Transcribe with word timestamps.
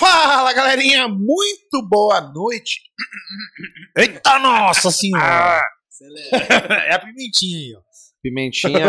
Fala, 0.00 0.50
galerinha! 0.54 1.06
Muito 1.08 1.86
boa 1.86 2.22
noite! 2.22 2.80
Eita 3.94 4.38
nossa 4.38 4.90
senhora! 4.90 5.60
Ah, 5.60 5.62
é 6.88 6.94
a 6.94 6.98
pimentinha 6.98 7.58
aí, 7.58 7.74
ó. 7.76 7.82
pimentinha, 8.22 8.80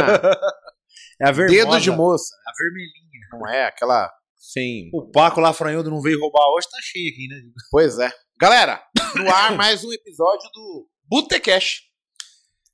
É 1.20 1.28
a 1.28 1.32
vermelha. 1.34 1.66
dedo 1.66 1.82
de 1.82 1.92
moça. 1.92 2.34
A 2.48 2.52
vermelhinha. 2.58 3.28
Não 3.34 3.46
é 3.46 3.66
aquela 3.66 4.10
sem. 4.38 4.90
O 4.94 5.12
Paco 5.12 5.42
lá, 5.42 5.52
Franhudo, 5.52 5.92
não 5.92 6.00
veio 6.02 6.18
roubar 6.18 6.48
hoje, 6.56 6.70
tá 6.72 6.78
cheio 6.82 7.12
aqui, 7.12 7.28
né? 7.28 7.36
Pois 7.70 8.00
é. 8.00 8.10
Galera, 8.40 8.82
no 9.18 9.30
ar 9.30 9.54
mais 9.58 9.84
um 9.84 9.92
episódio 9.92 10.50
do 10.54 10.88
Botecash. 11.10 11.82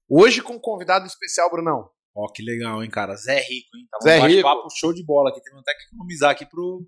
Hoje 0.08 0.44
com 0.44 0.54
um 0.54 0.60
convidado 0.60 1.08
especial, 1.08 1.50
Brunão. 1.50 1.90
Ó, 2.16 2.32
que 2.32 2.44
legal, 2.44 2.84
hein, 2.84 2.90
cara. 2.92 3.16
Zé 3.16 3.40
Rico, 3.40 3.76
hein? 3.76 3.88
Tá 3.90 3.98
Zé 4.04 4.20
um 4.22 4.28
Rico. 4.28 4.70
show 4.80 4.94
de 4.94 5.04
bola 5.04 5.32
aqui. 5.32 5.42
Temos 5.42 5.60
até 5.62 5.74
que 5.74 5.86
economizar 5.88 6.30
aqui 6.30 6.46
pro... 6.46 6.86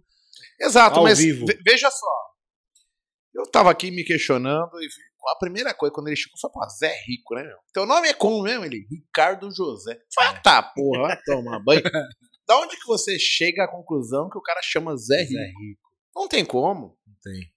Exato, 0.62 0.98
Ao 0.98 1.04
mas 1.04 1.20
vivo. 1.20 1.46
ve- 1.46 1.60
veja 1.66 1.89
só. 1.89 2.30
Eu 3.34 3.43
tava 3.50 3.70
aqui 3.71 3.92
me 3.92 4.04
questionando 4.04 4.71
e 4.82 4.88
a 5.32 5.36
primeira 5.39 5.74
coisa 5.74 5.93
quando 5.93 6.07
ele 6.07 6.15
chegou 6.15 6.38
foi, 6.39 6.50
pô, 6.51 6.68
Zé 6.70 6.93
Rico, 7.06 7.36
né, 7.36 7.43
meu? 7.43 7.57
Teu 7.74 7.86
nome 7.86 8.07
é 8.10 8.14
como 8.14 8.42
mesmo? 8.42 8.65
Ele, 8.65 8.86
Ricardo 8.89 9.50
José. 9.54 9.98
Falei, 10.14 10.32
ah, 10.32 10.42
tá, 10.42 10.64
porra, 10.64 11.01
vai 11.04 11.21
tomar 11.24 11.60
banho. 11.60 11.82
da 12.48 12.57
onde 12.57 12.75
que 12.78 12.86
você 12.87 13.18
chega 13.20 13.64
à 13.64 13.68
conclusão 13.68 14.29
que 14.29 14.37
o 14.37 14.42
cara 14.42 14.60
chama 14.64 14.98
Zé 14.98 15.21
Rico? 15.21 15.34
Zé 15.34 15.46
Rico. 15.46 15.82
Não 16.15 16.28
tem 16.28 16.43
como. 16.43 16.98
Não 17.06 17.15
tem. 17.21 17.51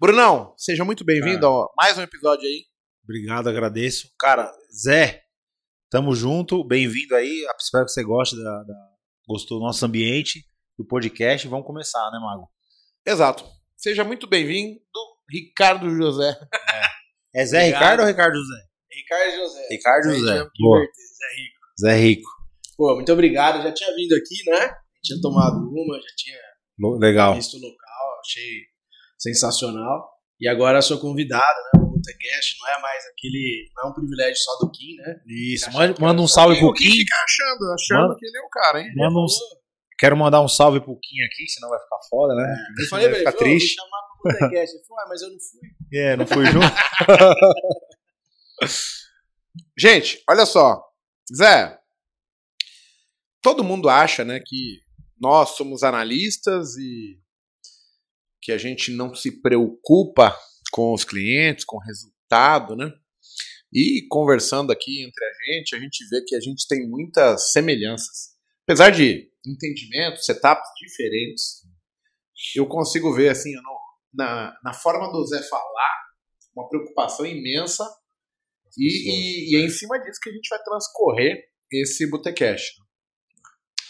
Brunão, 0.00 0.54
seja 0.56 0.84
muito 0.84 1.04
bem-vindo 1.04 1.46
a 1.46 1.66
mais 1.76 1.98
um 1.98 2.02
episódio 2.02 2.46
aí. 2.48 2.64
Obrigado, 3.04 3.48
agradeço. 3.48 4.08
Cara, 4.18 4.50
Zé, 4.72 5.22
tamo 5.90 6.14
junto. 6.14 6.64
Bem-vindo 6.64 7.14
aí. 7.14 7.44
Espero 7.58 7.84
que 7.84 7.92
você 7.92 8.02
goste 8.02 8.36
da, 8.36 8.62
da- 8.62 8.90
Gostou 9.28 9.58
do 9.58 9.64
nosso 9.66 9.84
ambiente, 9.84 10.44
do 10.80 10.86
podcast. 10.86 11.46
Vamos 11.46 11.66
começar, 11.66 12.10
né, 12.10 12.18
Mago? 12.18 12.48
Exato. 13.06 13.44
Seja 13.76 14.02
muito 14.02 14.26
bem-vindo, 14.26 14.80
Ricardo 15.30 15.90
José. 15.90 16.34
É 17.34 17.44
Zé 17.44 17.58
Obrigado. 17.58 17.80
Ricardo 17.80 18.00
ou 18.00 18.06
Ricardo 18.06 18.34
José? 18.34 18.56
Ricardo 18.90 19.36
José. 19.36 19.68
Ricardo 19.70 20.04
Zé, 20.04 20.18
José. 20.18 20.44
que 20.54 20.62
Boa. 20.62 20.80
Zé 20.80 21.36
Rico. 21.36 21.58
Zé 21.80 21.94
Rico. 21.96 22.30
Pô, 22.76 22.94
muito 22.94 23.12
obrigado. 23.12 23.58
Eu 23.58 23.62
já 23.62 23.74
tinha 23.74 23.94
vindo 23.94 24.14
aqui, 24.14 24.50
né? 24.50 24.74
Tinha 25.02 25.20
tomado 25.20 25.56
uma, 25.58 25.96
já 25.96 26.08
tinha 26.16 26.38
Legal. 26.98 27.34
visto 27.34 27.54
o 27.54 27.60
local, 27.60 28.20
achei 28.24 28.62
sensacional. 29.18 30.08
E 30.40 30.48
agora 30.48 30.80
sou 30.80 30.98
convidado, 30.98 31.58
né? 31.74 31.80
No 31.80 31.90
Botecast. 31.92 32.56
Não 32.60 32.68
é 32.68 32.80
mais 32.80 33.04
aquele. 33.12 33.70
Não 33.76 33.84
é 33.84 33.90
um 33.90 33.94
privilégio 33.94 34.36
só 34.36 34.56
do 34.64 34.70
Kim, 34.70 34.96
né? 34.96 35.20
Isso. 35.26 35.70
Manda, 35.72 35.94
manda 36.00 36.22
um 36.22 36.26
salve 36.26 36.58
pro 36.58 36.72
Kim. 36.72 36.90
fica 36.90 37.14
achando, 37.22 37.72
achando 37.74 38.08
Mano. 38.08 38.16
que 38.16 38.26
ele 38.26 38.38
é 38.38 38.40
o 38.40 38.48
cara, 38.48 38.80
hein? 38.80 38.90
Manda 38.96 39.18
um... 39.18 39.26
Quero 40.00 40.16
mandar 40.16 40.40
um 40.40 40.48
salve 40.48 40.80
pro 40.80 40.98
Kim 40.98 41.20
aqui, 41.26 41.46
senão 41.46 41.68
vai 41.68 41.78
ficar 41.78 41.98
foda, 42.08 42.34
né? 42.34 42.56
Eu 42.78 42.88
falei 42.88 43.08
vai 43.10 43.18
ficar 43.18 43.30
"Ô, 43.30 43.32
vou 43.34 43.42
triste. 43.42 43.74
chamar 43.74 44.00
pro 44.22 44.32
Botecast. 44.32 44.74
Ele 44.74 44.84
falou, 44.86 45.02
ah, 45.02 45.06
mas 45.10 45.20
eu 45.22 45.28
não 45.30 45.38
fui. 45.38 45.60
É, 45.92 46.16
não 46.16 46.26
fui 46.26 46.46
junto. 46.46 46.66
Gente, 49.78 50.22
olha 50.28 50.46
só. 50.46 50.82
Zé, 51.36 51.78
todo 53.42 53.62
mundo 53.62 53.90
acha, 53.90 54.24
né, 54.24 54.40
que 54.44 54.80
nós 55.20 55.50
somos 55.50 55.82
analistas 55.82 56.76
e 56.78 57.20
que 58.42 58.52
a 58.52 58.58
gente 58.58 58.90
não 58.92 59.14
se 59.14 59.42
preocupa 59.42 60.34
com 60.72 60.94
os 60.94 61.04
clientes, 61.04 61.64
com 61.64 61.76
o 61.76 61.80
resultado, 61.82 62.74
né? 62.74 62.90
E 63.72 64.06
conversando 64.08 64.72
aqui 64.72 65.04
entre 65.04 65.24
a 65.24 65.52
gente, 65.52 65.76
a 65.76 65.78
gente 65.78 66.08
vê 66.08 66.24
que 66.26 66.34
a 66.34 66.40
gente 66.40 66.66
tem 66.66 66.88
muitas 66.88 67.52
semelhanças. 67.52 68.29
Apesar 68.70 68.90
de 68.90 69.28
entendimento, 69.44 70.22
setups 70.22 70.62
diferentes, 70.80 71.62
eu 72.54 72.68
consigo 72.68 73.12
ver, 73.12 73.30
assim, 73.30 73.52
não- 73.54 73.80
na, 74.14 74.56
na 74.62 74.72
forma 74.72 75.10
do 75.10 75.26
Zé 75.26 75.42
falar, 75.42 75.92
uma 76.54 76.68
preocupação 76.68 77.26
imensa 77.26 77.84
e, 78.78 78.86
e- 79.10 79.52
e 79.52 79.56
é 79.56 79.64
em 79.66 79.68
cima 79.70 79.98
disso 79.98 80.20
que 80.22 80.30
a 80.30 80.32
gente 80.32 80.48
vai 80.48 80.62
transcorrer 80.62 81.36
esse 81.72 82.08
Botecash. 82.08 82.62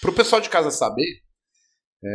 Para 0.01 0.11
o 0.13 0.15
pessoal 0.15 0.41
de 0.41 0.49
casa 0.49 0.71
saber, 0.71 1.21
é, 2.03 2.09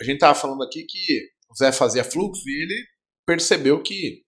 a 0.00 0.04
gente 0.04 0.14
estava 0.14 0.34
falando 0.34 0.64
aqui 0.64 0.84
que 0.88 1.28
o 1.48 1.54
Zé 1.56 1.70
fazia 1.70 2.02
fluxo 2.02 2.42
e 2.44 2.62
ele 2.64 2.86
percebeu 3.24 3.80
que 3.80 4.24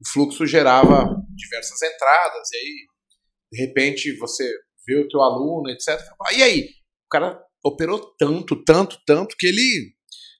o 0.00 0.08
fluxo 0.14 0.46
gerava 0.46 1.14
diversas 1.28 1.82
entradas, 1.82 2.50
e 2.52 2.56
aí, 2.56 2.86
de 3.52 3.66
repente, 3.66 4.16
você 4.16 4.50
vê 4.86 4.96
o 4.96 5.08
teu 5.08 5.20
aluno, 5.20 5.70
etc. 5.70 5.98
E 6.36 6.42
aí? 6.42 6.68
O 7.06 7.08
cara 7.10 7.40
operou 7.64 8.14
tanto, 8.18 8.62
tanto, 8.64 8.98
tanto, 9.06 9.36
que 9.38 9.46
ele 9.46 9.94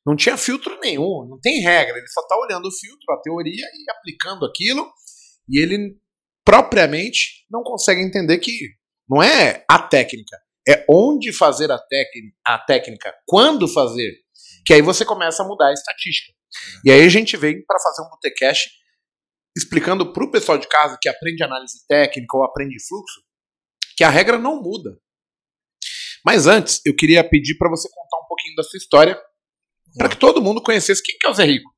não 0.07 0.15
tinha 0.15 0.37
filtro 0.37 0.79
nenhum, 0.81 1.27
não 1.29 1.39
tem 1.41 1.63
regra, 1.63 1.97
ele 1.97 2.09
só 2.09 2.21
está 2.21 2.37
olhando 2.37 2.67
o 2.67 2.73
filtro, 2.73 3.13
a 3.13 3.21
teoria 3.23 3.65
e 3.65 3.91
aplicando 3.91 4.45
aquilo, 4.45 4.93
e 5.49 5.59
ele 5.59 5.97
propriamente 6.45 7.47
não 7.51 7.63
consegue 7.63 8.03
entender 8.03 8.39
que 8.39 8.53
não 9.09 9.23
é 9.23 9.65
a 9.69 9.79
técnica, 9.79 10.39
é 10.69 10.85
onde 10.89 11.33
fazer 11.33 11.71
a, 11.71 11.79
técnica, 11.79 12.37
a 12.47 12.59
técnica, 12.59 13.15
quando 13.27 13.67
fazer, 13.67 14.13
que 14.67 14.75
aí 14.75 14.83
você 14.83 15.05
começa 15.05 15.43
a 15.43 15.47
mudar 15.47 15.69
a 15.69 15.73
estatística. 15.73 16.33
E 16.85 16.91
aí 16.91 17.03
a 17.03 17.09
gente 17.09 17.37
vem 17.37 17.65
para 17.65 17.81
fazer 17.81 18.03
um 18.03 18.11
botecash 18.11 18.69
explicando 19.57 20.13
para 20.13 20.25
o 20.25 20.31
pessoal 20.31 20.59
de 20.59 20.69
casa 20.69 20.99
que 21.01 21.09
aprende 21.09 21.43
análise 21.43 21.87
técnica 21.87 22.37
ou 22.37 22.45
aprende 22.45 22.77
fluxo, 22.87 23.23
que 23.97 24.05
a 24.05 24.11
regra 24.11 24.39
não 24.39 24.63
muda. 24.63 24.99
Mas 26.25 26.47
antes, 26.47 26.81
eu 26.87 26.95
queria 26.97 27.23
pedir 27.23 27.57
para 27.59 27.71
você 27.71 27.89
contar 27.89 28.25
um 28.25 28.29
pouquinho 28.29 28.57
da 28.57 28.63
sua 28.63 28.79
história, 28.79 29.21
para 29.97 30.09
que 30.09 30.17
todo 30.17 30.43
mundo 30.43 30.63
conhecesse 30.63 31.03
quem 31.03 31.17
que 31.19 31.27
é 31.27 31.31
o 31.31 31.35
Zé 31.35 31.45
Rico. 31.45 31.71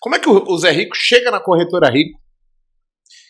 Como 0.00 0.14
é 0.14 0.18
que 0.18 0.28
o 0.28 0.58
Zé 0.58 0.70
Rico 0.70 0.96
chega 0.96 1.30
na 1.30 1.40
corretora 1.40 1.90
Rico, 1.90 2.18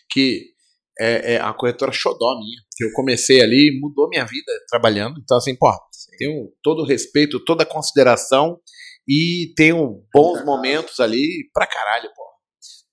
que 0.09 0.51
é, 0.99 1.33
é 1.33 1.41
a 1.41 1.53
corretora 1.53 1.91
xodó 1.91 2.39
minha, 2.39 2.61
que 2.75 2.85
eu 2.85 2.91
comecei 2.93 3.41
ali, 3.41 3.77
mudou 3.81 4.07
minha 4.07 4.25
vida 4.25 4.51
trabalhando. 4.69 5.19
Então, 5.21 5.37
assim, 5.37 5.55
pô, 5.55 5.71
tenho 6.17 6.53
todo 6.61 6.83
o 6.83 6.85
respeito, 6.85 7.43
toda 7.43 7.63
a 7.63 7.65
consideração 7.65 8.59
e 9.07 9.53
tenho 9.55 10.05
bons 10.13 10.45
momentos 10.45 10.99
ali 10.99 11.49
pra 11.53 11.67
caralho, 11.67 12.09
pô. 12.15 12.23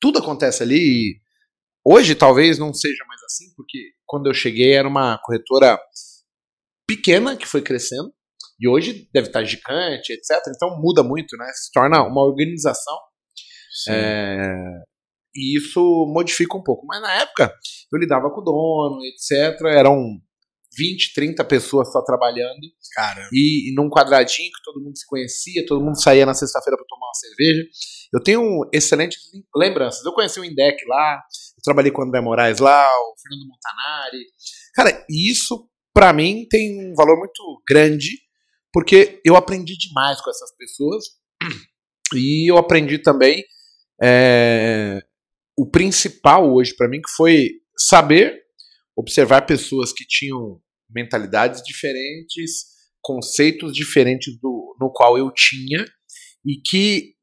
Tudo 0.01 0.19
acontece 0.19 0.63
ali 0.63 0.79
e 0.79 1.21
hoje 1.85 2.15
talvez 2.15 2.59
não 2.59 2.73
seja 2.73 3.05
mais 3.07 3.23
assim, 3.25 3.53
porque 3.55 3.93
quando 4.09 4.29
eu 4.29 4.35
cheguei 4.35 4.73
era 4.73 4.89
uma 4.89 5.19
corretora 5.19 5.79
pequena 6.87 7.37
que 7.37 7.47
foi 7.47 7.63
crescendo 7.63 8.13
e 8.59 8.67
hoje 8.67 9.09
deve 9.13 9.29
estar 9.29 9.45
gigante, 9.45 10.13
etc. 10.13 10.43
Então 10.49 10.81
muda 10.81 11.03
muito, 11.03 11.37
né? 11.37 11.47
Se 11.55 11.71
torna 11.71 12.03
uma 12.03 12.25
organização 12.25 12.97
é, 13.89 14.83
e 15.35 15.57
isso 15.57 16.07
modifica 16.13 16.57
um 16.57 16.63
pouco. 16.63 16.87
Mas 16.87 17.01
na 17.01 17.15
época 17.21 17.55
eu 17.93 17.99
lidava 17.99 18.31
com 18.31 18.41
o 18.41 18.45
dono, 18.45 18.99
etc. 19.05 19.61
Eram 19.67 20.19
20, 20.79 21.13
30 21.15 21.45
pessoas 21.45 21.91
só 21.93 22.03
trabalhando 22.03 22.69
Cara, 22.99 23.29
e, 23.33 23.71
e 23.71 23.75
num 23.75 23.89
quadradinho 23.89 24.51
que 24.51 24.63
todo 24.65 24.83
mundo 24.83 24.99
se 24.99 25.07
conhecia, 25.07 25.65
todo 25.67 25.85
mundo 25.85 26.03
saía 26.03 26.27
na 26.27 26.35
sexta-feira 26.35 26.77
para 26.77 26.87
tomar 26.89 27.07
uma 27.07 27.15
cerveja. 27.15 27.65
Eu 28.13 28.21
tenho 28.21 28.69
excelentes 28.73 29.21
lembranças. 29.55 30.05
Eu 30.05 30.13
conheci 30.13 30.41
o 30.41 30.45
Indec 30.45 30.85
lá, 30.87 31.23
eu 31.57 31.63
trabalhei 31.63 31.93
com 31.93 32.03
o 32.03 32.05
André 32.05 32.21
Moraes 32.21 32.59
lá, 32.59 32.89
o 32.89 33.15
Fernando 33.23 33.47
Montanari. 33.47 34.25
Cara, 34.75 35.07
isso 35.09 35.69
para 35.95 36.13
mim 36.13 36.47
tem 36.51 36.91
um 36.91 36.95
valor 36.95 37.19
muito 37.19 37.63
grande, 37.69 38.11
porque 38.73 39.21
eu 39.25 39.37
aprendi 39.37 39.77
demais 39.77 40.21
com 40.21 40.31
essas 40.31 40.57
pessoas 40.57 41.05
e 42.15 42.51
eu 42.51 42.57
aprendi 42.57 42.99
também 42.99 43.45
é, 44.03 45.01
o 45.57 45.71
principal 45.71 46.53
hoje 46.53 46.75
para 46.75 46.89
mim, 46.89 47.01
que 47.01 47.11
foi 47.17 47.51
saber 47.77 48.43
observar 48.97 49.43
pessoas 49.43 49.93
que 49.93 50.05
tinham 50.05 50.61
mentalidades 50.91 51.63
diferentes, 51.63 52.67
conceitos 53.03 53.73
diferentes 53.75 54.39
do 54.41 54.77
no 54.81 54.91
qual 54.93 55.17
eu 55.19 55.31
tinha 55.33 55.85
e 56.45 56.61
que 56.65 57.15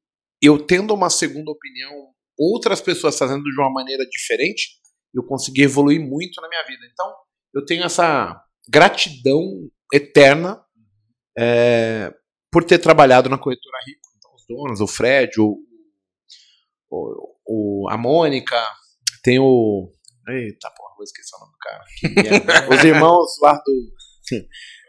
eu 0.42 0.58
tendo 0.66 0.94
uma 0.94 1.10
segunda 1.10 1.52
opinião, 1.52 2.10
outras 2.38 2.82
pessoas 2.82 3.18
fazendo 3.18 3.44
de 3.44 3.60
uma 3.60 3.72
maneira 3.72 4.04
diferente, 4.10 4.70
eu 5.14 5.24
consegui 5.24 5.64
evoluir 5.64 6.00
muito 6.02 6.42
na 6.42 6.50
minha 6.50 6.64
vida. 6.66 6.86
Então, 6.92 7.14
eu 7.54 7.66
tenho 7.66 7.84
essa 7.84 8.40
gratidão 8.70 9.42
eterna 9.94 10.62
é, 11.38 12.14
por 12.52 12.64
ter 12.64 12.80
trabalhado 12.80 13.30
na 13.30 13.38
corretora 13.38 13.78
Rico. 13.88 14.02
Então, 14.18 14.32
os 14.36 14.46
donos, 14.48 14.82
o 14.82 14.88
Fred, 14.88 15.40
o, 15.40 15.58
o, 16.90 17.36
o- 17.86 17.90
a 17.90 17.98
Mônica, 17.98 18.56
tem 19.24 19.40
o. 19.40 19.92
Eita 20.28 20.72
porra, 20.72 20.96
vou 20.96 21.04
esquecer 21.04 21.36
o 21.36 21.40
nome 21.40 21.52
do 21.52 21.58
cara. 21.58 22.76
Os 22.76 22.84
irmãos 22.84 23.32
lá 23.42 23.54
do. 23.66 23.94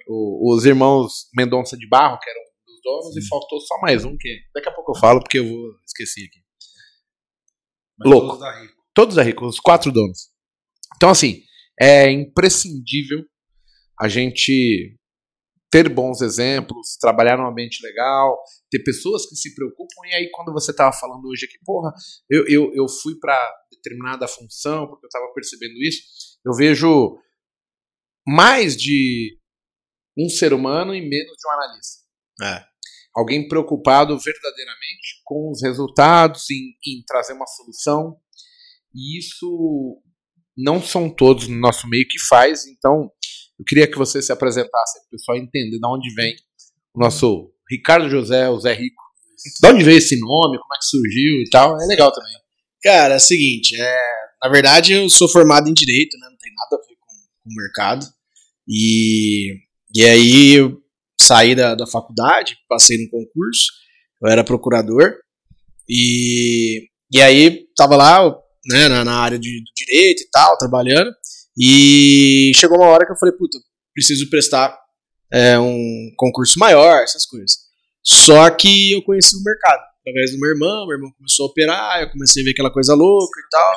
os 0.08 0.64
irmãos 0.64 1.28
Mendonça 1.36 1.76
de 1.76 1.88
Barro, 1.88 2.18
que 2.18 2.30
eram 2.30 2.40
dos 2.66 2.80
donos, 2.82 3.16
e 3.16 3.28
faltou 3.28 3.60
só 3.60 3.78
mais 3.80 4.04
um, 4.04 4.16
que 4.18 4.40
daqui 4.54 4.68
a 4.68 4.72
pouco 4.72 4.92
eu 4.92 5.00
falo, 5.00 5.20
porque 5.20 5.38
eu 5.38 5.48
vou 5.48 5.72
esquecer 5.84 6.26
aqui. 6.26 6.40
Louco. 8.04 8.28
todos 8.28 8.40
da 8.40 8.60
Rico. 8.60 8.76
Todos 8.94 9.18
é 9.18 9.22
rico, 9.22 9.46
os 9.46 9.60
quatro 9.60 9.92
donos. 9.92 10.30
Então, 10.96 11.10
assim, 11.10 11.42
é 11.78 12.10
imprescindível 12.10 13.22
a 14.00 14.08
gente 14.08 14.96
ter 15.70 15.88
bons 15.90 16.22
exemplos, 16.22 16.96
trabalhar 16.98 17.36
num 17.36 17.46
ambiente 17.46 17.84
legal, 17.84 18.38
ter 18.70 18.82
pessoas 18.82 19.26
que 19.28 19.36
se 19.36 19.54
preocupam. 19.54 20.06
E 20.06 20.14
aí, 20.14 20.30
quando 20.32 20.52
você 20.52 20.70
estava 20.70 20.96
falando 20.96 21.26
hoje 21.26 21.44
aqui, 21.44 21.58
porra, 21.64 21.92
eu, 22.30 22.46
eu, 22.48 22.72
eu 22.74 22.88
fui 22.88 23.18
para 23.18 23.38
determinada 23.86 24.26
função 24.26 24.88
porque 24.88 25.06
eu 25.06 25.08
estava 25.08 25.32
percebendo 25.32 25.74
isso, 25.82 26.02
eu 26.44 26.52
vejo 26.52 27.18
mais 28.26 28.76
de 28.76 29.38
um 30.18 30.28
ser 30.28 30.52
humano 30.52 30.94
e 30.94 31.00
menos 31.00 31.36
de 31.36 31.48
um 31.48 31.52
analista. 31.52 32.02
É. 32.42 32.64
Alguém 33.14 33.48
preocupado 33.48 34.18
verdadeiramente 34.18 35.22
com 35.24 35.50
os 35.50 35.62
resultados, 35.62 36.50
em, 36.50 36.74
em 36.86 37.02
trazer 37.06 37.32
uma 37.32 37.46
solução. 37.46 38.16
E 38.94 39.18
isso 39.18 40.02
não 40.56 40.82
são 40.82 41.08
todos 41.08 41.48
no 41.48 41.56
nosso 41.56 41.88
meio 41.88 42.06
que 42.08 42.18
faz, 42.28 42.66
então 42.66 43.10
eu 43.58 43.64
queria 43.64 43.90
que 43.90 43.96
você 43.96 44.20
se 44.20 44.32
apresentasse 44.32 45.00
para 45.00 45.06
o 45.06 45.10
pessoal 45.10 45.38
entender 45.38 45.78
de 45.78 45.86
onde 45.86 46.14
vem 46.14 46.34
o 46.94 47.00
nosso 47.00 47.52
Ricardo 47.70 48.08
José, 48.08 48.48
o 48.48 48.58
Zé 48.58 48.72
Rico. 48.74 49.02
De 49.60 49.68
onde 49.68 49.84
veio 49.84 49.98
esse 49.98 50.18
nome, 50.18 50.58
como 50.58 50.74
é 50.74 50.78
que 50.78 50.84
surgiu 50.84 51.42
e 51.42 51.50
tal. 51.50 51.80
É 51.80 51.86
legal 51.86 52.10
também. 52.10 52.32
Cara, 52.86 53.14
é 53.14 53.16
o 53.16 53.20
seguinte, 53.20 53.74
é, 53.74 54.00
na 54.44 54.48
verdade 54.48 54.92
eu 54.92 55.10
sou 55.10 55.28
formado 55.28 55.68
em 55.68 55.74
Direito, 55.74 56.16
né, 56.20 56.28
não 56.30 56.36
tem 56.36 56.52
nada 56.54 56.76
a 56.76 56.86
ver 56.86 56.94
com, 57.00 57.50
o 57.50 57.54
mercado. 57.56 58.06
E, 58.68 59.54
e 59.92 60.04
aí 60.04 60.52
eu 60.54 60.80
saí 61.20 61.56
da, 61.56 61.74
da 61.74 61.84
faculdade, 61.84 62.56
passei 62.68 62.96
no 63.02 63.10
concurso, 63.10 63.72
eu 64.22 64.30
era 64.30 64.44
procurador, 64.44 65.16
e, 65.88 66.84
e 67.12 67.20
aí 67.20 67.66
tava 67.76 67.96
lá 67.96 68.24
né, 68.64 68.86
na, 68.86 69.04
na 69.04 69.18
área 69.18 69.36
de, 69.36 69.64
do 69.64 69.72
direito 69.74 70.22
e 70.22 70.30
tal, 70.30 70.56
trabalhando, 70.56 71.10
e 71.58 72.52
chegou 72.54 72.78
uma 72.78 72.86
hora 72.86 73.04
que 73.04 73.10
eu 73.10 73.18
falei, 73.18 73.34
puta, 73.36 73.58
preciso 73.92 74.30
prestar 74.30 74.78
é, 75.32 75.58
um 75.58 76.12
concurso 76.16 76.56
maior, 76.56 77.02
essas 77.02 77.26
coisas. 77.26 77.66
Só 78.00 78.48
que 78.48 78.92
eu 78.92 79.02
conheci 79.02 79.34
o 79.34 79.42
mercado 79.42 79.82
através 80.06 80.30
do 80.32 80.38
meu 80.38 80.50
irmão, 80.50 80.86
meu 80.86 80.96
irmão 80.96 81.10
começou 81.16 81.46
a 81.46 81.50
operar, 81.50 82.00
eu 82.02 82.10
comecei 82.10 82.42
a 82.42 82.44
ver 82.44 82.52
aquela 82.52 82.72
coisa 82.72 82.94
louca 82.94 83.40
e 83.40 83.48
tal. 83.50 83.72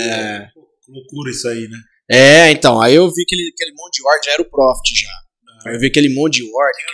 É, 0.00 0.48
Loucura 0.88 1.30
isso 1.30 1.46
aí, 1.48 1.68
né? 1.68 1.78
é, 2.10 2.50
então, 2.50 2.80
aí 2.80 2.94
eu 2.94 3.06
vi 3.12 3.22
aquele, 3.22 3.50
aquele 3.54 3.72
monte 3.76 3.96
de 4.00 4.06
ordem, 4.06 4.22
já 4.24 4.32
era 4.32 4.42
o 4.42 4.50
Profit 4.50 5.00
já. 5.00 5.68
Aí 5.68 5.76
eu 5.76 5.80
vi 5.80 5.86
aquele 5.86 6.08
monte 6.14 6.36
de 6.36 6.42
ordem. 6.44 6.84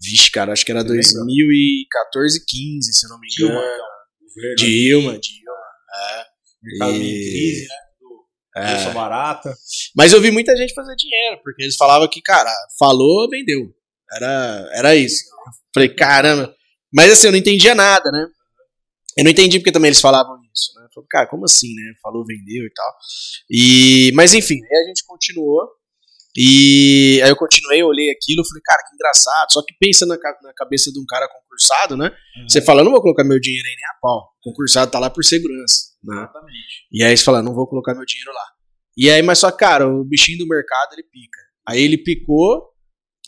Vixe, 0.00 0.30
cara, 0.30 0.52
acho 0.52 0.64
que 0.64 0.70
era 0.70 0.84
2014, 0.84 2.44
15, 2.46 2.92
se 2.92 3.06
eu 3.06 3.10
não 3.10 3.18
me 3.18 3.26
Dilma, 3.28 3.52
engano. 3.54 3.72
então. 3.74 4.54
Dilma, 4.56 5.18
Dilma. 5.18 5.58
É. 5.94 6.24
Mercado 6.62 6.92
E- 6.96 7.30
crise, 7.30 7.66
né? 7.68 7.74
É. 8.56 8.90
Barata. 8.92 9.54
Mas 9.96 10.12
eu 10.12 10.20
vi 10.20 10.30
muita 10.32 10.56
gente 10.56 10.74
fazer 10.74 10.94
dinheiro, 10.96 11.40
porque 11.44 11.62
eles 11.62 11.76
falavam 11.76 12.08
que, 12.08 12.20
cara, 12.20 12.50
falou, 12.78 13.28
vendeu. 13.30 13.72
Era, 14.12 14.68
era 14.72 14.96
isso. 14.96 15.24
Eu 15.46 15.52
falei, 15.74 15.88
caramba. 15.94 16.54
Mas 16.92 17.12
assim, 17.12 17.26
eu 17.26 17.32
não 17.32 17.38
entendia 17.38 17.74
nada, 17.74 18.10
né? 18.10 18.26
Eu 19.16 19.24
não 19.24 19.30
entendi 19.30 19.58
porque 19.58 19.72
também 19.72 19.88
eles 19.88 20.00
falavam 20.00 20.36
isso, 20.54 20.72
né? 20.76 20.86
Eu 20.86 20.92
falei, 20.94 21.08
cara, 21.10 21.26
como 21.26 21.44
assim, 21.44 21.74
né? 21.74 21.92
Falou, 22.00 22.24
vendeu 22.24 22.64
e 22.64 22.72
tal. 22.72 22.94
E, 23.50 24.12
mas 24.14 24.32
enfim, 24.32 24.54
aí 24.54 24.84
a 24.84 24.86
gente 24.86 25.04
continuou. 25.06 25.68
E 26.36 27.20
aí 27.24 27.28
eu 27.28 27.36
continuei, 27.36 27.82
eu 27.82 27.88
olhei 27.88 28.10
aquilo, 28.10 28.46
falei, 28.46 28.62
cara, 28.64 28.82
que 28.88 28.94
engraçado. 28.94 29.52
Só 29.52 29.60
que 29.66 29.74
pensa 29.80 30.06
na, 30.06 30.14
na 30.14 30.52
cabeça 30.54 30.92
de 30.92 31.00
um 31.00 31.04
cara 31.04 31.28
concursado, 31.28 31.96
né? 31.96 32.12
Você 32.48 32.62
fala, 32.62 32.84
não 32.84 32.92
vou 32.92 33.02
colocar 33.02 33.24
meu 33.24 33.40
dinheiro 33.40 33.66
aí 33.66 33.74
nem 33.74 33.84
a 33.86 33.98
pau. 34.00 34.30
O 34.38 34.50
concursado 34.50 34.90
tá 34.90 35.00
lá 35.00 35.10
por 35.10 35.24
segurança, 35.24 35.96
né? 36.04 36.14
Exatamente. 36.14 36.86
E 36.92 37.02
aí 37.02 37.16
você 37.16 37.24
fala, 37.24 37.42
não 37.42 37.54
vou 37.54 37.66
colocar 37.66 37.94
meu 37.94 38.04
dinheiro 38.04 38.32
lá. 38.32 38.46
E 38.96 39.10
aí, 39.10 39.22
mas 39.22 39.38
só, 39.40 39.50
cara, 39.50 39.88
o 39.88 40.04
bichinho 40.04 40.38
do 40.38 40.46
mercado, 40.46 40.92
ele 40.92 41.02
pica. 41.02 41.40
Aí 41.68 41.82
ele 41.82 41.98
picou, 41.98 42.68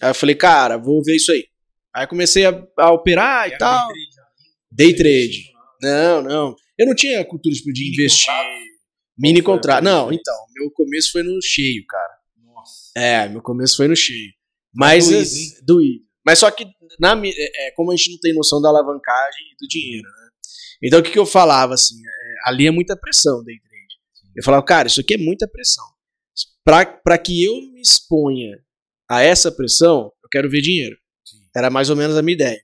aí 0.01 0.11
eu 0.11 0.15
falei, 0.15 0.37
cara, 0.37 0.77
vou 0.77 1.03
ver 1.03 1.17
isso 1.17 1.33
aí. 1.33 1.50
Aí 1.95 2.07
comecei 2.07 2.47
a, 2.47 2.67
a 2.79 2.93
operar 2.93 3.49
e 3.49 3.59
tal. 3.59 3.89
Day 4.71 4.95
trade. 4.95 5.51
Não, 5.83 6.23
não. 6.23 6.57
Eu 6.79 6.87
não 6.87 6.95
tinha 6.95 7.25
cultura 7.25 7.55
tipo, 7.55 7.73
de 7.73 7.83
Mini 7.83 7.95
investir. 7.95 8.27
contrato? 8.27 8.61
Mini 9.19 9.43
contrato. 9.43 9.85
Não, 9.85 10.13
então, 10.13 10.35
meu 10.55 10.71
começo 10.71 11.13
foi 11.13 11.23
no 11.23 11.39
cheio, 11.43 11.85
cara. 11.89 12.13
Nossa. 12.45 12.91
É, 12.97 13.29
meu 13.29 13.43
começo 13.43 13.77
foi 13.77 13.89
no 13.89 13.97
cheio. 13.97 14.33
Mas 14.75 15.09
doído, 15.09 15.23
as- 15.23 15.61
doído. 15.65 16.05
Mas 16.25 16.39
só 16.39 16.51
que 16.51 16.65
na, 16.99 17.15
é, 17.27 17.69
é, 17.69 17.71
como 17.73 17.91
a 17.91 17.97
gente 17.97 18.13
não 18.13 18.19
tem 18.21 18.35
noção 18.35 18.61
da 18.63 18.69
alavancagem 18.69 19.45
e 19.53 19.57
do 19.65 19.69
dinheiro, 19.69 20.07
né? 20.09 20.29
Então 20.83 21.01
o 21.01 21.03
que, 21.03 21.11
que 21.11 21.19
eu 21.19 21.27
falava 21.27 21.75
assim? 21.75 21.97
é, 21.97 22.49
ali 22.51 22.67
é 22.67 22.71
muita 22.71 22.97
pressão 22.97 23.43
day 23.43 23.59
trade. 23.59 23.95
Eu 24.37 24.45
falava, 24.45 24.65
cara, 24.65 24.87
isso 24.87 25.01
aqui 25.01 25.15
é 25.15 25.19
muita 25.19 25.49
pressão. 25.49 25.85
Para 26.65 27.19
que 27.19 27.43
eu 27.45 27.55
me 27.73 27.81
exponha 27.81 28.59
a 29.11 29.23
essa 29.23 29.51
pressão, 29.51 30.13
eu 30.23 30.29
quero 30.31 30.49
ver 30.49 30.61
dinheiro. 30.61 30.97
Era 31.56 31.70
mais 31.70 31.91
ou 31.91 31.97
menos 31.97 32.17
a 32.17 32.23
minha 32.23 32.35
ideia. 32.35 32.61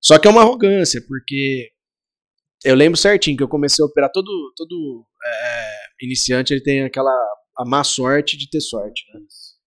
Só 0.00 0.18
que 0.18 0.26
é 0.26 0.30
uma 0.30 0.40
arrogância, 0.42 1.02
porque 1.06 1.70
eu 2.64 2.74
lembro 2.74 2.96
certinho 2.98 3.36
que 3.36 3.42
eu 3.42 3.48
comecei 3.48 3.82
a 3.82 3.86
operar 3.86 4.10
todo, 4.12 4.30
todo 4.56 5.06
é, 5.24 5.70
iniciante, 6.04 6.52
ele 6.54 6.62
tem 6.62 6.82
aquela 6.84 7.10
a 7.58 7.64
má 7.66 7.84
sorte 7.84 8.36
de 8.38 8.48
ter 8.48 8.60
sorte, 8.60 9.02
né? 9.12 9.20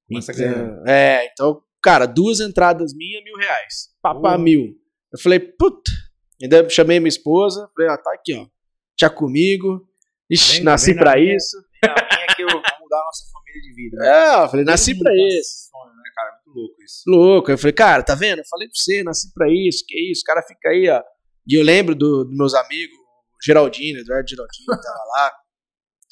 Então, 0.10 0.84
é, 0.88 1.26
então, 1.32 1.62
cara, 1.82 2.06
duas 2.08 2.40
entradas 2.40 2.94
minhas, 2.96 3.24
mil 3.24 3.36
reais. 3.36 3.90
Papá, 4.02 4.20
Porra. 4.22 4.38
mil. 4.40 4.76
Eu 5.12 5.20
falei, 5.20 5.40
puta. 5.40 5.92
Ainda 6.42 6.68
chamei 6.70 7.00
minha 7.00 7.08
esposa, 7.10 7.70
falei, 7.76 7.92
ó, 7.92 7.98
tá 7.98 8.12
aqui, 8.14 8.34
ó. 8.36 8.48
Já 9.00 9.10
comigo. 9.10 9.88
Ixi, 10.30 10.56
Vem- 10.56 10.64
nasci 10.64 10.88
vem 10.94 10.96
pra 10.98 11.16
minha. 11.16 11.36
isso. 11.36 11.58
Quem 11.82 11.90
é 11.92 12.36
que 12.36 12.42
eu 12.42 12.48
vou 12.48 12.58
mudar 12.58 13.00
a 13.00 13.06
nossa 13.06 13.24
família 13.32 13.62
de 13.62 13.74
vida? 13.76 13.98
né? 13.98 14.08
É, 14.08 14.44
eu 14.44 14.50
falei, 14.50 14.66
nasci 14.66 14.98
pra 14.98 15.12
isso. 15.16 15.70
sonho, 15.70 15.93
louco 16.54 16.76
isso. 16.84 17.04
Louco. 17.08 17.52
Eu 17.52 17.58
falei, 17.58 17.74
cara, 17.74 18.04
tá 18.04 18.16
vendo? 18.16 18.40
Eu 18.40 18.46
falei 18.50 18.68
pra 18.68 18.76
você, 18.76 19.04
nasci 19.04 19.34
pra 19.34 19.48
isso, 19.52 19.84
que 19.88 20.12
isso. 20.12 20.22
O 20.22 20.26
cara 20.26 20.42
fica 20.42 20.70
aí, 20.70 20.90
ó. 20.90 21.02
E 21.48 21.56
eu 21.58 21.64
lembro 21.64 21.94
do- 21.96 22.24
dos 22.26 22.38
meus 22.38 22.54
amigos, 22.54 22.96
Geraldino, 23.46 24.00
Eduardo 24.00 24.30
Geraldino, 24.30 24.66
tava 24.68 25.04
lá. 25.18 25.32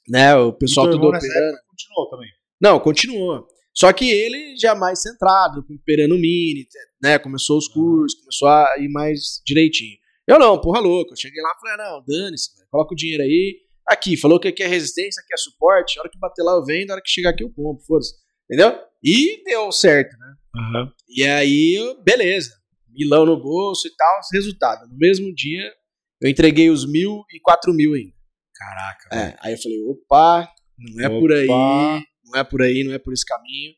Né, 0.09 0.35
o 0.35 0.51
pessoal 0.51 0.89
tudo 0.89 1.07
operando. 1.07 1.57
continuou 1.69 2.09
também. 2.09 2.29
Não, 2.59 2.79
continuou. 2.79 3.47
Só 3.73 3.93
que 3.93 4.09
ele 4.11 4.57
já 4.57 4.73
mais 4.75 4.99
centrado, 5.01 5.63
operando 5.79 6.15
mini, 6.17 6.65
né? 7.01 7.17
Começou 7.19 7.57
os 7.57 7.67
cursos, 7.67 8.19
começou 8.19 8.47
a 8.49 8.75
ir 8.79 8.89
mais 8.89 9.39
direitinho. 9.45 9.95
Eu 10.27 10.39
não, 10.39 10.59
porra 10.59 10.79
louca. 10.81 11.11
Eu 11.13 11.17
cheguei 11.17 11.41
lá 11.41 11.53
e 11.55 11.59
falei, 11.61 11.73
ah, 11.75 11.77
não, 11.91 12.03
dane-se, 12.05 12.49
coloca 12.69 12.93
o 12.93 12.97
dinheiro 12.97 13.23
aí. 13.23 13.59
Aqui, 13.87 14.17
falou 14.17 14.39
que 14.39 14.47
aqui 14.47 14.63
é 14.63 14.67
resistência, 14.67 15.21
aqui 15.21 15.33
é 15.33 15.37
suporte. 15.37 15.97
A 15.97 16.01
hora 16.01 16.09
que 16.11 16.19
bater 16.19 16.41
lá 16.43 16.53
eu 16.53 16.65
vendo, 16.65 16.89
a 16.89 16.93
hora 16.95 17.01
que 17.01 17.09
chegar 17.11 17.29
aqui 17.29 17.43
eu 17.43 17.53
compro, 17.53 17.81
foda-se. 17.85 18.13
Entendeu? 18.49 18.77
E 19.03 19.43
deu 19.43 19.71
certo, 19.71 20.15
né? 20.17 20.87
E 21.09 21.23
aí, 21.23 21.77
beleza. 22.03 22.51
Milão 22.89 23.25
no 23.25 23.41
bolso 23.41 23.87
e 23.87 23.95
tal, 23.95 24.19
resultado. 24.33 24.87
No 24.89 24.97
mesmo 24.97 25.33
dia, 25.33 25.71
eu 26.21 26.29
entreguei 26.29 26.69
os 26.69 26.85
mil 26.85 27.23
e 27.33 27.39
quatro 27.39 27.73
mil 27.73 27.93
ainda. 27.93 28.13
Caraca. 28.55 29.09
É, 29.15 29.37
aí 29.41 29.53
eu 29.53 29.57
falei, 29.57 29.77
opa, 29.87 30.49
não 30.77 31.05
é 31.05 31.09
por 31.19 31.31
aí, 31.31 31.45
Opa. 31.45 32.03
não 32.25 32.39
é 32.39 32.43
por 32.43 32.61
aí, 32.61 32.83
não 32.83 32.93
é 32.93 32.99
por 32.99 33.13
esse 33.13 33.25
caminho. 33.25 33.73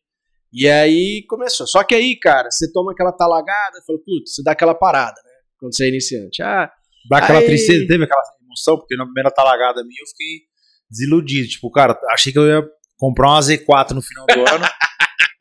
E 0.51 0.67
aí 0.67 1.23
começou. 1.27 1.65
Só 1.67 1.83
que 1.83 1.95
aí, 1.95 2.17
cara, 2.19 2.49
você 2.51 2.71
toma 2.71 2.91
aquela 2.91 3.11
talagada, 3.11 3.81
fala, 3.87 3.99
putz, 4.05 4.35
você 4.35 4.43
dá 4.43 4.51
aquela 4.51 4.75
parada, 4.75 5.19
né? 5.23 5.31
Quando 5.57 5.75
você 5.75 5.85
é 5.85 5.89
iniciante. 5.89 6.41
Ah, 6.43 6.71
Dá 7.09 7.17
aquela 7.17 7.39
Aí- 7.39 7.45
tristeza, 7.45 7.85
teve 7.87 8.03
aquela 8.05 8.21
emoção, 8.45 8.77
porque 8.77 8.95
na 8.95 9.03
primeira 9.03 9.29
talagada 9.29 9.83
minha 9.83 10.01
eu 10.01 10.07
fiquei 10.07 10.41
desiludido. 10.89 11.49
Tipo, 11.49 11.69
cara, 11.69 11.99
achei 12.11 12.31
que 12.31 12.39
eu 12.39 12.47
ia 12.47 12.63
comprar 12.97 13.27
uma 13.29 13.39
Z4 13.41 13.91
no 13.91 14.01
final 14.01 14.25
do 14.25 14.33
ano. 14.55 14.65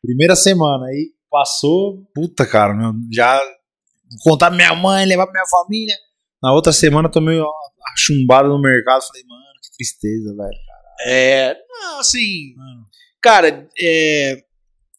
Primeira 0.03 0.35
semana, 0.35 0.85
aí 0.85 1.11
passou, 1.31 2.03
puta, 2.13 2.45
cara, 2.45 2.73
meu, 2.73 2.91
já 3.11 3.39
contar 4.23 4.47
pra 4.47 4.55
minha 4.55 4.75
mãe, 4.75 5.05
levar 5.05 5.25
pra 5.25 5.33
minha 5.33 5.47
família. 5.47 5.95
Na 6.41 6.53
outra 6.53 6.71
semana 6.73 7.09
tomei 7.09 7.39
uma 7.39 7.51
chumbada 7.97 8.47
no 8.49 8.61
mercado, 8.61 9.01
falei, 9.01 9.23
mano, 9.27 9.43
que 9.63 9.75
tristeza, 9.77 10.35
velho. 10.35 10.59
é. 11.07 11.57
Não, 11.69 11.99
assim. 11.99 12.53
Mano. 12.55 12.83
Cara, 13.21 13.67
é. 13.79 14.43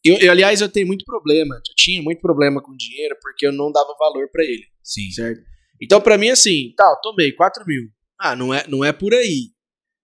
Eu, 0.03 0.17
eu, 0.19 0.31
aliás, 0.31 0.61
eu 0.61 0.69
tenho 0.69 0.85
muito 0.85 1.03
problema. 1.05 1.55
Eu 1.55 1.75
tinha 1.75 2.01
muito 2.01 2.21
problema 2.21 2.61
com 2.61 2.75
dinheiro 2.75 3.15
porque 3.21 3.45
eu 3.47 3.51
não 3.51 3.71
dava 3.71 3.95
valor 3.99 4.29
pra 4.31 4.43
ele. 4.43 4.65
Sim. 4.83 5.09
certo? 5.11 5.41
Então, 5.81 5.99
pra 6.01 6.17
mim, 6.17 6.29
assim, 6.29 6.73
tá, 6.77 6.83
eu 6.83 7.01
tomei 7.01 7.31
4 7.31 7.63
mil. 7.65 7.83
Ah, 8.19 8.35
não 8.35 8.53
é, 8.53 8.65
não 8.67 8.83
é 8.85 8.91
por 8.93 9.13
aí. 9.13 9.49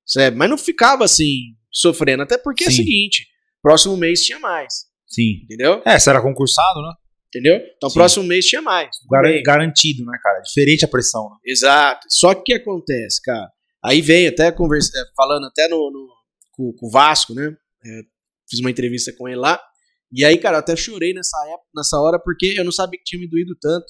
Certo? 0.05 0.35
Mas 0.37 0.49
não 0.49 0.57
ficava 0.57 1.05
assim, 1.05 1.55
sofrendo. 1.71 2.23
Até 2.23 2.37
porque 2.37 2.63
é 2.63 2.67
o 2.67 2.71
Sim. 2.71 2.77
seguinte: 2.77 3.27
próximo 3.61 3.95
mês 3.95 4.21
tinha 4.23 4.39
mais. 4.39 4.85
Sim. 5.11 5.41
Entendeu? 5.43 5.81
É, 5.85 5.99
você 5.99 6.09
era 6.09 6.21
concursado, 6.21 6.81
né? 6.81 6.93
Entendeu? 7.27 7.55
Então, 7.77 7.89
Sim. 7.89 7.93
próximo 7.95 8.25
mês 8.25 8.45
tinha 8.45 8.61
mais. 8.61 8.89
Gar-. 9.09 9.41
Garantido, 9.43 10.05
né, 10.05 10.17
cara? 10.21 10.39
Diferente 10.41 10.83
a 10.85 10.87
pressão, 10.87 11.29
né? 11.29 11.35
Exato. 11.45 12.05
Só 12.09 12.33
que 12.33 12.39
o 12.41 12.43
que 12.43 12.53
acontece, 12.53 13.21
cara? 13.23 13.49
Aí 13.83 14.01
vem 14.01 14.27
até 14.27 14.51
conversa, 14.51 14.91
é, 14.97 15.03
falando 15.15 15.45
até 15.47 15.67
no, 15.67 15.77
no- 15.91 16.07
com, 16.51 16.73
com 16.73 16.87
o 16.87 16.89
Vasco, 16.91 17.33
né? 17.33 17.55
É, 17.85 18.01
fiz 18.49 18.59
uma 18.59 18.69
entrevista 18.69 19.13
com 19.17 19.27
ele 19.27 19.37
lá. 19.37 19.59
E 20.13 20.25
aí, 20.25 20.37
cara, 20.37 20.57
eu 20.57 20.59
até 20.59 20.75
chorei 20.75 21.13
nessa 21.13 21.37
época, 21.47 21.67
nessa 21.75 21.97
hora, 21.99 22.19
porque 22.19 22.53
eu 22.57 22.65
não 22.65 22.71
sabia 22.71 22.97
que 22.99 23.05
tinha 23.05 23.19
me 23.19 23.29
doído 23.29 23.55
tanto 23.59 23.85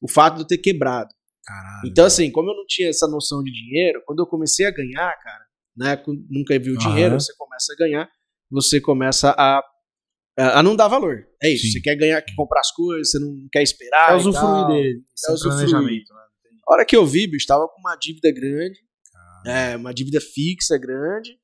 o 0.00 0.08
fato 0.10 0.34
de 0.36 0.40
eu 0.42 0.46
ter 0.46 0.58
quebrado. 0.58 1.08
Caralho. 1.46 1.88
Então, 1.88 2.04
assim, 2.04 2.30
como 2.30 2.50
eu 2.50 2.56
não 2.56 2.66
tinha 2.66 2.88
essa 2.88 3.06
noção 3.06 3.42
de 3.44 3.52
dinheiro, 3.52 4.02
quando 4.04 4.18
eu 4.20 4.26
comecei 4.26 4.66
a 4.66 4.70
ganhar, 4.72 5.12
cara, 5.22 5.44
né? 5.76 6.02
Nunca 6.28 6.58
viu 6.58 6.76
dinheiro, 6.76 7.10
Aham. 7.12 7.20
você 7.20 7.32
começa 7.36 7.72
a 7.72 7.76
ganhar, 7.76 8.08
você 8.50 8.80
começa 8.80 9.30
a, 9.38 9.62
a 10.38 10.60
a 10.60 10.62
não 10.62 10.74
dar 10.76 10.88
valor. 10.88 11.26
É 11.42 11.52
isso. 11.52 11.66
Sim. 11.66 11.72
Você 11.72 11.80
quer 11.80 11.96
ganhar, 11.96 12.22
quer 12.22 12.34
comprar 12.34 12.60
as 12.60 12.70
coisas, 12.72 13.10
você 13.10 13.18
não 13.18 13.48
quer 13.52 13.62
esperar. 13.62 14.12
É 14.12 14.16
usufruir 14.16 14.66
dele. 14.66 15.02
É 15.28 15.32
usufruir. 15.32 16.02
né? 16.08 16.22
A 16.68 16.74
hora 16.74 16.84
que 16.84 16.96
eu 16.96 17.04
vi, 17.04 17.26
bicho, 17.26 17.46
tava 17.46 17.66
com 17.68 17.80
uma 17.80 17.96
dívida 17.96 18.32
grande, 18.32 18.78
é, 19.46 19.76
uma 19.76 19.92
dívida 19.92 20.20
fixa 20.20 20.78
grande, 20.78 21.36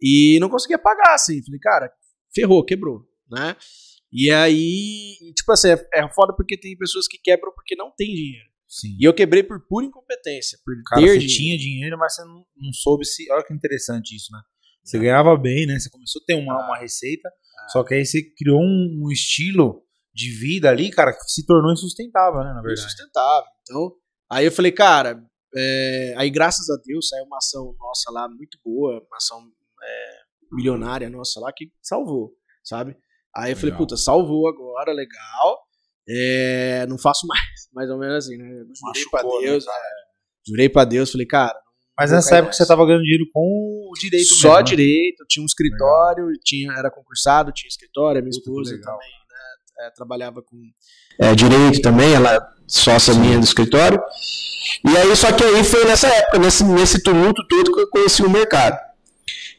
e 0.00 0.38
não 0.40 0.48
conseguia 0.48 0.78
pagar, 0.78 1.14
assim. 1.14 1.42
Falei, 1.44 1.60
cara, 1.60 1.92
ferrou, 2.34 2.64
quebrou, 2.64 3.02
né? 3.30 3.54
E 4.12 4.30
aí, 4.30 5.14
tipo 5.36 5.52
assim, 5.52 5.68
é, 5.68 5.88
é 5.94 6.08
foda 6.12 6.34
porque 6.34 6.58
tem 6.58 6.76
pessoas 6.76 7.06
que 7.06 7.18
quebram 7.22 7.52
porque 7.54 7.76
não 7.76 7.90
tem 7.96 8.08
dinheiro. 8.12 8.50
Sim. 8.68 8.96
E 8.98 9.04
eu 9.04 9.12
quebrei 9.12 9.42
por 9.42 9.60
pura 9.66 9.84
incompetência, 9.86 10.58
por 10.64 10.74
Cara, 10.86 11.02
ter 11.02 11.08
você 11.08 11.18
dinheiro. 11.18 11.36
tinha 11.36 11.58
dinheiro, 11.58 11.98
mas 11.98 12.14
você 12.14 12.24
não, 12.24 12.44
não 12.56 12.72
soube 12.72 13.04
se. 13.04 13.30
Olha 13.30 13.44
que 13.44 13.52
interessante 13.52 14.16
isso, 14.16 14.32
né? 14.32 14.40
Você 14.84 14.98
ganhava 14.98 15.36
bem, 15.36 15.66
né? 15.66 15.78
Você 15.78 15.90
começou 15.90 16.20
a 16.20 16.24
ter 16.26 16.34
uma, 16.34 16.66
uma 16.66 16.78
receita, 16.78 17.30
só 17.68 17.84
que 17.84 17.94
aí 17.94 18.04
você 18.04 18.22
criou 18.36 18.60
um, 18.60 19.04
um 19.04 19.10
estilo 19.10 19.82
de 20.14 20.30
vida 20.30 20.68
ali, 20.68 20.90
cara, 20.90 21.12
que 21.12 21.18
se 21.26 21.46
tornou 21.46 21.72
insustentável, 21.72 22.40
né? 22.40 22.52
Na 22.52 22.60
verdade. 22.60 22.80
insustentável. 22.80 23.48
Então, 23.62 23.92
aí 24.30 24.44
eu 24.44 24.52
falei, 24.52 24.72
cara, 24.72 25.22
é, 25.54 26.14
aí 26.16 26.30
graças 26.30 26.68
a 26.68 26.76
Deus 26.84 27.08
saiu 27.08 27.24
uma 27.24 27.38
ação 27.38 27.74
nossa 27.78 28.10
lá 28.10 28.28
muito 28.28 28.58
boa, 28.64 28.94
uma 28.94 29.16
ação 29.16 29.38
é, 29.82 30.18
milionária 30.50 31.08
nossa 31.08 31.40
lá 31.40 31.52
que 31.54 31.70
salvou, 31.80 32.32
sabe? 32.64 32.96
Aí 33.34 33.52
eu 33.52 33.56
falei, 33.56 33.72
Legal. 33.72 33.78
puta, 33.78 33.96
salvou 33.96 34.48
agora, 34.48 34.92
legal. 34.92 35.58
É, 36.08 36.86
não 36.86 36.98
faço 36.98 37.26
mais, 37.26 37.40
mais 37.72 37.88
ou 37.88 37.98
menos 37.98 38.26
assim, 38.26 38.36
né? 38.36 38.48
Jurei 38.48 38.82
Machucou, 38.82 39.10
pra 39.10 39.22
né, 39.22 39.46
Deus, 39.46 39.66
é, 39.66 39.70
jurei 40.46 40.68
pra 40.68 40.84
Deus, 40.84 41.12
falei, 41.12 41.26
cara, 41.26 41.61
Mas 41.98 42.10
nessa 42.10 42.36
época 42.36 42.46
mais. 42.46 42.56
você 42.56 42.66
tava 42.66 42.86
ganhando 42.86 43.02
dinheiro 43.02 43.26
com 43.32 43.88
o 43.90 43.92
direito 43.98 44.34
só 44.34 44.48
mesmo, 44.48 44.58
né? 44.58 44.62
direito, 44.64 45.24
tinha 45.28 45.42
um 45.42 45.46
escritório, 45.46 46.26
tinha, 46.42 46.72
era 46.72 46.90
concursado, 46.90 47.52
tinha 47.52 47.68
escritório, 47.68 48.18
a 48.18 48.22
minha 48.22 48.30
esposa 48.30 48.72
legal. 48.72 48.94
também, 48.94 49.10
né? 49.10 49.86
é, 49.86 49.90
trabalhava 49.90 50.42
com 50.42 50.56
é, 51.20 51.34
direito 51.34 51.82
também, 51.82 52.14
ela 52.14 52.34
é 52.34 52.40
sócia 52.66 53.14
minha 53.14 53.38
do 53.38 53.44
escritório. 53.44 54.00
E 54.88 54.96
aí, 54.96 55.14
só 55.14 55.30
que 55.32 55.44
aí 55.44 55.62
foi 55.62 55.84
nessa 55.84 56.08
época, 56.08 56.38
nesse, 56.38 56.64
nesse 56.64 57.02
tumulto 57.02 57.46
todo 57.46 57.72
que 57.72 57.80
eu 57.80 57.90
conheci 57.90 58.22
o 58.22 58.30
mercado. 58.30 58.78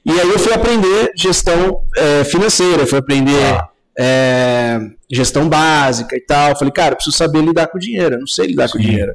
E 0.06 0.12
aí 0.12 0.30
eu 0.30 0.40
fui 0.40 0.54
aprender 0.54 1.12
gestão 1.16 1.86
é, 1.96 2.24
financeira, 2.26 2.86
fui 2.86 2.98
aprender 2.98 3.58
é, 3.98 4.80
gestão 5.12 5.48
básica 5.48 6.16
e 6.16 6.22
tal. 6.22 6.58
Falei, 6.58 6.72
cara, 6.74 6.94
eu 6.94 6.96
preciso 6.98 7.16
saber 7.18 7.42
lidar 7.42 7.68
com 7.68 7.78
dinheiro, 7.78 8.16
eu 8.16 8.20
não 8.20 8.28
sei 8.28 8.48
lidar 8.48 8.70
com 8.72 8.78
Sim. 8.78 8.86
dinheiro. 8.86 9.14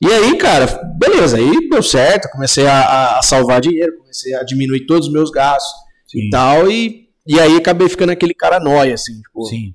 E 0.00 0.06
aí, 0.12 0.36
cara, 0.36 0.66
beleza, 0.98 1.36
aí 1.36 1.68
deu 1.68 1.82
certo, 1.82 2.28
comecei 2.30 2.66
a, 2.66 3.18
a- 3.18 3.22
salvar 3.22 3.60
dinheiro, 3.60 3.96
comecei 3.98 4.34
a 4.34 4.42
diminuir 4.42 4.86
todos 4.86 5.06
os 5.08 5.12
meus 5.12 5.30
gastos 5.30 5.72
Sim. 6.08 6.26
e 6.26 6.30
tal, 6.30 6.70
e, 6.70 7.08
e 7.26 7.38
aí 7.40 7.56
acabei 7.56 7.88
ficando 7.88 8.10
aquele 8.12 8.34
cara 8.34 8.58
nóia, 8.60 8.94
assim, 8.94 9.14
tipo, 9.20 9.44
Sim. 9.44 9.74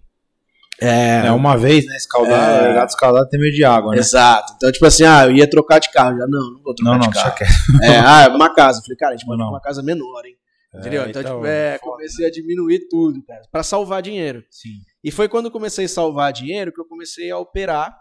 é, 0.81 1.27
É 1.27 1.31
uma 1.31 1.55
vez, 1.58 1.86
né? 1.86 1.96
Escaldado, 1.96 2.65
É. 2.65 2.74
gato 2.74 2.89
escaldado 2.89 3.29
tem 3.29 3.39
medo 3.39 3.53
de 3.55 3.63
água, 3.63 3.93
né? 3.93 4.00
Exato. 4.00 4.53
Então, 4.58 4.72
tipo 4.72 4.86
assim, 4.86 5.03
ah, 5.05 5.25
eu 5.25 5.31
ia 5.31 5.50
trocar 5.50 5.79
de 5.79 5.89
carro. 5.91 6.17
Já, 6.17 6.25
não, 6.27 6.51
não 6.53 6.62
vou 6.63 6.74
trocar 6.75 6.91
Não, 6.98 7.00
de 7.00 7.10
carro. 7.13 7.36
É, 7.84 7.98
ah, 8.00 8.27
uma 8.34 8.53
casa. 8.53 8.81
Falei, 8.81 8.98
cara, 8.98 9.13
a 9.13 9.17
gente 9.17 9.25
pra 9.25 9.36
uma 9.36 9.62
casa 9.62 9.81
menor, 9.84 10.25
hein? 10.25 10.36
Entendeu? 10.74 11.04
É, 11.04 11.10
então, 11.10 11.22
então, 11.22 11.36
tipo, 11.36 11.46
é, 11.46 11.78
comecei 11.80 12.25
a 12.25 12.32
diminuir 12.32 12.88
tudo, 12.90 13.22
cara, 13.25 13.42
pra 13.51 13.62
salvar 13.62 14.01
dinheiro. 14.01 14.44
Sim. 14.50 14.80
E 15.04 15.12
foi 15.12 15.28
quando 15.28 15.46
eu 15.46 15.51
comecei 15.51 15.86
a 15.86 15.90
salvar 15.90 16.32
dinheiro 16.32 16.72
que 16.72 16.80
eu 16.80 16.86
comecei 16.86 17.30
a 17.30 17.38
operar 17.38 17.94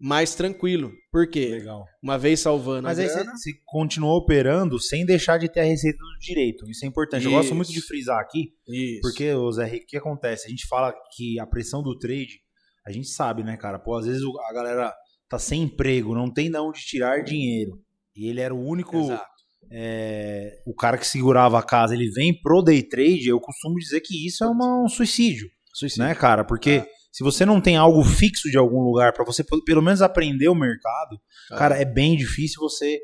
mais 0.00 0.34
tranquilo. 0.34 0.90
Por 1.12 1.28
quê? 1.28 1.48
Legal. 1.50 1.84
Uma 2.02 2.18
vez 2.18 2.40
salvando 2.40 2.84
Mas 2.84 2.98
a 2.98 3.02
aí 3.02 3.08
você, 3.08 3.14
grana, 3.16 3.36
você 3.36 3.52
continuou 3.66 4.16
operando 4.16 4.80
sem 4.80 5.04
deixar 5.04 5.38
de 5.38 5.48
ter 5.48 5.60
a 5.60 5.64
receita 5.64 5.98
do 5.98 6.18
direito. 6.18 6.68
Isso 6.70 6.84
é 6.84 6.88
importante. 6.88 7.26
Eu 7.26 7.32
gosto 7.32 7.46
Isso. 7.46 7.54
muito 7.54 7.72
de 7.72 7.82
frisar 7.82 8.18
aqui, 8.18 8.54
Isso. 8.66 9.00
porque, 9.02 9.32
ô 9.34 9.52
Zé 9.52 9.66
Rico, 9.66 9.84
o 9.84 9.86
que 9.86 9.96
acontece? 9.98 10.46
A 10.46 10.50
gente 10.50 10.66
fala 10.66 10.94
que 11.14 11.38
a 11.38 11.46
pressão 11.46 11.82
do 11.82 11.96
trade, 11.98 12.40
a 12.86 12.90
gente 12.90 13.08
sabe, 13.08 13.44
né, 13.44 13.56
cara? 13.58 13.78
Pô, 13.78 13.96
às 13.96 14.06
vezes 14.06 14.22
a 14.48 14.52
galera 14.54 14.94
tá 15.28 15.38
sem 15.38 15.62
emprego, 15.62 16.14
não 16.14 16.32
tem 16.32 16.50
de 16.50 16.58
onde 16.58 16.80
tirar 16.80 17.22
dinheiro. 17.22 17.78
E 18.16 18.28
ele 18.28 18.40
era 18.40 18.54
o 18.54 18.60
único. 18.60 18.96
Exato. 18.96 19.29
É, 19.72 20.58
o 20.66 20.74
cara 20.74 20.98
que 20.98 21.06
segurava 21.06 21.58
a 21.58 21.62
casa, 21.62 21.94
ele 21.94 22.10
vem 22.10 22.32
pro 22.40 22.62
day 22.62 22.82
trade, 22.82 23.28
eu 23.28 23.38
costumo 23.40 23.76
dizer 23.76 24.00
que 24.00 24.26
isso 24.26 24.42
é 24.44 24.46
uma- 24.48 24.84
um 24.84 24.88
suicídio, 24.88 25.48
Suicídio. 25.72 26.04
né, 26.04 26.14
cara? 26.14 26.44
Porque 26.44 26.84
se 27.12 27.22
você 27.22 27.44
não 27.46 27.60
tem 27.60 27.76
algo 27.76 28.02
fixo 28.04 28.50
de 28.50 28.58
algum 28.58 28.80
lugar 28.80 29.12
pra 29.12 29.24
você 29.24 29.44
pelo- 29.64 29.82
menos 29.82 30.02
aprender 30.02 30.48
o 30.48 30.54
mercado, 30.54 31.16
cara, 31.58 31.76
é 31.76 31.84
bem 31.84 32.16
difícil 32.16 32.60
você, 32.60 32.98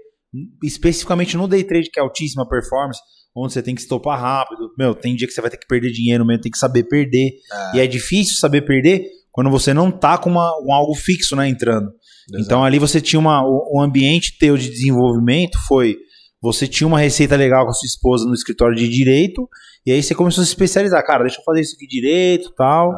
especificamente 0.63 1.37
no 1.37 1.49
day 1.49 1.65
trade 1.65 1.91
que 1.91 1.99
é 1.99 2.03
altíssima 2.03 2.49
performance, 2.49 3.01
onde 3.35 3.53
você 3.53 3.63
tem 3.63 3.75
que 3.75 3.81
estopar 3.83 4.19
rápido, 4.19 4.71
meu, 4.79 4.95
tem 4.95 5.15
dia 5.15 5.27
que 5.27 5.33
você 5.35 5.41
vai 5.41 5.51
ter 5.51 5.59
que 5.59 5.67
perder 5.67 5.91
dinheiro 5.93 6.25
mesmo, 6.25 6.41
tem 6.43 6.51
que 6.53 6.59
saber 6.59 6.85
perder, 6.85 7.33
e 7.75 7.81
é 7.81 7.87
difícil 7.87 8.37
saber 8.37 8.63
perder 8.63 9.05
quando 9.31 9.51
você 9.51 9.75
não 9.75 9.91
tá 9.91 10.17
com 10.17 10.31
uma, 10.31 10.51
um 10.65 10.73
algo 10.73 10.95
fixo, 10.95 11.37
né, 11.37 11.47
entrando. 11.49 11.91
Então 12.41 12.65
ali 12.65 12.79
você 12.79 13.01
tinha 13.01 13.21
uma, 13.21 13.43
o, 13.47 13.77
o 13.79 13.83
ambiente 13.83 14.37
teu 14.39 14.57
de 14.57 14.71
desenvolvimento 14.71 15.59
foi 15.69 15.97
você 16.53 16.67
tinha 16.67 16.87
uma 16.87 16.99
receita 16.99 17.37
legal 17.37 17.65
com 17.65 17.71
a 17.71 17.75
sua 17.75 17.87
esposa 17.87 18.27
no 18.27 18.35
escritório 18.35 18.77
de 18.77 18.89
direito 18.89 19.49
e 19.85 19.93
aí 19.93 20.03
você 20.03 20.15
começou 20.15 20.43
a 20.43 20.45
se 20.45 20.51
especializar, 20.51 21.05
cara, 21.05 21.25
deixa 21.25 21.41
eu 21.41 21.45
fazer 21.45 21.61
isso 21.61 21.77
aqui 21.77 21.87
direito, 21.87 22.53
tal. 22.57 22.93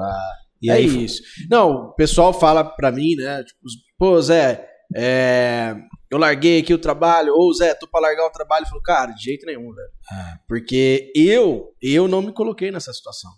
e 0.62 0.70
é 0.70 0.74
aí 0.74 1.04
isso. 1.04 1.22
Não, 1.50 1.70
o 1.70 1.94
pessoal 1.94 2.32
fala 2.32 2.64
pra 2.64 2.90
mim, 2.90 3.14
né? 3.14 3.42
Tipo, 3.44 3.60
pô, 3.98 4.20
Zé, 4.22 4.66
é, 4.96 5.76
eu 6.10 6.18
larguei 6.18 6.60
aqui 6.60 6.72
o 6.72 6.78
trabalho, 6.78 7.34
ou 7.34 7.52
Zé, 7.52 7.74
tô 7.74 7.86
pra 7.86 8.00
largar 8.00 8.26
o 8.26 8.30
trabalho. 8.30 8.64
Eu 8.64 8.68
falo, 8.68 8.82
cara, 8.82 9.12
de 9.12 9.22
jeito 9.22 9.44
nenhum, 9.44 9.72
velho. 9.74 9.88
Ah. 10.10 10.38
Porque 10.48 11.12
eu, 11.14 11.74
eu 11.82 12.08
não 12.08 12.22
me 12.22 12.32
coloquei 12.32 12.70
nessa 12.70 12.92
situação. 12.92 13.30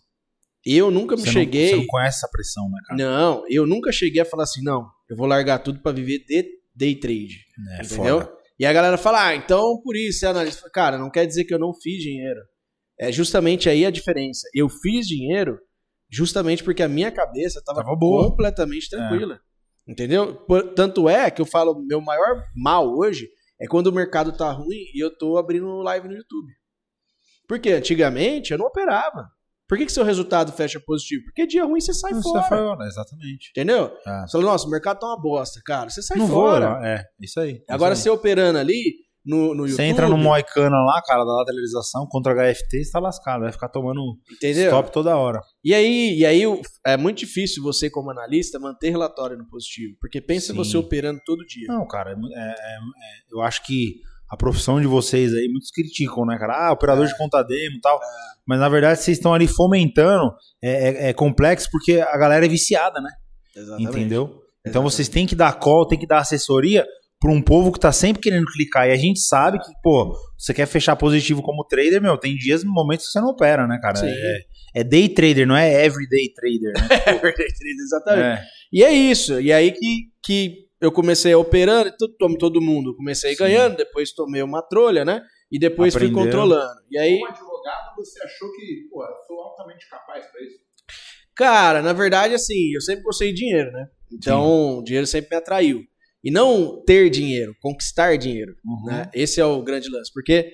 Eu 0.64 0.90
nunca 0.90 1.16
me 1.16 1.22
você, 1.22 1.32
cheguei. 1.32 1.70
não, 1.70 1.70
você 1.70 1.76
não 1.76 1.86
conhece 1.86 2.18
essa 2.18 2.28
pressão, 2.30 2.64
né, 2.70 2.78
cara? 2.86 3.02
Não, 3.02 3.44
eu 3.48 3.66
nunca 3.66 3.90
cheguei 3.90 4.22
a 4.22 4.26
falar 4.26 4.44
assim, 4.44 4.62
não, 4.62 4.86
eu 5.08 5.16
vou 5.16 5.26
largar 5.26 5.58
tudo 5.58 5.80
pra 5.80 5.90
viver 5.90 6.24
de 6.24 6.46
day 6.74 6.94
trade. 6.94 7.38
É 7.78 7.84
entendeu? 7.84 8.20
foda. 8.20 8.39
E 8.60 8.66
a 8.66 8.72
galera 8.74 8.98
fala, 8.98 9.28
ah, 9.28 9.34
então 9.34 9.80
por 9.82 9.96
isso 9.96 10.26
é 10.26 10.28
analista. 10.28 10.68
Cara, 10.70 10.98
não 10.98 11.10
quer 11.10 11.24
dizer 11.26 11.44
que 11.46 11.54
eu 11.54 11.58
não 11.58 11.72
fiz 11.72 12.02
dinheiro. 12.02 12.40
É 13.00 13.10
justamente 13.10 13.70
aí 13.70 13.86
a 13.86 13.90
diferença. 13.90 14.46
Eu 14.54 14.68
fiz 14.68 15.06
dinheiro 15.08 15.58
justamente 16.10 16.62
porque 16.62 16.82
a 16.82 16.88
minha 16.88 17.10
cabeça 17.10 17.62
tava, 17.64 17.82
Tava 17.82 17.96
boa. 17.96 18.28
completamente 18.28 18.90
tranquila. 18.90 19.40
Entendeu? 19.88 20.34
Por- 20.44 20.74
tanto 20.74 21.08
é 21.08 21.30
que 21.30 21.40
eu 21.40 21.46
falo, 21.46 21.82
meu 21.86 22.02
maior 22.02 22.44
mal 22.54 22.86
hoje 22.94 23.30
é 23.58 23.66
quando 23.66 23.86
o 23.86 23.92
mercado 23.92 24.36
tá 24.36 24.52
ruim 24.52 24.84
e 24.94 25.02
eu 25.02 25.16
tô 25.16 25.38
abrindo 25.38 25.80
live 25.80 26.08
no 26.08 26.14
YouTube. 26.14 26.52
Porque 27.48 27.70
antigamente 27.70 28.52
eu 28.52 28.58
não 28.58 28.66
operava. 28.66 29.26
Por 29.70 29.78
que, 29.78 29.86
que 29.86 29.92
seu 29.92 30.02
resultado 30.04 30.50
fecha 30.50 30.80
positivo? 30.84 31.22
Porque 31.26 31.46
dia 31.46 31.64
ruim 31.64 31.80
você 31.80 31.94
sai 31.94 32.12
Você 32.12 32.22
fora. 32.28 32.42
foi- 32.76 32.86
exatamente. 32.88 33.50
Entendeu? 33.50 33.92
É. 34.06 34.20
Você 34.26 34.32
fala, 34.32 34.44
nossa, 34.44 34.66
o 34.66 34.70
mercado 34.70 34.98
tá 34.98 35.06
uma 35.06 35.20
bosta, 35.22 35.60
cara. 35.64 35.88
Você 35.88 36.02
sai 36.02 36.18
não 36.18 36.26
fora. 36.28 36.74
vou, 36.74 36.84
é, 36.84 37.04
isso 37.20 37.38
aí. 37.38 37.62
Agora, 37.70 37.94
isso 37.94 38.02
você 38.02 38.10
operando 38.10 38.58
ali 38.58 38.96
no, 39.24 39.54
no 39.54 39.62
aí. 39.64 39.70
YouTube. 39.70 39.76
você 39.76 39.82
entra 39.84 40.08
no 40.08 40.18
Moicana 40.18 40.76
lá, 40.84 41.00
cara, 41.06 41.24
da 41.24 41.32
lateralização 41.36 42.04
contra 42.10 42.34
HFT, 42.34 42.84
você 42.84 42.90
tá 42.90 42.98
lascado, 42.98 43.42
vai 43.42 43.52
ficar 43.52 43.68
tomando 43.68 44.00
Entendeu? 44.32 44.64
stop 44.66 44.90
toda 44.90 45.16
hora. 45.16 45.40
E 45.64 45.72
aí, 45.72 46.18
e 46.18 46.26
aí 46.26 46.42
é 46.84 46.96
muito 46.96 47.18
difícil 47.18 47.62
você, 47.62 47.88
como 47.88 48.10
analista, 48.10 48.58
manter 48.58 48.90
relatório 48.90 49.38
no 49.38 49.46
positivo. 49.48 49.94
Porque 50.00 50.20
pensa 50.20 50.48
Sim. 50.48 50.56
você 50.58 50.76
operando 50.76 51.20
todo 51.24 51.46
dia. 51.46 51.68
Não, 51.68 51.86
cara, 51.86 52.10
é 52.10 52.14
é- 52.14 52.16
é- 52.48 52.52
é- 52.54 53.32
eu 53.32 53.40
acho 53.40 53.62
que 53.64 54.00
a 54.30 54.36
profissão 54.36 54.80
de 54.80 54.86
vocês 54.86 55.34
aí, 55.34 55.48
muitos 55.50 55.70
criticam, 55.70 56.24
né, 56.24 56.38
cara? 56.38 56.68
Ah, 56.68 56.72
operador 56.72 57.06
de 57.06 57.16
conta 57.16 57.42
demo 57.42 57.76
e 57.76 57.80
tal. 57.80 57.98
Mas 58.46 58.60
na 58.60 58.68
verdade 58.68 59.00
vocês 59.00 59.16
estão 59.18 59.34
ali 59.34 59.46
fomentando. 59.48 60.32
É, 60.62 60.88
é- 60.88 61.08
é 61.08 61.12
complexo 61.12 61.68
porque 61.70 62.00
a 62.00 62.16
galera 62.16 62.46
é 62.46 62.48
viciada, 62.48 63.00
né? 63.00 63.10
Exatamente. 63.56 63.90
Entendeu? 63.90 64.22
Então 64.26 64.42
Exatamente. 64.82 64.92
vocês 64.92 65.08
têm 65.08 65.26
que 65.26 65.34
dar 65.34 65.52
call, 65.58 65.86
tem 65.86 65.98
que 65.98 66.06
dar 66.06 66.18
assessoria 66.18 66.86
para 67.20 67.30
um 67.32 67.42
povo 67.42 67.70
que 67.72 67.78
tá 67.80 67.92
sempre 67.92 68.22
querendo 68.22 68.46
clicar. 68.46 68.88
E 68.88 68.92
a 68.92 68.96
gente 68.96 69.20
sabe 69.20 69.58
que, 69.58 69.70
pô, 69.82 70.16
você 70.38 70.54
quer 70.54 70.66
fechar 70.66 70.96
positivo 70.96 71.42
como 71.42 71.64
trader, 71.64 72.00
meu, 72.00 72.16
tem 72.16 72.34
dias, 72.34 72.64
momentos 72.64 73.06
que 73.06 73.12
você 73.12 73.20
não 73.20 73.28
opera, 73.28 73.66
né, 73.66 73.78
cara? 73.82 73.96
Sim. 73.96 74.06
É, 74.08 74.80
é 74.80 74.84
day 74.84 75.08
trader, 75.08 75.46
não 75.46 75.56
é 75.56 75.84
everyday 75.84 76.32
trader, 76.32 76.72
né? 76.72 76.88
É 77.06 77.12
verdade, 77.18 77.52
exatamente. 77.84 78.40
É. 78.40 78.44
E 78.72 78.82
é 78.84 78.90
isso. 78.92 79.38
E 79.40 79.52
aí 79.52 79.72
que, 79.72 80.04
que 80.24 80.54
eu 80.80 80.90
comecei 80.90 81.34
operando, 81.34 81.88
e 81.90 81.96
todo, 82.38 82.60
mundo 82.60 82.96
comecei 82.96 83.32
Sim. 83.32 83.38
ganhando, 83.38 83.76
depois 83.76 84.12
tomei 84.12 84.42
uma 84.42 84.62
trolha, 84.62 85.04
né? 85.04 85.22
E 85.52 85.58
depois 85.58 85.92
fui 85.94 86.04
Aprendeu. 86.06 86.24
controlando. 86.24 86.80
E 86.90 86.98
aí, 86.98 87.18
Como 87.18 87.30
advogado, 87.32 87.94
você 87.96 88.22
achou 88.22 88.48
que, 88.52 88.88
pô, 88.90 89.02
eu 89.04 89.14
sou 89.26 89.40
altamente 89.40 89.88
capaz 89.90 90.24
pra 90.30 90.40
isso? 90.42 90.58
Cara, 91.34 91.82
na 91.82 91.92
verdade, 91.92 92.34
assim, 92.34 92.72
eu 92.74 92.80
sempre 92.80 93.02
gostei 93.02 93.32
de 93.32 93.40
dinheiro, 93.40 93.70
né? 93.72 93.86
Então, 94.12 94.78
o 94.78 94.82
dinheiro 94.84 95.06
sempre 95.06 95.30
me 95.30 95.36
atraiu. 95.36 95.80
E 96.22 96.30
não 96.30 96.82
ter 96.84 97.08
dinheiro, 97.08 97.54
conquistar 97.62 98.16
dinheiro. 98.18 98.54
Uhum. 98.64 98.84
Né? 98.86 99.10
Esse 99.14 99.40
é 99.40 99.44
o 99.44 99.62
grande 99.62 99.88
lance. 99.88 100.10
Porque 100.12 100.52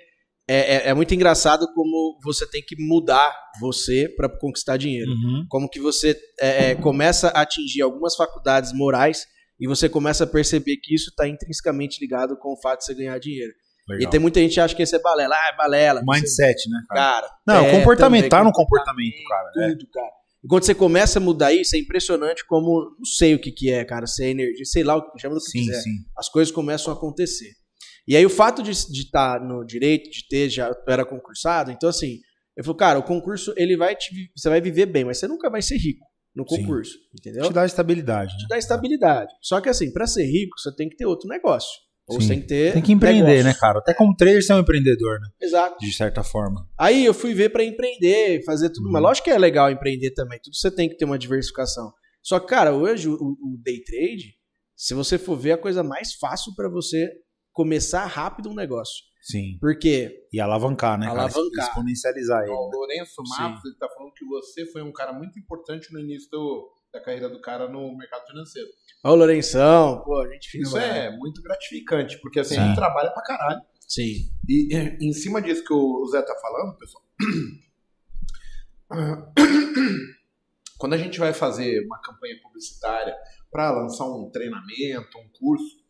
é, 0.48 0.76
é- 0.76 0.88
é 0.90 0.94
muito 0.94 1.12
engraçado 1.12 1.66
como 1.74 2.18
você 2.22 2.48
tem 2.48 2.62
que 2.64 2.76
mudar 2.78 3.34
você 3.60 4.08
para 4.16 4.28
conquistar 4.28 4.76
dinheiro. 4.76 5.10
Uhum. 5.10 5.44
Como 5.48 5.68
que 5.68 5.80
você 5.80 6.16
é, 6.40 6.70
é, 6.70 6.74
começa 6.76 7.28
a 7.28 7.40
atingir 7.42 7.82
algumas 7.82 8.14
faculdades 8.14 8.72
morais 8.72 9.26
e 9.58 9.66
você 9.66 9.88
começa 9.88 10.24
a 10.24 10.26
perceber 10.26 10.76
que 10.76 10.94
isso 10.94 11.10
está 11.10 11.26
intrinsecamente 11.28 12.00
ligado 12.00 12.36
com 12.36 12.52
o 12.52 12.60
fato 12.60 12.80
de 12.80 12.86
você 12.86 12.94
ganhar 12.94 13.18
dinheiro. 13.18 13.52
Legal. 13.88 14.08
E 14.08 14.10
tem 14.10 14.20
muita 14.20 14.40
gente 14.40 14.54
que 14.54 14.60
acha 14.60 14.74
que 14.74 14.82
isso 14.82 14.96
é 14.96 14.98
balela. 14.98 15.34
Ah, 15.34 15.50
é 15.52 15.56
balela. 15.56 16.02
Mindset, 16.04 16.68
né, 16.68 16.80
cara? 16.88 17.00
Cara, 17.00 17.30
Não, 17.46 17.54
é, 17.64 17.68
o 17.68 17.78
comportamento, 17.78 18.22
também, 18.22 18.28
tá 18.28 18.44
no 18.44 18.52
comportamento, 18.52 19.16
cara. 19.28 19.50
É. 19.58 19.68
tudo, 19.70 19.86
cara. 19.92 20.10
E 20.44 20.48
quando 20.48 20.64
você 20.64 20.74
começa 20.74 21.18
a 21.18 21.22
mudar 21.22 21.52
isso, 21.52 21.76
é 21.76 21.78
impressionante 21.78 22.44
como, 22.46 22.96
não 22.98 23.04
sei 23.04 23.34
o 23.34 23.38
que 23.38 23.50
que 23.50 23.70
é, 23.70 23.84
cara, 23.84 24.06
se 24.06 24.24
é 24.24 24.30
energia, 24.30 24.64
sei 24.64 24.82
lá 24.82 24.96
o 24.96 25.10
que 25.10 25.20
chama 25.20 25.34
do 25.34 25.40
que 25.40 25.50
Sim, 25.50 25.60
quiser. 25.60 25.80
sim. 25.80 25.90
As 26.16 26.28
coisas 26.28 26.52
começam 26.52 26.92
a 26.92 26.96
acontecer. 26.96 27.52
E 28.06 28.16
aí 28.16 28.24
o 28.24 28.30
fato 28.30 28.62
de 28.62 28.70
estar 28.70 29.40
no 29.40 29.64
direito, 29.64 30.10
de 30.10 30.28
ter, 30.28 30.48
já 30.48 30.72
era 30.86 31.04
concursado, 31.04 31.72
então 31.72 31.88
assim, 31.88 32.20
eu 32.56 32.62
falei, 32.62 32.78
cara, 32.78 32.98
o 32.98 33.02
concurso, 33.02 33.52
ele 33.56 33.76
vai 33.76 33.96
te, 33.96 34.30
você 34.36 34.48
vai 34.48 34.60
viver 34.60 34.86
bem, 34.86 35.04
mas 35.04 35.18
você 35.18 35.26
nunca 35.26 35.50
vai 35.50 35.60
ser 35.62 35.76
rico 35.78 36.06
no 36.36 36.46
Sim. 36.46 36.58
concurso, 36.58 36.92
entendeu? 37.18 37.44
Te 37.46 37.52
dá 37.52 37.64
estabilidade, 37.64 38.32
né? 38.34 38.38
te 38.40 38.46
dá 38.48 38.58
estabilidade. 38.58 39.32
Só 39.40 39.60
que 39.60 39.70
assim, 39.70 39.90
pra 39.90 40.06
ser 40.06 40.24
rico, 40.26 40.58
você 40.58 40.74
tem 40.76 40.88
que 40.88 40.96
ter 40.96 41.06
outro 41.06 41.26
negócio. 41.28 41.70
Ou 42.08 42.20
Sim. 42.20 42.26
você 42.26 42.32
tem 42.34 42.40
que 42.42 42.46
ter 42.46 42.72
Tem 42.74 42.82
que 42.82 42.92
empreender, 42.92 43.24
negócio. 43.26 43.44
né, 43.46 43.54
cara? 43.54 43.78
Até 43.80 43.92
como 43.92 44.14
trader 44.14 44.40
você 44.40 44.52
é 44.52 44.54
um 44.54 44.60
empreendedor, 44.60 45.18
né? 45.18 45.28
Exato. 45.40 45.76
De 45.80 45.92
certa 45.92 46.22
forma. 46.22 46.68
Aí 46.78 47.04
eu 47.04 47.12
fui 47.14 47.34
ver 47.34 47.48
pra 47.48 47.64
empreender, 47.64 48.44
fazer 48.44 48.70
tudo. 48.70 48.86
Uhum. 48.86 48.92
Mas 48.92 49.02
lógico 49.02 49.24
que 49.24 49.30
é 49.30 49.38
legal 49.38 49.70
empreender 49.70 50.12
também. 50.12 50.38
Tudo 50.40 50.54
você 50.54 50.70
tem 50.70 50.88
que 50.88 50.96
ter 50.96 51.04
uma 51.04 51.18
diversificação. 51.18 51.92
Só 52.22 52.38
que, 52.38 52.46
cara, 52.46 52.72
hoje 52.74 53.08
o, 53.08 53.14
o 53.14 53.58
day 53.64 53.82
trade, 53.82 54.34
se 54.76 54.94
você 54.94 55.18
for 55.18 55.36
ver, 55.36 55.50
é 55.50 55.52
a 55.54 55.58
coisa 55.58 55.82
mais 55.82 56.12
fácil 56.14 56.52
pra 56.54 56.68
você 56.68 57.08
começar 57.52 58.04
rápido 58.06 58.50
um 58.50 58.54
negócio. 58.54 59.02
Sim. 59.28 59.58
Porque 59.60 60.28
E 60.32 60.38
alavancar, 60.40 60.96
né, 60.98 61.06
cara? 61.06 61.22
Alavancar. 61.22 61.66
Exponencializar 61.68 62.42
ele. 62.44 62.52
O 62.52 62.70
Lourenço 62.72 63.22
Sim. 63.26 63.42
Matos, 63.42 63.64
ele 63.64 63.74
tá 63.74 63.88
falando 63.88 64.12
que 64.14 64.24
você 64.24 64.64
foi 64.70 64.82
um 64.82 64.92
cara 64.92 65.12
muito 65.12 65.36
importante 65.38 65.92
no 65.92 65.98
início 65.98 66.30
do- 66.30 66.70
da 66.92 67.00
carreira 67.00 67.28
do 67.28 67.40
cara 67.40 67.68
no 67.68 67.96
mercado 67.96 68.24
financeiro. 68.26 68.68
Ó, 69.04 69.12
o 69.12 69.16
Lourenção, 69.16 70.00
pô, 70.04 70.20
a 70.22 70.28
gente 70.32 70.48
fica. 70.48 70.62
Isso 70.64 70.78
é 70.78 71.10
muito 71.16 71.42
gratificante, 71.42 72.18
porque 72.20 72.38
assim, 72.38 72.54
Sim. 72.54 72.60
a 72.60 72.66
gente 72.68 72.76
trabalha 72.76 73.10
pra 73.10 73.22
caralho. 73.22 73.60
Sim. 73.80 74.30
E 74.48 74.72
eh, 74.74 74.96
em 75.00 75.12
cima 75.12 75.42
disso 75.42 75.64
que 75.64 75.72
o 75.74 76.06
Zé 76.06 76.22
tá 76.22 76.34
falando, 76.40 76.76
pessoal, 76.78 77.04
quando 80.78 80.92
a 80.94 80.98
gente 80.98 81.18
vai 81.18 81.32
fazer 81.32 81.84
uma 81.84 82.00
campanha 82.00 82.36
publicitária 82.42 83.14
para 83.50 83.70
lançar 83.72 84.04
um 84.04 84.30
treinamento, 84.30 85.18
um 85.18 85.28
curso, 85.38 85.84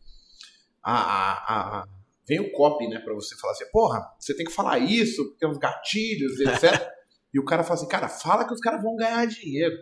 a, 0.82 0.92
a- 0.94 1.80
a- 1.82 1.86
vem 2.28 2.40
o 2.40 2.52
copy, 2.52 2.88
né, 2.88 2.98
para 2.98 3.14
você 3.14 3.36
falar 3.36 3.52
assim, 3.52 3.64
porra, 3.70 4.00
você 4.18 4.34
tem 4.36 4.44
que 4.46 4.52
falar 4.52 4.78
isso, 4.78 5.36
tem 5.38 5.48
uns 5.48 5.58
gatilhos, 5.58 6.38
etc. 6.40 6.88
e 7.32 7.38
o 7.38 7.44
cara 7.44 7.62
fala 7.62 7.74
assim, 7.78 7.88
cara, 7.88 8.08
fala 8.08 8.44
que 8.46 8.52
os 8.54 8.60
caras 8.60 8.82
vão 8.82 8.96
ganhar 8.96 9.26
dinheiro. 9.26 9.76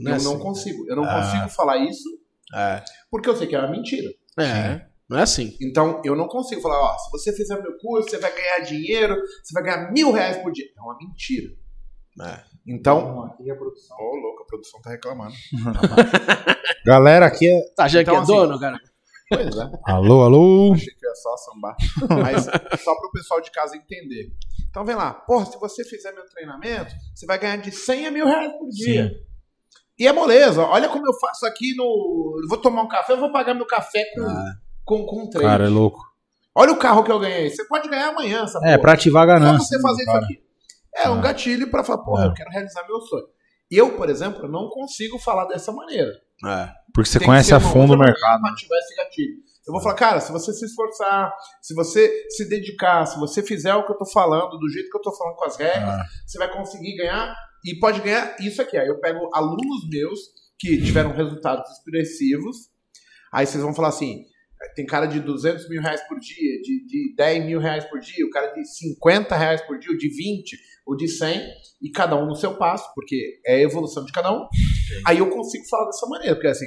Não 0.00 0.12
é 0.12 0.16
eu 0.16 0.22
não 0.22 0.32
assim. 0.34 0.42
consigo, 0.42 0.84
eu 0.90 0.96
não 0.96 1.04
Ah. 1.04 1.14
consigo 1.22 1.48
falar 1.48 1.78
isso 1.78 2.08
É. 2.54 2.82
porque 3.10 3.28
eu 3.28 3.36
sei 3.36 3.46
que 3.46 3.56
é 3.56 3.58
uma 3.58 3.70
mentira. 3.70 4.10
É. 4.38 4.86
Não 5.08 5.18
é 5.18 5.22
assim. 5.22 5.56
Então, 5.62 6.02
eu 6.04 6.14
não 6.14 6.28
consigo 6.28 6.60
falar, 6.60 6.78
ó, 6.78 6.98
se 6.98 7.10
você 7.10 7.32
fizer 7.32 7.58
meu 7.62 7.78
curso, 7.78 8.10
você 8.10 8.18
vai 8.18 8.30
ganhar 8.34 8.58
dinheiro, 8.60 9.16
você 9.42 9.54
vai 9.54 9.62
ganhar 9.62 9.90
mil 9.90 10.12
reais 10.12 10.36
por 10.36 10.52
dia. 10.52 10.66
É 10.76 10.80
uma 10.82 10.94
mentira. 10.98 11.48
É. 12.20 12.44
Então, 12.66 13.24
aqui 13.24 13.50
a 13.50 13.56
produção. 13.56 13.96
ô 13.98 14.16
louco, 14.16 14.42
a 14.42 14.46
produção 14.46 14.78
tá 14.82 14.90
reclamando. 14.90 15.32
Galera, 16.84 17.26
aqui 17.26 17.48
é. 17.48 17.60
Tá 17.74 17.84
achando 17.84 18.02
Então, 18.02 18.14
que 18.14 18.18
é 18.18 18.22
assim, 18.22 18.32
dono, 18.34 18.60
cara? 18.60 18.78
Pois 19.30 19.56
é. 19.56 19.70
Alô, 19.84 20.22
alô. 20.24 20.72
Achei 20.72 20.94
que 20.94 21.06
ia 21.06 21.14
só 21.14 21.36
sambar. 21.36 21.76
Mas 22.22 22.44
só 22.82 22.94
pro 22.94 23.10
pessoal 23.12 23.40
de 23.40 23.50
casa 23.50 23.76
entender. 23.76 24.32
Então, 24.70 24.84
vem 24.84 24.96
lá. 24.96 25.12
Porra, 25.12 25.44
se 25.46 25.58
você 25.58 25.84
fizer 25.84 26.12
meu 26.12 26.24
treinamento, 26.26 26.94
você 27.14 27.26
vai 27.26 27.38
ganhar 27.38 27.56
de 27.56 27.70
100 27.70 28.06
a 28.06 28.10
mil 28.10 28.26
reais 28.26 28.52
por 28.52 28.68
dia. 28.70 29.10
E 29.98 30.06
é 30.06 30.12
moleza. 30.12 30.62
Olha 30.62 30.88
como 30.88 31.06
eu 31.06 31.12
faço 31.18 31.44
aqui 31.46 31.74
no... 31.76 32.38
Eu 32.42 32.48
vou 32.48 32.58
tomar 32.58 32.82
um 32.82 32.88
café, 32.88 33.12
eu 33.12 33.18
vou 33.20 33.32
pagar 33.32 33.52
meu 33.54 33.66
café 33.66 34.02
com, 34.14 34.24
com, 34.84 35.06
com 35.06 35.22
um 35.24 35.28
trade. 35.30 35.46
Cara, 35.46 35.64
é 35.66 35.68
louco. 35.68 36.00
Olha 36.54 36.72
o 36.72 36.78
carro 36.78 37.04
que 37.04 37.12
eu 37.12 37.18
ganhei. 37.18 37.50
Você 37.50 37.64
pode 37.66 37.88
ganhar 37.88 38.08
amanhã, 38.08 38.44
essa 38.44 38.58
É, 38.58 38.62
porra. 38.62 38.78
pra 38.80 38.92
ativar 38.92 39.24
a 39.24 39.26
Só 39.26 39.34
ganância. 39.44 39.66
você 39.66 39.76
né, 39.76 39.82
fazer 39.82 40.02
isso 40.02 40.10
aqui. 40.16 40.42
É 40.96 41.10
um 41.10 41.18
Ah. 41.18 41.20
gatilho 41.20 41.70
pra 41.70 41.84
falar, 41.84 42.02
porra, 42.02 42.24
É. 42.24 42.26
eu 42.28 42.34
quero 42.34 42.50
realizar 42.50 42.86
meu 42.86 43.00
sonho. 43.02 43.26
Eu, 43.70 43.96
por 43.96 44.08
exemplo, 44.08 44.48
não 44.48 44.68
consigo 44.68 45.18
falar 45.18 45.44
dessa 45.46 45.70
maneira. 45.72 46.10
É. 46.46 46.68
Porque 46.94 47.10
você 47.10 47.18
Tem 47.18 47.26
conhece 47.26 47.52
a 47.54 47.60
fundo 47.60 47.94
o 47.94 47.98
mercado. 47.98 48.40
gatilho. 48.42 49.48
Eu 49.66 49.72
vou 49.72 49.82
falar, 49.82 49.94
cara, 49.96 50.20
se 50.20 50.32
você 50.32 50.52
se 50.54 50.64
esforçar, 50.64 51.30
se 51.60 51.74
você 51.74 52.10
se 52.30 52.48
dedicar, 52.48 53.04
se 53.04 53.18
você 53.18 53.42
fizer 53.42 53.74
o 53.74 53.84
que 53.84 53.92
eu 53.92 53.98
tô 53.98 54.06
falando, 54.06 54.56
do 54.58 54.68
jeito 54.70 54.88
que 54.88 54.96
eu 54.96 55.02
tô 55.02 55.14
falando 55.14 55.36
com 55.36 55.44
as 55.44 55.56
regras, 55.58 55.88
Ah. 55.90 56.04
você 56.26 56.38
vai 56.38 56.50
conseguir 56.50 56.96
ganhar 56.96 57.34
e 57.64 57.78
pode 57.78 58.00
ganhar 58.00 58.34
isso 58.40 58.62
aqui. 58.62 58.78
Aí 58.78 58.88
eu 58.88 58.98
pego 58.98 59.28
alunos 59.34 59.86
meus 59.90 60.18
que 60.58 60.80
tiveram 60.82 61.12
resultados 61.12 61.70
expressivos, 61.72 62.56
aí 63.32 63.46
vocês 63.46 63.62
vão 63.62 63.74
falar 63.74 63.88
assim, 63.88 64.24
tem 64.74 64.86
cara 64.86 65.06
de 65.06 65.20
200 65.20 65.68
mil 65.68 65.82
reais 65.82 66.00
por 66.08 66.18
dia, 66.18 66.62
de, 66.62 66.86
de 66.86 67.14
10 67.14 67.44
mil 67.44 67.60
reais 67.60 67.84
por 67.84 68.00
dia, 68.00 68.24
o 68.26 68.30
cara 68.30 68.48
de 68.54 68.64
50 68.64 69.36
reais 69.36 69.60
por 69.62 69.78
dia, 69.78 69.92
o 69.92 69.98
de 69.98 70.08
20, 70.08 70.56
o 70.88 70.96
de 70.96 71.06
100, 71.06 71.38
e 71.82 71.90
cada 71.90 72.16
um 72.16 72.26
no 72.26 72.34
seu 72.34 72.56
passo, 72.56 72.90
porque 72.94 73.40
é 73.46 73.56
a 73.56 73.60
evolução 73.60 74.04
de 74.04 74.10
cada 74.10 74.32
um. 74.32 74.48
Aí 75.06 75.18
eu 75.18 75.28
consigo 75.28 75.68
falar 75.68 75.84
dessa 75.84 76.06
maneira, 76.06 76.34
porque 76.34 76.48
assim, 76.48 76.64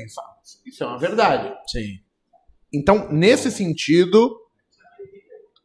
isso 0.63 0.83
é 0.83 0.87
uma 0.87 0.99
verdade. 0.99 1.51
Sim. 1.67 1.99
Então, 2.71 3.11
nesse 3.11 3.49
sentido, 3.51 4.39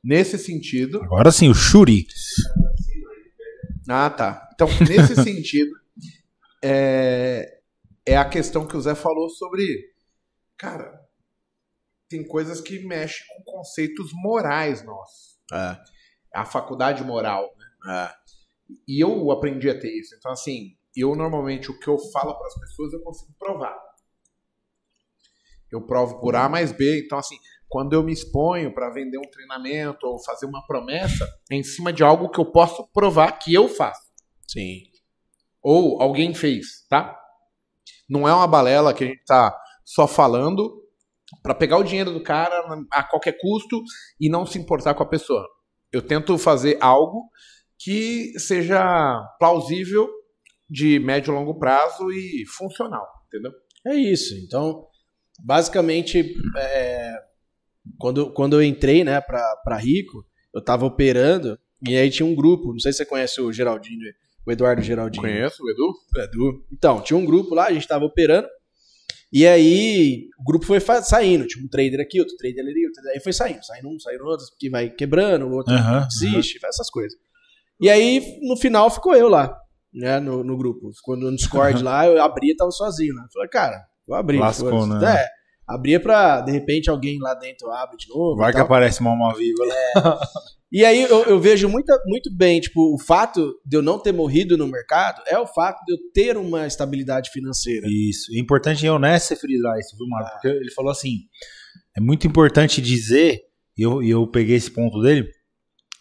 nesse 0.03 0.39
sentido, 0.39 1.03
Agora 1.05 1.31
sim, 1.31 1.51
o 1.51 1.55
Shuri. 1.55 2.07
ah, 3.89 4.09
tá. 4.09 4.49
Então, 4.55 4.69
nesse 4.89 5.15
sentido, 5.23 5.71
é, 6.65 7.59
é 8.07 8.17
a 8.17 8.25
questão 8.25 8.67
que 8.67 8.77
o 8.77 8.81
Zé 8.81 8.95
falou 8.95 9.29
sobre. 9.29 9.95
Cara, 10.57 10.99
tem 12.09 12.27
coisas 12.27 12.63
que 12.63 12.79
mexem 12.79 13.27
com 13.29 13.53
conceitos 13.59 14.11
morais 14.15 14.83
nossos. 14.83 15.39
É. 15.53 15.77
A 16.35 16.45
faculdade 16.47 17.05
moral. 17.05 17.55
Né? 17.85 18.11
É. 18.11 18.26
E 18.87 19.03
eu 19.03 19.31
aprendi 19.31 19.69
a 19.71 19.79
ter 19.79 19.91
isso. 19.91 20.15
Então, 20.17 20.33
assim, 20.33 20.77
eu 20.97 21.15
normalmente 21.15 21.71
o 21.71 21.79
que 21.79 21.89
eu 21.89 21.99
falo 22.13 22.35
para 22.37 22.47
as 22.47 22.59
pessoas 22.59 22.93
eu 22.93 23.01
consigo 23.01 23.35
provar. 23.39 23.77
Eu 25.71 25.85
provo 25.85 26.21
por 26.21 26.35
A 26.37 26.49
mais 26.49 26.73
B. 26.73 27.03
Então, 27.05 27.19
assim, 27.19 27.37
quando 27.69 27.93
eu 27.93 28.03
me 28.03 28.13
exponho 28.13 28.73
para 28.73 28.91
vender 28.91 29.19
um 29.19 29.31
treinamento 29.31 30.07
ou 30.07 30.23
fazer 30.23 30.47
uma 30.47 30.65
promessa, 30.67 31.27
é 31.51 31.57
em 31.57 31.63
cima 31.63 31.93
de 31.93 32.03
algo 32.03 32.31
que 32.31 32.41
eu 32.41 32.47
posso 32.47 32.87
provar 32.93 33.33
que 33.33 33.53
eu 33.53 33.69
faço. 33.69 34.01
Sim. 34.47 34.85
Ou 35.63 36.01
alguém 36.01 36.33
fez, 36.33 36.87
tá? 36.89 37.19
Não 38.09 38.27
é 38.29 38.33
uma 38.33 38.47
balela 38.47 38.95
que 38.95 39.03
a 39.03 39.07
gente 39.09 39.25
tá 39.25 39.57
só 39.85 40.07
falando 40.07 40.83
para 41.43 41.55
pegar 41.55 41.77
o 41.77 41.83
dinheiro 41.83 42.13
do 42.13 42.23
cara 42.23 42.55
a 42.93 43.03
qualquer 43.03 43.37
custo 43.41 43.83
e 44.21 44.29
não 44.29 44.47
se 44.47 44.59
importar 44.59 44.95
com 44.95 45.03
a 45.03 45.09
pessoa. 45.09 45.45
Eu 45.93 46.01
tento 46.01 46.39
fazer 46.39 46.79
algo 46.81 47.29
que 47.79 48.39
seja 48.39 49.23
plausível 49.39 50.09
de 50.69 50.99
médio 50.99 51.33
e 51.33 51.35
longo 51.35 51.59
prazo 51.59 52.11
e 52.11 52.45
funcional, 52.57 53.07
entendeu? 53.29 53.53
É 53.87 53.95
isso. 53.95 54.35
Então, 54.45 54.87
basicamente, 55.41 56.35
é, 56.57 57.15
quando, 57.99 58.33
quando 58.33 58.57
eu 58.57 58.63
entrei 58.63 59.05
né, 59.05 59.21
pra, 59.21 59.57
pra 59.65 59.77
Rico, 59.77 60.27
eu 60.55 60.63
tava 60.63 60.85
operando 60.87 61.59
e 61.87 61.97
aí 61.97 62.11
tinha 62.11 62.27
um 62.27 62.35
grupo. 62.35 62.73
Não 62.73 62.81
sei 62.81 62.93
se 62.93 62.99
você 62.99 63.07
conhece 63.07 63.41
o 63.41 63.53
Geraldinho, 63.53 64.01
o 64.47 64.53
Eduardo 64.53 64.83
Geraldinho. 64.83 65.23
Conheço 65.23 65.63
o 65.63 65.71
Edu? 65.71 65.95
Edu. 66.17 66.67
Então, 66.73 67.01
tinha 67.01 67.17
um 67.17 67.25
grupo 67.25 67.55
lá, 67.55 67.67
a 67.67 67.73
gente 67.73 67.87
tava 67.87 68.05
operando. 68.05 68.49
E 69.33 69.47
aí, 69.47 70.29
o 70.39 70.45
grupo 70.45 70.65
foi 70.65 70.81
saindo. 71.03 71.47
Tinha 71.47 71.65
um 71.65 71.69
trader 71.69 72.01
aqui, 72.01 72.21
outro 72.21 72.37
trader 72.37 72.65
ali, 72.65 72.87
outro 72.87 73.03
aí 73.13 73.21
foi 73.21 73.33
saindo. 73.33 73.65
Saindo 73.65 73.89
um, 73.89 73.99
saindo 73.99 74.25
outro, 74.25 74.47
que 74.59 74.71
vai 74.71 74.89
quebrando, 74.89 75.47
o 75.47 75.53
outro 75.53 75.75
Aham, 75.75 76.07
desiste, 76.09 76.59
faz 76.59 76.77
essas 76.77 76.91
coisas. 76.91 77.19
E 77.81 77.91
aí, 77.91 78.39
no 78.43 78.57
final, 78.57 78.91
ficou 78.91 79.15
eu 79.15 79.29
lá, 79.29 79.55
né, 79.93 80.19
no, 80.19 80.43
no 80.43 80.57
grupo. 80.57 80.93
Ficou 80.95 81.17
no 81.17 81.35
Discord 81.35 81.83
lá, 81.85 82.07
eu 82.07 82.23
abria 82.23 82.53
e 82.53 82.57
tava 82.57 82.71
sozinho, 82.71 83.15
né? 83.15 83.25
Falei, 83.33 83.49
cara, 83.49 83.85
vou 84.07 84.17
abrir. 84.17 84.39
Lascou, 84.39 84.87
né? 84.87 85.17
É, 85.17 85.27
abria 85.67 86.01
pra, 86.01 86.41
de 86.41 86.53
repente, 86.53 86.89
alguém 86.89 87.19
lá 87.21 87.35
dentro 87.35 87.71
abre 87.71 87.97
de 87.97 88.09
novo. 88.09 88.37
Vai 88.37 88.53
que 88.53 88.59
aparece 88.59 89.01
uma 89.01 89.11
alma 89.11 89.35
viva 89.35 89.65
lá. 89.65 90.21
E 90.71 90.85
aí 90.85 91.03
eu, 91.03 91.23
eu 91.25 91.41
vejo 91.41 91.69
muita, 91.69 91.97
muito 92.07 92.29
bem, 92.35 92.61
tipo, 92.61 92.93
o 92.93 92.99
fato 92.99 93.55
de 93.65 93.77
eu 93.77 93.83
não 93.83 93.99
ter 94.01 94.13
morrido 94.13 94.59
no 94.59 94.67
mercado 94.67 95.23
é 95.27 95.39
o 95.39 95.47
fato 95.47 95.83
de 95.85 95.93
eu 95.93 95.99
ter 96.13 96.37
uma 96.37 96.67
estabilidade 96.67 97.31
financeira. 97.31 97.87
Isso. 97.89 98.35
É 98.35 98.39
importante 98.39 98.85
eu 98.85 98.95
honesto 98.95 99.29
você 99.29 99.37
frisar 99.37 99.79
isso, 99.79 99.97
viu, 99.97 100.09
Marco? 100.09 100.33
Porque 100.33 100.49
ele 100.49 100.73
falou 100.73 100.91
assim: 100.91 101.21
é 101.97 102.01
muito 102.01 102.27
importante 102.27 102.83
dizer, 102.83 103.43
e 103.79 103.83
eu, 103.83 104.03
e 104.03 104.11
eu 104.11 104.27
peguei 104.27 104.57
esse 104.57 104.71
ponto 104.71 105.01
dele, 105.01 105.29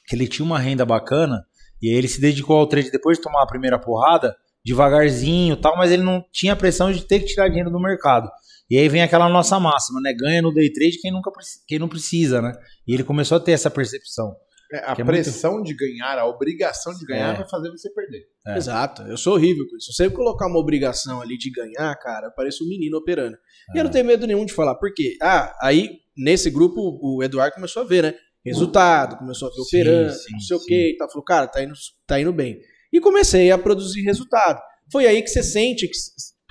que 0.08 0.16
ele 0.16 0.28
tinha 0.28 0.46
uma 0.46 0.60
renda 0.60 0.84
bacana, 0.84 1.46
e 1.82 1.90
aí 1.90 1.96
ele 1.96 2.08
se 2.08 2.20
dedicou 2.20 2.58
ao 2.58 2.68
trade 2.68 2.92
depois 2.92 3.18
de 3.18 3.24
tomar 3.24 3.44
a 3.44 3.48
primeira 3.48 3.80
porrada, 3.80 4.36
devagarzinho 4.64 5.54
e 5.54 5.62
tal, 5.62 5.78
mas 5.78 5.92
ele 5.92 6.04
não 6.04 6.24
tinha 6.32 6.54
a 6.54 6.56
pressão 6.56 6.92
de 6.92 7.02
ter 7.02 7.20
que 7.20 7.28
tirar 7.28 7.48
dinheiro 7.48 7.70
do 7.70 7.80
mercado. 7.80 8.30
E 8.70 8.78
aí 8.78 8.90
vem 8.90 9.04
aquela 9.04 9.30
nossa 9.30 9.60
máxima, 9.60 10.02
né? 10.02 10.12
Ganha 10.14 10.42
no 10.42 10.52
day 10.52 10.72
trade 10.72 11.00
quem, 11.00 11.12
nunca, 11.12 11.32
quem 11.68 11.78
não 11.78 11.88
precisa, 11.88 12.42
né? 12.42 12.52
E 12.88 12.94
ele 12.94 13.04
começou 13.04 13.38
a 13.38 13.40
ter 13.40 13.52
essa 13.52 13.70
percepção. 13.70 14.36
É, 14.74 14.80
a 14.80 14.96
é 14.98 15.04
pressão 15.04 15.62
de 15.62 15.76
ganhar, 15.76 16.18
a 16.18 16.26
obrigação 16.26 16.92
de 16.94 17.06
ganhar 17.06 17.36
É. 17.36 17.38
vai 17.38 17.48
fazer 17.48 17.70
você 17.70 17.90
perder. 17.94 18.24
É. 18.48 18.58
Exato, 18.58 19.04
eu 19.04 19.18
sou 19.18 19.34
horrível 19.34 19.64
com 19.70 19.78
isso. 19.78 19.92
Se 19.92 19.94
você 19.94 20.10
colocar 20.10 20.48
uma 20.48 20.58
obrigação 20.58 21.22
ali 21.22 21.38
de 21.38 21.52
ganhar, 21.52 21.96
cara, 21.98 22.28
eu 22.28 22.32
pareço 22.32 22.64
um 22.64 22.68
menino 22.68 22.98
operando. 22.98 23.38
E 23.74 23.78
eu 23.78 23.84
não 23.84 23.92
tenho 23.92 24.06
medo 24.06 24.26
nenhum 24.26 24.46
de 24.46 24.54
falar, 24.54 24.74
por 24.76 24.92
quê? 24.94 25.16
Ah, 25.22 25.56
aí 25.62 26.00
nesse 26.18 26.50
grupo 26.50 27.00
o 27.02 27.22
Eduardo 27.24 27.56
começou 27.56 27.84
a 27.84 27.86
ver, 27.86 28.02
né? 28.04 28.16
Resultado, 28.46 29.18
começou 29.18 29.48
a 29.48 29.52
ver 29.52 29.56
Sim, 29.56 29.62
operando, 29.80 30.14
não 30.32 30.40
sei 30.40 30.58
o 30.58 30.64
quê 30.66 30.92
e 30.94 30.98
tal. 30.98 31.10
Falou, 31.10 31.24
cara, 31.24 31.48
tá 31.48 31.64
indo, 31.64 31.74
tá 32.06 32.20
indo 32.20 32.32
bem. 32.32 32.60
E 32.94 33.00
comecei 33.00 33.50
a 33.52 33.58
produzir 33.58 34.02
resultado. 34.04 34.62
Foi 34.92 35.08
aí 35.08 35.22
que 35.22 35.28
você 35.30 35.42
sente 35.42 35.88
que 35.88 35.94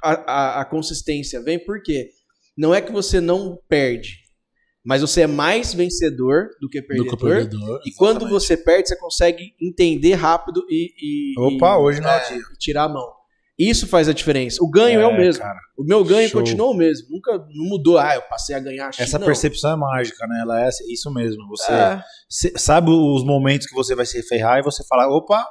a, 0.02 0.12
a, 0.12 0.60
a 0.62 0.64
consistência 0.64 1.40
vem, 1.42 1.58
porque 1.64 2.08
não 2.56 2.74
é 2.74 2.80
que 2.80 2.90
você 2.92 3.20
não 3.20 3.58
perde, 3.68 4.18
mas 4.84 5.00
você 5.00 5.22
é 5.22 5.26
mais 5.26 5.72
vencedor 5.72 6.48
do 6.60 6.68
que 6.68 6.80
Do 6.80 6.86
perdedor. 6.86 7.08
que 7.08 7.14
o 7.14 7.28
perdedor. 7.28 7.80
E 7.86 7.92
quando 7.94 8.28
você 8.28 8.56
perde, 8.56 8.88
você 8.88 8.96
consegue 8.98 9.54
entender 9.60 10.14
rápido 10.14 10.62
e, 10.68 10.92
e- 11.00 11.40
Opa, 11.40 11.74
e- 11.74 11.78
hoje 11.78 12.00
não 12.00 12.10
é 12.10 12.18
é, 12.34 12.36
e 12.36 12.58
tirar 12.58 12.84
a 12.84 12.88
mão. 12.88 13.08
Isso 13.58 13.86
faz 13.86 14.08
a 14.08 14.12
diferença. 14.12 14.58
O 14.62 14.68
ganho 14.68 15.00
é, 15.00 15.06
o 15.06 15.16
mesmo. 15.16 15.42
cara. 15.42 15.58
O 15.78 15.84
meu 15.84 16.02
ganho 16.04 16.28
Show. 16.28 16.40
continua 16.40 16.70
o 16.70 16.74
mesmo. 16.74 17.06
Nunca 17.10 17.38
não 17.38 17.64
mudou. 17.68 17.98
Ah, 17.98 18.16
eu 18.16 18.22
passei 18.22 18.54
a 18.56 18.58
ganhar 18.60 18.92
X. 18.92 19.00
Essa 19.00 19.18
não. 19.18 19.26
percepção 19.26 19.72
é 19.72 19.76
mágica, 19.76 20.26
né? 20.26 20.40
Ela 20.42 20.64
é 20.66 20.68
isso 20.90 21.12
mesmo. 21.12 21.46
Você 21.48 21.70
É, 21.72 22.02
sabe 22.56 22.90
os 22.90 23.24
momentos 23.24 23.66
que 23.68 23.74
você 23.74 23.94
vai 23.94 24.06
se 24.06 24.20
ferrar 24.24 24.58
e 24.58 24.62
você 24.62 24.84
fala, 24.88 25.06
opa, 25.08 25.46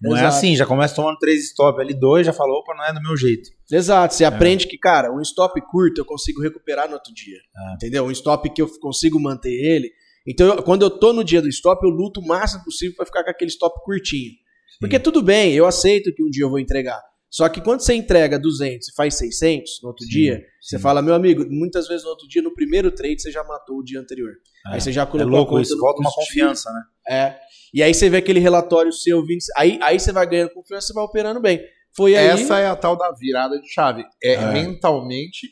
não 0.00 0.16
é 0.16 0.20
Exato. 0.20 0.36
assim. 0.36 0.54
Já 0.54 0.64
começa 0.64 0.94
tomando 0.94 1.18
três 1.18 1.44
stop 1.46 1.80
ali, 1.80 1.92
dois, 1.92 2.24
já 2.24 2.32
falou, 2.32 2.58
opa, 2.60 2.72
não 2.76 2.84
é 2.84 2.92
do 2.92 3.02
meu 3.02 3.16
jeito. 3.16 3.50
exato. 3.72 4.14
Você 4.14 4.24
aprende 4.24 4.68
que, 4.68 4.78
cara, 4.78 5.12
um 5.12 5.20
stop 5.20 5.60
curto 5.70 6.00
eu 6.00 6.04
consigo 6.04 6.40
recuperar 6.40 6.86
no 6.86 6.94
outro 6.94 7.12
dia. 7.12 7.36
É. 7.70 7.74
Entendeu? 7.74 8.04
Um 8.04 8.10
stop 8.12 8.48
que 8.54 8.62
eu 8.62 8.68
consigo 8.80 9.18
manter 9.20 9.50
ele. 9.50 9.90
Então, 10.26 10.46
eu- 10.54 10.62
quando 10.62 10.82
eu 10.82 10.90
tô 10.90 11.12
no 11.12 11.24
dia 11.24 11.42
do 11.42 11.48
stop, 11.48 11.84
eu 11.84 11.90
luto 11.90 12.20
o 12.20 12.26
máximo 12.26 12.62
possível 12.62 12.94
pra 12.96 13.06
ficar 13.06 13.24
com 13.24 13.30
aquele 13.30 13.50
stop 13.50 13.74
curtinho. 13.84 14.30
Porque 14.78 14.98
tudo 15.00 15.20
bem, 15.20 15.52
eu 15.52 15.66
aceito 15.66 16.12
que 16.14 16.22
um 16.22 16.30
dia 16.30 16.44
eu 16.44 16.50
vou 16.50 16.58
entregar. 16.60 17.00
Só 17.30 17.48
que 17.48 17.60
quando 17.60 17.80
você 17.80 17.94
entrega 17.94 18.38
200 18.40 18.88
e 18.88 18.94
faz 18.94 19.14
600 19.14 19.80
no 19.82 19.88
outro 19.90 20.04
Sim, 20.04 20.10
dia, 20.10 20.44
você 20.60 20.76
sim. 20.76 20.82
fala, 20.82 21.00
meu 21.00 21.14
amigo, 21.14 21.46
muitas 21.48 21.86
vezes 21.86 22.02
no 22.02 22.10
outro 22.10 22.26
dia, 22.26 22.42
no 22.42 22.52
primeiro 22.52 22.90
trade, 22.90 23.22
você 23.22 23.30
já 23.30 23.44
matou 23.44 23.78
o 23.78 23.84
dia 23.84 24.00
anterior. 24.00 24.32
É. 24.66 24.74
Aí 24.74 24.80
você 24.80 24.92
já 24.92 25.02
É 25.02 25.06
colocou 25.06 25.32
a 25.34 25.36
louco 25.38 25.60
isso, 25.60 25.78
volta 25.78 26.00
uma 26.00 26.10
confiança, 26.12 26.70
né? 26.72 26.82
É. 27.08 27.38
E 27.72 27.82
aí 27.84 27.94
você 27.94 28.10
vê 28.10 28.16
aquele 28.16 28.40
relatório 28.40 28.92
seu 28.92 29.24
vindo. 29.24 29.38
Aí, 29.56 29.78
aí 29.80 30.00
você 30.00 30.10
vai 30.10 30.26
ganhando 30.28 30.50
confiança, 30.52 30.88
você 30.88 30.92
vai 30.92 31.04
operando 31.04 31.40
bem. 31.40 31.62
Foi 31.96 32.16
aí. 32.16 32.26
Essa 32.26 32.58
é 32.58 32.66
a 32.66 32.74
tal 32.74 32.96
da 32.96 33.12
virada 33.12 33.60
de 33.60 33.68
chave. 33.72 34.04
É, 34.22 34.32
É. 34.34 34.52
mentalmente 34.52 35.48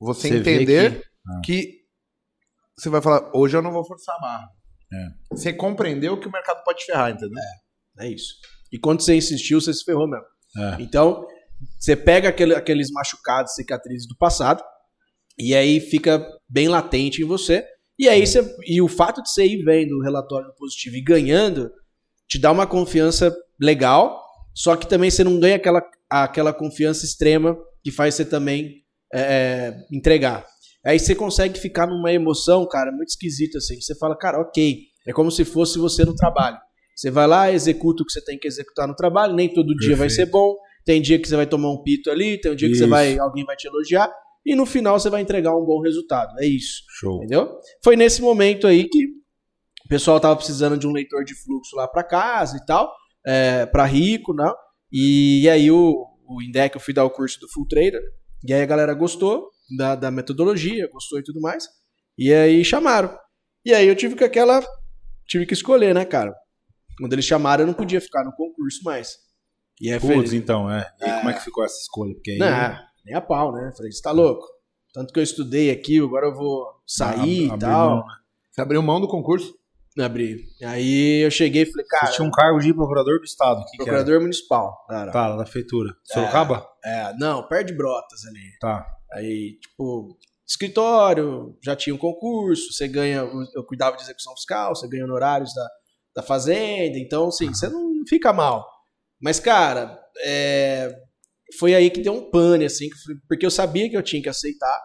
você, 0.00 0.28
Você 0.28 0.36
entender 0.38 1.04
que- 1.44 1.62
que... 1.68 1.78
você 2.76 2.88
vai 2.88 3.00
falar, 3.00 3.30
hoje 3.32 3.56
eu 3.56 3.62
não 3.62 3.70
vou 3.70 3.84
forçar 3.86 4.16
a 4.16 4.20
barra. 4.20 4.48
É. 4.92 5.06
Você 5.36 5.52
compreendeu 5.52 6.18
que 6.18 6.26
o 6.26 6.32
mercado 6.32 6.64
pode 6.64 6.84
ferrar, 6.84 7.10
entendeu? 7.12 7.38
É 8.00 8.08
isso. 8.08 8.34
E 8.72 8.78
quando 8.78 9.00
você 9.02 9.14
insistiu, 9.14 9.60
você 9.60 9.72
se 9.72 9.84
ferrou 9.84 10.08
mesmo. 10.08 10.24
É. 10.56 10.76
Então, 10.82 11.26
você 11.78 11.96
pega 11.96 12.28
aquele- 12.28 12.54
aqueles 12.54 12.90
machucados, 12.90 13.54
cicatrizes 13.54 14.06
do 14.06 14.16
passado, 14.16 14.62
e 15.38 15.54
aí 15.54 15.80
fica 15.80 16.24
bem 16.48 16.68
latente 16.68 17.22
em 17.22 17.26
você. 17.26 17.64
E 17.98 18.08
aí 18.08 18.26
você. 18.26 18.56
E 18.66 18.80
o 18.82 18.88
fato 18.88 19.22
de 19.22 19.30
você 19.30 19.46
ir 19.46 19.64
vendo 19.64 19.92
o 19.98 20.02
relatório 20.02 20.52
positivo 20.56 20.96
e 20.96 21.02
ganhando, 21.02 21.70
te 22.28 22.38
dá 22.38 22.50
uma 22.50 22.66
confiança 22.66 23.34
legal, 23.60 24.22
só 24.54 24.76
que 24.76 24.86
também 24.88 25.10
você 25.10 25.22
não 25.24 25.38
ganha 25.38 25.56
aquela, 25.56 25.82
aquela 26.10 26.52
confiança 26.52 27.04
extrema 27.04 27.56
que 27.82 27.90
faz 27.90 28.14
você 28.14 28.24
também 28.24 28.82
é, 29.14 29.76
entregar. 29.92 30.44
Aí 30.84 30.98
você 30.98 31.14
consegue 31.14 31.58
ficar 31.58 31.86
numa 31.86 32.12
emoção, 32.12 32.66
cara, 32.66 32.90
muito 32.90 33.10
esquisita 33.10 33.58
assim. 33.58 33.80
Você 33.80 33.94
fala, 33.96 34.16
cara, 34.16 34.40
ok. 34.40 34.80
É 35.06 35.12
como 35.12 35.30
se 35.30 35.44
fosse 35.44 35.78
você 35.78 36.04
no 36.04 36.14
trabalho. 36.14 36.58
Você 37.02 37.10
vai 37.10 37.26
lá, 37.26 37.50
executa 37.50 38.04
o 38.04 38.06
que 38.06 38.12
você 38.12 38.24
tem 38.24 38.38
que 38.38 38.46
executar 38.46 38.86
no 38.86 38.94
trabalho, 38.94 39.34
nem 39.34 39.52
todo 39.52 39.74
dia 39.74 39.96
vai 39.96 40.08
ser 40.08 40.26
Perfeito. 40.26 40.30
bom. 40.30 40.54
Tem 40.84 41.02
dia 41.02 41.18
que 41.18 41.26
você 41.26 41.34
vai 41.34 41.46
tomar 41.46 41.72
um 41.72 41.82
pito 41.82 42.08
ali, 42.08 42.40
tem 42.40 42.52
um 42.52 42.54
dia 42.54 42.68
que 42.68 42.76
você 42.76 42.84
Isso. 42.84 42.90
vai, 42.90 43.18
alguém 43.18 43.44
vai 43.44 43.56
te 43.56 43.66
elogiar, 43.66 44.08
e 44.46 44.54
no 44.54 44.64
final 44.64 45.00
você 45.00 45.10
vai 45.10 45.20
entregar 45.20 45.50
um 45.50 45.64
bom 45.64 45.80
resultado. 45.80 46.32
É 46.38 46.46
isso. 46.46 46.84
Show. 47.00 47.16
Entendeu? 47.16 47.58
Foi 47.82 47.96
nesse 47.96 48.22
momento 48.22 48.68
aí 48.68 48.88
que 48.88 49.04
o 49.84 49.88
pessoal 49.88 50.20
tava 50.20 50.36
precisando 50.36 50.78
de 50.78 50.86
um 50.86 50.92
leitor 50.92 51.24
de 51.24 51.34
fluxo 51.34 51.74
lá 51.74 51.88
para 51.88 52.04
casa 52.04 52.56
e 52.56 52.64
tal, 52.64 52.88
é, 53.26 53.66
para 53.66 53.84
rico, 53.84 54.32
né? 54.32 54.48
E, 54.92 55.48
aí 55.48 55.72
o, 55.72 56.06
o 56.24 56.40
Indec, 56.40 56.76
eu 56.76 56.80
fui 56.80 56.94
dar 56.94 57.04
o 57.04 57.10
curso 57.10 57.40
do 57.40 57.48
Full 57.52 57.66
Trader, 57.66 58.00
e 58.46 58.54
aí 58.54 58.62
a 58.62 58.66
galera 58.66 58.94
gostou 58.94 59.48
da, 59.76 59.96
da 59.96 60.10
metodologia, 60.12 60.88
gostou 60.92 61.18
e 61.18 61.24
tudo 61.24 61.40
mais, 61.40 61.64
e 62.16 62.32
aí 62.32 62.64
chamaram. 62.64 63.12
E 63.64 63.74
aí 63.74 63.88
eu 63.88 63.96
tive 63.96 64.14
que 64.14 64.22
aquela, 64.22 64.64
tive 65.26 65.46
que 65.46 65.54
escolher, 65.54 65.92
né, 65.92 66.04
cara? 66.04 66.32
Quando 66.98 67.12
eles 67.12 67.24
chamaram, 67.24 67.62
eu 67.62 67.66
não 67.66 67.74
podia 67.74 68.00
ficar 68.00 68.24
no 68.24 68.32
concurso 68.32 68.82
mais. 68.84 69.16
E 69.80 69.88
aí 69.88 69.96
eu 69.96 70.00
falei, 70.00 70.16
Putz, 70.18 70.32
então, 70.32 70.70
é. 70.70 70.88
E 71.00 71.04
aí, 71.04 71.18
como 71.18 71.30
é 71.30 71.32
que 71.34 71.44
ficou 71.44 71.64
essa 71.64 71.78
escolha? 71.80 72.14
Porque 72.14 72.32
aí. 72.32 72.38
não, 72.38 72.78
nem 73.04 73.14
a 73.14 73.20
pau, 73.20 73.52
né? 73.52 73.72
Falei, 73.76 73.90
você 73.90 74.02
tá 74.02 74.10
louco? 74.12 74.46
Tanto 74.92 75.12
que 75.12 75.18
eu 75.18 75.22
estudei 75.22 75.70
aqui, 75.70 75.98
agora 75.98 76.26
eu 76.26 76.34
vou 76.34 76.66
sair 76.86 77.48
Ab- 77.50 77.56
e 77.56 77.58
tal. 77.58 77.90
mão, 77.96 78.06
né? 78.06 78.14
Você 78.50 78.60
abriu 78.60 78.82
mão 78.82 79.00
do 79.00 79.08
concurso? 79.08 79.54
Abri. 79.98 80.46
Aí 80.62 81.24
eu 81.24 81.30
cheguei 81.30 81.62
e 81.62 81.66
falei, 81.66 81.86
cara, 81.86 82.06
Você 82.06 82.16
tinha 82.16 82.26
um 82.26 82.30
cargo 82.30 82.58
de 82.60 82.72
procurador 82.72 83.18
do 83.18 83.24
Estado. 83.24 83.62
Que 83.64 83.76
que 83.76 83.82
era? 83.82 83.84
procurador 83.84 84.20
municipal. 84.20 84.86
Cara. 84.88 85.10
Tá, 85.10 85.28
lá 85.28 85.36
da 85.36 85.46
feitura. 85.46 85.94
Sorocaba? 86.04 86.66
É, 86.84 87.12
não, 87.18 87.46
perto 87.46 87.68
de 87.68 87.74
Brotas 87.74 88.24
ali. 88.26 88.58
Tá. 88.60 88.86
Aí, 89.12 89.58
tipo, 89.60 90.16
escritório, 90.46 91.56
já 91.62 91.74
tinha 91.76 91.94
um 91.94 91.98
concurso, 91.98 92.72
você 92.72 92.88
ganha, 92.88 93.28
eu 93.54 93.64
cuidava 93.64 93.96
de 93.96 94.02
execução 94.02 94.34
fiscal, 94.34 94.74
você 94.74 94.88
ganha 94.88 95.04
honorários 95.04 95.52
da, 95.54 95.68
da 96.14 96.22
fazenda, 96.22 96.98
então, 96.98 97.28
assim, 97.28 97.48
você 97.48 97.68
não 97.68 98.02
fica 98.08 98.32
mal. 98.32 98.66
Mas, 99.20 99.38
cara, 99.40 99.98
é, 100.24 100.94
foi 101.58 101.74
aí 101.74 101.90
que 101.90 102.00
deu 102.00 102.12
um 102.14 102.30
pane, 102.30 102.64
assim, 102.64 102.88
porque 103.28 103.46
eu 103.46 103.50
sabia 103.50 103.88
que 103.88 103.96
eu 103.96 104.02
tinha 104.02 104.22
que 104.22 104.28
aceitar, 104.28 104.78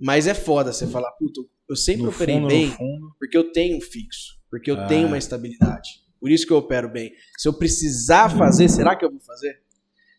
mas 0.00 0.26
é 0.26 0.34
foda 0.34 0.72
você 0.72 0.86
falar, 0.86 1.10
puta, 1.12 1.40
eu 1.68 1.76
sempre 1.76 2.02
No 2.04 2.10
operei 2.10 2.36
fundo, 2.36 2.48
bem, 2.48 2.76
porque 3.18 3.36
eu 3.36 3.52
tenho 3.52 3.76
um 3.78 3.80
fixo, 3.80 4.34
porque 4.50 4.70
eu 4.70 4.80
Ah. 4.80 4.86
tenho 4.86 5.06
uma 5.08 5.18
estabilidade. 5.18 5.88
Por 6.20 6.30
isso 6.30 6.46
que 6.46 6.52
eu 6.52 6.58
opero 6.58 6.88
bem. 6.88 7.10
Se 7.38 7.48
eu 7.48 7.52
precisar 7.52 8.28
fazer, 8.30 8.68
será 8.68 8.94
que 8.94 9.04
eu 9.04 9.10
vou 9.10 9.20
fazer? 9.20 9.54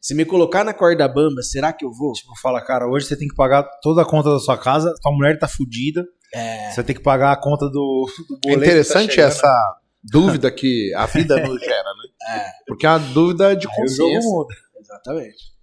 Se 0.02 0.14
me 0.14 0.26
colocar 0.26 0.66
na 0.66 0.74
corda 0.74 1.08
bamba, 1.08 1.42
será 1.42 1.72
que 1.72 1.86
eu 1.86 1.92
vou? 1.94 2.12
Tipo, 2.12 2.38
fala, 2.42 2.60
cara, 2.62 2.86
hoje 2.90 3.06
você 3.06 3.16
tem 3.16 3.28
que 3.28 3.36
pagar 3.36 3.64
toda 3.82 4.02
a 4.02 4.06
conta 4.06 4.30
da 4.32 4.40
sua 4.40 4.58
casa, 4.58 4.94
tua 5.02 5.14
mulher 5.14 5.40
tá 5.40 5.48
fudida, 5.48 6.06
É. 6.34 6.72
você 6.72 6.84
tem 6.84 6.94
que 6.96 7.02
pagar 7.02 7.32
a 7.32 7.38
conta 7.40 7.68
do, 7.70 8.06
do 8.28 8.36
É 8.36 8.40
boleto. 8.52 8.64
interessante 8.64 9.12
que 9.12 9.22
tá 9.22 9.28
essa 9.28 9.76
dúvida 10.04 10.52
que 10.52 10.94
a 10.96 11.06
vida 11.06 11.36
nos 11.48 11.60
gera, 11.60 11.84
né? 11.94 12.44
Porque 12.68 12.86
é 12.86 12.90
uma 12.90 13.00
dúvida 13.00 13.56
de 13.56 13.68
Aí 13.68 13.76
consciência. 13.76 14.30
muda. 14.30 14.54
Exatamente. 14.80 15.54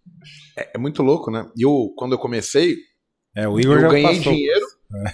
É, 0.57 0.71
é 0.75 0.79
muito 0.79 1.03
louco, 1.03 1.31
né? 1.31 1.49
E 1.57 1.65
eu, 1.65 1.93
quando 1.97 2.13
eu 2.13 2.19
comecei, 2.19 2.75
É, 3.37 3.47
o 3.49 3.61
Igor 3.61 3.77
eu 3.77 3.81
já 3.83 3.89
ganhei 3.89 4.17
passou. 4.19 4.33
dinheiro 4.33 4.67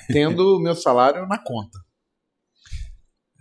tendo 0.08 0.56
o 0.56 0.60
meu 0.60 0.74
salário 0.74 1.26
na 1.26 1.38
conta. 1.38 1.78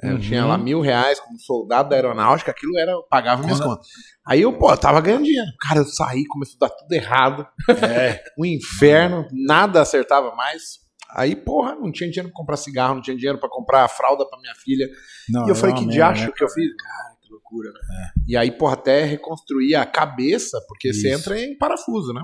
É, 0.03 0.09
Eu 0.09 0.15
Uhum. 0.15 0.19
tinha 0.19 0.45
lá 0.45 0.57
mil 0.57 0.81
reais 0.81 1.19
como 1.21 1.39
soldado 1.39 1.89
da 1.89 1.95
aeronáutica, 1.95 2.51
aquilo 2.51 2.77
era, 2.77 2.91
eu 2.91 3.03
pagava 3.03 3.41
minhas 3.43 3.59
Quando- 3.59 3.69
contas. 3.77 3.87
Aí 4.27 4.41
eu, 4.41 4.51
pô, 4.57 4.69
eu 4.71 4.77
tava 4.77 4.99
ganhando 4.99 5.23
dinheiro. 5.23 5.47
Cara, 5.61 5.79
eu 5.79 5.85
saí, 5.85 6.25
começou 6.25 6.57
a 6.61 6.67
dar 6.67 6.73
tudo 6.75 6.91
errado. 6.91 7.47
É. 7.69 8.21
Um 8.37 8.45
inferno, 8.45 9.25
nada 9.31 9.81
acertava 9.81 10.35
mais. 10.35 10.79
Aí, 11.11 11.35
porra, 11.35 11.75
não 11.75 11.91
tinha 11.91 12.09
dinheiro 12.09 12.29
pra 12.29 12.37
comprar 12.37 12.57
cigarro, 12.57 12.95
não 12.95 13.01
tinha 13.01 13.15
dinheiro 13.15 13.39
pra 13.39 13.49
comprar 13.49 13.87
fralda 13.87 14.27
pra 14.27 14.39
minha 14.39 14.55
filha. 14.55 14.87
Não, 15.29 15.45
e 15.45 15.49
eu 15.49 15.53
é 15.53 15.55
falei, 15.55 15.75
uma 15.75 15.81
que 15.81 15.89
diacho 15.89 16.25
né? 16.25 16.31
que 16.35 16.43
eu 16.43 16.49
fiz? 16.49 16.67
Cara, 16.75 17.17
que 17.21 17.31
loucura, 17.31 17.71
né? 17.71 18.11
E 18.27 18.35
aí, 18.37 18.51
porra, 18.51 18.73
até 18.73 19.03
reconstruir 19.03 19.75
a 19.75 19.85
cabeça, 19.85 20.59
porque 20.67 20.93
você 20.93 21.09
Isso. 21.09 21.19
entra 21.19 21.39
em 21.39 21.57
parafuso, 21.57 22.13
né? 22.13 22.21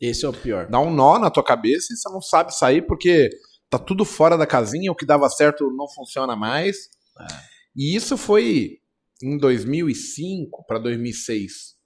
Esse 0.00 0.24
é 0.24 0.28
o 0.28 0.32
pior. 0.32 0.68
Dá 0.68 0.80
um 0.80 0.92
nó 0.92 1.18
na 1.18 1.30
tua 1.30 1.44
cabeça 1.44 1.92
e 1.92 1.96
você 1.96 2.08
não 2.10 2.20
sabe 2.20 2.54
sair 2.54 2.82
porque 2.82 3.30
tá 3.70 3.78
tudo 3.78 4.04
fora 4.04 4.36
da 4.36 4.46
casinha, 4.46 4.90
o 4.90 4.96
que 4.96 5.06
dava 5.06 5.28
certo 5.28 5.70
não 5.76 5.88
funciona 5.88 6.34
mais. 6.34 6.76
E 7.76 7.94
isso 7.94 8.16
foi 8.16 8.78
em 9.22 9.38
2005 9.38 10.64
para 10.66 10.78
2006. 10.78 11.76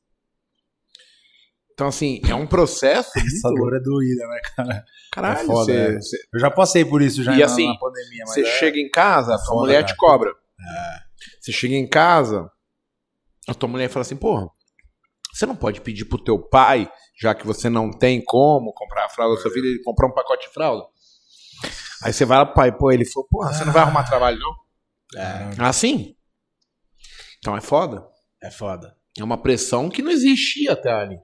Então, 1.76 1.88
assim, 1.88 2.22
é 2.26 2.34
um 2.34 2.46
processo. 2.46 3.10
Essa 3.20 3.50
dor 3.50 3.76
é 3.76 3.80
doída, 3.80 4.26
né, 4.26 4.40
cara? 4.56 4.84
Caralho, 5.12 5.40
é 5.40 5.44
foda, 5.44 6.00
você, 6.00 6.16
é. 6.16 6.20
Eu 6.32 6.40
já 6.40 6.50
passei 6.50 6.86
por 6.86 7.02
isso 7.02 7.22
já 7.22 7.34
E 7.34 7.40
na, 7.40 7.44
assim, 7.44 7.66
na 7.68 7.78
pandemia, 7.78 8.24
mas 8.26 8.30
você 8.32 8.40
é- 8.40 8.58
chega 8.58 8.78
em 8.78 8.90
casa, 8.90 9.34
a 9.34 9.38
foda, 9.38 9.60
mulher 9.60 9.82
cara. 9.82 9.86
te 9.86 9.96
cobra. 9.96 10.32
Você 11.38 11.52
chega 11.52 11.74
em 11.74 11.86
casa, 11.86 12.50
a 13.46 13.52
tua 13.52 13.68
mulher 13.68 13.90
fala 13.90 14.00
assim, 14.02 14.16
porra, 14.16 14.48
você 15.30 15.44
não 15.44 15.54
pode 15.54 15.82
pedir 15.82 16.06
pro 16.06 16.16
teu 16.18 16.38
pai, 16.38 16.90
já 17.20 17.34
que 17.34 17.46
você 17.46 17.68
não 17.68 17.90
tem 17.90 18.24
como 18.24 18.72
comprar 18.72 19.04
a 19.04 19.08
fralda 19.10 19.34
da 19.36 19.42
sua 19.42 19.50
filha, 19.50 19.66
ele 19.66 19.82
comprar 19.82 20.06
um 20.08 20.12
pacote 20.14 20.46
de 20.48 20.54
fralda. 20.54 20.86
Aí 22.02 22.12
você 22.12 22.24
vai 22.24 22.38
lá 22.38 22.46
pro 22.46 22.54
pai, 22.54 22.72
pô, 22.72 22.90
ele 22.90 23.04
falou, 23.04 23.28
porra, 23.30 23.52
você 23.52 23.64
não 23.66 23.72
vai 23.72 23.82
arrumar 23.82 24.04
trabalho, 24.04 24.38
não? 24.38 25.20
É, 25.22 25.50
Assim? 25.58 26.16
Então 27.38 27.54
é 27.54 27.60
foda. 27.60 28.06
é 28.42 28.50
foda. 28.50 28.96
É 29.18 29.22
uma 29.22 29.36
pressão 29.36 29.90
que 29.90 30.00
não 30.02 30.10
existia 30.10 30.72
até 30.72 30.90
ali. 30.90 31.18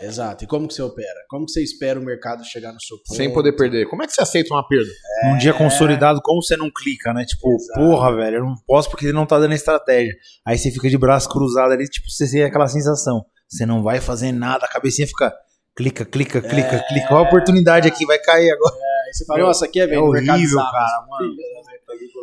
Exato. 0.00 0.44
E 0.44 0.46
como 0.46 0.66
que 0.66 0.74
você 0.74 0.82
opera? 0.82 1.20
Como 1.28 1.44
que 1.46 1.52
você 1.52 1.62
espera 1.62 2.00
o 2.00 2.02
mercado 2.04 2.44
chegar 2.44 2.72
no 2.72 2.80
seu 2.80 2.96
ponto? 2.98 3.14
Sem 3.16 3.32
poder 3.32 3.52
perder. 3.52 3.86
Como 3.88 4.02
é 4.02 4.06
que 4.06 4.12
você 4.12 4.22
aceita 4.22 4.54
uma 4.54 4.66
perda? 4.66 4.90
Num 5.24 5.36
dia 5.38 5.52
consolidado, 5.52 6.20
como 6.22 6.42
você 6.42 6.56
não 6.56 6.70
clica, 6.70 7.12
né? 7.12 7.24
Tipo, 7.24 7.52
Exato. 7.54 7.80
porra, 7.80 8.16
velho, 8.16 8.36
eu 8.38 8.44
não 8.44 8.54
posso 8.66 8.88
porque 8.90 9.06
ele 9.06 9.12
não 9.12 9.26
tá 9.26 9.38
dando 9.38 9.54
estratégia. 9.54 10.14
Aí 10.46 10.56
você 10.56 10.70
fica 10.70 10.88
de 10.88 10.96
braço 10.96 11.28
cruzado 11.28 11.72
ali, 11.72 11.84
tipo, 11.88 12.08
você 12.10 12.30
tem 12.30 12.44
aquela 12.44 12.66
sensação. 12.66 13.24
Você 13.48 13.66
não 13.66 13.82
vai 13.82 14.00
fazer 14.00 14.32
nada, 14.32 14.64
a 14.64 14.68
cabecinha 14.68 15.06
fica 15.06 15.34
clica, 15.76 16.04
clica, 16.04 16.40
clica, 16.40 16.76
É. 16.76 16.88
clica. 16.88 17.08
Olha 17.14 17.18
a 17.18 17.28
oportunidade 17.28 17.86
aqui, 17.88 18.06
vai 18.06 18.18
cair 18.18 18.50
agora. 18.50 18.74
Aí 19.06 19.12
você 19.14 19.24
fala, 19.24 19.40
nossa, 19.40 19.64
aqui 19.64 19.80
é 19.80 19.84
É 19.84 19.86
bem 19.86 20.10
mercado 20.10 20.36
horrível, 20.36 20.58
Zap. 20.58 20.70
cara, 20.72 21.06
mano. 21.08 21.34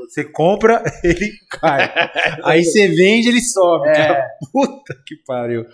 Você 0.08 0.24
compra, 0.24 0.84
ele 1.04 1.32
cai. 1.50 1.90
Aí 2.44 2.64
você 2.64 2.88
vende, 2.88 3.30
ele 3.30 3.42
sobe. 3.42 3.86
cara. 3.86 4.26
Puta 4.52 4.94
que 5.06 5.16
pariu. 5.26 5.66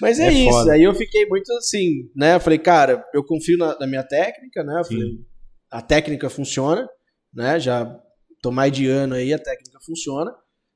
Mas 0.00 0.18
é, 0.18 0.26
É 0.26 0.32
isso. 0.32 0.50
foda. 0.50 0.72
Aí 0.72 0.82
eu 0.82 0.94
fiquei 0.94 1.26
muito 1.26 1.52
assim, 1.54 2.10
né? 2.14 2.34
Eu 2.34 2.40
falei, 2.40 2.58
cara, 2.58 3.04
eu 3.14 3.24
confio 3.24 3.56
na, 3.56 3.78
na 3.78 3.86
minha 3.86 4.02
técnica, 4.02 4.62
né? 4.64 4.80
Eu 4.80 4.84
falei, 4.84 5.08
a 5.70 5.80
técnica 5.80 6.28
funciona, 6.28 6.88
né? 7.32 7.58
Já 7.60 7.86
tô 8.42 8.50
mais 8.50 8.72
de 8.72 8.88
ano 8.88 9.14
aí, 9.14 9.32
a 9.32 9.38
técnica 9.38 9.78
funciona. 9.84 10.32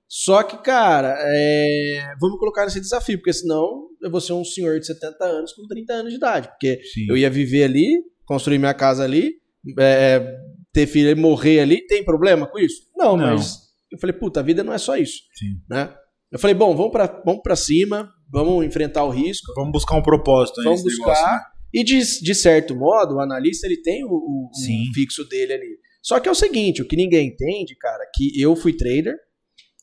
Só 0.08 0.42
que, 0.42 0.58
cara, 0.58 1.16
é... 1.20 2.14
vamos 2.20 2.38
colocar 2.38 2.64
nesse 2.64 2.80
desafio, 2.80 3.18
porque 3.18 3.32
senão 3.32 3.88
eu 4.02 4.10
vou 4.10 4.20
ser 4.20 4.32
um 4.32 4.44
senhor 4.44 4.78
de 4.80 4.86
70 4.86 5.24
anos 5.24 5.52
com 5.52 5.66
30 5.68 5.92
anos 5.92 6.10
de 6.10 6.16
idade. 6.16 6.48
Porque 6.48 6.80
Sim. 6.82 7.06
eu 7.08 7.16
ia 7.16 7.30
viver 7.30 7.64
ali, 7.64 8.02
construir 8.24 8.58
minha 8.58 8.74
casa 8.74 9.04
ali, 9.04 9.30
é, 9.78 10.36
ter 10.72 10.86
filho 10.86 11.10
e 11.10 11.14
morrer 11.14 11.60
ali, 11.60 11.86
tem 11.86 12.04
problema 12.04 12.46
com 12.46 12.58
isso? 12.58 12.82
Não, 12.96 13.16
Não. 13.16 13.34
mas 13.34 13.58
eu 13.92 13.98
falei, 13.98 14.14
puta, 14.14 14.40
a 14.40 14.42
vida 14.42 14.62
não 14.62 14.72
é 14.72 14.78
só 14.78 14.96
isso, 14.96 15.18
Sim. 15.34 15.56
né? 15.68 15.94
Eu 16.30 16.38
falei, 16.38 16.54
bom, 16.54 16.76
vamos 16.76 16.92
pra, 16.92 17.06
vamos 17.24 17.42
pra 17.42 17.56
cima, 17.56 18.08
vamos 18.30 18.64
enfrentar 18.64 19.04
o 19.04 19.10
risco, 19.10 19.52
Vamos 19.54 19.72
buscar 19.72 19.96
um 19.96 20.02
propósito 20.02 20.60
aí 20.60 20.64
vamos 20.64 20.82
buscar. 20.82 21.00
negócio, 21.08 21.26
né? 21.26 21.40
E 21.74 21.84
de, 21.84 22.00
de 22.22 22.34
certo 22.34 22.74
modo, 22.74 23.16
o 23.16 23.20
analista 23.20 23.66
ele 23.66 23.80
tem 23.82 24.04
o, 24.04 24.08
o- 24.08 24.50
o 24.50 24.94
fixo 24.94 25.24
dele 25.28 25.52
ali. 25.52 25.78
Só 26.02 26.18
que 26.20 26.28
é 26.28 26.32
o 26.32 26.34
seguinte, 26.34 26.80
o 26.82 26.86
que 26.88 26.96
ninguém 26.96 27.28
entende, 27.28 27.76
cara, 27.76 28.04
que 28.14 28.40
eu 28.40 28.54
fui 28.56 28.72
trader 28.76 29.14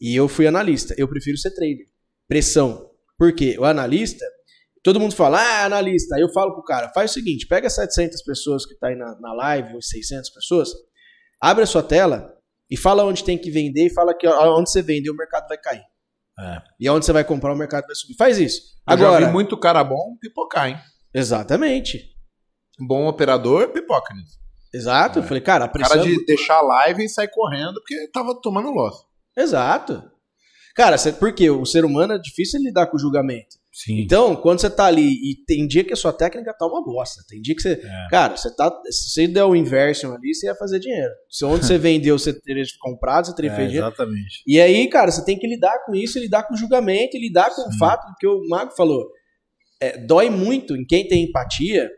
e 0.01 0.15
eu 0.15 0.27
fui 0.27 0.47
analista. 0.47 0.95
Eu 0.97 1.07
prefiro 1.07 1.37
ser 1.37 1.51
trader. 1.51 1.85
Pressão. 2.27 2.89
Por 3.17 3.33
quê? 3.33 3.55
O 3.59 3.63
analista, 3.65 4.25
todo 4.87 5.01
mundo 5.01 5.13
fala, 5.13 5.37
ah, 5.37 5.65
analista. 5.65 6.15
Aí 6.15 6.21
eu 6.21 6.31
falo 6.31 6.53
pro 6.53 6.63
cara, 6.63 6.89
faz 6.93 7.11
o 7.11 7.13
seguinte, 7.15 7.45
pega 7.45 7.69
700 7.69 8.23
pessoas 8.23 8.65
que 8.65 8.73
tá 8.79 8.87
aí 8.87 8.95
na, 8.95 9.19
na 9.19 9.33
live, 9.33 9.73
ou 9.75 9.81
600 9.81 10.29
pessoas, 10.29 10.69
abre 11.41 11.65
a 11.65 11.67
sua 11.67 11.83
tela 11.83 12.33
e 12.71 12.77
fala 12.77 13.03
onde 13.03 13.21
tem 13.21 13.37
que 13.37 13.51
vender 13.51 13.87
e 13.87 13.93
fala 13.93 14.15
que 14.17 14.25
onde 14.25 14.71
você 14.71 14.81
vender 14.81 15.09
o 15.09 15.15
mercado 15.15 15.45
vai 15.49 15.57
cair. 15.57 15.83
É. 16.39 16.61
E 16.79 16.89
onde 16.89 17.05
você 17.05 17.11
vai 17.11 17.25
comprar 17.25 17.51
o 17.51 17.57
mercado 17.57 17.85
vai 17.85 17.95
subir. 17.95 18.15
Faz 18.15 18.39
isso. 18.39 18.61
Eu 18.89 18.97
já 18.97 19.07
Agora, 19.07 19.25
vi 19.25 19.33
muito 19.33 19.59
cara 19.59 19.83
bom 19.83 20.15
pipocar, 20.21 20.69
hein? 20.69 20.77
exatamente. 21.13 22.15
Bom 22.79 23.07
operador, 23.07 23.67
pipoca 23.73 24.13
nisso. 24.13 24.37
Exato. 24.73 25.19
Eu 25.19 25.23
falei, 25.23 25.41
cara, 25.41 25.65
a 25.65 25.67
pressão. 25.67 25.97
Cara 25.97 26.07
de 26.07 26.25
deixar 26.25 26.59
a 26.59 26.61
live 26.61 27.03
e 27.03 27.09
sair 27.09 27.27
correndo 27.27 27.73
porque 27.73 28.09
tava 28.13 28.39
tomando 28.39 28.69
loss. 28.69 28.95
Exato. 29.35 30.01
Cara, 30.77 30.97
cê- 30.97 31.11
porque 31.11 31.49
o 31.49 31.65
ser 31.65 31.83
humano 31.83 32.13
é 32.13 32.19
difícil 32.19 32.61
lidar 32.61 32.85
com 32.87 32.95
o 32.95 32.99
julgamento. 32.99 33.57
Sim. 33.73 33.99
Então, 33.99 34.35
quando 34.35 34.59
você 34.61 34.69
tá 34.69 34.85
ali 34.85 35.07
e 35.07 35.35
tem 35.45 35.67
dia 35.67 35.83
que 35.83 35.91
a 35.93 35.95
sua 35.95 36.13
técnica 36.13 36.53
tá 36.53 36.65
uma 36.65 36.83
bosta, 36.83 37.23
tem 37.27 37.41
dia 37.41 37.55
que 37.55 37.61
você. 37.61 37.73
É. 37.73 38.07
Cara, 38.09 38.35
você 38.37 38.55
tá. 38.55 38.71
Se 38.89 39.09
você 39.09 39.27
der 39.27 39.43
o 39.43 39.55
inversion 39.55 40.13
ali, 40.13 40.33
você 40.33 40.47
ia 40.47 40.55
fazer 40.55 40.79
dinheiro. 40.79 41.11
Se 41.29 41.43
onde 41.45 41.65
você 41.65 41.77
vendeu, 41.79 42.17
você 42.17 42.31
teria 42.39 42.63
comprado, 42.79 43.25
você 43.27 43.35
teria 43.35 43.51
É, 43.51 43.55
feito 43.55 43.67
dinheiro. 43.69 43.87
exatamente. 43.87 44.43
E 44.47 44.59
aí, 44.61 44.87
cara, 44.89 45.11
você 45.11 45.23
tem 45.25 45.37
que 45.37 45.47
lidar 45.47 45.83
com 45.85 45.93
isso, 45.95 46.17
lidar 46.19 46.43
com 46.43 46.53
o 46.53 46.57
julgamento, 46.57 47.17
e 47.17 47.19
lidar 47.19 47.49
com 47.53 47.67
o 47.67 47.71
Sim. 47.71 47.77
fato 47.77 48.05
que 48.19 48.27
o 48.27 48.47
Mago 48.47 48.71
falou. 48.71 49.05
É, 49.81 49.97
dói 49.97 50.29
muito 50.29 50.75
em 50.75 50.85
quem 50.85 51.07
tem 51.07 51.25
empatia. 51.25 51.89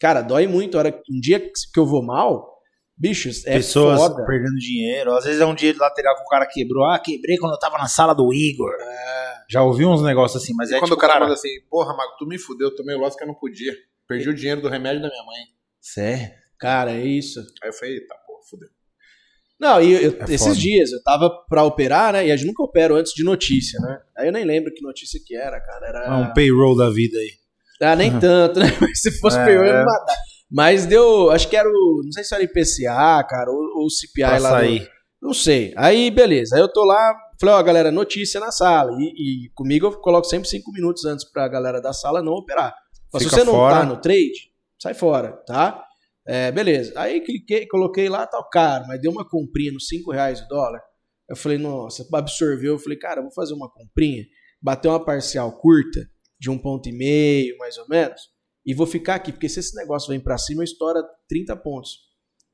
Cara, 0.00 0.22
dói 0.22 0.46
muito. 0.46 0.76
A 0.76 0.80
hora, 0.80 1.02
um 1.10 1.18
dia 1.20 1.40
que 1.40 1.78
eu 1.80 1.86
vou 1.86 2.02
mal, 2.04 2.53
bichos, 2.96 3.44
é 3.46 3.54
Pessoas 3.56 3.98
foda. 4.00 4.24
perdendo 4.26 4.56
dinheiro. 4.56 5.12
Às 5.14 5.24
vezes 5.24 5.40
é 5.40 5.46
um 5.46 5.54
dia 5.54 5.74
lateral 5.78 6.14
que 6.16 6.22
o 6.22 6.28
cara 6.28 6.46
quebrou. 6.46 6.84
Ah, 6.84 6.98
quebrei 6.98 7.36
quando 7.36 7.52
eu 7.52 7.58
tava 7.58 7.78
na 7.78 7.86
sala 7.88 8.14
do 8.14 8.32
Igor. 8.32 8.72
Já 9.50 9.62
ouvi 9.62 9.84
uns 9.84 10.02
negócios 10.02 10.42
assim, 10.42 10.54
mas 10.54 10.70
E 10.70 10.74
é 10.74 10.78
quando 10.78 10.90
tipo, 10.90 10.98
o 10.98 11.00
cara, 11.08 11.20
manda 11.20 11.34
assim, 11.34 11.48
porra, 11.70 11.94
Mago, 11.96 12.16
tu 12.18 12.26
me 12.26 12.38
fudeu, 12.38 12.74
tomei 12.74 12.96
o 12.96 12.98
loss 12.98 13.14
que 13.16 13.22
eu 13.24 13.28
não 13.28 13.34
podia. 13.34 13.72
Perdi 14.08 14.28
o 14.28 14.34
dinheiro 14.34 14.60
do 14.62 14.68
remédio 14.68 15.02
da 15.02 15.08
minha 15.08 15.24
mãe. 15.24 15.40
Sério? 15.80 16.28
Cara, 16.58 16.92
é 16.92 17.04
isso. 17.04 17.40
Aí 17.62 17.68
eu 17.68 17.72
falei, 17.74 17.94
eita, 17.94 18.14
porra, 18.26 18.40
fudeu. 18.48 18.68
Não, 19.60 19.80
e 19.80 19.92
eu- 19.92 20.16
É 20.20 20.24
esses 20.24 20.40
foda. 20.48 20.54
dias 20.56 20.92
eu 20.92 21.02
tava 21.02 21.30
pra 21.48 21.62
operar, 21.62 22.12
né? 22.12 22.26
E 22.26 22.32
a 22.32 22.36
gente 22.36 22.46
nunca 22.48 22.62
opera 22.62 22.94
antes 22.94 23.12
de 23.12 23.22
notícia, 23.22 23.78
né? 23.80 23.98
Aí 24.16 24.26
eu 24.28 24.32
nem 24.32 24.44
lembro 24.44 24.72
que 24.74 24.82
notícia 24.82 25.20
que 25.24 25.36
era, 25.36 25.60
cara. 25.60 25.86
Era. 25.86 26.04
é 26.06 26.10
um 26.10 26.32
payroll 26.32 26.76
da 26.76 26.90
vida 26.90 27.16
aí. 27.18 27.30
Ah, 27.82 27.96
nem 27.96 28.18
tanto, 28.18 28.60
né? 28.60 28.66
Mas 28.80 29.00
se 29.00 29.10
fosse 29.20 29.38
É, 29.38 29.44
pior, 29.44 29.56
eu 29.56 29.64
ia 29.66 29.72
é. 29.72 29.78
me 29.80 29.84
matar. 29.84 30.16
Mas 30.54 30.86
deu. 30.86 31.30
Acho 31.30 31.48
que 31.48 31.56
era 31.56 31.68
o. 31.68 32.00
Não 32.04 32.12
sei 32.12 32.22
se 32.22 32.34
era 32.34 32.44
IPCA, 32.44 33.24
cara, 33.28 33.50
ou, 33.50 33.82
ou 33.82 33.90
CPI 33.90 34.22
Pra 34.24 34.38
lá. 34.38 34.48
do- 34.50 34.56
sair. 34.56 34.88
não 35.20 35.34
sei. 35.34 35.72
Aí, 35.76 36.10
beleza. 36.10 36.54
Aí 36.54 36.62
eu 36.62 36.72
tô 36.72 36.84
lá, 36.84 37.14
falei, 37.40 37.54
ó, 37.56 37.62
galera, 37.62 37.90
notícia 37.90 38.38
na 38.38 38.52
sala. 38.52 38.92
E, 39.00 39.46
e 39.46 39.50
comigo 39.54 39.86
eu 39.86 39.92
coloco 40.00 40.26
sempre 40.28 40.48
cinco 40.48 40.70
minutos 40.72 41.04
antes 41.04 41.24
pra 41.30 41.48
galera 41.48 41.80
da 41.80 41.92
sala 41.92 42.22
não 42.22 42.32
operar. 42.34 42.74
Falo, 43.10 43.24
se 43.24 43.30
você 43.30 43.42
não 43.44 43.52
fora. 43.54 43.76
tá 43.80 43.84
no 43.86 44.00
trade, 44.00 44.50
sai 44.80 44.94
fora, 44.94 45.32
tá? 45.46 45.84
É, 46.26 46.50
beleza. 46.52 46.92
Aí 46.96 47.20
cliquei, 47.20 47.66
coloquei 47.66 48.08
lá, 48.08 48.26
tal, 48.26 48.48
caro, 48.48 48.84
mas 48.86 49.00
deu 49.00 49.10
uma 49.10 49.28
comprinha 49.28 49.72
nos 49.72 49.86
5 49.88 50.10
reais 50.12 50.40
o 50.40 50.48
dólar. 50.48 50.80
Eu 51.28 51.36
falei, 51.36 51.58
nossa, 51.58 52.06
absorveu. 52.14 52.74
Eu 52.74 52.78
falei, 52.78 52.98
cara, 52.98 53.20
vou 53.22 53.32
fazer 53.32 53.54
uma 53.54 53.68
comprinha, 53.70 54.24
bater 54.62 54.88
uma 54.88 55.04
parcial 55.04 55.50
curta, 55.58 56.00
de 56.38 56.50
um 56.50 56.58
ponto 56.58 56.88
e 56.88 56.92
meio, 56.92 57.56
mais 57.58 57.76
ou 57.78 57.86
menos, 57.88 58.20
e 58.66 58.74
vou 58.74 58.86
ficar 58.86 59.16
aqui, 59.16 59.32
porque 59.32 59.48
se 59.48 59.60
esse 59.60 59.76
negócio 59.76 60.08
vem 60.08 60.20
pra 60.20 60.38
cima, 60.38 60.64
estoura 60.64 61.02
30 61.28 61.56
pontos. 61.56 61.98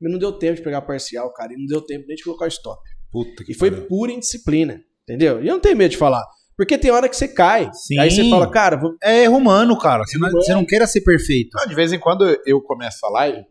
Mas 0.01 0.11
não 0.11 0.19
deu 0.19 0.33
tempo 0.33 0.55
de 0.55 0.61
pegar 0.61 0.79
a 0.79 0.81
parcial, 0.81 1.31
cara, 1.33 1.53
e 1.53 1.57
não 1.57 1.65
deu 1.65 1.81
tempo 1.81 2.05
nem 2.07 2.15
de 2.15 2.23
colocar 2.23 2.45
o 2.45 2.47
stop. 2.47 2.81
Puta 3.11 3.43
que 3.43 3.51
E 3.51 3.55
foi 3.55 3.71
pura 3.71 4.11
indisciplina, 4.11 4.81
entendeu? 5.03 5.43
E 5.43 5.47
eu 5.47 5.53
não 5.53 5.61
tenho 5.61 5.77
medo 5.77 5.91
de 5.91 5.97
falar. 5.97 6.23
Porque 6.57 6.77
tem 6.77 6.91
hora 6.91 7.07
que 7.07 7.15
você 7.15 7.27
cai. 7.27 7.71
Sim. 7.73 7.99
Aí 7.99 8.11
você 8.11 8.29
fala, 8.29 8.49
cara, 8.49 8.77
vou... 8.77 8.95
É 9.01 9.23
erro 9.23 9.37
humano, 9.37 9.77
cara. 9.77 10.03
Você, 10.03 10.17
não, 10.17 10.29
você 10.31 10.53
não 10.53 10.65
queira 10.65 10.85
ser 10.85 11.01
perfeito. 11.01 11.49
Não, 11.57 11.65
de 11.65 11.75
vez 11.75 11.91
em 11.93 11.99
quando 11.99 12.23
eu 12.45 12.61
começo 12.61 13.05
a 13.05 13.09
live 13.09 13.45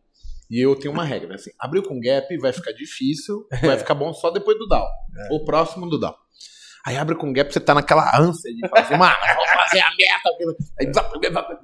e 0.51 0.61
eu 0.61 0.75
tenho 0.77 0.92
uma 0.92 1.05
regra, 1.05 1.29
né? 1.29 1.37
assim, 1.37 1.51
abriu 1.59 1.83
com 1.83 2.01
gap, 2.01 2.37
vai 2.38 2.53
ficar 2.53 2.73
difícil, 2.73 3.46
vai 3.62 3.79
ficar 3.79 3.94
bom 3.94 4.12
só 4.12 4.31
depois 4.31 4.59
do 4.59 4.66
down, 4.66 4.87
ou 5.31 5.44
próximo 5.44 5.88
do 5.88 5.99
down. 5.99 6.14
Aí 6.85 6.96
abre 6.96 7.14
com 7.14 7.33
gap, 7.33 7.53
você 7.53 7.61
tá 7.61 7.75
naquela 7.75 8.18
ânsia 8.18 8.53
de 8.53 8.68
falar 8.68 8.83
assim, 8.83 8.96
mano, 8.96 9.14
vou 9.37 9.46
fazer 9.46 9.81
a 9.81 9.90
meta. 9.90 10.64
Aí 10.81 10.90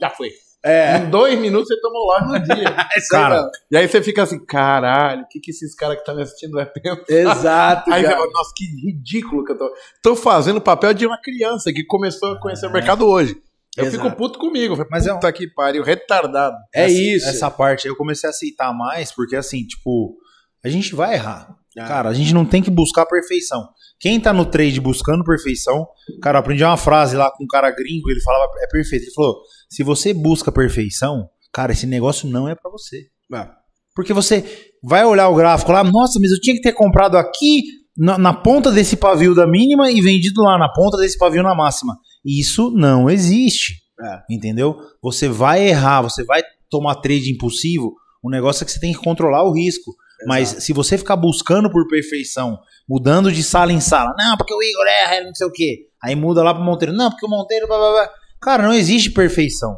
já 0.01 0.11
foi. 0.11 0.31
É. 0.67 0.99
Em 0.99 1.11
dois 1.11 1.39
minutos 1.39 1.69
você 1.69 1.81
tomou 1.81 2.07
lá 2.07 2.27
no 2.27 2.43
dia. 2.43 2.77
Cara, 3.11 3.49
E 3.71 3.77
aí 3.77 3.87
você 3.89 4.03
fica 4.03 4.23
assim, 4.25 4.45
caralho, 4.45 5.23
o 5.23 5.29
que, 5.29 5.39
que 5.39 5.51
esses 5.53 5.75
caras 5.75 5.95
que 5.97 6.01
estão 6.03 6.17
me 6.17 6.23
assistindo 6.23 6.53
vai 6.53 6.67
pensar? 6.67 7.05
Exato, 7.09 7.91
Aí 7.95 8.03
você 8.03 8.09
cara. 8.09 8.19
fala, 8.19 8.31
nossa, 8.33 8.53
que 8.57 8.65
ridículo 8.87 9.45
que 9.45 9.53
eu 9.53 9.59
tô. 9.59 9.75
Tô 10.03 10.17
fazendo 10.17 10.57
o 10.57 10.61
papel 10.61 10.93
de 10.93 11.07
uma 11.07 11.21
criança 11.21 11.73
que 11.73 11.85
começou 11.85 12.33
a 12.33 12.41
conhecer 12.41 12.67
o 12.67 12.73
mercado 12.73 13.07
hoje. 13.07 13.37
Eu 13.77 13.85
Exato. 13.85 14.03
fico 14.05 14.17
puto 14.17 14.39
comigo. 14.39 14.75
Mas 14.91 15.07
é 15.07 15.13
Puta 15.13 15.31
que 15.33 15.47
pariu, 15.49 15.83
retardado. 15.83 16.57
É 16.75 16.85
essa, 16.87 16.93
isso. 16.95 17.29
Essa 17.29 17.51
parte 17.51 17.87
eu 17.87 17.95
comecei 17.95 18.27
a 18.27 18.31
aceitar 18.31 18.73
mais, 18.73 19.13
porque 19.13 19.37
assim, 19.37 19.65
tipo, 19.67 20.17
a 20.65 20.69
gente 20.69 20.95
vai 20.95 21.15
errar. 21.15 21.55
Ah. 21.79 21.87
Cara, 21.87 22.09
a 22.09 22.15
gente 22.15 22.33
não 22.33 22.45
tem 22.45 22.63
que 22.63 22.71
buscar 22.71 23.07
perfeição. 23.07 23.69
Quem 23.99 24.21
tá 24.21 24.33
no 24.33 24.45
trade 24.45 24.81
buscando 24.81 25.25
perfeição, 25.25 25.87
cara, 26.23 26.37
eu 26.39 26.41
aprendi 26.41 26.65
uma 26.65 26.77
frase 26.77 27.17
lá 27.17 27.31
com 27.31 27.45
um 27.45 27.47
cara 27.47 27.71
gringo, 27.71 28.11
ele 28.11 28.21
falava, 28.21 28.51
é 28.59 28.67
perfeito. 28.67 29.05
Ele 29.05 29.13
falou: 29.13 29.37
se 29.71 29.83
você 29.83 30.13
busca 30.13 30.53
perfeição, 30.53 31.29
cara, 31.53 31.73
esse 31.73 31.87
negócio 31.87 32.29
não 32.29 32.49
é 32.49 32.55
pra 32.55 32.71
você. 32.71 33.07
Ah, 33.33 33.51
Porque 33.95 34.13
você 34.13 34.73
vai 34.83 35.05
olhar 35.05 35.29
o 35.29 35.35
gráfico 35.35 35.73
lá, 35.73 35.83
nossa, 35.83 36.19
mas 36.21 36.31
eu 36.31 36.41
tinha 36.41 36.55
que 36.55 36.63
ter 36.63 36.73
comprado 36.73 37.17
aqui 37.17 37.63
na, 37.97 38.19
na 38.19 38.33
ponta 38.33 38.71
desse 38.71 38.97
pavio 38.97 39.35
da 39.35 39.47
mínima 39.47 39.91
e 39.91 40.01
vendido 40.01 40.43
lá 40.43 40.59
na 40.59 40.71
ponta 40.73 40.99
desse 40.99 41.19
pavio 41.19 41.43
na 41.43 41.55
máxima. 41.55 41.97
Isso 42.25 42.71
não 42.71 43.09
existe. 43.09 43.75
É. 43.99 44.35
Entendeu? 44.35 44.77
Você 45.03 45.29
vai 45.29 45.67
errar, 45.67 46.03
você 46.03 46.23
vai 46.25 46.43
tomar 46.71 46.97
trade 46.97 47.33
impulsivo. 47.33 47.95
O 48.23 48.31
negócio 48.31 48.63
é 48.63 48.67
que 48.67 48.73
você 48.73 48.81
tem 48.81 48.93
que 48.93 48.99
controlar 49.01 49.45
o 49.45 49.53
risco. 49.55 49.95
Mas 50.27 50.49
se 50.49 50.73
você 50.73 50.97
ficar 50.97 51.17
buscando 51.17 51.71
por 51.71 51.87
perfeição, 51.89 52.59
mudando 52.89 53.31
de 53.31 53.43
sala 53.43 53.73
em 53.73 53.81
sala, 53.81 54.15
não, 54.17 54.37
porque 54.37 54.55
o 54.55 54.63
Igor 54.63 54.87
erra, 54.87 55.25
não 55.25 55.35
sei 55.35 55.47
o 55.47 55.53
quê. 55.53 55.89
Aí 56.03 56.15
muda 56.15 56.43
lá 56.43 56.55
pro 56.55 56.63
Monteiro, 56.63 56.95
não, 56.95 57.11
porque 57.11 57.27
o 57.27 57.29
Monteiro. 57.29 57.67
Blá, 57.67 57.77
blá, 57.77 57.91
blá. 57.91 58.11
Cara, 58.41 58.63
não 58.63 58.73
existe 58.73 59.11
perfeição. 59.11 59.77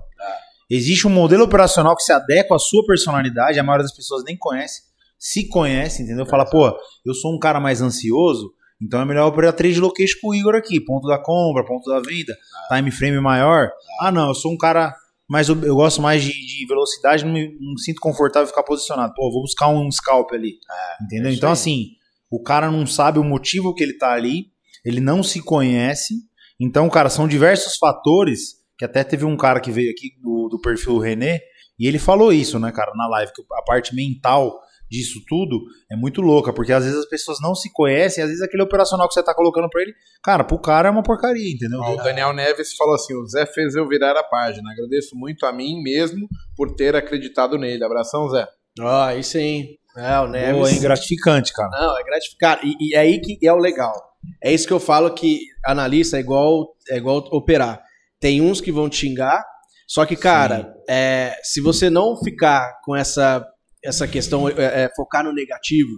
Existe 0.70 1.06
um 1.06 1.10
modelo 1.10 1.44
operacional 1.44 1.96
que 1.96 2.02
se 2.02 2.12
adequa 2.12 2.56
à 2.56 2.58
sua 2.58 2.84
personalidade, 2.86 3.58
a 3.58 3.62
maioria 3.62 3.84
das 3.84 3.96
pessoas 3.96 4.22
nem 4.22 4.36
conhece, 4.36 4.82
se 5.18 5.48
conhece, 5.48 6.02
entendeu? 6.02 6.26
Fala, 6.26 6.44
pô, 6.44 6.70
eu 7.06 7.14
sou 7.14 7.34
um 7.34 7.38
cara 7.38 7.58
mais 7.58 7.80
ansioso, 7.80 8.52
então 8.80 9.00
é 9.00 9.04
melhor 9.06 9.26
operar 9.28 9.54
trade 9.54 9.80
location 9.80 10.18
com 10.20 10.28
o 10.28 10.34
Igor 10.34 10.54
aqui, 10.54 10.78
ponto 10.78 11.08
da 11.08 11.18
compra, 11.18 11.64
ponto 11.64 11.88
da 11.90 12.00
venda, 12.00 12.36
time 12.70 12.90
frame 12.90 13.18
maior. 13.18 13.70
Ah, 13.98 14.12
não, 14.12 14.28
eu 14.28 14.34
sou 14.34 14.52
um 14.52 14.58
cara 14.58 14.94
mais, 15.28 15.48
eu 15.48 15.74
gosto 15.74 16.00
mais 16.00 16.22
de, 16.22 16.32
de 16.32 16.66
velocidade, 16.66 17.24
não 17.24 17.32
me, 17.32 17.46
não 17.60 17.72
me 17.72 17.80
sinto 17.80 18.00
confortável 18.00 18.46
em 18.46 18.48
ficar 18.48 18.62
posicionado. 18.62 19.12
Pô, 19.14 19.28
eu 19.28 19.32
vou 19.32 19.42
buscar 19.42 19.68
um 19.68 19.90
scalp 19.90 20.32
ali, 20.32 20.58
entendeu? 21.02 21.30
é 21.30 21.34
Então 21.34 21.50
assim, 21.50 21.88
o 22.30 22.42
cara 22.42 22.70
não 22.70 22.86
sabe 22.86 23.18
o 23.18 23.24
motivo 23.24 23.74
que 23.74 23.82
ele 23.82 23.98
tá 23.98 24.12
ali, 24.12 24.46
ele 24.84 25.00
não 25.00 25.22
se 25.22 25.42
conhece, 25.42 26.14
então, 26.60 26.88
cara, 26.88 27.08
são 27.08 27.28
diversos 27.28 27.76
fatores 27.76 28.58
que 28.78 28.84
até 28.84 29.04
teve 29.04 29.24
um 29.24 29.36
cara 29.36 29.60
que 29.60 29.70
veio 29.70 29.90
aqui 29.90 30.10
do, 30.20 30.48
do 30.48 30.60
perfil 30.60 30.98
René, 30.98 31.40
e 31.78 31.86
ele 31.86 31.98
falou 31.98 32.32
isso, 32.32 32.58
né, 32.58 32.72
cara, 32.72 32.92
na 32.94 33.08
live, 33.08 33.32
que 33.32 33.42
a 33.52 33.62
parte 33.62 33.94
mental 33.94 34.58
disso 34.90 35.20
tudo 35.28 35.60
é 35.90 35.96
muito 35.96 36.20
louca, 36.20 36.52
porque 36.52 36.72
às 36.72 36.84
vezes 36.84 36.98
as 36.98 37.08
pessoas 37.08 37.38
não 37.40 37.54
se 37.54 37.70
conhecem, 37.72 38.22
às 38.22 38.30
vezes 38.30 38.42
aquele 38.42 38.62
operacional 38.62 39.06
que 39.08 39.14
você 39.14 39.22
tá 39.22 39.34
colocando 39.34 39.68
pra 39.68 39.82
ele, 39.82 39.92
cara, 40.22 40.44
pro 40.44 40.58
cara 40.58 40.88
é 40.88 40.90
uma 40.90 41.02
porcaria, 41.02 41.52
entendeu? 41.52 41.80
Ó, 41.80 41.94
O 41.94 41.96
Daniel 41.96 42.32
Neves 42.32 42.74
falou 42.74 42.94
assim: 42.94 43.14
o 43.14 43.26
Zé 43.26 43.46
fez 43.46 43.74
eu 43.74 43.86
virar 43.88 44.16
a 44.16 44.24
página. 44.24 44.70
Agradeço 44.70 45.14
muito 45.14 45.46
a 45.46 45.52
mim 45.52 45.82
mesmo 45.82 46.28
por 46.56 46.74
ter 46.74 46.96
acreditado 46.96 47.58
nele. 47.58 47.84
Abração, 47.84 48.28
Zé. 48.28 48.46
Ó, 48.80 49.02
aí 49.02 49.22
sim. 49.22 49.66
É, 49.96 50.18
o 50.20 50.28
Neves. 50.28 50.60
Pô, 50.60 50.68
é 50.68 50.78
gratificante, 50.80 51.52
cara. 51.52 51.70
Não, 51.70 51.98
é 51.98 52.04
gratificante. 52.04 52.66
E, 52.66 52.90
e 52.90 52.94
é 52.94 53.00
aí 53.00 53.20
que 53.20 53.38
é 53.46 53.52
o 53.52 53.58
legal. 53.58 53.94
É 54.42 54.52
isso 54.52 54.66
que 54.66 54.72
eu 54.72 54.80
falo 54.80 55.12
que 55.14 55.40
analista 55.64 56.16
é 56.16 56.20
igual, 56.20 56.74
é 56.90 56.96
igual 56.96 57.18
operar. 57.32 57.80
Tem 58.20 58.40
uns 58.40 58.60
que 58.60 58.72
vão 58.72 58.88
te 58.88 58.96
xingar, 58.96 59.44
só 59.86 60.04
que, 60.04 60.16
cara, 60.16 60.74
é, 60.88 61.34
se 61.42 61.60
você 61.60 61.88
não 61.88 62.16
ficar 62.16 62.78
com 62.84 62.94
essa, 62.94 63.44
essa 63.84 64.06
questão, 64.06 64.48
é, 64.48 64.84
é, 64.84 64.90
focar 64.94 65.24
no 65.24 65.32
negativo, 65.32 65.90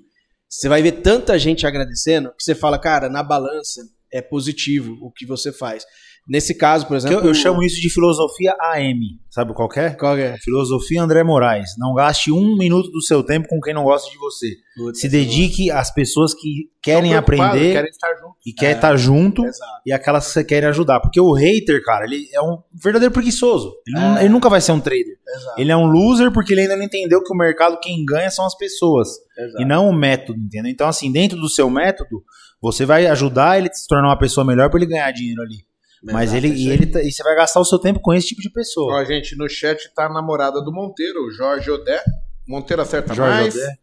você 0.49 0.69
vai 0.69 0.83
ver 0.83 0.93
tanta 0.93 1.39
gente 1.39 1.67
agradecendo 1.67 2.31
que 2.31 2.43
você 2.43 2.55
fala, 2.55 2.79
cara, 2.79 3.09
na 3.09 3.23
balança 3.23 3.83
é 4.13 4.21
positivo 4.21 4.99
o 5.01 5.11
que 5.13 5.25
você 5.25 5.53
faz. 5.53 5.85
Nesse 6.29 6.55
caso, 6.55 6.87
por 6.87 6.97
exemplo. 6.97 7.19
Eu, 7.19 7.25
eu 7.27 7.35
chamo 7.35 7.63
isso 7.63 7.81
de 7.81 7.91
filosofia 7.91 8.55
AM. 8.61 9.19
Sabe 9.31 9.53
qual 9.53 9.69
que 9.69 9.81
é? 9.81 9.91
Qual 9.91 10.15
que 10.17 10.23
é? 10.23 10.37
Filosofia 10.39 11.03
André 11.03 11.23
Moraes. 11.25 11.71
Não 11.79 11.95
gaste 11.95 12.31
um 12.31 12.57
minuto 12.57 12.91
do 12.91 13.03
seu 13.03 13.23
tempo 13.23 13.49
com 13.49 13.61
quem 13.61 13.75
não 13.75 13.85
gosta 13.85 14.11
de 14.11 14.17
você. 14.19 14.55
Se 14.95 15.09
dedique 15.09 15.71
às 15.71 15.93
pessoas 15.93 16.33
que 16.33 16.71
querem 16.83 17.15
aprender 17.15 17.73
Querem 17.73 17.91
estar 17.91 18.09
e 18.47 18.53
quer 18.53 18.77
estar 18.77 18.97
junto 18.97 19.45
Exato. 19.45 19.83
e 19.85 19.93
aquelas 19.93 20.27
que 20.27 20.33
você 20.33 20.45
quer 20.45 20.65
ajudar. 20.67 21.01
Porque 21.01 21.21
o 21.21 21.33
hater, 21.33 21.83
cara, 21.85 22.05
ele 22.05 22.27
é 22.33 22.41
um 22.41 22.59
verdadeiro 22.83 23.13
preguiçoso. 23.13 23.75
Ele, 23.87 23.97
não- 23.97 24.17
É. 24.17 24.21
ele 24.21 24.29
nunca 24.29 24.49
vai 24.49 24.61
ser 24.61 24.73
um 24.73 24.81
trader. 24.81 25.17
Exato. 25.29 25.61
Ele 25.61 25.71
é 25.73 25.77
um 25.77 25.87
loser 25.87 26.33
porque 26.33 26.53
ele 26.55 26.63
ainda 26.63 26.77
não 26.77 26.85
entendeu 26.85 27.23
que 27.23 27.33
o 27.33 27.37
mercado 27.37 27.79
quem 27.81 28.05
ganha 28.05 28.31
são 28.31 28.47
as 28.47 28.57
pessoas 28.57 29.09
exato. 29.37 29.63
e 29.63 29.65
não 29.65 29.89
o 29.89 29.93
método, 29.93 30.39
entendeu? 30.41 30.71
Então, 30.71 30.89
assim, 30.89 31.11
dentro 31.13 31.39
do 31.39 31.49
seu 31.49 31.69
método, 31.69 32.23
você 32.61 32.85
vai 32.87 33.07
ajudar 33.07 33.59
ele 33.59 33.69
a 33.69 33.73
se 33.73 33.87
tornar 33.87 34.09
uma 34.09 34.19
pessoa 34.19 34.45
melhor 34.45 34.71
para 34.71 34.79
ele 34.81 34.91
ganhar 34.91 35.11
dinheiro 35.13 35.43
ali. 35.43 35.57
Mas 36.03 36.33
ele, 36.33 36.49
e, 36.49 36.71
ele 36.71 36.87
tá- 36.87 37.03
e 37.03 37.13
você 37.13 37.23
vai 37.23 37.35
gastar 37.37 37.61
o 37.61 37.65
seu 37.65 37.79
tempo 37.79 38.01
com 38.01 38.13
esse 38.15 38.29
tipo 38.29 38.41
de 38.41 38.51
pessoa. 38.51 39.01
Ó, 39.01 39.05
gente, 39.05 39.37
no 39.37 39.49
chat 39.49 39.93
tá 39.95 40.07
a 40.07 40.13
namorada 40.13 40.63
do 40.63 40.73
Monteiro, 40.73 41.27
o 41.27 41.31
Jorge 41.31 41.71
Odé. 41.71 42.03
Monteiro 42.49 42.81
acerta 42.83 43.13
Jorge 43.15 43.35
mais. 43.41 43.55
Odé. 43.55 43.75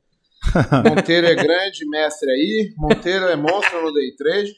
Monteiro 0.89 1.27
é 1.27 1.35
grande, 1.35 1.87
mestre 1.89 2.29
aí. 2.31 2.73
Monteiro 2.77 3.25
é 3.25 3.35
monstro 3.35 3.83
no 3.83 3.93
day 3.93 4.15
trade. 4.15 4.51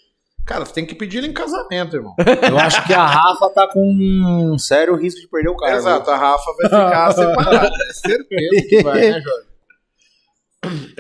Cara, 0.46 0.66
você 0.66 0.74
tem 0.74 0.86
que 0.86 0.96
pedir 0.96 1.20
ele 1.20 1.28
em 1.28 1.34
casamento, 1.34 1.96
irmão. 1.96 2.16
Eu 2.50 2.58
acho 2.58 2.84
que 2.88 2.94
a 2.94 3.06
Rafa 3.06 3.50
tá 3.52 3.68
com 3.72 3.82
um 3.84 4.58
sério 4.58 4.96
risco 4.96 5.20
de 5.22 5.28
perder 5.28 5.50
o 5.50 5.56
cargo. 5.56 5.78
Exato, 5.78 6.10
a 6.10 6.18
Rafa 6.18 6.52
vai 6.58 6.66
ficar 6.70 7.12
separada. 7.14 7.76
É 7.90 7.94
certeza 7.94 8.68
que 8.68 8.82
vai, 8.84 9.00
né, 9.12 9.22
Jorge? 9.22 9.48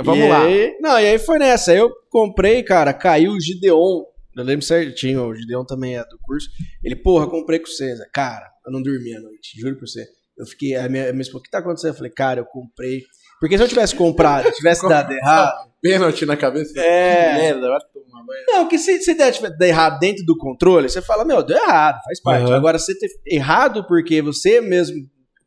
Vamos 0.04 0.26
E 0.26 0.30
lá. 0.30 0.42
aí- 0.44 0.78
não, 0.80 1.00
e 1.00 1.06
aí 1.08 1.20
foi 1.20 1.40
nessa. 1.40 1.72
Aí 1.72 1.78
eu 1.78 1.90
comprei, 2.10 2.64
cara, 2.64 2.94
caiu 2.94 3.32
o 3.32 3.42
Gideon. 3.42 4.04
Eu 4.42 4.46
lembro 4.46 4.66
certinho, 4.66 5.26
o 5.28 5.36
Gideon 5.36 5.66
também 5.66 5.98
é 5.98 6.04
do 6.04 6.18
curso. 6.22 6.48
Ele, 6.84 6.96
porra, 6.96 7.30
comprei 7.30 7.60
com 7.60 7.68
você. 7.68 7.96
Zé. 7.96 8.06
Cara, 8.14 8.50
eu 8.66 8.72
não 8.72 8.82
dormi 8.82 9.14
a 9.16 9.20
noite, 9.20 9.60
juro 9.60 9.76
por 9.78 9.88
você. 9.88 10.06
Eu 10.38 10.46
fiquei, 10.46 10.76
a 10.76 10.88
minha, 10.88 11.10
a 11.10 11.12
minha 11.12 11.22
esposa, 11.22 11.40
o 11.40 11.44
que 11.44 11.50
tá 11.52 11.60
acontecendo? 11.60 11.92
Eu 11.92 11.96
falei, 11.98 12.12
cara, 12.12 12.40
eu 12.40 12.46
comprei. 12.46 13.02
Porque 13.42 13.58
se 13.58 13.64
eu 13.64 13.68
tivesse 13.68 13.96
comprado, 13.96 14.50
tivesse 14.52 14.82
dado 14.90 15.12
errado. 15.12 15.70
Pênalti 15.82 16.26
na 16.26 16.36
cabeça. 16.38 16.78
É. 16.80 17.34
Merda, 17.38 17.70
vai 17.70 17.80
tomar 17.94 18.26
banho. 18.26 18.46
Não, 18.48 18.68
que 18.68 18.78
se, 18.78 19.02
se 19.02 19.14
der 19.14 19.32
tiver- 19.32 19.56
errado 19.62 19.98
dentro 20.00 20.26
do 20.26 20.38
controle, 20.38 20.90
você 20.90 21.02
fala, 21.02 21.24
meu, 21.24 21.42
deu 21.44 21.58
errado, 21.58 22.00
faz 22.04 22.22
parte. 22.22 22.46
Uhum. 22.48 22.54
Agora, 22.54 22.78
você 22.78 22.98
ter 22.98 23.08
errado 23.26 23.86
porque 23.88 24.22
você 24.22 24.60
mesmo 24.62 24.98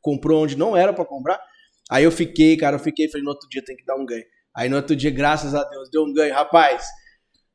comprou 0.00 0.42
onde 0.42 0.56
não 0.56 0.74
era 0.76 0.92
pra 0.92 1.04
comprar, 1.04 1.38
aí 1.90 2.04
eu 2.04 2.10
fiquei, 2.10 2.56
cara, 2.56 2.76
eu 2.76 2.80
fiquei, 2.80 3.08
falei, 3.08 3.22
no 3.24 3.30
outro 3.30 3.46
dia 3.48 3.62
tem 3.64 3.76
que 3.76 3.84
dar 3.84 3.94
um 3.96 4.04
ganho. 4.06 4.24
Aí 4.56 4.68
no 4.68 4.76
outro 4.76 4.94
dia, 4.96 5.10
graças 5.10 5.54
a 5.54 5.62
Deus, 5.64 5.90
deu 5.90 6.02
um 6.02 6.12
ganho. 6.12 6.34
Rapaz, 6.34 6.82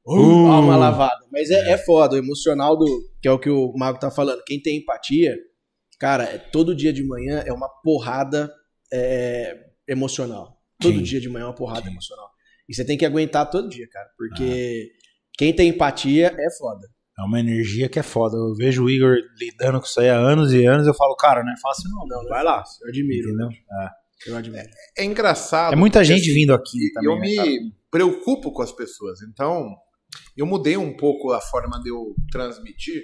Uh. 0.08 0.48
alma 0.48 0.78
lavada. 0.78 1.26
Mas 1.32 1.50
é, 1.50 1.72
é 1.72 1.78
foda, 1.78 2.15
o 2.15 2.17
emocional 2.17 2.78
do. 2.78 2.86
Que 3.22 3.28
é 3.28 3.32
o 3.32 3.39
que 3.39 3.50
o 3.50 3.74
Mago 3.76 4.00
tá 4.00 4.10
falando. 4.10 4.41
Quem 4.46 4.62
tem 4.62 4.78
empatia, 4.78 5.36
cara, 6.00 6.24
é- 6.24 6.38
todo 6.38 6.76
dia 6.76 6.93
de 6.93 7.06
manhã 7.06 7.43
é 7.46 7.52
uma 7.52 7.67
porrada 7.84 8.52
é, 8.91 9.58
emocional. 9.88 10.58
Todo 10.80 10.98
Sim. 10.98 11.04
dia 11.04 11.20
de 11.20 11.28
manhã 11.28 11.43
é 11.43 11.48
uma 11.48 11.56
porrada 11.56 11.89
emocional. 11.89 12.30
E 12.70 12.76
você 12.76 12.86
tem 12.86 12.98
que 12.98 13.06
aguentar 13.06 13.50
todo 13.50 13.70
dia, 13.70 13.88
cara. 13.89 14.08
Porque 14.17 14.91
quem 15.38 15.54
tem 15.54 15.70
empatia 15.70 16.28
é 16.38 16.58
foda. 16.58 16.88
É 17.20 17.24
uma 17.24 17.39
energia 17.39 17.89
que 17.89 17.98
é 17.98 18.04
foda. 18.04 18.38
Eu 18.38 18.54
vejo 18.56 18.84
o 18.84 18.89
Igor 18.89 19.15
lidando 19.39 19.80
com 19.80 19.88
isso 19.88 20.00
aí 20.00 20.10
há 20.10 20.17
anos 20.17 20.54
e 20.54 20.65
anos. 20.65 20.86
Eu 20.86 20.93
falo, 20.93 21.15
cara, 21.15 21.43
não 21.43 21.52
é 21.52 21.58
fácil 21.60 21.89
não. 21.89 22.06
Não, 22.06 22.30
vai 22.30 22.43
lá. 22.43 22.63
Eu 22.84 22.89
admiro. 22.89 23.30
Entendeu? 23.30 23.50
Eu 24.28 24.38
admiro. 24.38 24.70
É 24.96 25.04
engraçado. 25.04 25.74
É 25.74 25.76
muita 25.76 26.04
gente 26.04 26.22
assim, 26.22 26.34
vindo 26.34 26.54
aqui 26.54 26.91
também. 26.93 27.10
eu 27.10 27.20
né, 27.20 27.46
me 27.46 27.74
preocupo 27.89 28.52
com 28.52 28.62
as 28.62 28.72
pessoas. 28.72 29.20
Então, 29.24 29.76
eu 30.36 30.45
mudei 30.45 30.77
um 30.77 30.95
pouco 30.95 31.32
a 31.32 31.41
forma 31.41 31.82
de 31.82 31.89
eu 31.89 32.15
transmitir 32.32 33.03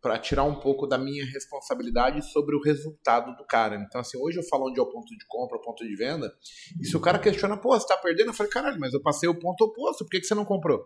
para 0.00 0.18
tirar 0.18 0.44
um 0.44 0.60
pouco 0.60 0.86
da 0.86 0.98
minha 0.98 1.24
responsabilidade 1.24 2.20
sobre 2.30 2.54
o 2.54 2.60
resultado 2.60 3.34
do 3.36 3.46
cara. 3.46 3.76
Então, 3.76 4.02
assim, 4.02 4.18
hoje 4.18 4.38
eu 4.38 4.42
falo 4.44 4.68
onde 4.68 4.78
é 4.78 4.82
o 4.82 4.90
ponto 4.90 5.08
de 5.16 5.24
compra, 5.26 5.56
o 5.56 5.62
ponto 5.62 5.82
de 5.82 5.96
venda. 5.96 6.30
E 6.78 6.84
se 6.86 6.94
o 6.94 7.00
cara 7.00 7.18
questiona, 7.18 7.56
pô, 7.56 7.70
você 7.70 7.86
tá 7.86 7.96
perdendo? 7.96 8.28
Eu 8.28 8.34
falei, 8.34 8.52
caralho, 8.52 8.78
mas 8.78 8.92
eu 8.92 9.00
passei 9.00 9.28
o 9.28 9.38
ponto 9.38 9.64
oposto, 9.64 10.04
por 10.04 10.10
que, 10.10 10.20
que 10.20 10.26
você 10.26 10.34
não 10.34 10.44
comprou? 10.44 10.84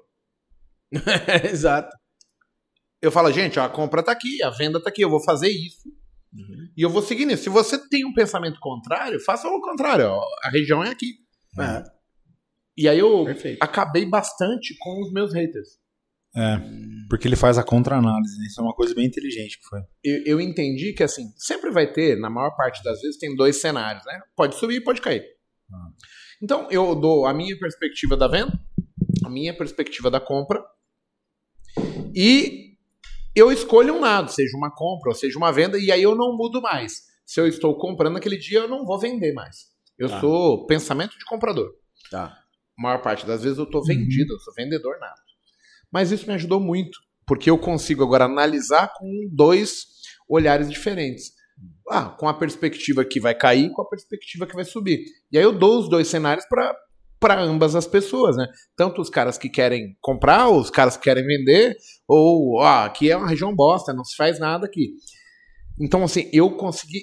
Exato. 1.51 1.97
Eu 3.03 3.11
falo, 3.11 3.33
gente, 3.33 3.59
ó, 3.59 3.65
a 3.65 3.69
compra 3.69 4.05
tá 4.05 4.13
aqui, 4.13 4.41
a 4.43 4.51
venda 4.51 4.81
tá 4.81 4.89
aqui, 4.89 5.03
eu 5.03 5.11
vou 5.11 5.23
fazer 5.23 5.49
isso. 5.49 5.89
E 6.77 6.83
eu 6.83 6.91
vou 6.91 7.03
seguir 7.03 7.27
nisso. 7.27 7.45
Se 7.45 7.49
você 7.49 7.77
tem 7.89 8.05
um 8.05 8.13
pensamento 8.13 8.61
contrário, 8.61 9.19
faça 9.25 9.49
o 9.49 9.61
contrário. 9.61 10.07
ó, 10.07 10.23
A 10.45 10.51
região 10.51 10.85
é 10.85 10.91
aqui. 10.91 11.15
É, 11.59 11.83
E 12.79 12.89
aí 12.89 12.99
eu 12.99 13.25
perfeito. 13.25 13.59
acabei 13.61 14.07
bastante 14.07 14.77
com 14.79 15.03
os 15.03 15.13
meus 15.13 15.35
haters. 15.35 15.79
É, 16.37 16.57
porque 17.11 17.27
ele 17.27 17.35
faz 17.37 17.59
a 17.59 17.65
contra-análise. 17.65 18.39
Né? 18.39 18.47
Isso 18.47 18.61
é 18.61 18.63
uma 18.65 18.75
coisa 18.75 18.95
bem 18.95 19.07
inteligente 19.07 19.59
que 19.59 19.65
foi. 19.65 19.81
Eu, 20.05 20.23
eu 20.25 20.41
entendi 20.41 20.93
que, 20.93 21.03
assim, 21.03 21.33
sempre 21.37 21.71
vai 21.71 21.91
ter, 21.93 22.17
na 22.19 22.31
maior 22.31 22.55
parte 22.57 22.83
das 22.85 23.01
vezes, 23.01 23.19
tem 23.19 23.35
dois 23.35 23.57
cenários, 23.61 24.05
né? 24.07 24.21
Pode 24.37 24.55
subir 24.55 24.77
e 24.77 24.81
pode 24.81 25.01
cair. 25.01 25.25
Ah. 25.73 25.89
Então, 26.41 26.69
eu 26.71 26.95
dou 26.95 27.27
a 27.27 27.35
minha 27.35 27.59
perspectiva 27.59 28.17
da 28.17 28.29
venda, 28.29 28.53
a 29.25 29.29
minha 29.31 29.57
perspectiva 29.57 30.11
da 30.11 30.21
compra, 30.21 30.63
e 32.15 32.77
eu 33.35 33.51
escolho 33.53 33.95
um 33.95 34.01
lado, 34.01 34.31
seja 34.31 34.57
uma 34.57 34.71
compra 34.71 35.11
ou 35.11 35.15
seja 35.15 35.37
uma 35.39 35.53
venda, 35.53 35.79
e 35.79 35.91
aí 35.91 36.03
eu 36.03 36.15
não 36.15 36.37
mudo 36.37 36.61
mais. 36.63 37.03
Se 37.27 37.41
eu 37.41 37.47
estou 37.47 37.77
comprando 37.77 38.15
naquele 38.15 38.37
dia, 38.39 38.61
eu 38.61 38.69
não 38.69 38.85
vou 38.85 38.99
vender 38.99 39.33
mais. 39.33 39.67
Eu 39.99 40.09
Tá. 40.09 40.21
sou 40.21 40.67
pensamento 40.67 41.19
de 41.19 41.25
comprador. 41.25 41.71
Tá. 42.11 42.39
Maior 42.79 43.03
parte 43.03 43.27
das 43.27 43.43
vezes 43.43 43.59
eu 43.59 43.65
estou 43.65 43.85
vendido, 43.85 44.33
eu 44.33 44.39
sou 44.39 44.55
vendedor 44.55 44.97
nada. 45.01 45.21
Mas 45.93 46.13
isso 46.13 46.27
me 46.27 46.35
ajudou 46.35 46.61
muito, 46.61 46.99
porque 47.27 47.51
eu 47.51 47.59
consigo 47.59 48.05
agora 48.05 48.25
analisar 48.25 48.93
com 48.97 49.11
dois 49.33 49.87
olhares 50.29 50.71
diferentes. 50.71 51.33
Ah, 51.91 52.11
com 52.11 52.29
a 52.29 52.35
perspectiva 52.35 53.05
que 53.05 53.19
vai 53.19 53.35
cair 53.35 53.67
e 53.67 53.73
com 53.73 53.83
a 53.83 53.89
perspectiva 53.89 54.47
que 54.47 54.55
vai 54.55 54.65
subir. 54.65 55.03
E 55.33 55.39
aí 55.39 55.43
eu 55.43 55.53
dou 55.53 55.81
os 55.81 55.89
dois 55.89 56.07
cenários 56.07 56.45
para 56.47 57.43
ambas 57.43 57.75
as 57.75 57.87
pessoas, 57.87 58.37
né? 58.37 58.47
Tanto 58.77 59.01
os 59.01 59.11
caras 59.11 59.37
que 59.37 59.49
querem 59.49 59.97
comprar, 60.01 60.49
os 60.51 60.71
caras 60.71 60.97
que 60.97 61.05
querem 61.05 61.27
vender, 61.27 61.77
ou 62.07 62.61
ah, 62.61 62.85
aqui 62.85 63.11
é 63.11 63.17
uma 63.17 63.29
região 63.29 63.55
bosta, 63.57 63.93
não 63.93 64.05
se 64.05 64.15
faz 64.15 64.39
nada 64.39 64.67
aqui. 64.67 64.93
Então, 65.81 66.05
assim, 66.05 66.31
eu 66.33 66.57
consegui 66.57 67.01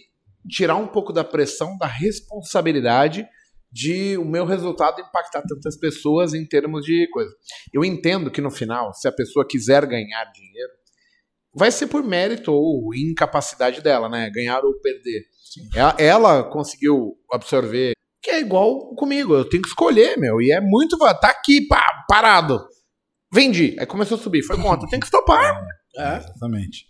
tirar 0.48 0.76
um 0.76 0.88
pouco 0.88 1.12
da 1.12 1.24
pressão, 1.24 1.78
da 1.78 1.88
responsabilidade 1.88 3.28
de 3.76 4.18
o 4.18 4.24
meu 4.24 4.46
resultado 4.46 5.02
impactar 5.02 5.42
tantas 5.42 5.78
pessoas 5.78 6.34
em 6.34 6.48
termos 6.48 6.86
de 6.86 7.10
coisa. 7.12 7.30
Eu 7.74 7.84
entendo 7.84 8.32
que 8.32 8.40
no 8.40 8.50
final, 8.50 8.94
se 8.94 9.06
a 9.06 9.12
pessoa 9.12 9.46
quiser 9.46 9.86
ganhar 9.86 10.24
dinheiro, 10.32 10.72
vai 11.54 11.70
ser 11.70 11.88
por 11.88 12.02
mérito 12.02 12.54
ou 12.54 12.96
incapacidade 12.96 13.82
dela, 13.82 14.08
né? 14.08 14.30
Ganhar 14.34 14.64
ou 14.64 14.80
perder. 14.80 15.24
Ela, 15.76 15.96
ela 16.00 16.44
conseguiu 16.44 17.18
absorver, 17.30 17.92
que 18.24 18.32
é 18.32 18.40
igual 18.40 18.96
comigo, 18.96 19.36
eu 19.36 19.44
tenho 19.44 19.62
que 19.62 19.68
escolher, 19.68 20.18
meu, 20.18 20.42
e 20.42 20.54
é 20.54 20.62
muito, 20.62 20.98
tá 20.98 21.28
aqui, 21.28 21.68
pá, 21.68 22.06
parado. 22.08 22.66
Vendi, 23.34 23.76
aí 23.78 23.86
começou 23.86 24.18
a 24.18 24.22
subir, 24.22 24.42
foi 24.42 24.56
conta, 24.56 24.88
tem 24.90 25.00
que 25.00 25.06
estopar. 25.06 25.62
É, 25.98 26.18
Exatamente. 26.18 26.88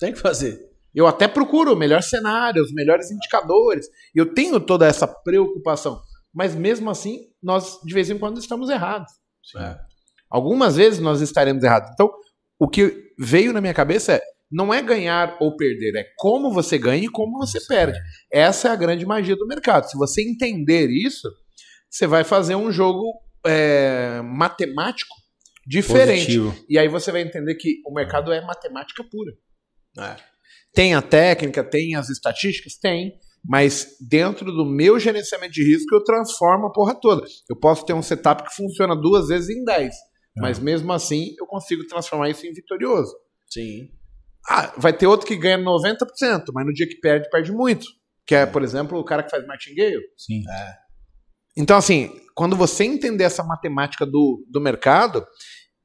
tem 0.00 0.12
que 0.12 0.18
fazer. 0.18 0.58
Eu 0.92 1.06
até 1.06 1.28
procuro 1.28 1.72
o 1.72 1.76
melhor 1.76 2.02
cenário, 2.02 2.60
os 2.60 2.72
melhores 2.72 3.08
indicadores. 3.08 3.86
Eu 4.12 4.34
tenho 4.34 4.58
toda 4.58 4.88
essa 4.88 5.06
preocupação. 5.06 6.02
Mas 6.32 6.54
mesmo 6.54 6.90
assim, 6.90 7.26
nós 7.42 7.78
de 7.84 7.92
vez 7.92 8.10
em 8.10 8.18
quando 8.18 8.38
estamos 8.38 8.68
errados. 8.70 9.12
É. 9.56 9.76
Algumas 10.30 10.76
vezes 10.76 11.00
nós 11.00 11.20
estaremos 11.20 11.62
errados. 11.64 11.90
Então, 11.92 12.10
o 12.58 12.68
que 12.68 13.12
veio 13.18 13.52
na 13.52 13.60
minha 13.60 13.74
cabeça 13.74 14.14
é: 14.14 14.22
não 14.50 14.72
é 14.72 14.82
ganhar 14.82 15.36
ou 15.40 15.56
perder, 15.56 15.96
é 15.96 16.04
como 16.16 16.52
você 16.52 16.78
ganha 16.78 17.04
e 17.04 17.10
como 17.10 17.38
você 17.38 17.58
perde. 17.66 17.98
Essa 18.32 18.68
é 18.68 18.70
a 18.72 18.76
grande 18.76 19.06
magia 19.06 19.36
do 19.36 19.46
mercado. 19.46 19.88
Se 19.88 19.96
você 19.96 20.22
entender 20.22 20.88
isso, 20.88 21.28
você 21.88 22.06
vai 22.06 22.24
fazer 22.24 22.54
um 22.54 22.70
jogo 22.70 23.12
é, 23.46 24.20
matemático 24.22 25.14
diferente. 25.66 26.38
Positivo. 26.38 26.64
E 26.68 26.78
aí 26.78 26.88
você 26.88 27.10
vai 27.12 27.22
entender 27.22 27.54
que 27.54 27.80
o 27.86 27.92
mercado 27.92 28.32
é 28.32 28.40
matemática 28.40 29.04
pura. 29.04 29.32
Tem 30.72 30.94
a 30.94 31.02
técnica, 31.02 31.64
tem 31.64 31.96
as 31.96 32.08
estatísticas? 32.08 32.76
Tem. 32.76 33.18
Mas 33.44 33.96
dentro 34.00 34.52
do 34.52 34.64
meu 34.64 34.98
gerenciamento 34.98 35.52
de 35.52 35.64
risco, 35.64 35.94
eu 35.94 36.04
transformo 36.04 36.66
a 36.66 36.72
porra 36.72 36.94
toda. 36.94 37.26
Eu 37.48 37.56
posso 37.56 37.84
ter 37.84 37.94
um 37.94 38.02
setup 38.02 38.42
que 38.42 38.54
funciona 38.54 38.94
duas 38.94 39.28
vezes 39.28 39.48
em 39.48 39.64
10. 39.64 39.94
Mas 40.36 40.58
mesmo 40.58 40.92
assim, 40.92 41.34
eu 41.38 41.46
consigo 41.46 41.86
transformar 41.86 42.30
isso 42.30 42.46
em 42.46 42.52
vitorioso. 42.52 43.14
Sim. 43.50 43.88
Ah, 44.48 44.72
vai 44.76 44.92
ter 44.92 45.06
outro 45.06 45.26
que 45.26 45.36
ganha 45.36 45.58
90%, 45.58 45.96
mas 46.54 46.66
no 46.66 46.72
dia 46.72 46.88
que 46.88 46.96
perde, 46.96 47.28
perde 47.30 47.52
muito. 47.52 47.86
Que 48.26 48.34
é, 48.34 48.46
por 48.46 48.62
exemplo, 48.62 48.98
o 48.98 49.04
cara 49.04 49.22
que 49.22 49.30
faz 49.30 49.46
martingale. 49.46 50.00
Sim. 50.16 50.42
Então, 51.56 51.76
assim, 51.76 52.10
quando 52.34 52.56
você 52.56 52.84
entender 52.84 53.24
essa 53.24 53.42
matemática 53.42 54.06
do, 54.06 54.44
do 54.48 54.60
mercado, 54.60 55.26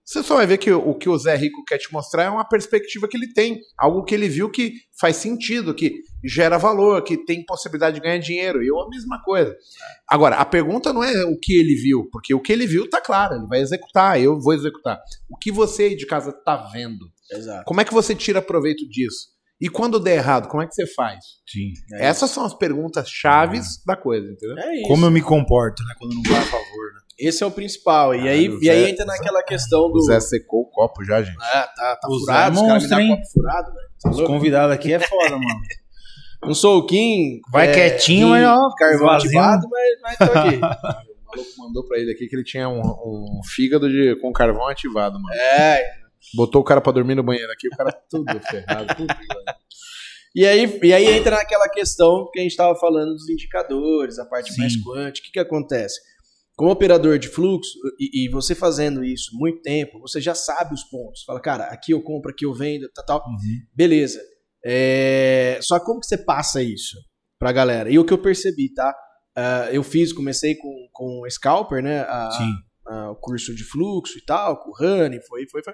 você 0.06 0.22
só 0.22 0.36
vai 0.36 0.46
ver 0.46 0.60
que 0.60 0.72
o, 0.72 0.94
que 0.94 1.10
o 1.10 1.18
Zé 1.18 1.36
Rico 1.36 1.64
quer 1.66 1.80
te 1.80 1.92
mostrar 1.92 2.26
é 2.26 2.30
uma 2.30 2.48
perspectiva 2.48 3.08
que 3.08 3.18
ele 3.18 3.34
tem, 3.34 3.60
algo 3.76 4.04
que 4.04 4.14
ele 4.14 4.30
viu 4.30 4.52
que 4.52 4.74
faz 5.00 5.16
sentido, 5.16 5.74
que 5.74 6.04
gera 6.24 6.60
valor, 6.60 7.04
que 7.04 7.18
tem 7.26 7.44
possibilidade 7.44 7.96
de 7.96 8.02
ganhar 8.02 8.20
dinheiro. 8.20 8.64
E 8.64 8.68
eu 8.68 8.80
a 8.80 8.88
mesma 8.88 9.20
coisa. 9.24 9.56
Agora, 10.08 10.36
a 10.36 10.46
pergunta 10.46 10.94
não 10.94 11.04
é 11.04 11.26
o 11.26 11.36
que 11.40 11.54
ele 11.54 11.74
viu, 11.74 12.08
porque 12.12 12.36
o 12.36 12.40
que 12.40 12.54
ele 12.54 12.68
viu 12.68 12.88
tá 12.88 13.02
claro, 13.02 13.34
ele 13.34 13.48
vai 13.48 13.60
executar, 13.62 14.22
eu 14.22 14.40
vou 14.40 14.54
executar. 14.54 15.02
O 15.28 15.36
que 15.36 15.52
você 15.52 15.84
aí 15.84 15.96
de 15.96 16.06
casa 16.06 16.32
tá 16.32 16.56
vendo? 16.72 17.12
Exato. 17.32 17.66
Como 17.66 17.82
é 17.82 17.84
que 17.84 17.94
você 17.94 18.14
tira 18.14 18.44
proveito 18.44 18.88
disso? 18.88 19.34
E 19.60 19.70
quando 19.70 20.00
der 20.00 20.18
errado, 20.18 20.50
como 20.50 20.62
é 20.62 20.68
que 20.68 20.76
você 20.76 20.86
faz? 20.86 21.18
Sim. 21.48 21.72
É 21.94 22.06
Essas 22.06 22.30
são 22.30 22.46
as 22.46 22.54
perguntas 22.54 23.10
chaves 23.10 23.82
da 23.86 23.96
coisa, 23.96 24.32
entendeu? 24.32 24.58
É 24.58 24.76
isso. 24.76 24.88
Como 24.88 25.06
eu 25.06 25.12
me 25.12 25.22
comporto, 25.22 25.82
né? 25.84 25.96
Quando 25.98 26.14
não 26.14 26.22
vai 26.24 26.40
a 26.40 26.46
favor, 26.46 26.94
né? 26.94 27.02
Esse 27.18 27.44
é 27.44 27.46
o 27.46 27.52
principal. 27.52 28.14
E 28.14 28.28
aí, 28.28 28.48
e 28.62 28.70
aí 28.70 28.84
Zé- 28.84 28.90
entra 28.90 29.06
naquela 29.06 29.42
questão 29.44 29.90
do. 29.92 29.98
O 29.98 30.02
Zé 30.02 30.20
secou 30.20 30.62
o 30.62 30.70
copo 30.70 31.04
já, 31.04 31.22
gente. 31.22 31.38
Ah, 31.42 31.68
tá, 31.76 31.96
tá 31.96 32.08
O 32.10 32.20
Zé 32.20 32.26
furado, 32.26 32.60
é 32.60 32.62
os 32.62 32.68
caras 32.68 32.68
me 32.68 32.74
monstro, 32.74 32.90
dão 32.90 33.00
hein? 33.00 33.10
copo 33.16 33.32
furado, 33.32 33.74
velho. 33.74 33.88
Tá 34.02 34.10
Os 34.12 34.22
convidados 34.22 34.76
aqui 34.76 34.94
é 34.94 35.00
foda, 35.00 35.32
mano. 35.32 35.60
Não 36.44 36.54
sou 36.54 36.78
o 36.80 36.86
Kim. 36.86 37.40
Vai 37.52 37.70
é, 37.70 37.74
quietinho, 37.74 38.28
mas 38.30 38.46
ó, 38.46 38.70
Carvão 38.78 39.10
ativado, 39.10 39.68
mas, 39.70 40.18
mas 40.20 40.30
tô 40.30 40.38
aqui. 40.40 40.60
O 41.26 41.38
maluco 41.38 41.52
mandou 41.58 41.86
pra 41.86 41.98
ele 42.00 42.12
aqui 42.14 42.28
que 42.28 42.36
ele 42.36 42.44
tinha 42.46 42.70
um, 42.70 42.80
um 42.80 43.42
fígado 43.54 43.90
de, 43.90 44.16
com 44.22 44.32
carvão 44.32 44.68
ativado, 44.68 45.20
mano. 45.20 45.36
é. 45.36 45.82
Botou 46.34 46.62
o 46.62 46.64
cara 46.64 46.80
pra 46.80 46.94
dormir 46.94 47.14
no 47.16 47.24
banheiro 47.24 47.52
aqui, 47.52 47.68
o 47.68 47.76
cara 47.76 47.92
tudo 48.10 48.40
ferrado, 48.50 48.96
tudo. 48.96 49.08
velho. 49.14 49.28
E 50.34 50.46
aí, 50.46 50.80
e 50.84 50.94
aí 50.94 51.06
entra 51.18 51.36
naquela 51.36 51.68
questão 51.68 52.30
que 52.32 52.40
a 52.40 52.42
gente 52.44 52.52
estava 52.52 52.74
falando 52.80 53.14
dos 53.14 53.28
indicadores, 53.28 54.18
a 54.18 54.26
parte 54.26 54.54
Sim. 54.54 54.62
mais 54.62 54.74
quântica. 54.82 55.24
O 55.24 55.28
que, 55.28 55.32
que 55.34 55.40
acontece? 55.40 56.00
Como 56.56 56.72
operador 56.72 57.20
de 57.20 57.28
fluxo, 57.28 57.72
e, 58.00 58.26
e 58.26 58.30
você 58.30 58.56
fazendo 58.56 59.04
isso 59.04 59.30
muito 59.34 59.62
tempo, 59.62 60.00
você 60.00 60.22
já 60.22 60.34
sabe 60.34 60.74
os 60.74 60.84
pontos. 60.86 61.24
Fala, 61.26 61.42
cara, 61.42 61.66
aqui 61.66 61.92
eu 61.92 62.02
compro, 62.02 62.32
aqui 62.32 62.46
eu 62.46 62.54
vendo, 62.54 62.90
tal, 62.94 63.06
tal. 63.06 63.18
Uhum. 63.28 63.60
Beleza. 63.76 64.22
É, 64.66 65.60
Só 65.62 65.80
como 65.80 66.00
que 66.00 66.08
você 66.08 66.18
passa 66.18 66.62
isso 66.64 66.98
pra 67.38 67.52
galera? 67.52 67.90
E 67.92 68.00
o 68.00 68.06
que 68.06 68.14
eu 68.14 68.18
percebi, 68.22 68.74
tá? 68.74 68.96
Ah, 69.36 69.68
eu 69.72 69.84
fiz, 69.84 70.14
comecei 70.14 70.56
com, 70.56 70.88
com 70.94 71.22
o 71.22 71.30
Scalper, 71.30 71.84
né? 71.84 72.00
a- 72.02 72.30
Sim. 72.32 72.52
a- 72.88 73.12
o 73.12 73.16
curso 73.16 73.54
de 73.54 73.64
fluxo 73.64 74.18
e 74.18 74.24
tal, 74.26 74.58
com 74.64 74.70
o 74.70 74.74
Rani, 74.74 75.20
foi, 75.28 75.46
foi, 75.52 75.62
foi. 75.64 75.74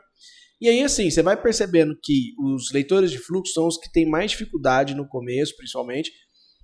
E 0.59 0.67
aí, 0.67 0.83
assim, 0.83 1.09
você 1.09 1.21
vai 1.23 1.39
percebendo 1.41 1.95
que 2.03 2.33
os 2.43 2.71
leitores 2.71 3.11
de 3.11 3.17
fluxo 3.19 3.53
são 3.53 3.67
os 3.67 3.77
que 3.77 3.91
têm 3.91 4.07
mais 4.09 4.31
dificuldade 4.31 4.93
no 4.95 5.07
começo, 5.07 5.55
principalmente, 5.55 6.11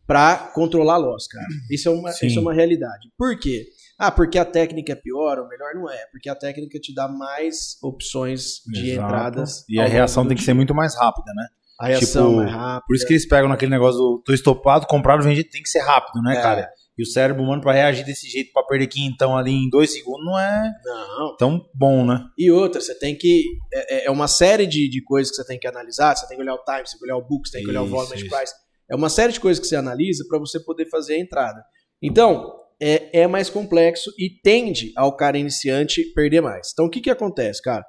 para 0.07 0.37
controlar 0.53 0.97
loss, 0.97 1.27
cara. 1.27 1.45
Isso 1.69 1.87
é, 1.89 1.91
uma, 1.91 2.11
Sim. 2.11 2.27
isso 2.27 2.39
é 2.39 2.41
uma 2.41 2.53
realidade. 2.53 3.11
Por 3.17 3.37
quê? 3.37 3.65
Ah, 3.99 4.11
porque 4.11 4.37
a 4.37 4.45
técnica 4.45 4.93
é 4.93 4.95
pior 4.95 5.39
ou 5.39 5.47
melhor? 5.47 5.73
Não 5.75 5.89
é. 5.89 6.05
Porque 6.11 6.29
a 6.29 6.35
técnica 6.35 6.79
te 6.79 6.93
dá 6.93 7.07
mais 7.07 7.77
opções 7.83 8.61
de 8.71 8.91
Exato. 8.91 9.05
entradas. 9.07 9.65
E 9.67 9.79
a 9.79 9.85
reação 9.85 10.25
tem 10.27 10.37
que 10.37 10.43
ser 10.43 10.53
muito 10.53 10.73
mais 10.73 10.95
rápida, 10.95 11.31
né? 11.35 11.47
A 11.79 11.87
reação 11.87 12.29
tipo, 12.29 12.41
é 12.41 12.45
rápida. 12.49 12.83
Por 12.87 12.95
isso 12.95 13.05
que 13.05 13.13
eles 13.13 13.27
pegam 13.27 13.49
naquele 13.49 13.71
negócio 13.71 13.99
do 13.99 14.21
tô 14.25 14.33
estopado, 14.33 14.87
comprado, 14.87 15.23
vendido, 15.23 15.49
tem 15.49 15.61
que 15.61 15.69
ser 15.69 15.79
rápido, 15.81 16.21
né, 16.23 16.37
É. 16.37 16.41
cara? 16.41 16.69
E 16.97 17.03
o 17.03 17.05
cérebro 17.05 17.43
humano 17.43 17.61
pra 17.61 17.73
reagir 17.73 18.03
desse 18.03 18.27
jeito, 18.27 18.51
pra 18.51 18.63
perder 18.63 18.87
quintão 18.87 19.37
ali 19.37 19.51
em 19.51 19.69
dois 19.69 19.93
segundos, 19.93 20.25
não 20.25 20.39
é 20.39 20.71
Não. 20.83 21.37
tão 21.37 21.69
bom, 21.73 22.03
né? 22.03 22.23
E 22.35 22.49
outra, 22.49 22.81
você 22.81 22.97
tem 22.97 23.15
que. 23.15 23.43
É, 23.71 24.05
é 24.07 24.11
uma 24.11 24.27
série 24.27 24.65
de, 24.65 24.89
de 24.89 25.03
coisas 25.03 25.29
que 25.29 25.35
você 25.37 25.45
tem 25.45 25.59
que 25.59 25.67
analisar. 25.67 26.15
Você 26.15 26.27
tem 26.27 26.35
que 26.37 26.41
olhar 26.41 26.55
o 26.55 26.63
time, 26.63 26.81
você 26.87 26.91
tem 26.93 26.99
que 26.99 27.05
olhar 27.05 27.17
o 27.17 27.21
book, 27.27 27.47
você 27.47 27.57
tem 27.57 27.63
que 27.63 27.69
olhar 27.69 27.83
o 27.83 27.87
volume 27.87 28.15
de 28.17 28.27
price. 28.27 28.51
É 28.89 28.95
uma 28.95 29.09
série 29.09 29.33
de 29.33 29.39
coisas 29.39 29.59
que 29.59 29.67
você 29.67 29.75
analisa 29.75 30.25
para 30.27 30.39
você 30.39 30.59
poder 30.59 30.89
fazer 30.89 31.15
a 31.15 31.19
entrada. 31.19 31.61
Então, 32.01 32.53
é, 32.81 33.21
é 33.21 33.27
mais 33.27 33.49
complexo 33.49 34.11
e 34.17 34.29
tende 34.29 34.91
ao 34.95 35.15
cara 35.15 35.37
iniciante 35.37 36.03
perder 36.13 36.41
mais. 36.41 36.69
Então, 36.71 36.85
o 36.85 36.89
que, 36.89 37.01
que 37.01 37.09
acontece, 37.09 37.61
cara? 37.61 37.83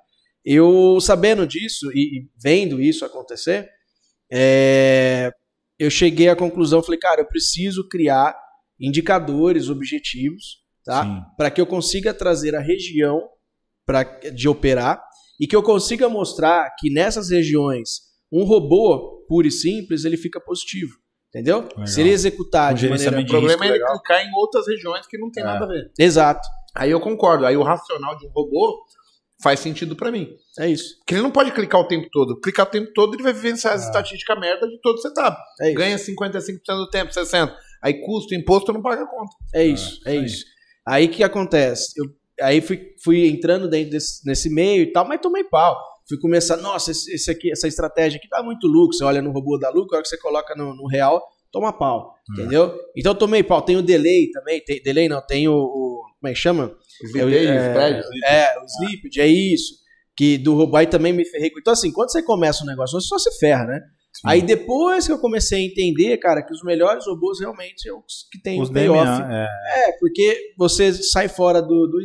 Eu, 0.44 0.98
sabendo 1.00 1.46
disso 1.46 1.90
e, 1.92 2.20
e 2.20 2.28
vendo 2.42 2.80
isso 2.80 3.04
acontecer, 3.04 3.68
é, 4.32 5.30
eu 5.78 5.90
cheguei 5.90 6.28
à 6.28 6.36
conclusão, 6.36 6.82
falei, 6.82 6.98
cara, 6.98 7.20
eu 7.20 7.26
preciso 7.26 7.86
criar 7.88 8.36
indicadores 8.80 9.68
objetivos, 9.68 10.62
tá? 10.84 11.26
Para 11.36 11.50
que 11.50 11.60
eu 11.60 11.66
consiga 11.66 12.14
trazer 12.14 12.54
a 12.54 12.60
região 12.60 13.22
pra, 13.84 14.02
de 14.02 14.48
operar 14.48 15.02
e 15.40 15.46
que 15.46 15.54
eu 15.54 15.62
consiga 15.62 16.08
mostrar 16.08 16.74
que 16.78 16.92
nessas 16.92 17.30
regiões 17.30 18.08
um 18.32 18.44
robô 18.44 19.17
puro 19.28 19.46
e 19.46 19.50
simples 19.50 20.04
ele 20.04 20.16
fica 20.16 20.40
positivo, 20.40 20.92
entendeu? 21.28 21.60
Legal. 21.62 21.86
Se 21.86 22.00
ele 22.00 22.10
executar 22.10 22.72
Um 22.72 22.76
de 22.76 22.88
maneira 22.88 23.20
O 23.20 23.26
problema 23.26 23.64
é 23.64 23.68
ele 23.68 23.74
legal. 23.74 23.92
clicar 23.94 24.24
em 24.26 24.30
outras 24.34 24.66
regiões 24.66 25.06
que 25.06 25.18
não 25.18 25.30
tem 25.30 25.42
É. 25.42 25.46
nada 25.46 25.64
a 25.64 25.68
ver. 25.68 25.90
exato, 25.98 26.46
Aí 26.74 26.90
eu 26.92 27.00
concordo. 27.00 27.44
Aí 27.44 27.56
o 27.56 27.62
racional 27.62 28.16
de 28.16 28.26
um 28.26 28.30
robô 28.30 28.78
faz 29.42 29.58
sentido 29.60 29.96
pra 29.96 30.12
mim. 30.12 30.28
é 30.60 30.68
isso, 30.68 30.96
Porque 30.98 31.14
ele 31.14 31.22
não 31.22 31.30
pode 31.30 31.50
clicar 31.52 31.80
o 31.80 31.88
tempo 31.88 32.08
todo. 32.12 32.38
Clicar 32.40 32.66
o 32.66 32.70
tempo 32.70 32.92
todo, 32.92 33.14
ele 33.14 33.22
vai 33.22 33.32
vivenciar 33.32 33.74
as 33.74 33.82
É. 33.84 33.86
estatísticas 33.86 34.38
merda 34.38 34.66
de 34.68 34.80
todo 34.80 34.96
o 34.96 35.00
setup. 35.00 35.36
é 35.60 35.68
isso, 35.68 35.74
Ganha 35.78 35.98
55% 35.98 36.76
do 36.78 36.88
tempo, 36.90 37.12
60%. 37.12 37.52
Aí 37.82 37.94
custo, 38.04 38.34
imposto, 38.34 38.72
não 38.72 38.82
paga 38.82 39.02
a 39.02 39.06
conta. 39.06 39.34
é 39.54 39.64
isso, 39.64 40.00
é 40.06 40.14
isso 40.14 40.20
aí. 40.20 40.24
isso. 40.24 40.44
Aí 40.86 41.06
o 41.06 41.10
que 41.10 41.22
acontece? 41.24 41.92
Eu, 41.96 42.06
aí 42.46 42.60
fui, 42.60 42.80
fui 43.02 43.26
entrando 43.28 43.68
dentro 43.68 43.90
desse, 43.90 44.24
nesse 44.26 44.48
meio 44.50 44.82
e 44.82 44.92
tal, 44.92 45.06
mas 45.08 45.20
tomei 45.20 45.44
pau. 45.44 45.76
Fui 46.08 46.18
começar, 46.18 46.56
nossa, 46.56 46.90
esse, 46.90 47.12
esse 47.14 47.30
aqui, 47.30 47.50
essa 47.52 47.68
estratégia 47.68 48.18
aqui 48.18 48.28
dá 48.28 48.42
muito 48.42 48.66
lucro. 48.66 48.96
Você 48.96 49.04
olha 49.04 49.20
no 49.20 49.30
robô 49.30 49.58
da 49.58 49.68
lucro, 49.70 49.94
a 49.94 49.96
hora 49.96 50.02
que 50.02 50.08
você 50.08 50.18
coloca 50.18 50.54
no, 50.54 50.74
no 50.74 50.86
real, 50.86 51.22
toma 51.52 51.72
pau. 51.72 52.14
É. 52.30 52.40
Entendeu? 52.40 52.74
Então 52.96 53.12
eu 53.12 53.18
tomei 53.18 53.42
pau. 53.42 53.60
Tem 53.62 53.76
o 53.76 53.82
delay 53.82 54.30
também. 54.30 54.60
Tem, 54.64 54.82
delay 54.82 55.08
não, 55.08 55.20
tem 55.24 55.48
o, 55.48 55.54
o- 55.54 56.02
Como 56.20 56.30
é 56.30 56.32
que 56.32 56.38
chama? 56.38 56.74
VDs, 57.12 57.48
é, 57.50 57.72
prédios. 57.72 58.06
É, 58.24 58.58
o 58.58 58.64
Slipped, 58.64 59.20
é 59.20 59.26
isso. 59.26 59.74
Que 60.16 60.36
do 60.38 60.54
robô 60.56 60.76
aí 60.76 60.86
também 60.86 61.12
me 61.12 61.24
ferrei. 61.24 61.50
com- 61.50 61.58
Então, 61.60 61.72
assim, 61.72 61.92
quando 61.92 62.10
você 62.10 62.22
começa 62.22 62.64
um 62.64 62.66
negócio, 62.66 62.98
você 63.00 63.06
só 63.06 63.18
se 63.18 63.38
ferra, 63.38 63.64
né? 63.66 63.80
Aí 64.24 64.42
depois 64.42 65.06
que 65.06 65.12
eu 65.12 65.18
comecei 65.18 65.60
a 65.60 65.64
entender, 65.64 66.16
cara, 66.16 66.42
que 66.42 66.52
os 66.52 66.62
melhores 66.64 67.06
robôs 67.06 67.38
realmente 67.38 67.82
são 67.82 67.98
os 67.98 68.26
que 68.32 68.40
tem 68.42 68.60
Os 68.60 68.68
payoff. 68.68 69.22
É, 69.30 69.88
É, 69.90 69.92
porque 70.00 70.54
você 70.56 70.92
sai 70.92 71.28
fora 71.28 71.60
do, 71.62 71.86
do 71.86 71.98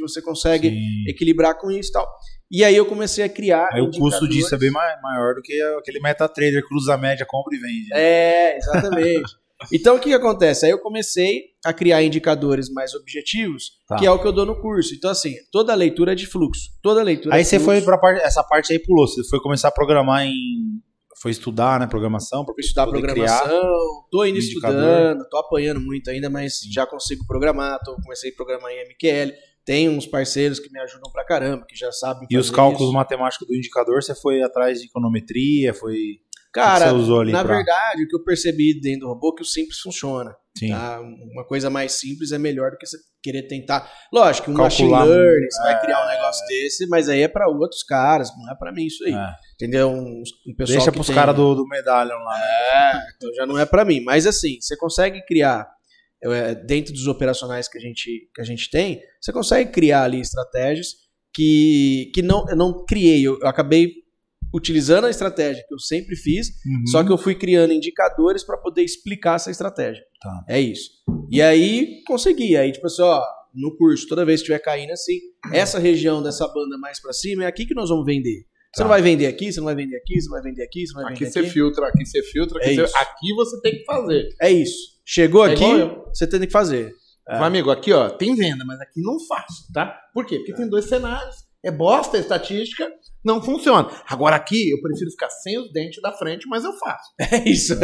você 0.00 0.20
consegue 0.20 0.70
sim. 0.70 1.04
equilibrar 1.08 1.56
com 1.60 1.70
isso 1.70 1.90
e 1.90 1.92
tal. 1.92 2.08
E 2.54 2.64
aí 2.64 2.76
eu 2.76 2.86
comecei 2.86 3.24
a 3.24 3.28
criar. 3.28 3.68
Aí 3.72 3.80
o 3.80 3.90
custo 3.90 4.28
disso 4.28 4.54
é 4.54 4.58
bem 4.58 4.70
mai- 4.70 5.00
maior 5.02 5.34
do 5.34 5.42
que 5.42 5.60
aquele 5.78 5.98
MetaTrader 6.00 6.62
cruza 6.66 6.94
a 6.94 6.96
média, 6.98 7.26
compra 7.28 7.56
e 7.56 7.58
vende. 7.58 7.88
né? 7.90 8.00
É, 8.00 8.56
exatamente. 8.56 9.32
Então 9.72 9.96
o 9.96 9.98
que, 10.00 10.08
que 10.10 10.14
acontece? 10.14 10.66
Aí 10.66 10.72
eu 10.72 10.78
comecei 10.78 11.44
a 11.64 11.72
criar 11.72 12.02
indicadores 12.02 12.68
mais 12.70 12.92
objetivos, 12.92 13.70
Tá. 13.88 13.96
que 13.96 14.04
é 14.04 14.10
o 14.10 14.18
que 14.18 14.26
eu 14.26 14.32
dou 14.32 14.44
no 14.44 14.60
curso. 14.60 14.94
Então, 14.94 15.10
assim, 15.10 15.36
toda 15.50 15.72
leitura 15.74 16.12
é 16.12 16.14
de 16.14 16.26
fluxo. 16.26 16.64
Toda 16.82 17.02
leitura 17.02 17.34
Aí 17.34 17.40
é 17.40 17.44
você 17.44 17.58
fluxo. 17.58 17.80
foi 17.80 17.80
pra 17.82 17.96
parte, 17.96 18.20
essa 18.22 18.42
parte 18.42 18.72
aí 18.72 18.78
pulou, 18.78 19.06
você 19.06 19.22
foi 19.30 19.40
começar 19.40 19.68
a 19.68 19.70
programar 19.72 20.26
em 20.26 20.34
foi 21.22 21.30
estudar, 21.30 21.80
né, 21.80 21.86
programação, 21.86 22.44
para 22.44 22.54
estudar 22.58 22.86
programação, 22.88 23.46
criar. 23.46 23.60
tô 24.10 24.20
ainda 24.20 24.38
o 24.38 24.42
indicador. 24.42 24.76
estudando, 24.80 25.28
tô 25.30 25.38
apanhando 25.38 25.80
muito 25.80 26.10
ainda, 26.10 26.28
mas 26.28 26.60
já 26.70 26.84
consigo 26.84 27.24
programar, 27.26 27.78
tô, 27.82 27.94
comecei 28.02 28.30
a 28.30 28.34
programar 28.34 28.70
em 28.72 28.84
MQL, 28.86 29.32
tem 29.64 29.88
uns 29.88 30.06
parceiros 30.06 30.58
que 30.60 30.70
me 30.70 30.78
ajudam 30.80 31.10
pra 31.12 31.24
caramba, 31.24 31.64
que 31.68 31.76
já 31.76 31.90
sabem 31.92 32.26
E 32.30 32.36
os 32.38 32.50
cálculos 32.50 32.88
isso. 32.88 32.92
matemáticos 32.92 33.46
do 33.48 33.54
indicador, 33.54 34.02
você 34.02 34.14
foi 34.14 34.42
atrás 34.42 34.80
de 34.80 34.86
econometria, 34.86 35.72
foi 35.74 35.96
Cara, 36.52 36.84
que 36.84 36.90
você 36.90 36.96
usou 36.96 37.20
ali 37.20 37.32
na 37.32 37.44
pra- 37.44 37.56
verdade, 37.56 38.04
o 38.04 38.08
que 38.08 38.14
eu 38.16 38.22
percebi 38.22 38.80
dentro 38.80 39.00
do 39.00 39.08
robô 39.08 39.32
é 39.32 39.36
que 39.36 39.42
o 39.42 39.46
simples 39.46 39.78
funciona. 39.80 40.34
Sim. 40.56 40.68
Tá? 40.70 41.00
Uma 41.00 41.44
coisa 41.46 41.68
mais 41.68 41.92
simples 41.92 42.30
é 42.30 42.38
melhor 42.38 42.70
do 42.70 42.76
que 42.76 42.86
você 42.86 42.96
querer 43.20 43.42
tentar. 43.48 43.90
Lógico, 44.12 44.50
um 44.52 44.54
Calcular 44.54 45.00
machine 45.00 45.12
learning, 45.16 45.50
você 45.50 45.62
vai 45.62 45.80
criar 45.80 46.04
um 46.04 46.08
negócio 46.08 46.46
desse, 46.46 46.86
mas 46.86 47.08
aí 47.08 47.22
é 47.22 47.28
pra 47.28 47.48
outros 47.48 47.82
caras, 47.82 48.28
não 48.38 48.52
é 48.52 48.54
pra 48.56 48.70
mim 48.70 48.84
isso 48.86 49.02
aí. 49.04 49.12
É. 49.14 49.26
Entendeu? 49.54 49.88
Um, 49.90 50.22
um 50.46 50.54
pessoal 50.56 50.76
Deixa 50.76 50.92
pros 50.92 51.06
tem- 51.08 51.14
caras 51.16 51.34
do, 51.34 51.54
do 51.56 51.66
medalhão 51.66 52.18
lá. 52.18 52.38
né? 52.38 52.44
É, 52.44 52.92
então 53.16 53.34
já 53.34 53.46
não 53.46 53.58
é 53.58 53.66
pra 53.66 53.84
mim. 53.84 54.00
Mas 54.04 54.24
assim, 54.26 54.60
você 54.60 54.76
consegue 54.76 55.24
criar, 55.26 55.62
é, 55.62 55.66
dentro 56.66 56.92
dos 56.92 57.06
operacionais 57.06 57.68
que 57.68 57.78
a 57.78 57.80
gente, 57.80 58.28
que 58.34 58.40
a 58.40 58.44
gente 58.44 58.70
tem, 58.70 59.00
você 59.20 59.32
consegue 59.32 59.70
criar 59.70 60.04
ali 60.04 60.20
estratégias 60.20 60.88
que, 61.34 62.10
que 62.14 62.22
não, 62.22 62.48
eu 62.48 62.56
não 62.56 62.84
criei. 62.86 63.22
Eu, 63.26 63.38
eu 63.40 63.48
acabei 63.48 63.92
utilizando 64.54 65.06
a 65.06 65.10
estratégia 65.10 65.64
que 65.66 65.74
eu 65.74 65.78
sempre 65.80 66.14
fiz, 66.16 66.46
Uhum. 66.64 66.86
só 66.86 67.02
que 67.02 67.10
eu 67.10 67.18
fui 67.18 67.34
criando 67.34 67.72
indicadores 67.72 68.44
para 68.44 68.56
poder 68.56 68.82
explicar 68.82 69.34
essa 69.36 69.50
estratégia. 69.50 70.02
Tá. 70.22 70.44
É 70.48 70.60
isso. 70.60 70.90
E 71.30 71.42
aí 71.42 72.02
consegui. 72.06 72.56
Aí, 72.56 72.70
tipo 72.70 72.86
assim, 72.86 73.02
ó, 73.02 73.20
no 73.52 73.76
curso, 73.76 74.06
toda 74.06 74.24
vez 74.24 74.40
que 74.40 74.44
estiver 74.44 74.60
caindo 74.60 74.92
assim, 74.92 75.18
essa 75.52 75.78
região 75.80 76.22
dessa 76.22 76.46
banda 76.46 76.78
mais 76.78 77.00
para 77.02 77.12
cima 77.12 77.44
é 77.44 77.46
aqui 77.48 77.66
que 77.66 77.74
nós 77.74 77.88
vamos 77.88 78.04
vender. 78.06 78.44
Você 78.72 78.78
Tá. 78.78 78.84
não 78.84 78.88
vai 78.88 79.02
vender 79.02 79.26
aqui, 79.26 79.52
você 79.52 79.58
não 79.60 79.66
vai 79.66 79.74
vender 79.76 79.96
aqui, 79.96 80.20
você 80.20 80.26
não 80.28 80.32
vai 80.34 80.42
vender 80.42 80.62
aqui, 80.64 80.86
você 80.86 80.94
não 80.94 81.02
vai 81.02 81.12
Aqui 81.12 81.20
vender 81.24 81.32
você 81.32 81.38
aqui. 81.40 81.50
filtra, 81.50 81.88
aqui 81.88 82.06
você 82.06 82.22
filtra, 82.22 82.58
aqui, 82.58 82.70
É 82.70 82.86
você... 82.86 82.96
aqui 82.96 83.34
você 83.34 83.60
tem 83.60 83.72
que 83.78 83.84
fazer. 83.84 84.28
É 84.40 84.50
isso. 84.52 84.93
Chegou 85.04 85.46
É 85.46 85.52
aqui, 85.52 85.64
você 86.08 86.26
tem 86.26 86.40
que 86.40 86.50
fazer. 86.50 86.92
É. 87.28 87.36
Meu 87.36 87.44
amigo, 87.44 87.70
aqui 87.70 87.92
ó, 87.92 88.10
tem 88.10 88.34
venda, 88.34 88.64
mas 88.66 88.80
aqui 88.80 89.00
não 89.00 89.18
faço, 89.26 89.72
tá? 89.72 89.98
Por 90.12 90.26
quê? 90.26 90.38
Porque 90.38 90.54
tem 90.54 90.68
dois 90.68 90.86
cenários. 90.86 91.36
É 91.62 91.70
bosta 91.70 92.18
a 92.18 92.20
estatística, 92.20 92.86
não 93.24 93.42
funciona. 93.42 93.88
Agora 94.06 94.36
aqui 94.36 94.70
eu 94.70 94.80
prefiro 94.82 95.10
ficar 95.10 95.30
sem 95.30 95.58
os 95.58 95.72
dentes 95.72 96.02
da 96.02 96.12
frente, 96.12 96.46
mas 96.46 96.64
eu 96.64 96.72
faço. 96.74 97.10
É 97.32 97.48
isso. 97.48 97.74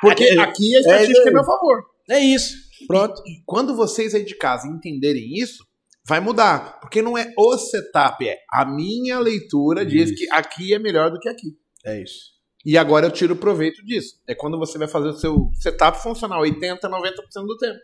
Porque 0.00 0.24
aqui 0.24 0.76
a 0.76 0.80
estatística 0.80 1.20
é, 1.20 1.24
isso. 1.24 1.32
meu 1.32 1.44
favor. 1.44 1.84
É 2.10 2.18
isso. 2.18 2.56
Pronto. 2.86 3.22
E 3.26 3.42
quando 3.46 3.76
vocês 3.76 4.14
aí 4.14 4.24
de 4.24 4.36
casa 4.36 4.66
entenderem 4.66 5.34
isso, 5.34 5.64
vai 6.06 6.20
mudar. 6.20 6.80
Porque 6.80 7.00
não 7.00 7.16
é 7.16 7.32
o 7.36 7.56
setup, 7.56 8.26
é 8.26 8.38
a 8.52 8.64
minha 8.64 9.18
leitura 9.18 9.84
diz 9.84 10.10
Isso. 10.10 10.18
que 10.18 10.30
aqui 10.30 10.74
é 10.74 10.78
melhor 10.78 11.10
do 11.10 11.18
que 11.18 11.28
aqui. 11.28 11.56
É 11.84 12.00
isso. 12.00 12.35
E 12.66 12.76
agora 12.76 13.06
eu 13.06 13.12
tiro 13.12 13.36
proveito 13.36 13.84
disso. 13.86 14.16
É 14.26 14.34
quando 14.34 14.58
você 14.58 14.76
vai 14.76 14.88
fazer 14.88 15.06
o 15.06 15.12
seu 15.12 15.50
setup 15.54 16.02
funcionar 16.02 16.40
80, 16.40 16.88
90% 16.88 17.12
do 17.46 17.56
tempo. 17.56 17.78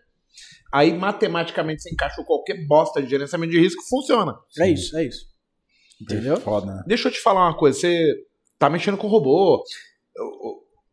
Aí, 0.73 0.93
matematicamente, 0.93 1.83
você 1.83 1.91
encaixa 1.91 2.25
qualquer 2.25 2.67
bosta 2.67 3.01
de 3.01 3.09
gerenciamento 3.09 3.53
de 3.53 3.61
risco, 3.61 3.81
funciona. 3.89 4.35
É 4.59 4.69
isso, 4.69 4.97
é 4.97 5.05
isso. 5.05 5.27
Entendeu? 6.01 6.37
Foda, 6.39 6.67
né? 6.67 6.83
Deixa 6.85 7.07
eu 7.07 7.13
te 7.13 7.21
falar 7.21 7.47
uma 7.47 7.57
coisa. 7.57 7.79
Você 7.79 8.13
tá 8.59 8.69
mexendo 8.69 8.97
com 8.97 9.07
robô. 9.07 9.63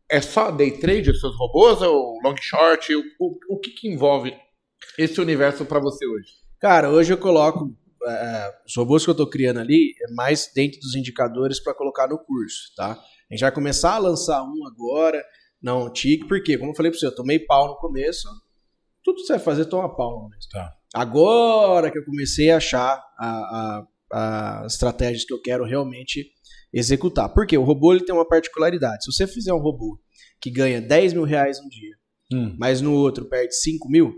É 0.08 0.20
só 0.20 0.52
day 0.52 0.78
trade 0.78 1.10
os 1.10 1.20
seus 1.20 1.36
robôs 1.36 1.82
ou 1.82 2.20
long 2.22 2.36
short? 2.40 2.94
O, 2.94 3.02
o, 3.18 3.56
o 3.56 3.58
que, 3.58 3.70
que 3.70 3.88
envolve 3.88 4.32
esse 4.98 5.20
universo 5.20 5.64
para 5.64 5.80
você 5.80 6.06
hoje? 6.06 6.28
Cara, 6.60 6.90
hoje 6.90 7.12
eu 7.12 7.18
coloco. 7.18 7.74
é, 8.06 8.50
os 8.68 8.76
robôs 8.76 9.04
que 9.04 9.10
eu 9.10 9.16
tô 9.16 9.26
criando 9.26 9.58
ali 9.58 9.94
é 10.00 10.12
mais 10.14 10.48
dentro 10.54 10.78
dos 10.78 10.94
indicadores 10.94 11.58
para 11.58 11.74
colocar 11.74 12.06
no 12.06 12.18
curso, 12.18 12.72
tá? 12.76 12.96
A 13.30 13.34
gente 13.34 13.42
vai 13.42 13.52
começar 13.52 13.94
a 13.94 13.98
lançar 13.98 14.42
um 14.42 14.66
agora, 14.66 15.22
não 15.62 15.92
tique, 15.92 16.26
porque, 16.26 16.58
como 16.58 16.72
eu 16.72 16.74
falei 16.74 16.90
pra 16.90 16.98
você, 16.98 17.06
eu 17.06 17.14
tomei 17.14 17.38
pau 17.38 17.68
no 17.68 17.76
começo. 17.76 18.28
Tudo 19.04 19.16
que 19.16 19.22
você 19.22 19.34
vai 19.34 19.40
fazer, 19.42 19.66
toma 19.66 19.94
pau 19.94 20.10
no 20.10 20.22
começo. 20.22 20.48
Tá. 20.50 20.74
Agora 20.94 21.90
que 21.90 21.98
eu 21.98 22.04
comecei 22.04 22.50
a 22.50 22.56
achar 22.56 23.00
a, 23.18 23.86
a, 24.12 24.64
as 24.64 24.72
estratégias 24.72 25.24
que 25.24 25.32
eu 25.32 25.40
quero 25.40 25.64
realmente 25.64 26.30
executar. 26.72 27.32
Porque 27.32 27.56
o 27.56 27.62
robô 27.62 27.92
ele 27.92 28.04
tem 28.04 28.14
uma 28.14 28.26
particularidade. 28.26 29.04
Se 29.04 29.12
você 29.12 29.26
fizer 29.26 29.52
um 29.52 29.60
robô 29.60 30.00
que 30.40 30.50
ganha 30.50 30.80
10 30.80 31.12
mil 31.14 31.24
reais 31.24 31.58
um 31.60 31.68
dia, 31.68 32.00
Hum. 32.32 32.54
mas 32.58 32.80
no 32.80 32.94
outro 32.94 33.24
perde 33.24 33.54
5 33.56 33.88
mil, 33.88 34.14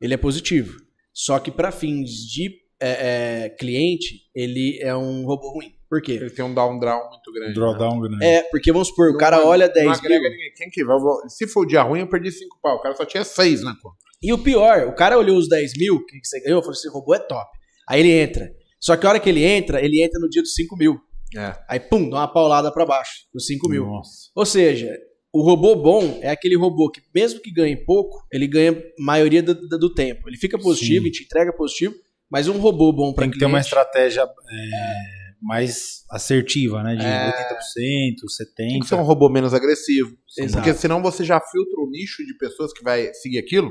ele 0.00 0.12
é 0.12 0.18
positivo. 0.18 0.76
Só 1.12 1.38
que 1.38 1.50
para 1.50 1.72
fins 1.72 2.10
de 2.10 2.50
é, 2.80 3.44
é, 3.44 3.48
cliente, 3.48 4.28
ele 4.34 4.78
é 4.82 4.94
um 4.94 5.24
robô 5.24 5.52
ruim. 5.52 5.72
Por 5.94 6.02
quê? 6.02 6.12
Ele 6.14 6.30
tem 6.30 6.44
um 6.44 6.52
down 6.52 6.78
draw 6.80 7.08
muito 7.08 7.32
grande. 7.32 7.48
né? 7.50 7.54
Drawdown 7.54 8.00
grande. 8.00 8.24
É, 8.24 8.42
porque 8.50 8.72
vamos 8.72 8.88
supor, 8.88 9.10
o 9.10 9.12
Não 9.12 9.18
cara 9.18 9.36
ag- 9.36 9.46
olha 9.46 9.66
Não 9.68 9.72
10 9.74 10.00
mil. 10.02 10.20
Quem 10.56 10.68
que 10.70 10.84
vai? 10.84 10.96
Se 11.28 11.46
for 11.46 11.60
o 11.60 11.66
dia 11.66 11.82
ruim, 11.82 12.00
eu 12.00 12.08
perdi 12.08 12.32
5 12.32 12.58
pau. 12.60 12.76
O 12.76 12.80
cara 12.82 12.96
só 12.96 13.04
tinha 13.04 13.22
6 13.22 13.62
na 13.62 13.76
conta. 13.80 13.96
E 14.20 14.32
o 14.32 14.38
pior, 14.38 14.88
o 14.88 14.94
cara 14.94 15.16
olhou 15.16 15.36
os 15.38 15.48
10 15.48 15.72
mil 15.78 16.04
que 16.04 16.18
você 16.24 16.40
ganhou, 16.40 16.60
falou: 16.62 16.72
esse 16.74 16.88
robô 16.88 17.14
é 17.14 17.18
top. 17.20 17.48
Aí 17.88 18.00
ele 18.00 18.10
entra. 18.10 18.50
Só 18.80 18.96
que 18.96 19.06
a 19.06 19.10
hora 19.10 19.20
que 19.20 19.28
ele 19.28 19.44
entra, 19.44 19.80
ele 19.80 20.02
entra 20.02 20.18
no 20.18 20.28
dia 20.28 20.42
dos 20.42 20.54
5 20.54 20.76
mil. 20.76 20.98
É. 21.36 21.54
Aí, 21.68 21.78
pum, 21.78 22.10
dá 22.10 22.16
uma 22.18 22.32
paulada 22.32 22.72
pra 22.72 22.84
baixo, 22.84 23.12
dos 23.32 23.46
5 23.46 23.68
mil. 23.68 23.86
Nossa. 23.86 24.30
Ou 24.34 24.44
seja, 24.46 24.88
o 25.32 25.42
robô 25.42 25.74
bom 25.76 26.18
é 26.22 26.30
aquele 26.30 26.56
robô 26.56 26.90
que, 26.90 27.00
mesmo 27.14 27.40
que 27.40 27.52
ganhe 27.52 27.76
pouco, 27.76 28.24
ele 28.32 28.46
ganha 28.46 28.76
maioria 28.98 29.42
do, 29.42 29.54
do- 29.54 29.78
do 29.78 29.94
tempo. 29.94 30.28
Ele 30.28 30.36
fica 30.36 30.58
positivo 30.58 31.02
Sim. 31.04 31.08
e 31.08 31.12
te 31.12 31.24
entrega 31.24 31.52
positivo, 31.52 31.94
mas 32.30 32.46
um 32.48 32.58
robô 32.58 32.92
bom 32.92 33.12
para 33.12 33.22
Tem 33.24 33.30
que 33.32 33.38
ter 33.38 33.46
uma 33.46 33.60
estratégia 33.60 34.22
é, 34.22 35.23
mais 35.44 36.02
assertiva, 36.10 36.82
né? 36.82 36.96
De 36.96 37.04
É. 37.04 37.26
80%, 37.26 38.24
70%. 38.24 38.54
Tem 38.56 38.78
que 38.80 38.86
ser 38.86 38.94
um 38.94 39.02
robô 39.02 39.28
menos 39.28 39.52
agressivo. 39.52 40.16
Exato. 40.38 40.54
Porque 40.64 40.74
senão 40.74 41.02
você 41.02 41.22
já 41.22 41.38
filtra 41.40 41.80
o 41.80 41.90
nicho 41.90 42.24
de 42.24 42.36
pessoas 42.38 42.72
que 42.72 42.82
vai 42.82 43.12
seguir 43.14 43.38
aquilo. 43.38 43.70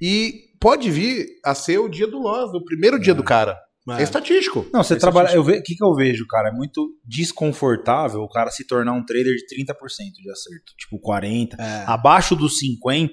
E 0.00 0.32
pode 0.58 0.90
vir 0.90 1.26
a 1.44 1.54
ser 1.54 1.78
o 1.78 1.88
dia 1.88 2.06
do 2.06 2.18
loss, 2.18 2.52
o 2.54 2.64
primeiro 2.64 2.98
dia 2.98 3.14
do 3.14 3.22
cara. 3.22 3.58
É 3.98 4.02
estatístico. 4.02 4.66
Não, 4.72 4.82
você 4.84 4.94
Faz 4.94 5.00
trabalha. 5.00 5.34
Eu 5.34 5.42
ve, 5.42 5.58
o 5.58 5.62
que, 5.62 5.74
que 5.74 5.84
eu 5.84 5.94
vejo, 5.94 6.26
cara? 6.26 6.48
É 6.48 6.52
muito 6.52 6.90
desconfortável 7.04 8.20
o 8.20 8.28
cara 8.28 8.50
se 8.50 8.64
tornar 8.66 8.92
um 8.92 9.04
trader 9.04 9.34
de 9.34 9.56
30% 9.56 9.74
de 10.22 10.30
acerto. 10.30 10.72
Tipo, 10.78 10.98
40%. 11.00 11.58
É. 11.58 11.84
Abaixo 11.86 12.36
dos 12.36 12.54
50%, 12.60 13.10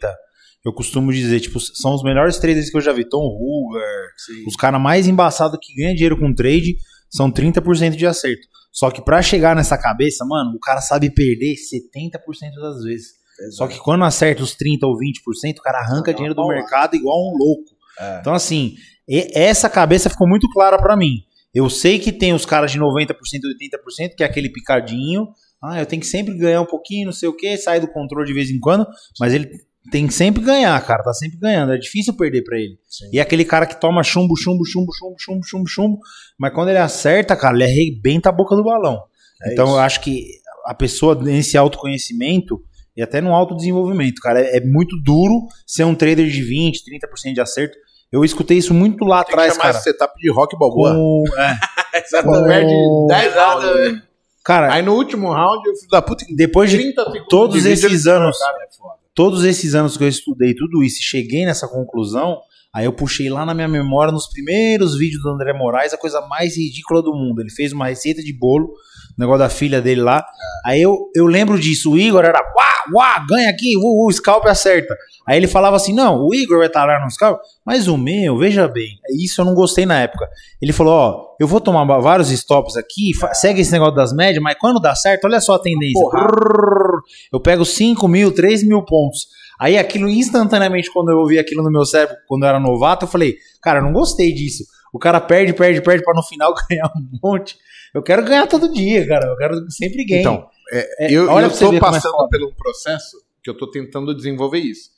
eu 0.66 0.74
costumo 0.74 1.12
dizer, 1.12 1.40
tipo, 1.40 1.60
são 1.60 1.96
os 1.96 2.04
melhores 2.04 2.38
traders 2.38 2.70
que 2.70 2.78
eu 2.78 2.82
já 2.82 2.92
vi. 2.92 3.08
Tom 3.08 3.18
Hoover, 3.26 4.10
Sim. 4.18 4.44
os 4.46 4.56
caras 4.56 4.80
mais 4.82 5.08
embaçados 5.08 5.58
que 5.62 5.74
ganham 5.74 5.94
dinheiro 5.96 6.20
com 6.20 6.34
trade 6.34 6.76
são 7.10 7.32
30% 7.32 7.96
de 7.96 8.06
acerto. 8.06 8.48
Só 8.72 8.92
que 8.92 9.02
pra 9.02 9.22
chegar 9.22 9.56
nessa 9.56 9.78
cabeça, 9.78 10.24
mano, 10.26 10.52
o 10.56 10.60
cara 10.60 10.82
sabe 10.82 11.10
perder 11.10 11.56
70% 11.56 12.20
das 12.62 12.84
vezes. 12.84 13.18
Só 13.52 13.68
que 13.68 13.80
quando 13.80 14.04
acerta 14.04 14.44
os 14.44 14.56
30% 14.56 14.80
ou 14.84 14.98
20%, 14.98 15.58
o 15.58 15.62
cara 15.62 15.80
arranca 15.80 16.14
dinheiro 16.14 16.36
do 16.36 16.48
mercado 16.48 16.96
igual 16.96 17.18
um 17.18 17.38
louco. 17.38 17.76
É. 18.00 18.20
Então, 18.20 18.34
assim, 18.34 18.76
essa 19.34 19.70
cabeça 19.70 20.10
ficou 20.10 20.28
muito 20.28 20.50
clara 20.50 20.78
pra 20.78 20.98
mim. 20.98 21.24
Eu 21.54 21.70
sei 21.70 21.98
que 21.98 22.12
tem 22.12 22.34
os 22.34 22.46
caras 22.46 22.72
de 22.72 22.80
90%, 22.80 23.14
80%, 23.14 24.16
que 24.16 24.24
é 24.24 24.26
aquele 24.26 24.50
picadinho. 24.50 25.28
Ah, 25.64 25.80
eu 25.80 25.86
tenho 25.86 26.00
que 26.00 26.08
sempre 26.08 26.38
ganhar 26.38 26.62
um 26.62 26.66
pouquinho, 26.66 27.06
não 27.06 27.14
sei 27.14 27.28
o 27.30 27.36
que, 27.36 27.58
sai 27.58 27.80
do 27.80 27.88
controle 27.88 28.28
de 28.28 28.34
vez 28.34 28.52
em 28.52 28.60
quando, 28.60 28.86
mas 29.20 29.34
ele 29.34 29.50
tem 29.92 30.08
que 30.08 30.14
sempre 30.14 30.44
ganhar, 30.44 30.80
cara, 30.86 31.04
tá 31.04 31.14
sempre 31.14 31.38
ganhando. 31.38 31.74
É 31.74 31.78
difícil 31.78 32.16
perder 32.16 32.44
pra 32.44 32.58
ele. 32.58 32.78
Sim. 32.88 33.10
E 33.14 33.20
é 33.20 33.22
aquele 33.22 33.46
cara 33.46 33.66
que 33.66 33.80
toma 33.80 34.04
chumbo, 34.04 34.36
chumbo, 34.38 34.66
chumbo, 34.66 34.92
chumbo, 34.94 35.16
chumbo, 35.20 35.44
chumbo, 35.46 35.68
chumbo, 35.68 36.00
mas 36.40 36.54
quando 36.54 36.70
ele 36.70 36.78
acerta, 36.80 37.36
cara, 37.36 37.56
ele 37.56 37.64
arrebenta 37.66 38.30
a 38.30 38.32
boca 38.32 38.56
do 38.56 38.64
balão. 38.64 39.02
É 39.44 39.54
então 39.54 39.66
isso. 39.66 39.76
eu 39.76 39.80
acho 39.80 40.02
que 40.02 40.24
a 40.66 40.74
pessoa 40.74 41.16
nesse 41.16 41.58
autoconhecimento 41.58 42.60
e 42.96 43.02
até 43.02 43.22
no 43.22 43.34
autodesenvolvimento, 43.34 44.22
cara, 44.22 44.42
é, 44.42 44.58
é 44.58 44.62
muito 44.62 44.96
duro 45.04 45.48
ser 45.66 45.84
um 45.84 45.94
trader 45.96 46.28
de 46.28 46.42
20, 46.42 46.82
30% 46.84 47.34
de 47.34 47.42
acerto. 47.42 47.78
Eu 48.12 48.24
escutei 48.26 48.58
isso 48.58 48.74
muito 48.74 49.06
lá 49.06 49.18
Tem 49.24 49.28
que 49.28 49.34
atrás, 49.34 49.54
chamar 49.54 49.64
cara. 49.66 49.76
esse 49.78 49.84
setup 49.84 50.14
de 50.20 50.32
rock 50.32 50.58
balboa. 50.58 50.94
Com, 50.94 51.24
é, 51.38 52.00
Exatamente. 52.04 52.48
Perde 52.48 52.72
com- 52.74 53.06
10 53.10 53.34
rounds. 53.36 53.92
né? 53.94 54.02
cara, 54.44 54.74
Aí 54.74 54.82
no 54.82 54.94
último 54.96 55.32
round, 55.32 55.68
eu 55.68 55.76
fiz 55.76 55.88
da 55.90 56.02
puta 56.02 56.26
depois 56.36 56.72
de 56.72 56.78
30 56.78 57.04
segundos. 57.04 57.28
todos 57.30 57.66
esses 57.66 58.08
anos, 58.08 58.38
Cara, 58.40 58.58
é 58.64 58.68
foda. 58.76 58.94
Todos 59.18 59.44
esses 59.44 59.74
anos 59.74 59.98
que 59.98 60.04
eu 60.04 60.08
estudei 60.08 60.54
tudo 60.54 60.84
isso 60.84 61.00
e 61.00 61.04
cheguei 61.04 61.44
nessa 61.44 61.68
conclusão, 61.68 62.38
aí 62.72 62.86
eu 62.86 62.94
puxei 62.94 63.32
lá 63.32 63.44
na 63.44 63.54
minha 63.56 63.68
memória, 63.68 64.14
nos 64.14 64.30
primeiros 64.30 64.96
vídeos 64.96 65.24
do 65.24 65.30
André 65.30 65.54
Moraes, 65.54 65.92
a 65.92 65.98
coisa 65.98 66.22
mais 66.22 66.56
ridícula 66.56 67.02
do 67.02 67.12
mundo. 67.12 67.42
Ele 67.42 67.50
fez 67.50 67.74
uma 67.74 67.88
receita 67.88 68.22
de 68.22 68.32
bolo, 68.32 68.72
negócio 69.18 69.40
da 69.40 69.50
filha 69.50 69.82
dele 69.82 70.02
lá. 70.02 70.26
Aí 70.66 70.82
eu, 70.82 70.96
eu 71.16 71.26
lembro 71.26 71.60
disso, 71.60 71.92
o 71.92 71.98
Igor 71.98 72.24
era, 72.24 72.40
uá, 72.40 72.84
uá, 72.94 73.26
ganha 73.28 73.50
aqui, 73.50 73.76
o, 73.78 74.08
o 74.08 74.12
scalp 74.12 74.46
acerta. 74.46 74.96
Aí 75.28 75.38
ele 75.38 75.48
falava 75.48 75.76
assim, 75.76 75.94
não, 75.94 76.26
o 76.26 76.34
Igor 76.34 76.60
vai 76.60 76.68
estar 76.68 76.86
lá 76.86 77.04
no 77.04 77.12
scalp, 77.12 77.40
mas 77.66 77.88
o 77.88 77.98
meu, 77.98 78.38
veja 78.38 78.68
bem, 78.68 78.90
isso 79.20 79.42
eu 79.42 79.46
não 79.46 79.54
gostei 79.54 79.86
na 79.86 80.00
época. 80.00 80.28
Ele 80.62 80.72
falou, 80.72 80.94
ó, 80.94 81.36
eu 81.40 81.48
vou 81.48 81.60
tomar 81.60 81.84
vários 82.00 82.32
stops 82.32 82.78
aqui, 82.78 83.12
segue 83.34 83.62
esse 83.62 83.72
negócio 83.72 83.96
das 83.96 84.14
médias, 84.14 84.42
mas 84.42 84.58
quando 84.60 84.80
dá 84.80 84.96
certo, 84.96 85.26
olha 85.26 85.42
só 85.42 85.56
a 85.56 85.60
tendência. 85.60 86.08
Brrr, 86.10 87.02
Eu 87.32 87.40
pego 87.40 87.66
5 87.66 88.08
mil, 88.08 88.32
3 88.32 88.64
mil 88.64 88.84
pontos. 88.84 89.28
Aí 89.60 89.78
aquilo, 89.78 90.08
instantaneamente, 90.08 90.92
quando 90.94 91.10
eu 91.10 91.18
ouvi 91.18 91.40
aquilo 91.40 91.64
no 91.64 91.72
meu 91.72 91.84
cérebro, 91.84 92.16
quando 92.28 92.44
eu 92.44 92.50
era 92.50 92.60
novato, 92.60 93.06
eu 93.06 93.10
falei, 93.10 93.36
cara, 93.62 93.80
eu 93.80 93.84
não 93.84 93.92
gostei 93.92 94.32
disso. 94.32 94.64
O 94.94 95.00
cara 95.00 95.20
perde, 95.20 95.54
perde, 95.54 95.82
perde 95.82 96.04
pra 96.04 96.14
no 96.14 96.24
final 96.24 96.54
ganhar 96.70 96.92
um 96.96 97.20
monte. 97.22 97.58
Eu 97.94 98.04
quero 98.04 98.24
ganhar 98.26 98.48
todo 98.48 98.72
dia, 98.72 99.08
cara. 99.08 99.28
Eu 99.28 99.38
quero 99.38 99.72
sempre 99.72 100.06
ganhar. 100.06 100.22
Então, 100.22 100.50
É, 100.72 101.14
eu, 101.14 101.30
olha 101.30 101.46
eu 101.48 101.52
como 101.52 101.76
é 101.76 101.80
passando 101.80 102.12
foda. 102.12 102.30
por 102.40 102.48
um 102.48 102.54
processo 102.54 103.18
que 103.44 103.50
eu 103.50 103.58
tô 103.58 103.70
tentando 103.72 104.16
desenvolver 104.16 104.60
isso. 104.60 104.90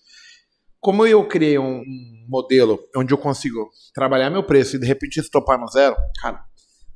Como 0.80 1.06
eu 1.06 1.28
criei 1.28 1.60
um, 1.60 1.84
modelo 2.28 2.80
onde 2.96 3.14
eu 3.14 3.18
consigo 3.18 3.70
trabalhar 3.94 4.30
meu 4.30 4.44
preço 4.44 4.76
e 4.76 4.80
de 4.80 4.86
repente 4.88 5.20
estopar 5.20 5.60
no 5.60 5.68
zero, 5.68 5.96
cara, 6.22 6.42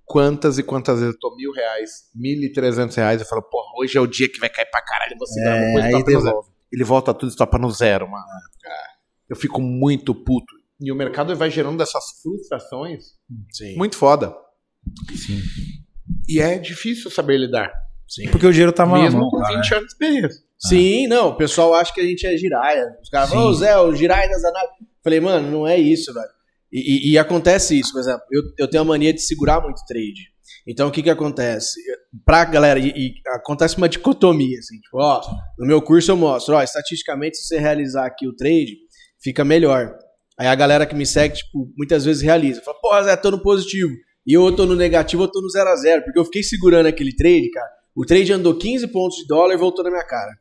quantas 0.05 0.57
e 0.57 0.63
quantas 0.63 0.99
vezes 0.99 1.13
eu 1.15 1.19
tô 1.19 1.35
mil 1.35 1.51
reais, 1.51 1.89
mil 2.15 2.41
e 2.41 2.51
trezentos 2.51 2.95
reais, 2.95 3.19
eu 3.21 3.27
falo, 3.27 3.41
porra, 3.43 3.67
hoje 3.77 3.97
é 3.97 4.01
o 4.01 4.07
dia 4.07 4.29
que 4.31 4.39
vai 4.39 4.49
cair 4.49 4.69
pra 4.71 4.81
caralho, 4.81 5.15
você 5.19 5.39
É, 5.41 5.43
dá 5.43 5.55
uma 5.55 5.71
coisa 5.73 5.87
aí 5.87 5.91
zero. 5.91 6.05
devolve. 6.05 6.49
Ele 6.71 6.83
volta 6.83 7.13
tudo 7.13 7.29
e 7.29 7.31
estopa 7.31 7.57
no 7.57 7.69
zero, 7.71 8.09
mano. 8.09 8.23
Eu 9.29 9.35
fico 9.35 9.61
muito 9.61 10.15
puto. 10.15 10.53
E 10.79 10.91
o 10.91 10.95
mercado 10.95 11.35
vai 11.35 11.49
gerando 11.51 11.81
essas 11.83 12.03
frustrações 12.21 13.03
Sim. 13.51 13.75
muito 13.77 13.95
foda. 13.97 14.35
Sim. 15.15 15.39
E 16.27 16.39
é 16.39 16.57
difícil 16.57 17.09
saber 17.11 17.37
lidar. 17.37 17.71
Sim. 18.07 18.27
Porque 18.29 18.45
o 18.45 18.51
dinheiro 18.51 18.71
tá 18.71 18.85
mal 18.85 19.01
mesmo 19.01 19.19
mão, 19.21 19.29
com 19.29 19.39
cara. 19.39 19.55
20 19.57 19.73
anos 19.73 19.85
de 19.87 19.91
experiência. 19.93 20.41
Sim, 20.59 21.07
não, 21.07 21.29
o 21.29 21.35
pessoal 21.35 21.73
acha 21.73 21.93
que 21.93 21.99
a 22.01 22.05
gente 22.05 22.25
é 22.25 22.37
giraia. 22.37 22.85
Os 23.01 23.09
caras 23.09 23.29
falam, 23.29 23.47
ô. 23.47 23.53
Zé, 23.53 23.77
o 23.77 23.93
giraia 23.95 24.29
das 24.29 24.43
análises. 24.43 24.75
Falei, 25.03 25.19
mano, 25.19 25.51
não 25.51 25.67
é 25.67 25.77
isso, 25.77 26.13
velho. 26.13 26.27
E, 26.71 27.09
e- 27.09 27.11
e 27.13 27.17
acontece 27.17 27.77
isso, 27.77 27.91
por 27.91 27.99
exemplo, 27.99 28.21
eu, 28.31 28.41
eu 28.59 28.67
tenho 28.69 28.81
a 28.81 28.85
mania 28.85 29.13
de 29.13 29.21
segurar 29.21 29.61
muito 29.61 29.81
trade. 29.85 30.31
Então 30.65 30.87
o 30.87 30.91
que 30.91 31.03
que 31.03 31.09
acontece? 31.09 31.79
Pra 32.25 32.45
galera, 32.45 32.79
e, 32.79 32.87
e 32.89 33.13
acontece 33.35 33.77
uma 33.77 33.89
dicotomia, 33.89 34.57
assim, 34.59 34.79
tipo, 34.79 34.97
ó, 34.97 35.21
no 35.59 35.67
meu 35.67 35.81
curso 35.81 36.11
eu 36.11 36.15
mostro, 36.17 36.55
ó, 36.55 36.63
estatisticamente 36.63 37.37
se 37.37 37.45
você 37.47 37.59
realizar 37.59 38.05
aqui 38.05 38.27
o 38.27 38.35
trade, 38.35 38.77
fica 39.21 39.43
melhor. 39.43 39.93
Aí 40.39 40.47
a 40.47 40.55
galera 40.55 40.85
que 40.85 40.95
me 40.95 41.05
segue, 41.05 41.35
tipo, 41.35 41.69
muitas 41.77 42.05
vezes 42.05 42.21
realiza. 42.23 42.61
Fala, 42.61 42.77
pô, 42.81 43.03
Zé, 43.03 43.15
tô 43.17 43.29
no 43.29 43.41
positivo. 43.41 43.91
E 44.25 44.33
eu 44.33 44.55
tô 44.55 44.65
no 44.65 44.75
negativo, 44.75 45.23
eu 45.23 45.27
tô 45.27 45.41
no 45.41 45.49
0 45.49 45.69
a 45.69 45.75
0 45.75 46.03
Porque 46.03 46.19
eu 46.19 46.25
fiquei 46.25 46.43
segurando 46.43 46.85
aquele 46.87 47.15
trade, 47.15 47.49
cara. 47.51 47.69
O 47.95 48.05
trade 48.05 48.31
andou 48.33 48.55
15 48.55 48.87
pontos 48.87 49.17
de 49.17 49.27
dólar 49.27 49.53
e 49.53 49.57
voltou 49.57 49.83
na 49.83 49.91
minha 49.91 50.03
cara. 50.03 50.31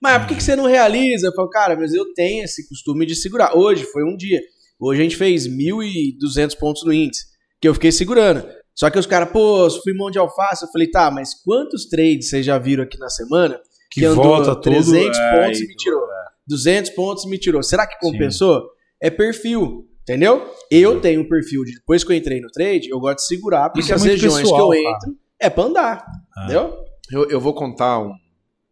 Mas 0.00 0.18
por 0.18 0.28
que, 0.28 0.34
que 0.36 0.42
você 0.42 0.56
não 0.56 0.66
realiza? 0.66 1.28
Eu 1.28 1.32
falo, 1.32 1.48
cara, 1.48 1.76
mas 1.76 1.94
eu 1.94 2.12
tenho 2.14 2.44
esse 2.44 2.68
costume 2.68 3.06
de 3.06 3.14
segurar. 3.14 3.56
Hoje 3.56 3.84
foi 3.84 4.04
um 4.04 4.16
dia. 4.16 4.40
Hoje 4.78 5.00
a 5.00 5.04
gente 5.04 5.16
fez 5.16 5.46
1.200 5.48 6.56
pontos 6.58 6.84
no 6.84 6.92
índice, 6.92 7.24
que 7.60 7.68
eu 7.68 7.74
fiquei 7.74 7.90
segurando. 7.92 8.46
Só 8.74 8.90
que 8.90 8.98
os 8.98 9.06
caras, 9.06 9.30
pô, 9.30 9.70
fui 9.82 9.94
mão 9.94 10.10
de 10.10 10.18
alface. 10.18 10.64
Eu 10.64 10.70
falei, 10.70 10.90
tá, 10.90 11.10
mas 11.10 11.30
quantos 11.42 11.86
trades 11.88 12.28
vocês 12.28 12.44
já 12.44 12.58
viram 12.58 12.84
aqui 12.84 12.98
na 12.98 13.08
semana 13.08 13.58
Que 13.90 14.04
andou 14.04 14.24
volta 14.24 14.54
tudo, 14.54 14.74
300 14.74 15.18
é, 15.18 15.30
pontos 15.40 15.60
e 15.60 15.64
e- 15.64 15.68
me 15.68 15.76
tirou? 15.76 16.06
200 16.46 16.90
pontos 16.90 17.24
me 17.26 17.38
tirou. 17.38 17.62
Será 17.62 17.86
que 17.86 17.98
compensou? 17.98 18.62
É 19.02 19.10
perfil, 19.10 19.85
entendeu? 20.08 20.54
Eu 20.70 21.00
tenho 21.00 21.20
um 21.22 21.28
perfil 21.28 21.64
de 21.64 21.74
depois 21.74 22.04
que 22.04 22.12
eu 22.12 22.16
entrei 22.16 22.40
no 22.40 22.48
trade, 22.50 22.88
eu 22.88 23.00
gosto 23.00 23.16
de 23.18 23.26
segurar, 23.26 23.70
porque 23.70 23.80
Isso 23.80 23.92
é 23.92 23.94
as 23.96 24.00
muito 24.02 24.12
regiões 24.12 24.40
pessoal, 24.42 24.70
que 24.70 24.76
eu 24.78 24.82
cara. 24.82 24.96
entro 24.96 25.16
é 25.40 25.50
pra 25.50 25.64
andar, 25.64 26.06
Ah. 26.36 26.44
entendeu? 26.44 26.76
Eu, 27.10 27.28
eu 27.30 27.40
vou 27.40 27.54
contar 27.54 27.98
um, 28.00 28.12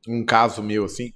um 0.08 0.24
caso 0.24 0.62
meu 0.62 0.84
assim. 0.84 1.12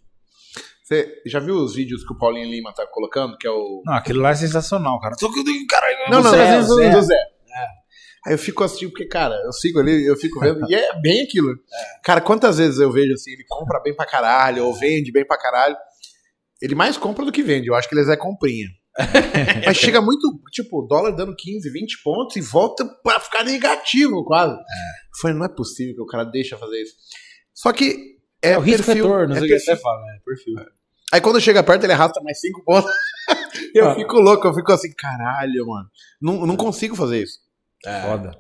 Você 0.83 1.21
já 1.27 1.39
viu 1.39 1.57
os 1.57 1.75
vídeos 1.75 2.05
que 2.07 2.13
o 2.15 2.17
Paulinho 2.19 2.49
Lima 2.51 2.73
tá 2.73 2.87
colocando? 2.87 3.37
Que 3.37 3.47
é 3.47 3.51
o. 3.51 3.83
Não, 3.85 3.95
aquilo 3.95 4.21
lá 4.23 4.31
é 4.31 4.35
sensacional, 4.35 4.99
cara. 5.01 5.15
Só 5.19 5.31
que 5.31 5.41
eu 5.41 5.45
digo, 5.45 5.67
caralho, 5.69 5.97
Não, 6.11 6.23
não, 6.23 6.31
Zé, 6.31 6.43
às 6.43 6.55
vezes 6.57 6.71
o 6.71 6.75
Zé. 6.77 6.91
do 6.91 7.03
Zé. 7.03 7.15
Aí 8.27 8.35
eu 8.35 8.39
fico 8.39 8.65
assistindo, 8.65 8.91
porque, 8.91 9.07
cara, 9.07 9.35
eu 9.45 9.53
sigo 9.53 9.79
ali, 9.79 10.05
eu 10.05 10.17
fico 10.17 10.41
vendo, 10.41 10.61
e 10.69 10.75
é 10.75 10.99
bem 11.01 11.23
aquilo. 11.23 11.55
Cara, 12.03 12.21
quantas 12.21 12.59
vezes 12.59 12.79
eu 12.81 12.91
vejo 12.91 13.13
assim, 13.15 13.31
ele 13.33 13.45
compra 13.49 13.81
bem 13.81 13.95
pra 13.95 14.05
caralho, 14.07 14.65
ou 14.67 14.75
vende 14.75 15.13
bem 15.13 15.25
pra 15.27 15.39
caralho. 15.39 15.77
Ele 16.61 16.75
mais 16.75 16.97
compra 16.97 17.25
do 17.25 17.31
que 17.33 17.43
vende, 17.43 17.69
eu 17.69 17.75
acho 17.75 17.89
que 17.89 17.95
ele 17.95 18.03
é 18.03 18.05
Zé 18.05 18.17
Comprinha. 18.17 18.69
Mas 19.67 19.77
chega 19.77 20.01
muito, 20.01 20.41
tipo, 20.51 20.83
dólar 20.89 21.13
dando 21.13 21.35
15, 21.37 21.71
20 21.71 22.03
pontos 22.03 22.37
e 22.37 22.41
volta 22.41 22.85
pra 23.03 23.21
ficar 23.21 23.45
negativo 23.45 24.25
quase. 24.25 24.55
Eu 24.55 25.21
falei, 25.21 25.37
não 25.37 25.45
é 25.47 25.49
possível 25.49 25.95
que 25.95 26.03
o 26.03 26.07
cara 26.07 26.25
deixa 26.25 26.57
fazer 26.57 26.83
isso. 26.83 26.95
Só 27.55 27.73
que 27.73 28.17
é, 28.43 28.57
o 28.57 28.61
risco 28.61 28.87
perfil, 28.87 29.05
retorno, 29.05 29.29
não 29.29 29.37
é 29.37 29.41
sei 29.41 29.49
o 29.49 29.53
que 29.53 29.57
perfil. 29.57 29.77
você 29.77 29.83
fala, 29.83 30.01
é 30.01 30.19
perfil. 30.25 30.55
Aí 31.13 31.21
quando 31.21 31.41
chega 31.41 31.63
perto, 31.63 31.85
ele 31.85 31.93
arrasta 31.93 32.21
mais 32.23 32.41
5 32.41 32.63
pontos. 32.65 32.91
eu 33.75 33.89
Ah. 33.89 33.95
fico 33.95 34.17
louco, 34.19 34.47
eu 34.47 34.55
fico 34.55 34.73
assim, 34.73 34.93
caralho, 34.97 35.67
mano. 35.67 35.89
Não, 36.21 36.47
não 36.47 36.57
consigo 36.57 36.95
fazer 36.97 37.23
isso. 37.23 37.39
Foda. 38.05 38.33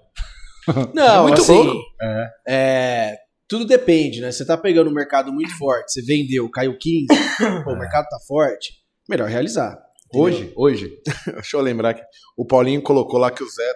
Não, 0.92 1.20
É 1.20 1.28
muito 1.28 1.40
assim, 1.40 1.52
louco. 1.54 1.80
É. 2.02 2.30
é, 2.46 3.16
tudo 3.48 3.64
depende, 3.64 4.20
né? 4.20 4.30
Você 4.30 4.44
tá 4.44 4.54
pegando 4.58 4.90
um 4.90 4.92
mercado 4.92 5.32
muito 5.32 5.56
forte, 5.56 5.92
você 5.92 6.02
vendeu, 6.02 6.50
caiu 6.50 6.76
15, 6.76 7.06
pô, 7.64 7.72
o 7.72 7.78
mercado 7.78 8.06
tá 8.06 8.18
forte, 8.26 8.74
melhor 9.08 9.28
realizar. 9.30 9.78
Hoje, 10.14 10.52
hoje, 10.56 10.98
deixa 11.34 11.56
eu 11.56 11.60
lembrar 11.60 11.94
que 11.94 12.02
o 12.36 12.44
Paulinho 12.46 12.80
colocou 12.82 13.18
lá 13.18 13.30
que 13.30 13.42
o 13.42 13.48
Zé. 13.48 13.72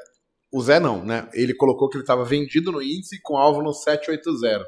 O 0.53 0.61
Zé 0.63 0.79
não, 0.81 1.05
né? 1.05 1.29
Ele 1.33 1.55
colocou 1.55 1.89
que 1.89 1.97
ele 1.97 2.03
estava 2.03 2.25
vendido 2.25 2.71
no 2.73 2.83
índice 2.83 3.21
com 3.23 3.37
alvo 3.37 3.63
no 3.63 3.73
780. 3.73 4.65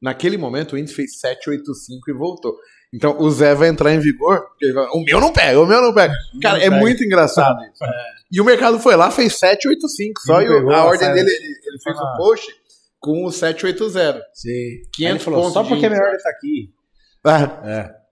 Naquele 0.00 0.36
momento 0.36 0.74
o 0.74 0.78
índice 0.78 0.94
fez 0.94 1.18
785 1.18 2.10
e 2.10 2.14
voltou. 2.14 2.54
Então 2.94 3.16
o 3.18 3.30
Zé 3.30 3.54
vai 3.54 3.68
entrar 3.68 3.92
em 3.92 3.98
vigor. 3.98 4.46
vai, 4.74 4.86
o 4.92 5.02
meu 5.02 5.20
não 5.20 5.32
pega, 5.32 5.60
o 5.60 5.66
meu 5.66 5.82
não 5.82 5.92
pega. 5.92 6.14
Cara, 6.40 6.58
é 6.58 6.68
pega. 6.70 6.76
muito 6.76 7.02
engraçado 7.04 7.58
isso. 7.64 7.84
E 8.30 8.40
o 8.40 8.44
mercado 8.44 8.78
foi 8.78 8.94
lá, 8.96 9.10
fez 9.10 9.34
785 9.38 10.20
só. 10.20 10.40
E 10.40 10.46
pegou, 10.46 10.72
a 10.72 10.84
ordem 10.84 11.12
dele, 11.12 11.28
ele, 11.30 11.46
ele 11.66 11.78
fez 11.82 11.96
Ah. 11.98 12.02
o 12.02 12.16
post 12.16 12.46
com 13.00 13.24
o 13.24 13.32
780. 13.32 14.22
Sim. 14.34 14.50
500 14.94 15.00
Aí 15.00 15.06
ele 15.10 15.18
falou, 15.18 15.40
pontos. 15.40 15.52
só 15.54 15.64
porque 15.64 15.86
é 15.86 15.90
melhor 15.90 16.08
ele 16.08 16.22
tá 16.22 16.30
aqui. 16.30 16.70
Ah, 17.24 17.60
É. 17.64 18.05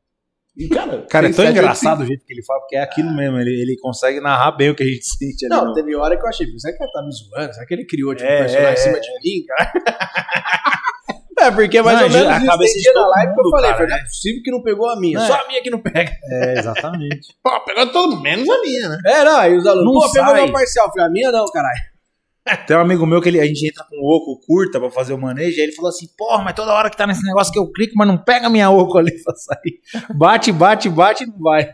E, 0.57 0.69
cara, 0.69 1.05
Cara, 1.11 1.27
é 1.27 1.31
tão 1.33 1.45
785. 1.45 1.51
engraçado 1.59 2.03
o 2.03 2.07
jeito 2.07 2.25
que 2.25 2.33
ele 2.33 2.45
fala, 2.45 2.61
porque 2.61 2.77
é 2.77 2.83
aquilo 2.83 3.13
mesmo, 3.15 3.39
ele, 3.39 3.51
ele 3.51 3.77
consegue 3.81 4.21
narrar 4.21 4.53
bem 4.53 4.71
o 4.71 4.75
que 4.75 4.85
a 4.85 4.87
gente 4.87 5.05
sente 5.07 5.47
ali. 5.47 5.55
Não, 5.55 5.65
no- 5.67 5.73
teve 5.75 5.97
hora 5.97 6.17
que 6.17 6.23
eu 6.25 6.29
achei, 6.29 6.47
será 6.59 6.77
que 6.77 6.83
ele 6.85 6.93
tá 6.93 7.03
me 7.03 7.11
zoando? 7.13 7.53
Será 7.55 7.67
que 7.67 7.75
ele 7.75 7.85
criou 7.87 8.15
tipo, 8.15 8.29
É, 8.29 8.35
um 8.37 8.39
personagem 8.39 8.69
é, 8.69 8.73
em 8.73 8.77
cima 8.77 8.97
é. 8.97 9.01
de 9.01 9.09
mim, 9.11 9.45
cara? 9.47 9.73
é, 11.41 11.51
porque 11.51 11.83
mais 11.83 11.99
Não, 11.99 12.05
ou 12.07 12.13
menos 12.13 12.29
a 12.29 12.47
cabeça 12.47 12.79
de 12.79 12.93
na 12.93 13.07
live 13.09 13.35
que 13.35 13.41
eu 13.41 13.45
mundo, 13.45 13.51
falei, 13.51 13.71
cara, 13.73 13.87
não 13.89 13.97
é 13.97 14.03
possível 14.05 14.43
que 14.45 14.51
não 14.53 14.63
pegou 14.63 14.89
a 14.89 14.97
minha, 15.01 15.19
Não, 15.19 15.27
só 15.27 15.35
é. 15.37 15.41
a 15.41 15.49
minha 15.49 15.63
que 15.63 15.71
não 15.71 15.83
pega. 15.83 16.13
É, 16.31 16.59
exatamente. 16.59 17.35
Pô, 17.43 17.61
pegou 17.65 17.87
todo 17.93 18.21
menos 18.23 18.49
a 18.49 18.61
minha, 18.61 18.89
né? 18.91 18.99
É, 19.07 19.25
não, 19.25 19.37
aí 19.37 19.57
os 19.57 19.67
alunos, 19.67 19.93
Não 19.93 20.01
pô, 20.01 20.13
pegou 20.13 20.31
sai. 20.31 20.45
meu 20.45 20.53
parcial, 20.53 20.89
falei, 20.91 21.07
a 21.07 21.11
minha 21.11 21.33
não, 21.33 21.45
caralho. 21.47 21.94
Tem 22.67 22.77
um 22.77 22.81
amigo 22.81 23.07
meu 23.07 23.23
que 23.23 23.29
ele, 23.29 23.41
a 23.41 23.47
gente 23.47 23.67
entra 23.67 23.85
com 23.85 23.97
o 23.97 24.17
oco 24.17 24.39
curta 24.47 24.79
pra 24.79 24.91
fazer 24.91 25.15
o 25.15 25.19
manejo, 25.19 25.57
aí 25.57 25.63
ele 25.63 25.73
falou 25.73 25.89
assim, 25.89 26.07
porra, 26.17 26.43
mas 26.45 26.55
toda 26.55 26.75
hora 26.75 26.91
que 26.91 26.97
tá 26.97 27.07
nesse 27.07 27.25
negócio 27.25 27.53
que 27.53 27.59
eu 27.59 27.71
clico, 27.73 27.95
mas 27.97 28.07
não 28.07 28.19
pega 28.19 28.51
minha 28.51 28.71
oco 28.71 28.99
ali 28.99 29.13
pra 29.23 29.35
sair. 29.35 29.81
Bate, 30.15 30.53
bate, 30.53 30.89
bate 30.91 31.25
e 31.25 31.27
não 31.27 31.39
vai. 31.39 31.73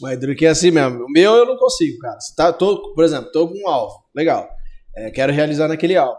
Mas 0.00 0.20
duro 0.20 0.36
que 0.36 0.44
é 0.46 0.50
assim 0.50 0.70
mesmo. 0.70 1.04
O 1.04 1.10
meu 1.10 1.32
eu 1.34 1.46
não 1.46 1.56
consigo, 1.56 1.98
cara. 1.98 2.20
Se 2.20 2.36
tá, 2.36 2.52
tô, 2.52 2.92
por 2.94 3.02
exemplo, 3.02 3.32
tô 3.32 3.48
com 3.48 3.58
um 3.58 3.68
alvo. 3.68 3.94
Legal. 4.14 4.48
É, 4.94 5.10
quero 5.10 5.32
realizar 5.32 5.66
naquele 5.68 5.96
alvo. 5.96 6.18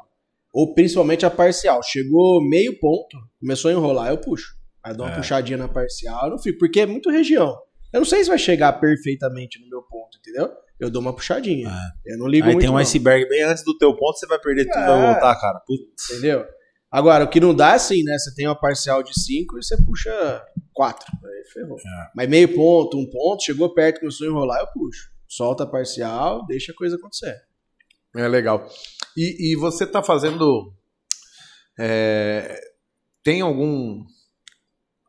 Ou 0.51 0.73
principalmente 0.73 1.25
a 1.25 1.29
parcial. 1.29 1.81
Chegou 1.83 2.41
meio 2.41 2.77
ponto, 2.79 3.15
começou 3.39 3.69
a 3.69 3.73
enrolar, 3.73 4.09
eu 4.09 4.17
puxo. 4.17 4.55
Aí 4.83 4.93
dou 4.93 5.05
uma 5.05 5.13
É. 5.13 5.15
puxadinha 5.15 5.57
na 5.57 5.67
parcial, 5.67 6.25
eu 6.25 6.31
não 6.31 6.39
fico. 6.39 6.59
Porque 6.59 6.81
é 6.81 6.85
muito 6.85 7.09
região. 7.09 7.55
Eu 7.93 7.99
não 7.99 8.05
sei 8.05 8.23
se 8.23 8.29
vai 8.29 8.37
chegar 8.37 8.73
perfeitamente 8.73 9.59
no 9.61 9.69
meu 9.69 9.81
ponto, 9.83 10.17
entendeu? 10.19 10.51
Eu 10.79 10.89
dou 10.89 11.01
uma 11.01 11.13
puxadinha. 11.15 11.71
Eu 12.05 12.17
não 12.17 12.27
ligo 12.27 12.45
Aí 12.47 12.51
muito, 12.53 12.61
tem 12.61 12.69
um 12.69 12.73
não, 12.73 12.79
iceberg 12.79 13.27
bem 13.29 13.43
antes 13.43 13.63
do 13.63 13.77
teu 13.77 13.95
ponto, 13.95 14.17
você 14.17 14.27
vai 14.27 14.39
perder 14.39 14.65
tudo, 14.65 14.77
É. 14.79 14.85
vai 14.87 15.13
voltar, 15.13 15.35
cara. 15.39 15.59
Putz. 15.65 16.09
entendeu? 16.11 16.45
Agora, 16.91 17.23
o 17.25 17.29
que 17.29 17.39
não 17.39 17.53
dá 17.53 17.71
é 17.71 17.75
assim, 17.75 18.03
né? 18.03 18.17
Você 18.17 18.33
tem 18.35 18.47
uma 18.47 18.59
parcial 18.59 19.01
de 19.03 19.17
5 19.19 19.57
e 19.57 19.63
você 19.63 19.75
puxa 19.85 20.45
4. 20.73 21.05
Aí 21.25 21.43
ferrou. 21.51 21.77
É. 21.77 22.07
Mas 22.15 22.29
meio 22.29 22.53
ponto, 22.53 22.97
um 22.97 23.09
ponto, 23.09 23.43
chegou 23.43 23.73
perto, 23.73 23.99
começou 23.99 24.27
a 24.27 24.29
enrolar, 24.29 24.59
eu 24.61 24.67
puxo. 24.67 25.09
Solta 25.27 25.63
a 25.63 25.67
parcial, 25.67 26.45
deixa 26.45 26.71
a 26.71 26.75
coisa 26.75 26.95
acontecer. 26.95 27.35
É 28.15 28.27
legal. 28.27 28.65
E, 29.17 29.51
e 29.51 29.55
você 29.57 29.85
tá 29.85 30.01
fazendo. 30.03 30.73
é, 31.79 32.57
tem 33.23 33.41
algum 33.41 34.03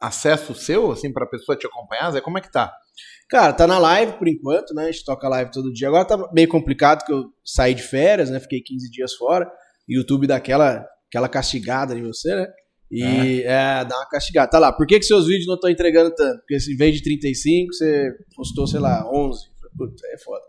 acesso 0.01 0.55
seu, 0.55 0.91
assim, 0.91 1.13
pra 1.13 1.27
pessoa 1.27 1.57
te 1.57 1.67
acompanhar? 1.67 2.11
Zé? 2.13 2.21
Como 2.21 2.39
é 2.39 2.41
que 2.41 2.51
tá? 2.51 2.73
Cara, 3.29 3.53
tá 3.53 3.67
na 3.67 3.79
live 3.79 4.13
por 4.19 4.29
enquanto, 4.29 4.75
né? 4.75 4.85
A 4.85 4.91
gente 4.91 5.05
toca 5.05 5.29
live 5.29 5.51
todo 5.51 5.73
dia. 5.73 5.89
Agora 5.89 6.05
tá 6.05 6.31
meio 6.33 6.49
complicado 6.49 7.05
que 7.05 7.13
eu 7.13 7.25
saí 7.45 7.75
de 7.75 7.83
férias, 7.83 8.31
né? 8.31 8.39
Fiquei 8.41 8.61
15 8.61 8.91
dias 8.91 9.15
fora. 9.15 9.51
YouTube 9.89 10.27
dá 10.27 10.37
aquela, 10.37 10.87
aquela 11.09 11.29
castigada 11.29 11.97
em 11.97 12.03
você, 12.03 12.35
né? 12.35 12.47
E 12.91 13.43
é. 13.43 13.85
dá 13.85 13.97
uma 13.97 14.09
castigada. 14.09 14.51
Tá 14.51 14.59
lá, 14.59 14.73
por 14.73 14.87
que, 14.87 14.99
que 14.99 15.05
seus 15.05 15.27
vídeos 15.27 15.47
não 15.47 15.55
estão 15.55 15.71
entregando 15.71 16.15
tanto? 16.15 16.39
Porque 16.39 16.57
em 16.57 16.77
vez 16.77 16.95
de 16.95 17.03
35, 17.03 17.73
você 17.73 18.13
postou, 18.35 18.67
sei 18.67 18.81
lá, 18.81 19.09
11. 19.13 19.41
Puta, 19.77 20.07
é 20.13 20.19
foda. 20.19 20.43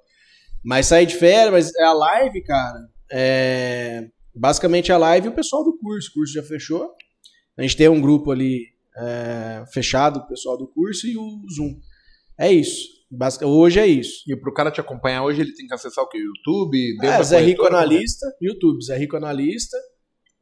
Mas 0.64 0.86
saí 0.86 1.06
de 1.06 1.16
férias, 1.16 1.52
mas 1.52 1.76
é 1.76 1.84
a 1.84 1.94
live, 1.94 2.44
cara. 2.44 2.90
É. 3.12 4.08
Basicamente 4.36 4.92
a 4.92 4.98
live 4.98 5.28
e 5.28 5.30
o 5.30 5.36
pessoal 5.36 5.64
do 5.64 5.78
curso. 5.78 6.10
O 6.12 6.14
curso 6.14 6.34
já 6.34 6.44
fechou. 6.44 6.92
A 7.58 7.64
gente 7.64 7.76
tem 7.76 7.90
um 7.90 8.00
grupo 8.00 8.32
ali 8.32 8.66
é, 8.96 9.64
fechado, 9.74 10.20
o 10.20 10.28
pessoal 10.28 10.58
do 10.58 10.68
curso 10.68 11.08
e 11.08 11.18
o 11.18 11.46
Zoom. 11.54 11.80
É 12.40 12.52
isso. 12.52 12.88
Hoje 13.44 13.80
é 13.80 13.88
isso. 13.88 14.24
E 14.28 14.36
pro 14.36 14.54
cara 14.54 14.70
te 14.70 14.82
acompanhar 14.82 15.24
hoje, 15.24 15.42
ele 15.42 15.54
tem 15.54 15.66
que 15.68 15.74
acessar 15.74 16.04
o 16.04 16.10
quê? 16.10 16.18
YouTube? 16.18 16.98
É, 17.04 17.24
Zé 17.24 17.40
Rico 17.40 17.66
Analista, 17.66 18.26
YouTube, 18.42 18.84
Zé 18.84 18.98
Rico 18.98 19.16
Analista. 19.16 19.78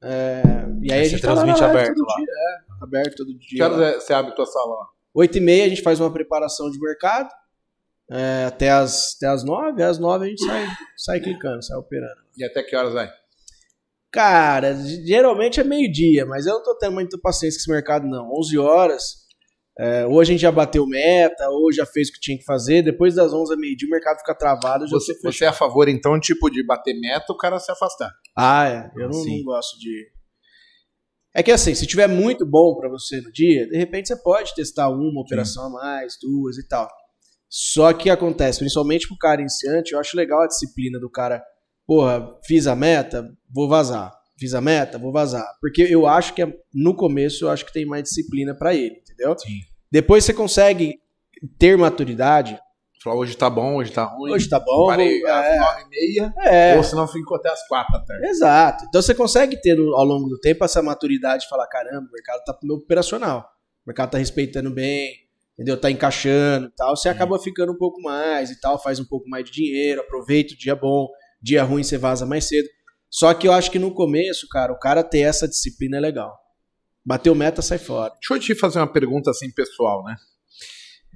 É, 0.03 0.41
e 0.81 0.91
aí, 0.91 0.99
Aí 0.99 1.05
a 1.05 1.09
gente 1.09 1.21
tá 1.21 1.31
transmite 1.33 1.59
live 1.61 1.77
aberto 1.77 1.95
todo 1.95 2.07
lá. 2.07 2.15
dia, 2.15 2.25
é, 2.27 2.83
aberto 2.83 3.15
todo 3.15 3.39
Que 3.39 3.55
dia. 3.55 3.65
horas 3.65 3.79
é- 3.81 3.99
você 3.99 4.13
abre 4.13 4.35
tua 4.35 4.45
sala 4.45 4.65
lá? 4.79 4.85
8 5.13 5.37
e 5.37 5.41
meia 5.41 5.65
a 5.65 5.69
gente 5.69 5.81
faz 5.81 5.99
uma 5.99 6.11
preparação 6.11 6.69
de 6.69 6.79
mercado. 6.79 7.29
é, 8.11 8.45
até, 8.47 8.69
as, 8.69 9.15
até 9.17 9.27
as 9.27 9.43
9, 9.43 9.81
às 9.81 9.97
9 9.97 10.25
a 10.25 10.29
gente 10.29 10.45
sai, 10.45 10.67
sai 10.97 11.19
clicando, 11.19 11.63
sai 11.63 11.75
operando. 11.77 12.21
E 12.37 12.43
até 12.43 12.61
que 12.61 12.75
horas 12.75 12.93
vai? 12.93 13.11
Cara, 14.11 14.75
geralmente 15.05 15.59
é 15.59 15.63
meio-dia, 15.63 16.25
mas 16.25 16.45
eu 16.45 16.53
não 16.53 16.63
tô 16.63 16.75
tendo 16.77 16.93
muita 16.93 17.17
paciência 17.17 17.57
com 17.57 17.61
esse 17.63 17.71
mercado, 17.71 18.07
não. 18.07 18.31
11 18.31 18.57
horas. 18.59 19.24
É, 19.77 20.05
ou 20.05 20.21
a 20.21 20.23
gente 20.23 20.39
já 20.39 20.51
bateu 20.51 20.87
meta, 20.87 21.49
ou 21.49 21.71
já 21.71 21.85
fez 21.85 22.07
o 22.09 22.13
que 22.13 22.19
tinha 22.21 22.37
que 22.37 22.45
fazer. 22.45 22.81
Depois 22.81 23.13
das 23.15 23.33
11 23.33 23.53
a 23.53 23.57
meio-dia, 23.57 23.87
o 23.87 23.91
mercado 23.91 24.19
fica 24.19 24.33
travado. 24.33 24.87
Você, 24.87 25.13
você 25.21 25.43
é 25.43 25.47
a 25.47 25.53
favor, 25.53 25.89
então, 25.89 26.17
tipo, 26.19 26.49
de 26.49 26.65
bater 26.65 26.93
meta, 26.99 27.31
o 27.33 27.37
cara 27.37 27.59
se 27.59 27.71
afastar. 27.71 28.11
Ah, 28.37 28.67
é. 28.69 28.91
Eu 28.95 29.07
não, 29.09 29.13
Sim. 29.13 29.37
não 29.39 29.43
gosto 29.45 29.77
de. 29.79 30.07
É 31.35 31.43
que 31.43 31.51
assim, 31.51 31.75
se 31.75 31.85
tiver 31.85 32.07
muito 32.07 32.45
bom 32.45 32.77
pra 32.77 32.87
você 32.87 33.19
no 33.19 33.29
dia, 33.29 33.67
de 33.67 33.75
repente 33.77 34.07
você 34.07 34.15
pode 34.15 34.55
testar 34.55 34.87
uma 34.87 35.21
operação 35.21 35.65
a 35.65 35.69
mais, 35.69 36.13
duas 36.21 36.57
e 36.57 36.65
tal. 36.65 36.87
Só 37.49 37.91
que 37.91 38.09
acontece, 38.09 38.59
principalmente 38.59 39.05
pro 39.07 39.17
cara 39.17 39.41
iniciante, 39.41 39.91
eu 39.93 39.99
acho 39.99 40.15
legal 40.15 40.41
a 40.41 40.47
disciplina 40.47 40.97
do 40.97 41.09
cara. 41.11 41.43
Porra, 41.85 42.25
fiz 42.47 42.67
a 42.67 42.75
meta, 42.75 43.27
vou 43.53 43.67
vazar. 43.67 44.13
Fiz 44.39 44.53
a 44.53 44.61
meta, 44.61 44.97
vou 44.97 45.11
vazar. 45.11 45.45
Porque 45.61 45.81
eu 45.83 46.07
acho 46.07 46.33
que 46.33 46.41
é- 46.41 46.53
no 46.73 46.95
começo 46.95 47.43
eu 47.45 47.49
acho 47.49 47.65
que 47.65 47.71
tem 47.73 47.85
mais 47.85 48.03
disciplina 48.03 48.55
pra 48.57 48.73
ele, 48.73 48.95
entendeu? 49.15 49.37
Sim. 49.39 49.59
Depois 49.91 50.23
você 50.23 50.33
consegue 50.33 50.99
ter 51.57 51.77
maturidade. 51.77 52.59
Falar, 53.03 53.17
hoje 53.17 53.37
tá 53.37 53.49
bom, 53.49 53.75
hoje 53.75 53.91
tá 53.91 54.03
ruim. 54.03 54.31
Hoje 54.31 54.49
tá 54.49 54.59
bom, 54.59 54.87
Parei 54.87 55.21
vou- 55.21 55.29
às 55.29 55.45
é, 55.45 55.59
nove 55.59 55.81
e 55.83 55.89
meia, 55.89 56.33
é. 56.39 56.75
ou 56.77 56.83
senão 56.83 57.07
fico 57.07 57.35
até 57.35 57.49
às 57.49 57.67
quatro 57.67 57.93
da 57.93 58.03
tarde. 58.03 58.25
Exato. 58.27 58.85
Então 58.87 58.99
você 59.01 59.13
consegue 59.13 59.61
ter 59.61 59.77
ao 59.77 60.03
longo 60.03 60.27
do 60.27 60.39
tempo 60.39 60.65
essa 60.65 60.81
maturidade 60.81 61.43
de 61.43 61.49
falar: 61.49 61.67
caramba, 61.67 62.07
o 62.07 62.11
mercado 62.11 62.43
tá 62.43 62.57
meu 62.63 62.77
operacional. 62.77 63.41
O 63.85 63.89
mercado 63.89 64.09
tá 64.09 64.17
respeitando 64.17 64.71
bem, 64.71 65.13
entendeu? 65.53 65.79
Tá 65.79 65.91
encaixando 65.91 66.65
e 66.65 66.71
tal. 66.75 66.95
Você 66.97 67.07
acaba 67.07 67.37
ficando 67.37 67.73
um 67.73 67.77
pouco 67.77 68.01
mais 68.01 68.49
e 68.49 68.59
tal, 68.59 68.81
faz 68.81 68.99
um 68.99 69.05
pouco 69.05 69.29
mais 69.29 69.45
de 69.45 69.51
dinheiro, 69.51 70.01
aproveita 70.01 70.55
o 70.55 70.57
dia 70.57 70.75
bom, 70.75 71.07
dia 71.39 71.63
ruim 71.63 71.83
você 71.83 71.99
vaza 71.99 72.25
mais 72.25 72.47
cedo. 72.47 72.67
Só 73.11 73.31
que 73.35 73.47
eu 73.47 73.53
acho 73.53 73.69
que 73.69 73.77
no 73.77 73.93
começo, 73.93 74.47
cara, 74.49 74.73
o 74.73 74.79
cara 74.79 75.03
ter 75.03 75.19
essa 75.19 75.47
disciplina 75.47 75.97
é 75.97 75.99
legal. 75.99 76.35
Bateu 77.05 77.35
meta, 77.35 77.61
sai 77.61 77.77
fora. 77.77 78.11
Deixa 78.13 78.33
eu 78.33 78.39
te 78.39 78.55
fazer 78.59 78.79
uma 78.79 78.91
pergunta 78.91 79.29
assim 79.29 79.51
pessoal, 79.51 80.03
né? 80.03 80.15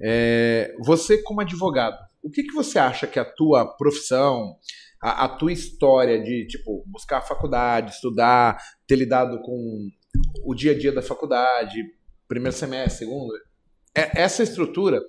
É, 0.02 0.74
você 0.80 1.20
como 1.22 1.40
advogado, 1.40 1.98
o 2.22 2.30
que, 2.30 2.42
que 2.42 2.54
você 2.54 2.78
acha 2.78 3.06
que 3.06 3.18
a 3.18 3.24
tua 3.24 3.66
profissão, 3.76 4.56
a, 5.02 5.24
a 5.24 5.28
tua 5.28 5.52
história 5.52 6.22
de 6.22 6.46
tipo 6.46 6.84
buscar 6.86 7.18
a 7.18 7.22
faculdade, 7.22 7.92
estudar, 7.92 8.62
ter 8.86 8.96
lidado 8.96 9.40
com 9.42 9.88
o 10.44 10.54
dia 10.54 10.72
a 10.72 10.78
dia 10.78 10.92
da 10.92 11.02
faculdade, 11.02 11.84
primeiro 12.28 12.56
semestre, 12.56 13.04
segundo, 13.06 13.32
é- 13.94 14.22
essa 14.22 14.42
estrutura 14.42 15.02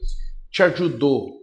te 0.49 0.63
ajudou 0.63 1.41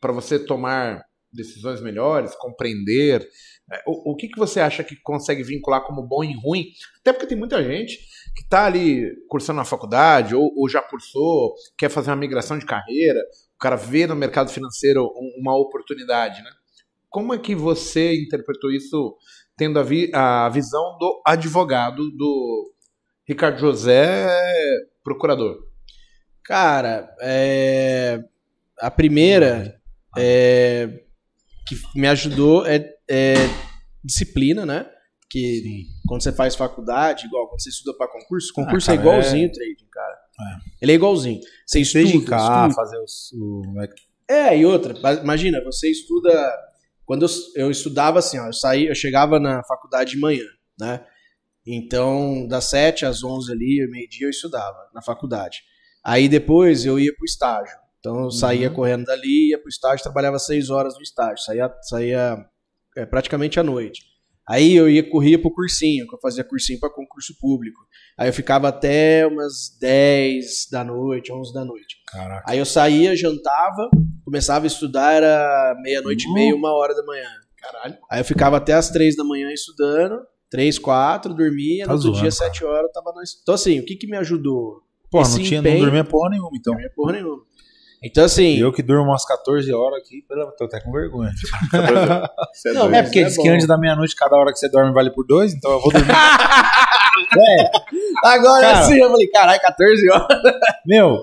para 0.00 0.12
você 0.12 0.38
tomar 0.38 1.04
decisões 1.32 1.80
melhores, 1.80 2.34
compreender? 2.36 3.26
É, 3.72 3.82
O, 3.86 4.12
o 4.12 4.16
que, 4.16 4.28
que 4.28 4.38
você 4.38 4.60
acha 4.60 4.84
que 4.84 4.96
consegue 4.96 5.42
vincular 5.42 5.82
como 5.84 6.02
bom 6.02 6.22
e 6.22 6.34
ruim? 6.34 6.66
Até 7.00 7.12
porque 7.12 7.26
tem 7.26 7.38
muita 7.38 7.62
gente 7.62 7.98
que 8.36 8.42
está 8.42 8.66
ali 8.66 9.10
cursando 9.28 9.58
na 9.58 9.64
faculdade 9.64 10.34
ou, 10.34 10.52
ou 10.56 10.68
já 10.68 10.82
cursou, 10.82 11.54
quer 11.78 11.88
fazer 11.88 12.10
uma 12.10 12.16
migração 12.16 12.58
de 12.58 12.66
carreira, 12.66 13.20
o 13.54 13.58
cara 13.58 13.76
vê 13.76 14.06
no 14.06 14.16
mercado 14.16 14.50
financeiro 14.50 15.04
um- 15.16 15.40
uma 15.40 15.56
oportunidade, 15.56 16.42
né? 16.42 16.50
Como 17.08 17.32
é 17.32 17.38
que 17.38 17.54
você 17.54 18.14
interpretou 18.22 18.72
isso 18.72 19.16
tendo 19.56 19.78
a, 19.78 19.82
vi- 19.82 20.10
a 20.12 20.48
visão 20.48 20.98
do 20.98 21.22
advogado 21.26 22.10
do 22.16 22.72
Ricardo 23.26 23.58
José, 23.60 24.26
procurador? 25.02 25.58
Cara, 26.44 27.14
é, 27.22 28.22
a 28.80 28.90
primeira 28.90 29.80
é, 30.16 31.03
que 31.66 31.76
me 31.94 32.06
ajudou 32.08 32.66
é, 32.66 32.94
é 33.08 33.34
disciplina, 34.02 34.64
né? 34.66 34.86
Que 35.30 35.60
Sim. 35.62 35.84
quando 36.06 36.22
você 36.22 36.32
faz 36.32 36.54
faculdade, 36.54 37.26
igual 37.26 37.48
quando 37.48 37.60
você 37.62 37.70
estuda 37.70 37.96
para 37.96 38.08
concurso, 38.08 38.52
concurso 38.54 38.90
Ah, 38.90 38.94
é 38.94 38.96
cara, 38.96 39.08
igualzinho 39.08 39.50
trading, 39.52 39.86
cara. 39.90 40.18
Ele 40.80 40.92
é 40.92 40.94
igualzinho. 40.94 41.40
Você 41.66 41.80
estuda, 41.80 42.04
Desde 42.04 42.24
cá, 42.24 42.66
estuda. 42.68 42.74
fazer 42.74 42.98
os, 42.98 43.32
o. 43.32 43.62
É, 44.28 44.56
e 44.56 44.64
outra, 44.64 44.94
imagina, 45.20 45.62
você 45.64 45.90
estuda. 45.90 46.30
Quando 47.04 47.26
eu, 47.26 47.28
eu 47.56 47.70
estudava 47.70 48.18
assim, 48.18 48.38
ó, 48.38 48.46
eu 48.46 48.52
saí, 48.52 48.86
eu 48.86 48.94
chegava 48.94 49.38
na 49.38 49.62
faculdade 49.64 50.12
de 50.12 50.18
manhã, 50.18 50.46
né? 50.78 51.04
Então, 51.66 52.46
das 52.46 52.64
7 52.66 53.06
às 53.06 53.22
11 53.24 53.52
ali, 53.52 53.86
meio-dia, 53.90 54.26
eu 54.26 54.30
estudava 54.30 54.76
na 54.94 55.02
faculdade. 55.02 55.62
Aí 56.04 56.28
depois 56.28 56.84
eu 56.84 56.98
ia 56.98 57.14
pro 57.16 57.24
estágio. 57.24 57.76
Então 58.04 58.24
eu 58.24 58.30
saía 58.30 58.68
correndo 58.68 59.04
dali, 59.06 59.48
ia 59.48 59.58
pro 59.58 59.68
estágio, 59.70 60.02
trabalhava 60.02 60.38
6 60.38 60.68
horas 60.68 60.94
no 60.94 61.00
estágio, 61.00 61.38
saía, 61.42 61.72
saía 61.88 62.36
é, 62.98 63.06
praticamente 63.06 63.58
à 63.58 63.62
noite. 63.62 64.02
Aí 64.46 64.74
eu 64.76 64.90
ia, 64.90 65.08
corria 65.08 65.38
pro 65.40 65.50
cursinho, 65.50 66.06
que 66.06 66.14
eu 66.14 66.20
fazia 66.20 66.44
cursinho 66.44 66.78
para 66.78 66.90
concurso 66.90 67.34
público. 67.40 67.80
Aí 68.18 68.28
eu 68.28 68.32
ficava 68.34 68.68
até 68.68 69.26
umas 69.26 69.74
10 69.80 70.68
da 70.70 70.84
noite, 70.84 71.32
11 71.32 71.54
da 71.54 71.64
noite. 71.64 71.96
Caraca. 72.12 72.44
Aí 72.46 72.58
eu 72.58 72.66
saía, 72.66 73.16
jantava, 73.16 73.88
começava 74.22 74.66
a 74.66 74.68
estudar, 74.68 75.14
era 75.14 75.74
meia-noite 75.82 76.26
e 76.26 76.28
Uhum. 76.28 76.34
meia, 76.34 76.54
uma 76.54 76.74
hora 76.74 76.94
da 76.94 77.02
manhã. 77.04 77.30
Caralho. 77.56 77.96
Aí 78.10 78.20
eu 78.20 78.24
ficava 78.26 78.58
até 78.58 78.74
as 78.74 78.90
três 78.90 79.16
da 79.16 79.24
manhã 79.24 79.50
estudando, 79.50 80.20
três, 80.50 80.78
quatro, 80.78 81.32
dormia, 81.32 81.86
Tá 81.86 81.92
no 81.92 81.94
outro 81.94 82.08
zoando, 82.10 82.20
dia, 82.20 82.30
sete 82.30 82.62
horas, 82.66 82.82
eu 82.88 82.92
tava 82.92 83.14
na... 83.14 83.22
Então 83.42 83.54
assim, 83.54 83.80
o 83.80 83.84
que 83.86 83.96
que 83.96 84.06
me 84.06 84.18
ajudou? 84.18 84.82
Pô, 85.10 85.22
Esse 85.22 85.38
não 85.38 85.44
tinha, 85.44 85.62
não 85.62 85.70
empenho- 85.70 85.84
dormia 85.86 86.04
porra 86.04 86.28
nenhuma, 86.30 86.50
então. 86.54 86.74
Não 86.74 86.80
ia 86.82 86.90
porra 86.94 87.12
nenhuma. 87.12 87.42
Então 88.04 88.24
assim... 88.24 88.58
Eu 88.58 88.72
que 88.72 88.82
durmo 88.82 89.04
umas 89.10 89.24
14 89.24 89.72
horas 89.72 89.98
aqui, 90.00 90.22
pela- 90.28 90.50
tô 90.56 90.64
até 90.64 90.80
com 90.80 90.92
vergonha. 90.92 91.30
Você 92.52 92.72
Não, 92.72 92.82
doido. 92.82 92.94
É 92.96 93.02
porque 93.02 93.20
é 93.20 93.24
diz 93.24 93.36
bom. 93.36 93.42
que 93.42 93.48
antes 93.48 93.66
da 93.66 93.78
meia-noite, 93.78 94.14
cada 94.14 94.36
hora 94.36 94.52
que 94.52 94.58
você 94.58 94.68
dorme 94.68 94.92
vale 94.92 95.10
por 95.10 95.26
dois, 95.26 95.52
então 95.54 95.70
eu 95.72 95.80
vou 95.80 95.90
dormir. 95.92 96.12
Agora 98.24 98.60
Cara. 98.72 98.82
sim, 98.86 98.98
eu 98.98 99.10
falei, 99.10 99.26
caralho, 99.28 99.60
14 99.60 100.10
horas. 100.10 100.38
Meu, 100.86 101.18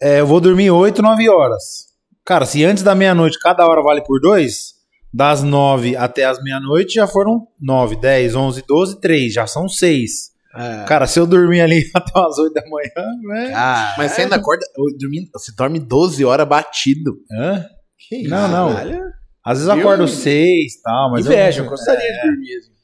é, 0.00 0.20
eu 0.20 0.26
vou 0.26 0.40
dormir 0.40 0.70
8, 0.70 1.02
9 1.02 1.28
horas. 1.28 1.86
Cara, 2.24 2.46
se 2.46 2.64
antes 2.64 2.82
da 2.82 2.94
meia-noite 2.94 3.38
cada 3.38 3.66
hora 3.66 3.82
vale 3.82 4.02
por 4.02 4.20
dois, 4.20 4.74
das 5.12 5.42
9 5.42 5.96
até 5.96 6.24
as 6.24 6.42
meia-noite 6.42 6.94
já 6.94 7.06
foram 7.06 7.46
9, 7.60 7.96
10, 7.96 8.34
11, 8.34 8.64
12, 8.66 9.00
3. 9.00 9.32
Já 9.32 9.46
são 9.46 9.68
6. 9.68 10.33
É. 10.56 10.84
Cara, 10.84 11.06
se 11.06 11.18
eu 11.18 11.26
dormir 11.26 11.60
ali 11.60 11.82
até 11.94 12.12
as 12.14 12.38
8 12.38 12.52
da 12.52 12.62
manhã, 12.68 13.10
velho. 13.28 13.52
Cara, 13.52 13.94
Mas 13.98 14.12
você 14.12 14.22
ainda 14.22 14.36
acorda, 14.36 14.64
dormindo, 14.98 15.28
você 15.32 15.52
dorme 15.56 15.80
12 15.80 16.24
horas 16.24 16.46
batido. 16.46 17.16
Hã? 17.32 17.64
Que 18.08 18.28
Não, 18.28 18.48
não. 18.48 18.72
Caralho. 18.74 19.02
Às 19.44 19.58
vezes 19.58 19.74
eu 19.74 19.78
acordo 19.80 20.08
6 20.08 20.74
e 20.74 20.82
tal, 20.82 21.10
mas. 21.10 21.26
Inveja, 21.26 21.60
eu 21.60 21.64
eu, 21.64 21.70
gostaria 21.70 22.12
de 22.12 22.20
dormir. 22.28 22.56
assim. 22.56 22.74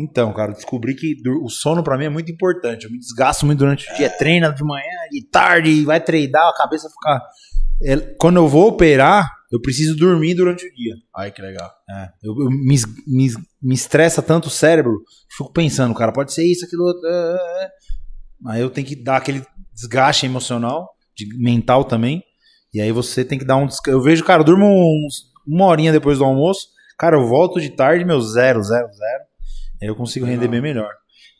Então, 0.00 0.32
cara, 0.32 0.52
descobri 0.52 0.94
que 0.94 1.14
o 1.42 1.48
sono 1.50 1.84
pra 1.84 1.98
mim 1.98 2.06
é 2.06 2.08
muito 2.08 2.32
importante. 2.32 2.86
Eu 2.86 2.90
me 2.90 2.98
desgasto 2.98 3.44
muito 3.44 3.58
durante 3.58 3.90
o 3.90 3.96
dia. 3.96 4.08
Treina 4.08 4.50
de 4.50 4.64
manhã, 4.64 4.82
de 5.10 5.28
tarde, 5.30 5.84
vai 5.84 6.00
treinar, 6.00 6.48
a 6.48 6.54
cabeça 6.56 6.88
fica. 6.88 7.22
É, 7.82 7.96
Quando 8.18 8.36
eu 8.36 8.48
vou 8.48 8.68
operar, 8.68 9.30
eu 9.50 9.60
preciso 9.60 9.96
dormir 9.96 10.34
durante 10.34 10.66
o 10.66 10.74
dia. 10.74 10.94
Ai, 11.16 11.30
que 11.32 11.42
legal. 11.42 11.70
É, 11.90 12.08
eu, 12.22 12.34
eu- 12.38 12.50
me, 12.50 12.76
me, 13.06 13.28
me 13.62 13.74
estressa 13.74 14.22
tanto 14.22 14.46
o 14.46 14.50
cérebro, 14.50 15.02
fico 15.36 15.52
pensando, 15.52 15.94
cara, 15.94 16.12
pode 16.12 16.32
ser 16.32 16.44
isso, 16.44 16.64
aquilo 16.64 16.84
outro. 16.84 17.06
é, 17.08 17.12
é, 17.12 17.64
é. 17.64 17.70
Aí 18.46 18.60
eu 18.60 18.70
tenho 18.70 18.86
que 18.86 18.96
dar 18.96 19.16
aquele 19.16 19.44
desgaste 19.74 20.24
emocional, 20.26 20.88
de- 21.16 21.26
mental 21.38 21.84
também. 21.84 22.22
E 22.72 22.80
aí 22.80 22.92
você 22.92 23.24
tem 23.24 23.38
que 23.38 23.44
dar 23.44 23.56
um 23.56 23.66
descanso. 23.66 23.96
Eu 23.98 24.02
vejo, 24.02 24.24
cara, 24.24 24.40
eu 24.42 24.44
durmo 24.46 24.66
uns- 24.66 25.24
uma 25.46 25.66
horinha 25.66 25.90
depois 25.92 26.18
do 26.18 26.24
almoço, 26.24 26.68
cara, 26.98 27.16
eu 27.16 27.26
volto 27.26 27.60
de 27.60 27.70
tarde, 27.70 28.04
meu 28.04 28.20
zero, 28.20 28.62
zero, 28.62 28.86
zero. 28.92 29.24
Aí 29.82 29.88
eu 29.88 29.96
consigo 29.96 30.24
render 30.26 30.46
bem 30.48 30.60
melhor. 30.62 30.90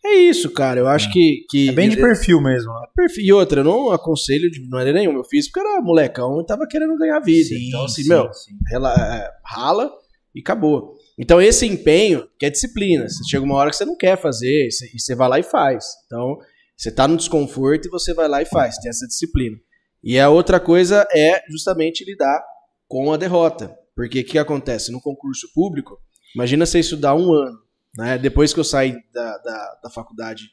É 0.05 0.15
isso, 0.15 0.51
cara. 0.51 0.81
Eu 0.81 0.89
acho 0.89 1.13
que, 1.13 1.45
que. 1.49 1.69
É 1.69 1.73
bem 1.73 1.89
de 1.89 1.97
perfil 1.97 2.41
mesmo, 2.41 2.73
né? 2.73 2.87
perfil. 2.97 3.25
E 3.25 3.33
outra, 3.33 3.61
eu 3.61 3.65
não 3.65 3.91
aconselho 3.91 4.51
de 4.51 4.67
maneira 4.69 4.99
nenhuma. 4.99 5.19
Eu 5.21 5.25
fiz 5.25 5.47
porque 5.47 5.61
era 5.61 5.81
molecão 5.83 6.41
e 6.41 6.47
tava 6.47 6.67
querendo 6.67 6.97
ganhar 6.97 7.21
vida. 7.21 7.55
então, 7.69 7.85
assim, 7.85 8.09
meu, 8.09 8.33
sim. 8.33 8.53
rela- 8.71 8.95
é, 8.95 9.31
rala 9.45 9.91
e 10.35 10.41
acabou. 10.41 10.95
Então, 11.19 11.41
esse 11.41 11.67
empenho 11.67 12.27
que 12.39 12.47
é 12.47 12.51
disciplina. 12.51 13.07
Você 13.09 13.23
chega 13.29 13.45
uma 13.45 13.57
hora 13.57 13.69
que 13.71 13.77
você 13.77 13.85
não 13.85 13.97
quer 13.97 14.17
fazer 14.17 14.69
e 14.69 14.71
você, 14.71 14.87
e 14.95 14.99
você 15.01 15.15
vai 15.15 15.29
lá 15.29 15.39
e 15.39 15.43
faz. 15.43 15.85
Então, 16.07 16.39
você 16.77 16.91
tá 16.91 17.07
no 17.07 17.17
desconforto 17.17 17.87
e 17.87 17.91
você 17.91 18.15
vai 18.15 18.27
lá 18.27 18.41
e 18.41 18.47
faz. 18.47 18.79
Tem 18.79 18.89
essa 18.89 19.07
disciplina. 19.07 19.57
E 20.03 20.19
a 20.19 20.31
outra 20.31 20.59
coisa 20.59 21.07
é 21.15 21.43
justamente 21.51 22.05
lidar 22.07 22.43
com 22.89 23.13
a 23.13 23.19
derrota. 23.19 23.77
Porque 23.95 24.21
o 24.21 24.25
que 24.25 24.39
acontece? 24.39 24.91
No 24.91 24.99
concurso 25.01 25.47
público, 25.55 25.99
imagina 26.35 26.65
você 26.65 26.79
estudar 26.79 27.15
um 27.15 27.35
ano. 27.35 27.59
Né? 27.97 28.19
Depois 28.19 28.53
que 28.53 28.61
eu 28.61 28.65
saí 28.65 28.95
da, 29.13 29.39
da, 29.39 29.81
da 29.85 29.91
faculdade, 29.91 30.45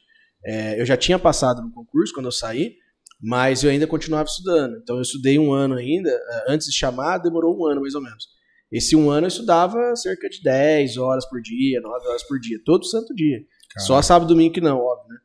é, 0.44 0.80
eu 0.80 0.86
já 0.86 0.96
tinha 0.96 1.18
passado 1.18 1.62
no 1.62 1.72
concurso 1.72 2.12
quando 2.12 2.26
eu 2.26 2.32
saí, 2.32 2.74
mas 3.20 3.64
eu 3.64 3.70
ainda 3.70 3.86
continuava 3.86 4.28
estudando. 4.28 4.76
Então 4.82 4.96
eu 4.96 5.02
estudei 5.02 5.38
um 5.38 5.52
ano 5.52 5.74
ainda, 5.74 6.08
eh, 6.10 6.44
antes 6.48 6.68
de 6.68 6.76
chamar, 6.76 7.18
demorou 7.18 7.58
um 7.58 7.66
ano 7.66 7.80
mais 7.80 7.94
ou 7.94 8.00
menos. 8.02 8.26
Esse 8.70 8.94
um 8.94 9.10
ano 9.10 9.24
eu 9.26 9.28
estudava 9.28 9.96
cerca 9.96 10.28
de 10.28 10.40
10 10.42 10.96
horas 10.98 11.28
por 11.28 11.40
dia, 11.40 11.80
9 11.80 12.06
horas 12.06 12.22
por 12.22 12.38
dia, 12.38 12.58
todo 12.64 12.84
santo 12.84 13.12
dia. 13.14 13.38
Só 13.80 14.00
sábado 14.02 14.28
e 14.30 14.34
domingo 14.34 14.54
que 14.54 14.60
não, 14.60 14.78
óbvio, 14.78 15.08
né? 15.08 15.16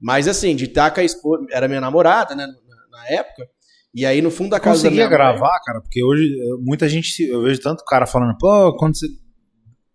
Mas 0.00 0.26
assim, 0.28 0.56
de 0.56 0.64
estar 0.64 0.90
com 0.90 1.00
a 1.00 1.04
esposa, 1.04 1.46
era 1.50 1.68
minha 1.68 1.80
namorada, 1.80 2.34
né, 2.34 2.46
na, 2.46 2.98
na 2.98 3.08
época, 3.10 3.48
e 3.94 4.04
aí 4.04 4.20
no 4.20 4.30
fundo 4.30 4.50
da 4.50 4.60
casa 4.60 4.82
da 4.82 4.88
conseguia 4.88 5.06
minha 5.08 5.18
mãe- 5.18 5.36
gravar, 5.38 5.60
cara, 5.64 5.80
porque 5.80 6.02
hoje 6.04 6.24
eh, 6.24 6.56
muita 6.62 6.88
gente, 6.88 7.22
eu 7.22 7.42
vejo 7.42 7.60
tanto 7.60 7.84
cara 7.84 8.06
falando, 8.06 8.36
pô, 8.38 8.76
quando 8.76 8.96
você 8.98 9.06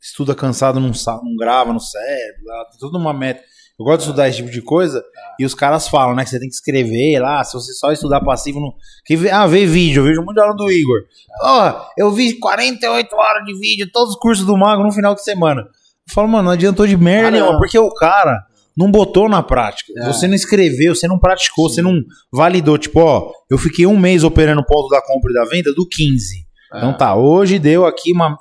estuda 0.02 0.34
cansado 0.36 0.80
não, 0.80 0.94
sa- 0.94 1.20
não 1.24 1.36
grava 1.36 1.72
no 1.72 1.80
cérebro, 1.80 2.44
lá, 2.46 2.66
tem 2.66 2.80
toda 2.80 2.98
uma 2.98 3.14
meta. 3.14 3.42
Eu 3.80 3.86
gosto 3.86 4.00
de 4.00 4.04
estudar 4.06 4.28
esse 4.28 4.38
tipo 4.38 4.52
de 4.52 4.62
coisa 4.62 5.04
e 5.40 5.46
os 5.46 5.56
caras 5.56 5.88
falam, 5.88 6.14
né, 6.16 6.24
que 6.24 6.30
você 6.30 6.40
tem 6.40 6.48
que 6.50 6.54
escrever 6.54 7.20
lá, 7.20 7.44
se 7.44 7.54
você 7.54 7.74
só 7.74 7.92
estudar 7.92 8.22
passivo, 8.22 8.60
não... 8.60 8.74
que, 9.06 9.16
vê- 9.16 9.32
ah, 9.32 9.48
vê 9.48 9.66
vídeo, 9.66 10.02
eu 10.02 10.06
vejo 10.06 10.22
muito 10.24 10.40
aula 10.40 10.56
do 10.56 10.72
Igor. 10.72 11.00
Ó, 11.42 11.86
eu 11.98 12.12
vi 12.12 12.34
48 12.40 13.16
horas 13.16 13.44
de 13.46 13.58
vídeo, 13.58 13.90
todos 13.92 14.14
os 14.14 14.20
cursos 14.20 14.46
do 14.46 14.56
Mago 14.58 14.84
no 14.84 14.92
final 14.92 15.16
de 15.16 15.24
semana. 15.24 15.62
Eu 15.62 16.14
falo, 16.14 16.28
mano, 16.28 16.44
não 16.46 16.52
adiantou 16.52 16.86
de 16.86 16.96
merda 16.98 17.30
Ah, 17.30 17.32
não. 17.32 17.40
nenhuma, 17.40 17.58
porque 17.60 17.78
o 17.80 17.92
cara 17.94 18.38
não 18.78 18.92
botou 18.92 19.28
na 19.28 19.42
prática. 19.42 19.92
É. 19.98 20.06
Você 20.08 20.28
não 20.28 20.36
escreveu, 20.36 20.94
você 20.94 21.08
não 21.08 21.18
praticou, 21.20 21.68
Sim. 21.70 21.76
você 21.76 21.82
não 21.82 22.00
validou. 22.32 22.78
Tipo, 22.78 23.00
ó, 23.00 23.32
eu 23.50 23.58
fiquei 23.58 23.86
um 23.88 23.98
mês 23.98 24.24
operando 24.24 24.62
o 24.62 24.66
ponto 24.66 24.90
da 24.90 25.02
compra 25.02 25.32
e 25.32 25.34
da 25.34 25.46
venda 25.46 25.74
do 25.74 25.88
15. 25.88 26.46
Então 26.76 26.96
tá, 26.96 27.16
hoje 27.16 27.58
deu 27.60 27.86
aqui 27.86 28.12
uma 28.14 28.38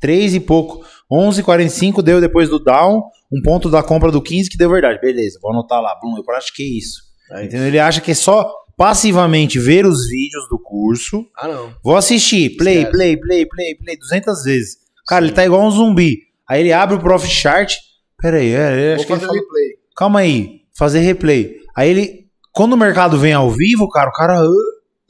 3 0.00 0.34
e 0.34 0.40
pouco. 0.40 0.84
11,45 1.12 2.02
deu 2.02 2.20
depois 2.20 2.48
do 2.48 2.58
down, 2.58 3.02
um 3.32 3.40
ponto 3.42 3.70
da 3.70 3.82
compra 3.82 4.10
do 4.10 4.22
15 4.22 4.50
que 4.50 4.56
deu 4.58 4.70
verdade. 4.70 5.00
Beleza, 5.00 5.38
vou 5.42 5.52
anotar 5.52 5.80
lá. 5.80 5.94
Blum, 6.00 6.16
eu 6.16 6.24
pratiquei 6.24 6.66
isso. 6.78 7.00
É 7.32 7.46
isso. 7.46 7.56
Ele 7.56 7.78
acha 7.78 8.00
que 8.00 8.10
é 8.10 8.14
só 8.14 8.50
passivamente 8.76 9.58
ver 9.58 9.84
os 9.84 10.08
vídeos 10.08 10.48
do 10.48 10.58
curso. 10.58 11.24
Ah, 11.36 11.48
não. 11.48 11.72
Vou 11.82 11.96
assistir, 11.96 12.56
play, 12.56 12.78
Esquece. 12.78 12.92
play, 12.96 13.16
play, 13.16 13.46
play, 13.46 13.74
play, 13.74 13.96
200 13.98 14.42
vezes. 14.44 14.76
Cara, 15.06 15.24
ele 15.24 15.34
tá 15.34 15.44
igual 15.44 15.62
um 15.62 15.70
zumbi. 15.70 16.18
Aí 16.48 16.60
ele 16.60 16.72
abre 16.72 16.94
o 16.96 17.00
Profit 17.00 17.32
Chart. 17.34 17.72
Pera 18.20 18.38
aí, 18.38 18.52
é, 18.52 18.92
é, 18.92 18.94
acho 18.94 19.06
Vou 19.06 19.18
que 19.18 19.24
ele 19.24 19.32
replay. 19.32 19.68
Calma 19.96 20.20
aí, 20.20 20.60
fazer 20.76 21.00
replay. 21.00 21.56
Aí 21.76 21.90
ele, 21.90 22.26
quando 22.52 22.72
o 22.72 22.76
mercado 22.76 23.18
vem 23.18 23.32
ao 23.32 23.50
vivo, 23.50 23.88
cara, 23.88 24.08
o 24.10 24.12
cara 24.12 24.40
uh, 24.42 24.50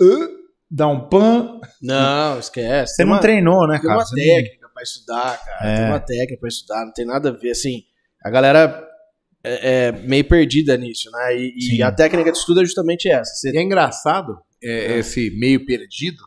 uh, 0.02 0.28
dá 0.70 0.86
um 0.88 1.08
pan. 1.08 1.58
Não, 1.82 2.38
esquece. 2.38 2.94
Você 2.96 3.04
não 3.04 3.12
uma- 3.12 3.20
treinou, 3.20 3.66
né, 3.66 3.78
Tem 3.78 3.82
cara? 3.88 3.98
uma 4.00 4.04
técnica 4.06 4.57
pra 4.78 4.82
estudar, 4.82 5.44
cara. 5.44 5.70
É. 5.70 5.76
Tem 5.76 5.84
uma 5.86 6.00
técnica 6.00 6.40
pra 6.40 6.48
estudar, 6.48 6.84
não 6.84 6.92
tem 6.92 7.04
nada 7.04 7.28
a 7.30 7.32
ver. 7.32 7.50
Assim, 7.50 7.82
a 8.24 8.30
galera 8.30 8.86
é, 9.44 9.86
é 9.88 9.92
meio 9.92 10.24
perdida 10.26 10.76
nisso, 10.76 11.10
né? 11.10 11.36
E, 11.36 11.76
e 11.76 11.82
a 11.82 11.90
técnica 11.92 12.30
de 12.32 12.38
estudo 12.38 12.60
é 12.60 12.64
justamente 12.64 13.08
essa. 13.08 13.32
Você 13.34 13.50
E 13.50 13.56
é 13.58 13.62
engraçado 13.62 14.38
é, 14.62 14.98
esse 14.98 15.30
meio 15.38 15.64
perdido, 15.64 16.18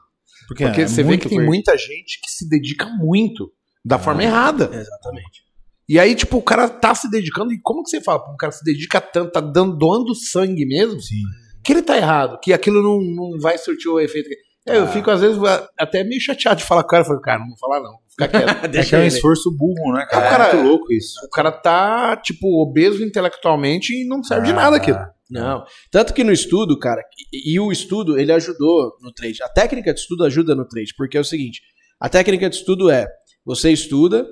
Porque, 0.47 0.65
porque 0.65 0.81
é 0.81 0.87
você 0.87 1.03
vê 1.03 1.17
que 1.17 1.27
tem 1.29 1.37
per- 1.37 1.47
muita 1.47 1.77
gente 1.77 2.19
que 2.21 2.29
se 2.29 2.47
dedica 2.49 2.85
muito 2.85 3.51
da 3.83 3.97
forma 3.97 4.23
errada. 4.23 4.65
Exatamente. 4.73 5.41
E 5.89 5.99
aí, 5.99 6.15
tipo, 6.15 6.37
o 6.37 6.41
cara 6.41 6.69
tá 6.69 6.95
se 6.95 7.09
dedicando. 7.09 7.51
E 7.51 7.59
como 7.61 7.83
que 7.83 7.89
você 7.89 7.99
fala? 7.99 8.31
Um 8.31 8.37
cara 8.37 8.51
se 8.53 8.63
dedica 8.63 9.01
tanto, 9.01 9.31
tá 9.31 9.41
dando, 9.41 9.75
doando 9.77 10.15
sangue 10.15 10.65
mesmo. 10.65 10.99
Sim. 11.01 11.15
que 11.63 11.73
ele 11.73 11.81
tá 11.83 11.95
errado, 11.97 12.39
que 12.41 12.53
aquilo 12.53 12.81
não, 12.81 12.99
não 13.31 13.39
vai 13.39 13.57
surtir 13.57 13.89
o 13.89 13.99
efeito. 13.99 14.29
que- 14.29 14.50
É, 14.67 14.77
Eu 14.77 14.83
Ah. 14.83 14.87
fico, 14.87 15.09
às 15.09 15.21
vezes, 15.21 15.37
até 15.77 16.03
meio 16.03 16.21
chateado 16.21 16.59
de 16.59 16.65
falar 16.65 16.83
com 16.83 16.87
o 16.87 16.91
cara. 16.91 17.01
Eu 17.03 17.07
falo, 17.07 17.21
cara, 17.21 17.39
não 17.39 17.47
vou 17.47 17.57
falar 17.57 17.79
não, 17.81 17.91
vou 17.91 17.99
ficar 18.11 18.27
quieto. 18.27 18.45
É 18.65 18.67
Deixa 18.67 18.89
que 18.89 18.95
é 18.95 18.99
um 18.99 19.05
esforço 19.05 19.49
burro, 19.55 19.93
né, 19.93 20.05
cara? 20.09 20.25
É, 20.25 20.29
cara, 20.29 20.43
é 20.49 20.53
muito 20.53 20.67
louco 20.67 20.93
isso. 20.93 21.13
o 21.25 21.29
cara 21.29 21.51
tá, 21.51 22.15
tipo, 22.17 22.47
obeso 22.61 23.03
intelectualmente 23.03 23.93
e 23.93 24.07
não 24.07 24.23
serve 24.23 24.45
de 24.47 24.51
Ah. 24.51 24.55
nada 24.55 24.77
aquilo. 24.77 24.99
Não. 25.29 25.63
Tanto 25.89 26.13
que 26.13 26.23
no 26.23 26.31
estudo, 26.31 26.77
cara, 26.77 27.01
e, 27.33 27.53
e 27.53 27.59
o 27.59 27.71
estudo, 27.71 28.19
ele 28.19 28.31
ajudou 28.33 28.91
no 29.01 29.11
trade. 29.13 29.41
A 29.41 29.47
técnica 29.49 29.93
de 29.93 29.99
estudo 30.01 30.25
ajuda 30.25 30.53
no 30.53 30.67
trade, 30.67 30.93
porque 30.97 31.17
é 31.17 31.21
o 31.21 31.25
seguinte: 31.25 31.61
a 31.99 32.09
técnica 32.09 32.49
de 32.49 32.57
estudo 32.57 32.89
é 32.89 33.07
você 33.45 33.71
estuda, 33.71 34.27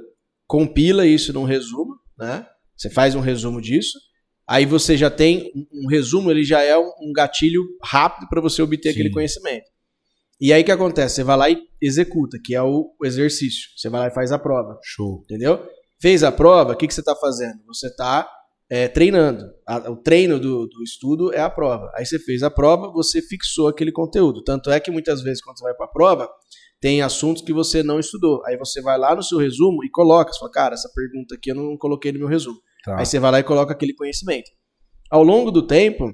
compila 0.45 1.05
isso 1.05 1.31
num 1.33 1.45
resumo, 1.45 1.95
né? 2.17 2.45
Você 2.75 2.89
faz 2.89 3.15
um 3.15 3.21
resumo 3.21 3.61
disso, 3.61 3.97
aí 4.47 4.65
você 4.65 4.97
já 4.97 5.09
tem 5.09 5.51
um, 5.55 5.85
um 5.85 5.87
resumo, 5.89 6.29
ele 6.31 6.43
já 6.43 6.61
é 6.61 6.77
um, 6.77 6.91
um 7.01 7.13
gatilho 7.15 7.63
rápido 7.83 8.27
para 8.29 8.41
você 8.41 8.61
obter 8.61 8.89
Sim. 8.89 8.99
aquele 8.99 9.09
conhecimento. 9.11 9.65
E 10.39 10.53
aí 10.53 10.61
o 10.61 10.65
que 10.65 10.71
acontece? 10.71 11.15
Você 11.15 11.23
vai 11.23 11.37
lá 11.37 11.49
e 11.49 11.57
executa, 11.81 12.37
que 12.43 12.55
é 12.55 12.61
o, 12.61 12.95
exercício. 13.03 13.69
Você 13.75 13.89
vai 13.89 14.01
lá 14.01 14.07
e 14.07 14.11
faz 14.13 14.31
a 14.31 14.39
prova. 14.39 14.79
Show. 14.83 15.21
Entendeu? 15.23 15.67
Fez 16.01 16.23
a 16.23 16.31
prova, 16.31 16.73
o 16.73 16.75
que, 16.77 16.87
que 16.87 16.93
você 16.93 17.01
está 17.01 17.15
fazendo? 17.15 17.59
Você 17.67 17.87
está 17.87 18.29
treinando. 18.87 19.43
A- 19.67 19.89
o 19.91 19.97
treino 19.97 20.39
do, 20.39 20.67
do 20.67 20.83
estudo 20.83 21.33
é 21.33 21.41
a 21.41 21.49
prova. 21.49 21.91
Aí 21.95 22.05
você 22.05 22.17
fez 22.19 22.41
a 22.43 22.49
prova, 22.51 22.91
você 22.91 23.21
fixou 23.21 23.67
aquele 23.67 23.91
conteúdo. 23.91 24.43
Tanto 24.43 24.69
é 24.71 24.79
que 24.79 24.91
muitas 24.91 25.21
vezes, 25.21 25.43
quando 25.43 25.57
você 25.57 25.63
vai 25.63 25.73
para 25.73 25.87
a 25.87 25.89
prova, 25.89 26.29
tem 26.79 27.01
assuntos 27.01 27.43
que 27.43 27.51
você 27.51 27.83
não 27.83 27.99
estudou. 27.99 28.41
Aí 28.45 28.55
você 28.57 28.81
vai 28.81 28.97
lá 28.97 29.13
no 29.13 29.23
seu 29.23 29.37
resumo 29.39 29.83
e 29.83 29.89
coloca. 29.89 30.31
Você 30.31 30.39
fala, 30.39 30.51
cara, 30.51 30.73
essa 30.75 30.89
pergunta 30.95 31.35
aqui 31.35 31.51
eu 31.51 31.55
não 31.55 31.75
coloquei 31.77 32.11
no 32.13 32.19
meu 32.19 32.27
resumo. 32.29 32.57
Tá. 32.85 32.97
Aí 32.99 33.05
você 33.05 33.19
vai 33.19 33.31
lá 33.31 33.39
e 33.39 33.43
coloca 33.43 33.73
aquele 33.73 33.93
conhecimento. 33.93 34.49
Ao 35.11 35.23
longo 35.23 35.51
do 35.51 35.65
tempo, 35.65 36.13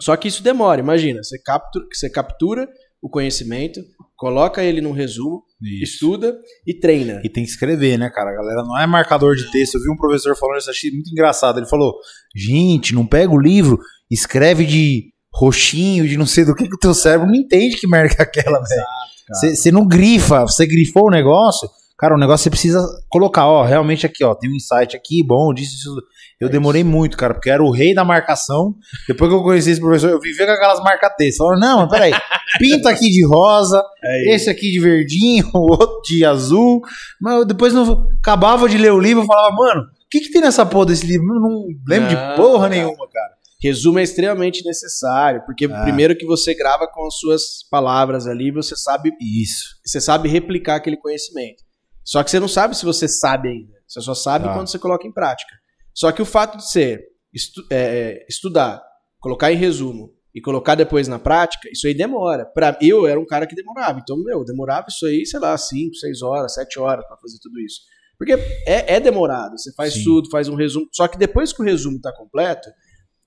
só 0.00 0.16
que 0.16 0.28
isso 0.28 0.42
demora. 0.42 0.80
Imagina, 0.80 1.22
você 1.22 1.38
captura, 1.42 1.86
você 1.92 2.08
captura 2.08 2.68
o 3.02 3.08
conhecimento, 3.08 3.80
coloca 4.16 4.62
ele 4.62 4.80
num 4.80 4.92
resumo, 4.92 5.42
Isso. 5.60 5.94
estuda 5.94 6.38
e 6.64 6.72
treina. 6.72 7.20
E 7.24 7.28
tem 7.28 7.42
que 7.42 7.50
escrever, 7.50 7.98
né, 7.98 8.08
cara? 8.08 8.30
A 8.30 8.34
galera 8.34 8.62
não 8.62 8.78
é 8.78 8.86
marcador 8.86 9.34
de 9.34 9.50
texto. 9.50 9.74
Eu 9.74 9.82
vi 9.82 9.90
um 9.90 9.96
professor 9.96 10.36
falando 10.36 10.58
isso, 10.58 10.70
achei 10.70 10.92
muito 10.92 11.10
engraçado. 11.10 11.58
Ele 11.58 11.66
falou: 11.66 11.96
gente, 12.34 12.94
não 12.94 13.04
pega 13.04 13.32
o 13.32 13.40
livro, 13.40 13.80
escreve 14.08 14.64
de 14.64 15.12
roxinho, 15.34 16.06
de 16.06 16.16
não 16.16 16.26
sei 16.26 16.44
do 16.44 16.54
que, 16.54 16.68
que 16.68 16.74
o 16.74 16.78
teu 16.78 16.94
cérebro 16.94 17.26
não 17.26 17.34
entende 17.34 17.76
que 17.76 17.88
merda 17.88 18.14
é 18.18 18.22
aquela, 18.22 18.60
velho. 18.60 19.54
Você 19.54 19.72
não 19.72 19.86
grifa, 19.86 20.42
você 20.42 20.66
grifou 20.66 21.06
o 21.06 21.10
negócio. 21.10 21.68
Cara, 21.98 22.14
o 22.14 22.18
negócio 22.18 22.44
você 22.44 22.50
precisa 22.50 22.84
colocar, 23.08 23.46
ó, 23.46 23.64
realmente 23.64 24.04
aqui, 24.04 24.24
ó, 24.24 24.34
tem 24.34 24.50
um 24.50 24.54
insight 24.54 24.96
aqui, 24.96 25.24
bom, 25.24 25.54
disso, 25.54 25.76
disso. 25.76 25.94
Eu 26.42 26.48
É 26.48 26.50
demorei 26.50 26.82
muito, 26.82 27.16
cara, 27.16 27.34
porque 27.34 27.48
era 27.50 27.62
o 27.62 27.70
rei 27.70 27.94
da 27.94 28.04
marcação. 28.04 28.74
Depois 29.06 29.30
que 29.30 29.36
eu 29.36 29.42
conheci 29.42 29.70
esse 29.70 29.80
professor, 29.80 30.10
eu 30.10 30.20
vivia 30.20 30.44
com 30.46 30.52
aquelas 30.52 30.80
marca-textos. 30.80 31.36
Falaram, 31.38 31.60
não, 31.60 31.78
mas 31.82 31.90
peraí, 31.90 32.12
pinta 32.58 32.90
aqui 32.90 33.10
de 33.10 33.24
rosa, 33.26 33.82
É 34.02 34.34
esse 34.34 34.50
aqui 34.50 34.70
de 34.72 34.80
verdinho, 34.80 35.48
o 35.54 35.70
outro 35.70 36.00
de 36.02 36.24
azul. 36.24 36.80
Mas 37.20 37.34
eu 37.34 37.44
depois 37.44 37.72
não 37.72 38.08
acabava 38.18 38.68
de 38.68 38.76
ler 38.76 38.92
o 38.92 38.98
livro, 38.98 39.22
eu 39.22 39.26
falava, 39.26 39.54
mano, 39.54 39.82
o 39.82 40.08
que, 40.10 40.20
que 40.20 40.30
tem 40.32 40.42
nessa 40.42 40.66
porra 40.66 40.86
desse 40.86 41.06
livro? 41.06 41.26
Eu 41.26 41.40
não 41.40 41.66
lembro 41.88 42.08
de 42.08 42.14
Não, 42.16 42.34
porra 42.36 42.68
cara. 42.68 42.74
nenhuma, 42.74 43.08
cara. 43.08 43.32
Resumo 43.62 44.00
é 44.00 44.02
extremamente 44.02 44.64
necessário, 44.64 45.42
porque 45.46 45.66
Ah. 45.66 45.82
primeiro 45.82 46.16
que 46.16 46.26
você 46.26 46.52
grava 46.54 46.88
com 46.88 47.06
as 47.06 47.14
suas 47.18 47.42
palavras 47.70 48.26
ali, 48.26 48.50
você 48.50 48.74
sabe, 48.76 49.12
Isso. 49.20 49.76
você 49.84 50.00
sabe 50.00 50.28
replicar 50.28 50.74
aquele 50.74 50.96
conhecimento. 50.96 51.62
Só 52.04 52.24
que 52.24 52.30
você 52.32 52.40
não 52.40 52.48
sabe 52.48 52.76
se 52.76 52.84
você 52.84 53.06
sabe 53.06 53.48
ainda. 53.48 53.72
Você 53.86 54.00
só 54.00 54.14
sabe 54.14 54.46
Tá. 54.46 54.54
quando 54.54 54.66
você 54.68 54.78
coloca 54.78 55.06
em 55.06 55.12
prática. 55.12 55.52
Só 55.94 56.10
que 56.12 56.22
o 56.22 56.26
fato 56.26 56.56
de 56.58 56.70
ser 56.70 57.04
estu- 57.32 57.64
é, 57.70 58.24
estudar, 58.28 58.82
colocar 59.20 59.52
em 59.52 59.56
resumo 59.56 60.10
e 60.34 60.40
colocar 60.40 60.74
depois 60.74 61.08
na 61.08 61.18
prática, 61.18 61.68
isso 61.70 61.86
aí 61.86 61.94
demora. 61.94 62.46
Pra, 62.46 62.78
eu 62.80 63.06
era 63.06 63.20
um 63.20 63.26
cara 63.26 63.46
que 63.46 63.54
demorava. 63.54 64.00
Então, 64.02 64.16
meu, 64.22 64.44
demorava 64.44 64.86
isso 64.88 65.06
aí, 65.06 65.26
sei 65.26 65.38
lá, 65.40 65.56
5, 65.56 65.94
6 65.96 66.22
horas, 66.22 66.54
7 66.54 66.78
horas 66.78 67.06
pra 67.06 67.16
fazer 67.18 67.38
tudo 67.42 67.60
isso. 67.60 67.80
Porque 68.18 68.32
é, 68.66 68.94
é 68.94 69.00
demorado. 69.00 69.58
Você 69.58 69.72
faz 69.74 69.94
Sim. 69.94 70.04
tudo, 70.04 70.30
faz 70.30 70.48
um 70.48 70.54
resumo. 70.54 70.86
Só 70.92 71.06
que 71.08 71.18
depois 71.18 71.52
que 71.52 71.60
o 71.60 71.64
resumo 71.64 72.00
tá 72.00 72.12
completo, 72.16 72.68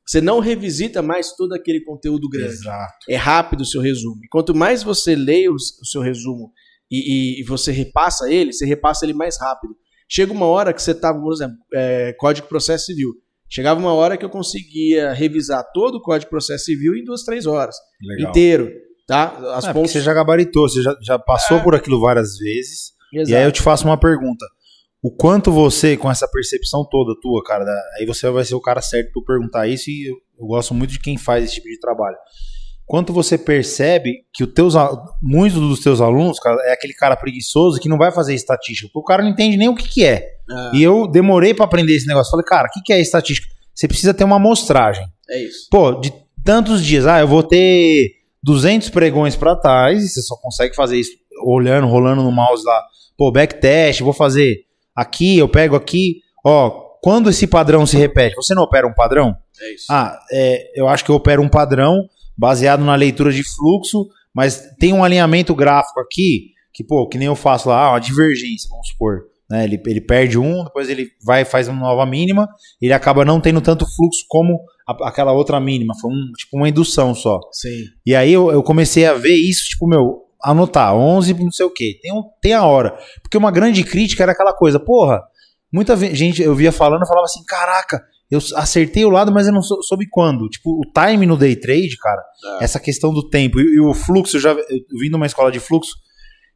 você 0.08 0.22
não 0.22 0.40
revisita 0.40 1.02
mais 1.02 1.36
todo 1.36 1.54
aquele 1.54 1.82
conteúdo 1.84 2.30
grande. 2.30 2.54
Exato. 2.54 2.94
É 3.10 3.16
rápido 3.16 3.62
o 3.62 3.66
seu 3.66 3.82
resumo. 3.82 4.22
E 4.24 4.28
quanto 4.28 4.56
mais 4.56 4.84
você 4.84 5.16
lê 5.16 5.48
o, 5.50 5.56
o 5.56 5.86
seu 5.86 6.02
resumo 6.02 6.52
e, 6.90 7.38
e- 7.38 7.42
e 7.42 7.44
você 7.44 7.72
repassa 7.72 8.32
ele, 8.32 8.54
você 8.54 8.66
repassa 8.66 9.06
ele 9.06 9.14
mais 9.14 9.38
rápido. 9.40 9.76
Chega 10.08 10.32
uma 10.32 10.46
hora 10.46 10.74
que 10.74 10.82
você 10.82 10.92
estava, 10.92 11.20
por 11.20 11.34
exemplo, 11.34 11.56
é, 11.74 12.14
Código 12.14 12.46
de 12.46 12.50
Processo 12.50 12.86
Civil. 12.86 13.10
Chegava 13.50 13.80
uma 13.80 13.94
hora 13.94 14.18
que 14.18 14.26
eu 14.26 14.30
conseguia 14.30 15.14
revisar 15.14 15.64
todo 15.74 15.96
o 15.96 16.02
Código 16.02 16.26
de 16.26 16.30
Processo 16.30 16.66
Civil 16.66 16.96
em 16.96 17.04
duas, 17.04 17.24
três 17.24 17.46
horas. 17.46 17.76
Legal. 18.02 18.30
Inteiro. 18.30 18.72
Tá? 19.08 19.36
As 19.56 19.66
É, 19.66 19.74
pontos. 19.74 19.92
você 19.92 20.02
já 20.02 20.14
gabaritou, 20.14 20.68
você 20.68 20.82
já, 20.82 20.96
já 21.02 21.20
passou 21.20 21.58
É. 21.58 21.64
por 21.64 21.76
aquilo 21.76 22.00
várias 22.02 22.38
vezes. 22.38 22.94
Exato. 23.14 23.30
E 23.32 23.36
aí 23.36 23.44
eu 23.44 23.52
te 23.52 23.62
faço 23.62 23.86
uma 23.86 24.00
pergunta. 24.00 24.46
O 25.02 25.12
quanto 25.12 25.52
você, 25.52 25.96
com 25.96 26.10
essa 26.10 26.28
percepção 26.28 26.84
toda 26.90 27.14
tua, 27.22 27.44
cara, 27.44 27.64
aí 28.00 28.06
você 28.08 28.28
vai 28.32 28.44
ser 28.44 28.56
o 28.56 28.62
cara 28.62 28.82
certo 28.82 29.12
eu 29.16 29.24
perguntar 29.24 29.68
isso 29.68 29.90
e 29.92 30.08
eu 30.40 30.48
gosto 30.48 30.74
muito 30.74 30.90
de 30.92 31.00
quem 31.00 31.16
faz 31.16 31.46
esse 31.46 31.54
tipo 31.56 31.68
de 31.68 31.80
trabalho. 31.80 32.18
Quanto 32.86 33.12
você 33.12 33.38
percebe 33.38 34.24
que 34.32 34.44
os 34.44 34.54
teus, 34.54 34.76
muitos 35.22 35.60
dos 35.60 35.80
teus 35.80 36.02
alunos, 36.02 36.40
cara, 36.40 36.56
é 36.66 36.74
aquele 36.74 36.94
cara 36.94 37.16
preguiçoso 37.16 37.80
que 37.80 37.90
não 37.90 37.98
vai 37.98 38.12
fazer 38.12 38.36
estatística, 38.36 38.88
porque 38.94 39.00
o 39.00 39.08
cara 39.08 39.24
não 39.24 39.30
entende 39.32 39.58
nem 39.58 39.68
o 39.70 39.76
que, 39.76 39.88
que 39.90 40.06
é. 40.06 40.28
Ah, 40.50 40.72
E 40.74 40.84
eu 40.84 41.08
demorei 41.08 41.54
pra 41.54 41.66
aprender 41.66 41.96
esse 41.96 42.06
negócio. 42.08 42.30
Falei, 42.30 42.46
cara, 42.46 42.68
o 42.68 42.72
que, 42.72 42.82
que 42.82 42.94
é 42.94 43.02
estatística? 43.02 43.48
Você 43.74 43.88
precisa 43.88 44.14
ter 44.14 44.24
uma 44.24 44.36
amostragem. 44.36 45.06
é 45.30 45.40
isso. 45.40 45.68
Pô, 45.72 45.94
de 45.94 46.14
tantos 46.44 46.86
dias, 46.86 47.08
ah, 47.08 47.20
eu 47.20 47.28
vou 47.28 47.42
ter 47.42 48.12
200 48.44 48.90
pregões 48.90 49.36
pra 49.36 49.56
trás, 49.56 50.04
e 50.04 50.08
você 50.08 50.22
só 50.22 50.36
consegue 50.38 50.76
fazer 50.76 51.00
isso 51.00 51.12
olhando, 51.44 51.88
rolando 51.88 52.22
no 52.22 52.32
mouse 52.32 52.64
lá. 52.64 52.84
Pô, 53.18 53.32
backtest, 53.32 54.02
vou 54.02 54.14
fazer 54.14 54.60
aqui, 54.96 55.40
eu 55.40 55.50
pego 55.50 55.76
aqui. 55.76 56.18
Ó, 56.46 56.70
quando 57.02 57.30
esse 57.32 57.48
padrão 57.48 57.86
se 57.86 57.98
repete, 57.98 58.36
você 58.36 58.54
não 58.54 58.62
opera 58.64 58.86
um 58.88 58.94
padrão? 58.94 59.36
É 59.60 59.74
isso. 59.74 59.86
Ah, 59.90 60.20
é, 60.32 60.72
eu 60.80 60.88
acho 60.88 61.04
que 61.04 61.10
eu 61.10 61.16
opero 61.16 61.42
um 61.42 61.50
padrão 61.50 62.08
baseado 62.38 62.84
na 62.84 62.96
leitura 62.96 63.32
de 63.32 63.44
fluxo, 63.44 64.08
mas 64.34 64.62
tem 64.80 64.94
um 64.94 65.04
alinhamento 65.04 65.56
gráfico 65.56 66.00
aqui, 66.00 66.52
que, 66.74 66.84
pô, 66.84 67.08
que 67.08 67.18
nem 67.18 67.28
eu 67.28 67.36
faço 67.36 67.70
lá, 67.70 67.86
ah, 67.86 67.92
uma 67.92 68.00
divergência, 68.00 68.70
vamos 68.70 68.90
supor. 68.90 69.22
Né? 69.50 69.64
Ele, 69.64 69.82
ele 69.86 70.02
perde 70.02 70.38
um, 70.38 70.64
depois 70.64 70.90
ele 70.90 71.08
vai 71.24 71.44
e 71.44 71.46
faz 71.46 71.68
uma 71.68 71.80
nova 71.80 72.06
mínima, 72.06 72.48
ele 72.82 72.92
acaba 72.94 73.24
não 73.24 73.40
tendo 73.40 73.62
tanto 73.62 73.86
fluxo 73.96 74.26
como 74.28 74.60
a- 74.88 75.08
aquela 75.08 75.32
outra 75.32 75.60
mínima. 75.60 75.94
Foi 76.02 76.12
um, 76.12 76.32
tipo 76.38 76.58
uma 76.58 76.68
indução 76.68 77.14
só. 77.16 77.40
Sim. 77.52 77.84
E 78.06 78.16
aí 78.16 78.34
eu, 78.34 78.52
eu 78.52 78.62
comecei 78.64 79.06
a 79.06 79.14
ver 79.14 79.36
isso, 79.36 79.70
tipo, 79.70 79.88
meu, 79.88 80.24
anotar, 80.44 80.94
11 80.96 81.34
não 81.36 81.52
sei 81.52 81.66
o 81.66 81.70
quê. 81.72 81.98
Tem, 82.02 82.12
um, 82.14 82.24
tem 82.42 82.54
a 82.54 82.66
hora. 82.66 82.98
Porque 83.22 83.38
uma 83.38 83.52
grande 83.52 83.84
crítica 83.84 84.24
era 84.24 84.32
aquela 84.32 84.54
coisa, 84.54 84.80
porra, 84.80 85.22
muita 85.72 85.96
gente 86.14 86.42
eu 86.42 86.54
via 86.56 86.72
falando, 86.72 87.02
eu 87.04 87.08
falava 87.08 87.26
assim, 87.26 87.44
caraca, 87.46 88.04
eu 88.32 88.40
acertei 88.56 89.06
o 89.06 89.10
lado, 89.10 89.32
mas 89.32 89.48
eu 89.48 89.54
não 89.54 89.62
sou- 89.62 89.82
soube 89.84 90.08
quando. 90.10 90.48
Tipo, 90.50 90.72
o 90.72 90.82
time 90.92 91.26
no 91.26 91.38
day 91.38 91.56
trade, 91.56 91.96
cara, 91.98 92.22
É. 92.60 92.64
essa 92.64 92.80
questão 92.80 93.14
do 93.14 93.30
tempo 93.30 93.60
e, 93.60 93.64
e 93.64 93.80
o 93.80 93.94
fluxo, 93.94 94.38
eu 94.38 94.42
já 94.42 94.52
eu 94.52 95.00
vim 95.00 95.10
numa 95.10 95.26
escola 95.26 95.52
de 95.52 95.60
fluxo, 95.60 95.92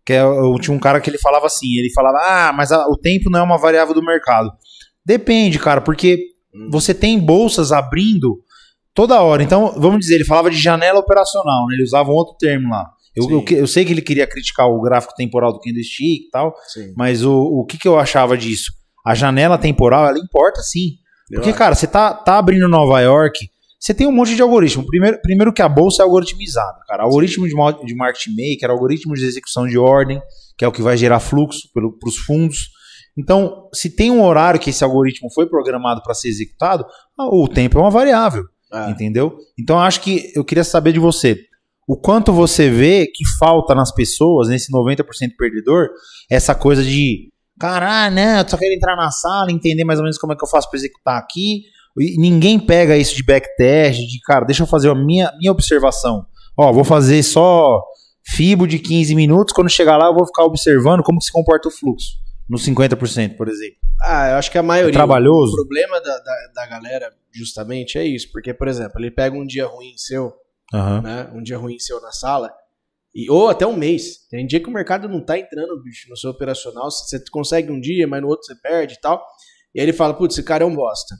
que 0.05 0.13
é, 0.13 0.22
eu 0.22 0.55
tinha 0.59 0.76
um 0.76 0.80
cara 0.80 0.99
que 0.99 1.09
ele 1.09 1.20
falava 1.20 1.45
assim, 1.45 1.76
ele 1.78 1.91
falava, 1.93 2.17
ah, 2.22 2.53
mas 2.53 2.72
a- 2.72 2.88
o 2.88 2.97
tempo 2.97 3.30
não 3.30 3.39
é 3.39 3.43
uma 3.43 3.57
variável 3.57 3.93
do 3.93 4.01
mercado. 4.03 4.49
Depende, 5.05 5.59
cara, 5.59 5.82
porque 5.82 6.17
Hum. 6.53 6.70
você 6.72 6.93
tem 6.93 7.20
bolsas 7.20 7.72
abrindo 7.72 8.39
toda 8.93 9.22
hora. 9.22 9.43
Então, 9.43 9.74
vamos 9.78 9.99
dizer, 9.99 10.15
ele 10.15 10.26
falava 10.26 10.49
de 10.49 10.57
janela 10.57 10.99
operacional, 10.99 11.67
né? 11.67 11.76
Ele 11.76 11.84
usava 11.84 12.09
um 12.09 12.13
outro 12.15 12.36
termo 12.39 12.70
lá. 12.70 12.86
Eu, 13.15 13.30
eu, 13.30 13.45
eu 13.57 13.67
sei 13.67 13.84
que 13.86 13.91
ele 13.91 14.01
queria 14.01 14.26
criticar 14.28 14.67
o 14.67 14.82
gráfico 14.82 15.13
temporal 15.15 15.51
do 15.53 15.59
candlestick 15.59 16.26
e 16.28 16.30
tal, 16.32 16.53
Sim. 16.74 16.93
mas 16.95 17.24
o, 17.24 17.34
o 17.34 17.65
que, 17.65 17.78
que 17.78 17.88
eu 17.88 17.99
achava 17.99 18.38
disso? 18.38 18.72
A 19.05 19.13
janela 19.15 19.57
temporal, 19.57 20.07
ela 20.07 20.17
importa 20.20 20.61
sim. 20.61 20.91
Porque, 21.32 21.54
cara, 21.54 21.76
você 21.76 21.88
tá, 21.88 22.14
tá 22.14 22.38
abrindo 22.38 22.68
Nova 22.68 23.00
York, 23.02 23.50
você 23.80 23.94
tem 23.94 24.08
um 24.08 24.12
monte 24.12 24.36
de 24.36 24.42
algoritmo. 24.42 24.86
Primeiro, 24.86 25.20
primeiro 25.22 25.54
que 25.54 25.62
a 25.62 25.70
bolsa 25.70 26.02
é 26.02 26.06
algoritmizada, 26.06 26.80
cara. 26.88 27.04
Algoritmo 27.04 27.48
de, 27.48 27.86
de 27.86 27.96
market 27.96 28.28
maker, 28.28 28.70
algoritmo 28.70 29.14
de 29.14 29.26
execução 29.26 29.68
de 29.68 29.78
ordem, 29.78 30.22
que 30.58 30.66
é 30.66 30.68
o 30.68 30.72
que 30.72 30.82
vai 30.82 30.98
gerar 30.98 31.20
fluxo 31.20 31.70
para 31.74 32.10
os 32.10 32.18
fundos. 32.18 32.70
Então, 33.18 33.70
se 33.74 33.96
tem 33.96 34.12
um 34.12 34.24
horário 34.24 34.60
que 34.60 34.70
esse 34.70 34.84
algoritmo 34.84 35.32
foi 35.34 35.48
programado 35.48 36.02
para 36.04 36.14
ser 36.14 36.28
executado, 36.28 36.86
o 37.18 37.48
tempo 37.48 37.78
é 37.78 37.82
uma 37.82 37.90
variável, 37.90 38.44
Ah, 38.72 38.90
entendeu? 38.90 39.38
Então, 39.58 39.78
eu 39.78 39.82
acho 39.82 40.02
que 40.02 40.32
eu 40.36 40.44
queria 40.44 40.64
saber 40.64 40.92
de 40.92 41.00
você. 41.00 41.38
O 41.88 41.98
quanto 41.98 42.32
você 42.32 42.70
vê 42.70 43.08
que 43.08 43.24
falta 43.40 43.74
nas 43.74 43.94
pessoas, 43.94 44.48
nesse 44.48 44.72
90% 44.72 45.04
perdedor, 45.38 45.90
essa 46.30 46.54
coisa 46.54 46.84
de 46.84 47.29
caralho, 47.60 48.16
né? 48.16 48.41
Eu 48.41 48.47
só 48.49 48.57
quero 48.57 48.74
entrar 48.74 48.95
na 48.95 49.12
sala, 49.12 49.51
entender 49.51 49.84
mais 49.84 49.99
ou 49.99 50.03
menos 50.03 50.18
como 50.18 50.34
é 50.34 50.36
que 50.36 50.43
eu 50.43 50.47
faço 50.49 50.70
para 50.70 50.78
executar 50.80 51.18
aqui. 51.20 51.64
E 51.99 52.20
ninguém 52.20 52.60
pega 52.60 52.95
isso 52.97 53.16
de 53.16 53.24
backtest, 53.24 53.99
de 53.99 54.20
cara, 54.22 54.45
deixa 54.45 54.64
eu 54.64 54.68
fazer 54.68 54.89
a 54.89 54.95
minha, 54.95 55.32
minha 55.39 55.51
observação. 55.51 56.26
Ó, 56.57 56.72
vou 56.72 56.84
fazer 56.84 57.22
só 57.24 57.82
fibo 58.24 58.68
de 58.68 58.80
15 58.80 59.14
minutos, 59.16 59.53
quando 59.53 59.70
chegar 59.70 59.97
lá 59.97 60.07
eu 60.07 60.14
vou 60.14 60.26
ficar 60.26 60.43
observando 60.45 61.01
como 61.03 61.22
se 61.22 61.32
comporta 61.32 61.68
o 61.68 61.72
fluxo. 61.72 62.07
No 62.49 62.57
50%, 62.57 63.36
por 63.38 63.47
exemplo. 63.47 63.76
Ah, 64.01 64.30
eu 64.30 64.36
acho 64.38 64.49
que 64.49 64.57
a 64.57 64.62
É 64.62 64.64
maioria. 64.64 64.93
trabalhoso? 64.93 65.51
O 65.53 65.55
problema 65.55 65.99
da, 66.01 66.18
da, 66.20 66.34
da 66.55 66.66
galera, 66.68 67.12
justamente, 67.34 67.97
é 67.97 68.03
isso. 68.03 68.32
Porque, 68.32 68.53
por 68.53 68.68
exemplo, 68.68 68.93
ele 68.99 69.12
pega 69.12 69.36
um 69.38 69.45
dia 69.45 69.68
ruim 69.68 69.93
seu, 69.97 70.34
Aham. 70.74 71.01
né? 71.01 71.30
Um 71.34 71.43
dia 71.43 71.57
ruim 71.57 71.78
seu 71.80 72.01
na 72.01 72.12
sala. 72.12 72.49
E, 73.14 73.30
ou 73.30 73.49
até 73.49 73.66
um 73.66 73.76
mês. 73.76 74.28
Tem 74.30 74.45
dia 74.45 74.60
que 74.60 74.70
o 74.70 74.74
mercado 74.74 75.10
não 75.10 75.24
tá 75.24 75.38
entrando, 75.38 75.82
bicho, 75.82 76.10
no 76.10 76.16
seu 76.18 76.30
operacional. 76.30 76.89
Você 76.91 77.22
consegue 77.32 77.72
um 77.72 77.80
dia, 77.80 78.07
mas 78.07 78.22
no 78.22 78.28
outro 78.28 78.45
você 78.45 78.55
perde 78.62 78.95
e 78.95 78.99
tal. 78.99 79.24
E 79.74 79.80
aí 79.80 79.86
ele 79.86 79.93
fala, 79.93 80.14
putz, 80.14 80.36
esse 80.38 80.43
cara 80.45 80.64
é 80.64 80.68
um 80.68 80.76
bosta. 80.76 81.16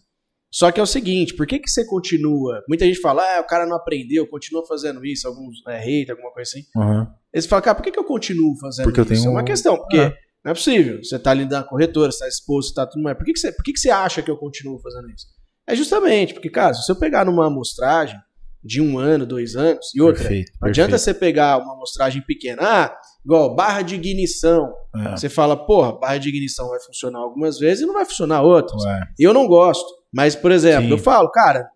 Só 0.52 0.72
que 0.72 0.80
é 0.80 0.84
o 0.84 0.88
seguinte, 0.88 1.36
por 1.36 1.46
que, 1.46 1.60
que 1.60 1.70
você 1.70 1.86
continua? 1.86 2.64
Muita 2.68 2.84
gente 2.86 3.00
fala, 3.00 3.22
ah, 3.38 3.42
o 3.42 3.46
cara 3.46 3.68
não 3.68 3.76
aprendeu, 3.76 4.26
continua 4.28 4.66
fazendo 4.66 5.06
isso, 5.06 5.28
alguns 5.28 5.58
é, 5.68 5.78
hate, 5.78 6.10
alguma 6.12 6.32
coisa 6.32 6.50
assim. 6.50 6.64
Aham. 6.76 7.08
Eles 7.32 7.46
falam, 7.46 7.64
cara, 7.64 7.76
por 7.76 7.84
que, 7.84 7.92
que 7.92 8.00
eu 8.00 8.04
continuo 8.04 8.56
fazendo 8.60 8.86
Porque 8.86 9.00
eu 9.00 9.04
isso? 9.04 9.14
tenho 9.14 9.26
É 9.28 9.30
uma 9.30 9.42
um- 9.42 9.46
questão, 9.46 9.78
porque 9.78 9.98
É. 9.98 10.10
não 10.44 10.52
é 10.52 10.54
possível. 10.56 11.04
Você 11.04 11.20
tá 11.20 11.30
ali 11.32 11.46
na 11.46 11.64
corretora, 11.64 12.12
você 12.12 12.20
tá 12.20 12.28
exposto, 12.28 12.74
tá 12.74 12.88
tudo 12.88 13.04
mais. 13.04 13.16
Por 13.16 13.26
que, 13.26 13.34
que, 13.34 13.40
você, 13.40 13.52
por 13.52 13.64
que, 13.64 13.74
que 13.74 13.80
você 13.80 13.92
acha 13.92 14.24
que 14.24 14.32
eu 14.32 14.38
continuo 14.38 14.80
fazendo 14.80 15.08
isso? 15.12 15.28
É 15.68 15.76
justamente 15.76 16.34
porque, 16.34 16.50
cara, 16.50 16.74
se 16.74 16.92
eu 16.92 16.96
pegar 16.96 17.26
numa 17.26 17.46
amostragem 17.46 18.20
de 18.64 18.82
um 18.82 18.98
ano, 18.98 19.26
dois 19.26 19.56
anos, 19.56 19.94
e 19.96 20.02
outra, 20.02 20.22
Perfeito, 20.22 20.52
não 20.62 20.68
adianta 20.70 20.92
perfeito. 20.92 21.14
você 21.14 21.14
pegar 21.14 21.58
uma 21.58 21.74
amostragem 21.74 22.22
pequena, 22.22 22.62
ah, 22.62 22.98
igual 23.24 23.56
barra 23.56 23.82
de 23.82 23.96
ignição. 23.96 24.72
É. 24.96 25.12
Você 25.12 25.30
fala, 25.30 25.56
porra, 25.56 25.94
barra 25.94 26.18
de 26.18 26.30
ignição 26.30 26.70
vai 26.70 26.80
funcionar 26.82 27.20
algumas 27.20 27.58
vezes 27.58 27.84
e 27.84 27.86
não 27.86 27.94
vai 27.94 28.06
funcionar 28.06 28.42
outras. 28.42 28.84
Ué. 28.84 29.02
Eu 29.18 29.34
não 29.34 29.48
gosto. 29.48 29.88
Mas, 30.12 30.36
por 30.36 30.52
exemplo, 30.52 30.86
Sim. 30.86 30.92
eu 30.92 30.98
falo, 30.98 31.30
cara, 31.32 31.70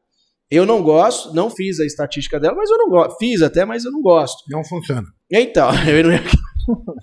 eu 0.49 0.65
não 0.65 0.83
gosto, 0.83 1.33
não 1.33 1.49
fiz 1.49 1.79
a 1.79 1.85
estatística 1.85 2.39
dela, 2.39 2.55
mas 2.55 2.69
eu 2.69 2.77
não 2.77 2.89
gosto. 2.89 3.17
Fiz 3.17 3.41
até, 3.41 3.65
mas 3.65 3.85
eu 3.85 3.91
não 3.91 4.01
gosto. 4.01 4.43
Não 4.49 4.63
funciona. 4.63 5.07
Então, 5.31 5.69
eu 5.87 6.03
não. 6.03 6.13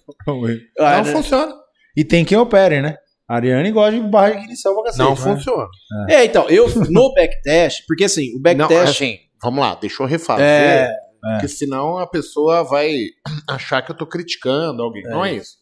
Ah, 0.79 0.99
não 0.99 1.05
né? 1.05 1.13
funciona. 1.13 1.53
E 1.97 2.05
tem 2.05 2.25
quem 2.25 2.39
opere, 2.39 2.81
né? 2.81 2.97
A 3.29 3.37
Ariane 3.37 3.71
gosta 3.71 3.93
de 3.93 4.01
barra 4.01 4.31
de 4.31 4.39
ignição 4.39 4.75
pra 4.75 4.85
cacete. 4.85 5.03
Não 5.03 5.11
né? 5.11 5.17
funciona. 5.17 5.69
É, 6.09 6.25
então, 6.25 6.49
eu 6.49 6.69
no 6.89 7.13
backtest, 7.15 7.85
porque 7.87 8.05
assim, 8.05 8.31
o 8.31 8.35
Não, 8.35 8.41
backtest. 8.43 8.91
assim, 8.91 9.19
vamos 9.43 9.61
lá, 9.61 9.75
deixa 9.75 10.03
eu 10.03 10.07
refazer. 10.07 10.45
é, 10.45 10.89
Porque 11.33 11.49
senão 11.49 11.99
a 11.99 12.07
pessoa 12.07 12.63
vai 12.65 12.95
achar 13.49 13.83
que 13.83 13.93
eu 13.93 13.97
tô 13.97 14.07
criticando 14.07 14.83
alguém. 14.83 15.03
Não 15.05 15.25
é 15.25 15.35
isso. 15.35 15.59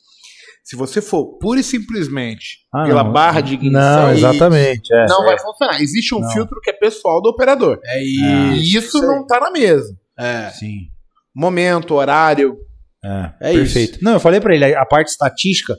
Se 0.65 0.77
você 0.77 1.01
for 1.01 1.39
pura 1.39 1.61
e 1.61 1.65
simplesmente 1.65 2.59
Ah, 2.75 2.85
pela 2.85 3.03
não. 3.03 3.11
barra 3.13 3.41
de 3.41 3.55
ignição, 3.55 3.81
Não, 3.81 4.13
exatamente. 4.13 4.93
É. 4.93 5.07
não 5.07 5.25
vai 5.25 5.39
funcionar. 5.39 5.81
Existe 5.81 6.15
um 6.15 6.21
Não. 6.21 6.31
filtro 6.31 6.61
que 6.63 6.69
é 6.71 6.75
pessoal 6.75 7.23
do 7.23 7.31
operador. 7.31 7.81
é 7.87 8.03
E 8.03 8.59
isso. 8.77 8.79
isso 8.99 9.03
não 9.03 9.27
tá 9.27 9.41
na 9.41 9.51
mesa. 9.51 9.97
É, 10.19 10.51
Sim. 10.51 10.89
Momento, 11.35 11.95
horário. 11.95 12.57
É, 13.03 13.31
É 13.41 13.53
perfeito. 13.55 13.99
Não, 14.03 14.13
eu 14.13 14.21
falei 14.21 14.41
pra 14.41 14.55
ele, 14.55 14.75
a 14.75 14.85
parte 14.85 15.09
estatística, 15.09 15.75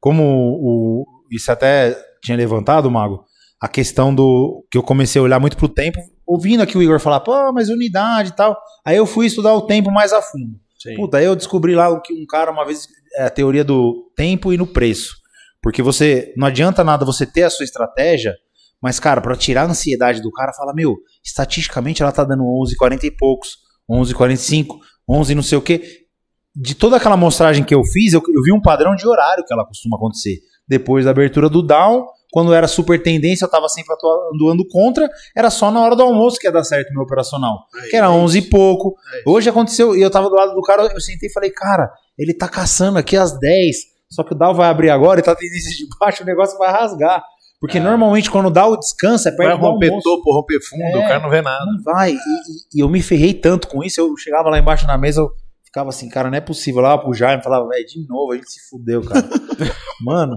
como 0.00 0.22
o, 0.24 1.04
isso 1.30 1.52
até 1.52 1.96
tinha 2.24 2.36
levantado, 2.36 2.90
Mago, 2.90 3.24
a 3.60 3.68
questão 3.68 4.12
do 4.12 4.66
que 4.70 4.76
eu 4.78 4.82
comecei 4.82 5.20
a 5.20 5.22
olhar 5.22 5.38
muito 5.38 5.56
pro 5.56 5.68
tempo, 5.68 5.98
ouvindo 6.26 6.62
aqui 6.62 6.76
o 6.76 6.82
Igor 6.82 7.00
falar, 7.00 7.20
pô, 7.20 7.52
mas 7.52 7.68
unidade 7.68 8.30
e 8.30 8.36
tal. 8.36 8.56
Aí 8.84 8.96
eu 8.96 9.06
fui 9.06 9.26
estudar 9.26 9.54
o 9.54 9.62
tempo 9.62 9.90
mais 9.90 10.12
a 10.12 10.22
fundo. 10.22 10.58
sim. 10.78 10.94
Puta, 10.94 11.18
aí 11.18 11.24
eu 11.24 11.36
descobri 11.36 11.74
lá 11.74 12.00
que 12.00 12.12
um 12.12 12.26
cara 12.26 12.50
uma 12.50 12.64
vez 12.64 12.88
é 13.16 13.24
a 13.24 13.30
teoria 13.30 13.64
do 13.64 14.10
tempo 14.16 14.52
e 14.52 14.56
no 14.56 14.66
preço. 14.66 15.16
Porque 15.62 15.82
você 15.82 16.32
não 16.36 16.48
adianta 16.48 16.82
nada 16.82 17.04
você 17.04 17.24
ter 17.24 17.44
a 17.44 17.50
sua 17.50 17.64
estratégia, 17.64 18.34
mas 18.82 18.98
cara, 18.98 19.20
pra 19.20 19.36
tirar 19.36 19.62
a 19.62 19.70
ansiedade 19.70 20.20
do 20.20 20.32
cara, 20.32 20.52
fala, 20.52 20.74
meu, 20.74 20.96
estatisticamente 21.24 22.02
ela 22.02 22.10
tá 22.10 22.24
dando 22.24 22.42
11,40 22.42 23.04
e 23.04 23.10
poucos, 23.10 23.58
11,45, 23.88 24.78
11 25.08 25.34
não 25.34 25.42
sei 25.42 25.58
o 25.58 25.62
quê. 25.62 26.00
De 26.54 26.74
toda 26.74 26.96
aquela 26.96 27.14
amostragem 27.14 27.64
que 27.64 27.74
eu 27.74 27.84
fiz, 27.84 28.12
eu, 28.12 28.20
eu 28.20 28.42
vi 28.42 28.52
um 28.52 28.60
padrão 28.60 28.94
de 28.94 29.06
horário 29.06 29.44
que 29.44 29.52
ela 29.52 29.64
costuma 29.64 29.96
acontecer. 29.96 30.40
Depois 30.66 31.04
da 31.04 31.12
abertura 31.12 31.48
do 31.48 31.62
down, 31.62 32.06
quando 32.32 32.54
era 32.54 32.66
super 32.66 33.00
tendência, 33.02 33.44
eu 33.44 33.48
tava 33.50 33.68
sempre 33.68 33.92
atuando 33.94 34.48
ando 34.50 34.66
contra, 34.66 35.08
era 35.36 35.50
só 35.50 35.70
na 35.70 35.80
hora 35.82 35.94
do 35.94 36.02
almoço 36.02 36.38
que 36.40 36.46
ia 36.48 36.52
dar 36.52 36.64
certo 36.64 36.90
o 36.90 36.94
meu 36.94 37.02
operacional 37.02 37.66
Aí, 37.80 37.90
que 37.90 37.96
era 37.96 38.06
é 38.06 38.08
11 38.08 38.38
e 38.38 38.42
pouco. 38.42 38.96
É. 39.14 39.22
Hoje 39.30 39.50
aconteceu, 39.50 39.94
e 39.94 40.00
eu 40.00 40.10
tava 40.10 40.28
do 40.30 40.34
lado 40.34 40.54
do 40.54 40.62
cara, 40.62 40.84
eu 40.92 41.00
sentei 41.00 41.28
e 41.28 41.32
falei, 41.32 41.50
cara, 41.50 41.92
ele 42.18 42.32
tá 42.32 42.48
caçando 42.48 42.98
aqui 42.98 43.16
às 43.16 43.38
10, 43.38 43.76
só 44.10 44.24
que 44.24 44.32
o 44.34 44.36
Dow 44.36 44.54
vai 44.54 44.68
abrir 44.68 44.88
agora 44.90 45.20
e 45.20 45.22
tá 45.22 45.34
tendência 45.36 45.70
de 45.70 45.86
baixo, 46.00 46.22
o 46.22 46.26
negócio 46.26 46.56
vai 46.58 46.72
rasgar. 46.72 47.22
Porque 47.60 47.78
normalmente 47.78 48.28
quando 48.30 48.46
o 48.46 48.50
Dow 48.50 48.76
descansa 48.78 49.28
é 49.28 49.36
Vai 49.36 49.46
perto 49.46 49.60
do 49.60 49.66
romper 49.66 49.86
almoço. 49.90 50.02
topo, 50.02 50.32
romper 50.34 50.58
fundo, 50.68 50.82
É. 50.82 51.04
o 51.04 51.08
cara 51.08 51.20
não 51.20 51.30
vê 51.30 51.40
nada. 51.42 51.64
Não 51.64 51.80
vai. 51.84 52.10
E, 52.10 52.14
e- 52.14 52.18
e 52.78 52.80
eu 52.80 52.88
me 52.88 53.00
ferrei 53.00 53.32
tanto 53.34 53.68
com 53.68 53.84
isso, 53.84 54.00
eu 54.00 54.16
chegava 54.16 54.48
lá 54.50 54.58
embaixo 54.58 54.84
na 54.86 54.98
mesa, 54.98 55.20
eu 55.20 55.30
ficava 55.64 55.90
assim, 55.90 56.08
cara, 56.08 56.28
não 56.28 56.36
é 56.36 56.40
possível. 56.40 56.80
Lá 56.82 56.98
pro 56.98 57.14
Jaime, 57.14 57.40
falava, 57.42 57.68
velho, 57.68 57.86
de 57.86 58.04
novo, 58.08 58.32
a 58.32 58.34
gente 58.36 58.50
se 58.50 58.68
fudeu, 58.68 59.00
cara. 59.02 59.24
Mano, 60.04 60.34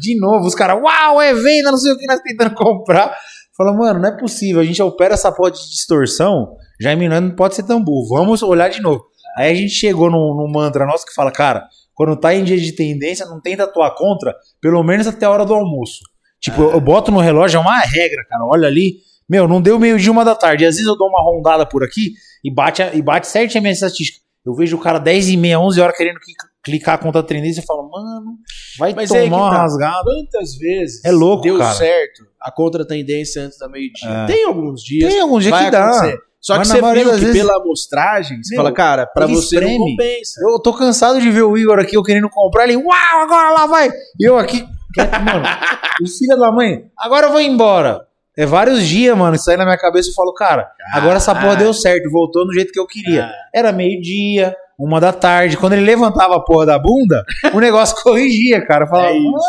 de 0.00 0.18
novo, 0.18 0.46
os 0.46 0.54
caras, 0.54 0.80
uau, 0.82 1.20
é 1.20 1.34
venda, 1.34 1.70
não 1.70 1.78
sei 1.78 1.92
o 1.92 1.98
que, 1.98 2.06
nós 2.06 2.20
tentando 2.20 2.54
comprar. 2.54 3.14
Fala, 3.56 3.72
mano, 3.74 4.00
não 4.00 4.08
é 4.08 4.16
possível, 4.18 4.60
a 4.60 4.64
gente 4.64 4.80
opera 4.82 5.14
essa 5.14 5.30
porra 5.30 5.50
de 5.50 5.58
distorção, 5.58 6.54
Jaime 6.80 7.08
não 7.08 7.30
pode 7.34 7.54
ser 7.54 7.62
tão 7.64 7.82
burro, 7.82 8.08
vamos 8.16 8.42
olhar 8.42 8.68
de 8.68 8.80
novo. 8.80 9.04
Aí 9.36 9.50
a 9.52 9.54
gente 9.54 9.70
chegou 9.74 10.10
num, 10.10 10.34
num 10.34 10.50
mantra 10.50 10.86
nosso 10.86 11.04
que 11.04 11.12
fala, 11.14 11.30
cara, 11.30 11.64
quando 11.94 12.16
tá 12.18 12.34
em 12.34 12.42
dia 12.42 12.56
de 12.58 12.72
tendência, 12.72 13.26
não 13.26 13.40
tenta 13.40 13.64
atuar 13.64 13.94
contra, 13.94 14.34
pelo 14.60 14.82
menos 14.82 15.06
até 15.06 15.26
a 15.26 15.30
hora 15.30 15.44
do 15.44 15.54
almoço. 15.54 15.98
Tipo, 16.40 16.62
eu, 16.62 16.70
eu 16.72 16.80
boto 16.80 17.12
no 17.12 17.20
relógio, 17.20 17.58
é 17.58 17.60
uma 17.60 17.78
regra, 17.80 18.24
cara, 18.28 18.44
olha 18.46 18.66
ali, 18.66 18.94
meu, 19.28 19.46
não 19.46 19.60
deu 19.60 19.78
meio-dia, 19.78 20.10
uma 20.10 20.24
da 20.24 20.34
tarde. 20.34 20.64
Às 20.64 20.76
vezes 20.76 20.88
eu 20.88 20.96
dou 20.96 21.08
uma 21.08 21.22
rondada 21.22 21.66
por 21.66 21.84
aqui 21.84 22.12
e 22.42 22.52
bate, 22.52 22.82
e 22.94 23.02
bate 23.02 23.26
certinho 23.28 23.60
a 23.60 23.62
minha 23.62 23.72
estatística. 23.72 24.18
Eu 24.44 24.54
vejo 24.54 24.74
o 24.76 24.80
cara 24.80 24.98
10 24.98 25.28
e 25.28 25.36
meia, 25.36 25.60
11 25.60 25.80
horas 25.80 25.94
querendo 25.96 26.18
cli- 26.18 26.34
clicar 26.62 26.98
contra 26.98 27.20
a 27.20 27.24
tendência 27.24 27.60
e 27.60 27.64
falo, 27.64 27.88
mano, 27.90 28.36
vai 28.78 28.92
Mas 28.94 29.10
é 29.10 29.24
tomar 29.24 29.36
que 29.36 29.42
uma 29.42 29.50
tá. 29.50 29.62
rasgada. 29.62 30.02
Quantas 30.04 30.54
vezes 30.56 31.04
É 31.04 31.10
louco, 31.10 31.42
deu 31.42 31.58
cara. 31.58 31.74
certo 31.74 32.22
a 32.40 32.50
contra-tendência 32.50 33.42
antes 33.42 33.58
da 33.58 33.68
meio-dia? 33.68 34.08
É. 34.08 34.26
Tem 34.26 34.44
alguns 34.46 34.82
dias. 34.82 35.10
Tem 35.12 35.20
algum 35.20 35.38
dia 35.38 35.50
vai 35.50 35.64
que 35.66 35.70
dá. 35.70 36.12
Só 36.40 36.56
Mas 36.56 36.72
que 36.72 36.78
você 36.78 36.92
viu 36.94 37.04
que 37.10 37.16
vezes- 37.18 37.32
pela 37.36 37.56
amostragem, 37.56 38.42
você 38.42 38.54
Meu, 38.54 38.62
fala, 38.64 38.74
cara, 38.74 39.06
pra 39.06 39.26
você 39.26 39.60
não 39.60 39.68
espreme. 39.68 39.78
compensa. 39.78 40.40
Eu 40.42 40.58
tô 40.58 40.72
cansado 40.72 41.20
de 41.20 41.30
ver 41.30 41.42
o 41.42 41.56
Igor 41.58 41.78
aqui, 41.78 41.96
eu 41.96 42.02
querendo 42.02 42.30
comprar 42.30 42.64
ele, 42.64 42.76
uau, 42.78 43.20
agora 43.22 43.50
lá 43.50 43.66
vai. 43.66 43.90
E 44.18 44.24
eu 44.26 44.38
aqui, 44.38 44.62
mano, 44.62 45.44
o 46.02 46.08
filho 46.08 46.38
da 46.38 46.50
mãe, 46.50 46.84
agora 46.96 47.26
eu 47.26 47.32
vou 47.32 47.40
embora. 47.42 48.06
É 48.38 48.46
vários 48.46 48.86
dias, 48.86 49.14
mano, 49.14 49.36
isso 49.36 49.50
aí 49.50 49.56
na 49.58 49.64
minha 49.66 49.76
cabeça 49.76 50.08
eu 50.08 50.14
falo, 50.14 50.32
cara, 50.32 50.66
agora 50.94 51.16
essa 51.18 51.34
porra 51.34 51.56
deu 51.56 51.74
certo, 51.74 52.10
voltou 52.10 52.46
no 52.46 52.54
jeito 52.54 52.72
que 52.72 52.80
eu 52.80 52.86
queria. 52.86 53.24
Ah. 53.26 53.32
Era 53.54 53.70
meio-dia, 53.70 54.56
uma 54.86 55.00
da 55.00 55.12
tarde, 55.12 55.56
quando 55.56 55.74
ele 55.74 55.84
levantava 55.84 56.36
a 56.36 56.40
porra 56.40 56.66
da 56.66 56.78
bunda, 56.78 57.24
o 57.54 57.60
negócio 57.60 57.96
corrigia, 58.02 58.64
cara. 58.66 58.86
Falava, 58.86 59.10
É 59.10 59.18
mano, 59.18 59.40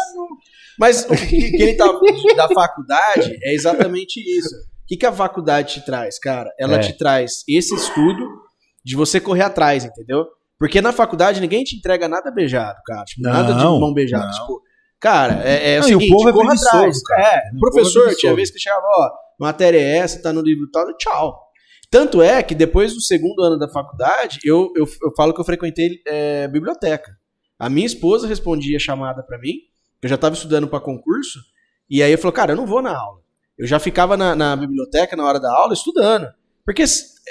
Mas 0.78 1.06
o 1.06 1.16
que, 1.16 1.52
que 1.52 1.62
ele 1.64 1.76
tá 1.76 1.86
da 2.36 2.48
faculdade 2.50 3.38
é 3.44 3.54
exatamente 3.54 4.20
isso. 4.20 4.56
O 4.56 4.88
que, 4.88 4.98
que 4.98 5.06
a 5.06 5.12
faculdade 5.14 5.74
te 5.76 5.86
traz, 5.86 6.20
cara? 6.20 6.50
Ela 6.60 6.76
É. 6.76 6.80
te 6.80 6.94
traz 6.98 7.44
esse 7.48 7.74
estudo 7.76 8.28
de 8.84 8.96
você 8.96 9.20
correr 9.22 9.44
atrás, 9.44 9.86
entendeu? 9.86 10.26
Porque 10.60 10.82
na 10.82 10.92
faculdade 10.92 11.40
ninguém 11.40 11.64
te 11.64 11.76
entrega 11.76 12.08
nada 12.08 12.30
beijado, 12.30 12.78
cara. 12.86 13.04
Tipo, 13.06 13.22
nada 13.22 13.54
de 13.54 13.64
Não, 13.64 13.80
mão 13.80 13.94
beijada. 13.94 14.26
não. 14.26 14.32
Tipo, 14.34 14.62
cara, 15.00 15.42
é, 15.44 15.74
é 15.76 15.80
Não, 15.80 15.86
o 15.88 15.90
e 15.92 15.96
o 15.96 16.00
seguinte, 16.00 16.14
povo 16.16 16.30
é 16.30 16.34
corra 16.34 16.54
atrás. 16.54 17.04
cara. 17.04 17.22
É, 17.22 17.26
O 17.54 17.58
é 17.58 17.60
professor, 17.60 17.94
preguiçoso. 18.02 18.18
tinha 18.18 18.36
vez 18.36 18.52
que 18.52 18.60
chegava, 18.60 18.82
ó, 18.86 19.10
matéria 19.40 19.80
é 19.80 19.98
essa, 19.98 20.22
tá 20.22 20.34
no 20.34 20.42
livro 20.42 20.70
tal, 20.72 20.86
tchau. 20.98 21.40
Tanto 21.92 22.22
é 22.22 22.42
que 22.42 22.56
depois 22.56 22.94
do 22.94 23.02
segundo 23.02 23.44
ano 23.44 23.60
da 23.60 23.68
faculdade, 23.68 24.39
eu, 24.46 24.72
eu, 24.78 24.88
eu 25.04 25.12
falo 25.16 25.34
que 25.34 25.42
eu 25.42 25.46
frequentei 25.46 26.02
é, 26.08 26.48
biblioteca. 26.48 27.12
A 27.60 27.70
minha 27.70 27.86
esposa 27.86 28.26
respondia 28.26 28.80
chamada 28.80 29.22
pra 29.22 29.38
mim, 29.38 29.56
eu 30.02 30.08
já 30.08 30.18
tava 30.18 30.34
estudando 30.34 30.70
pra 30.70 30.80
concurso, 30.80 31.39
e 31.89 32.02
aí 32.02 32.10
eu 32.10 32.18
falou, 32.18 32.32
cara, 32.32 32.54
eu 32.54 32.56
não 32.56 32.66
vou 32.66 32.82
na 32.82 32.98
aula. 32.98 33.20
Eu 33.58 33.68
já 33.68 33.78
ficava 33.78 34.16
na, 34.16 34.34
na 34.34 34.56
biblioteca 34.56 35.18
na 35.18 35.26
hora 35.26 35.38
da 35.38 35.54
aula 35.54 35.74
estudando. 35.74 36.28
Porque 36.66 36.86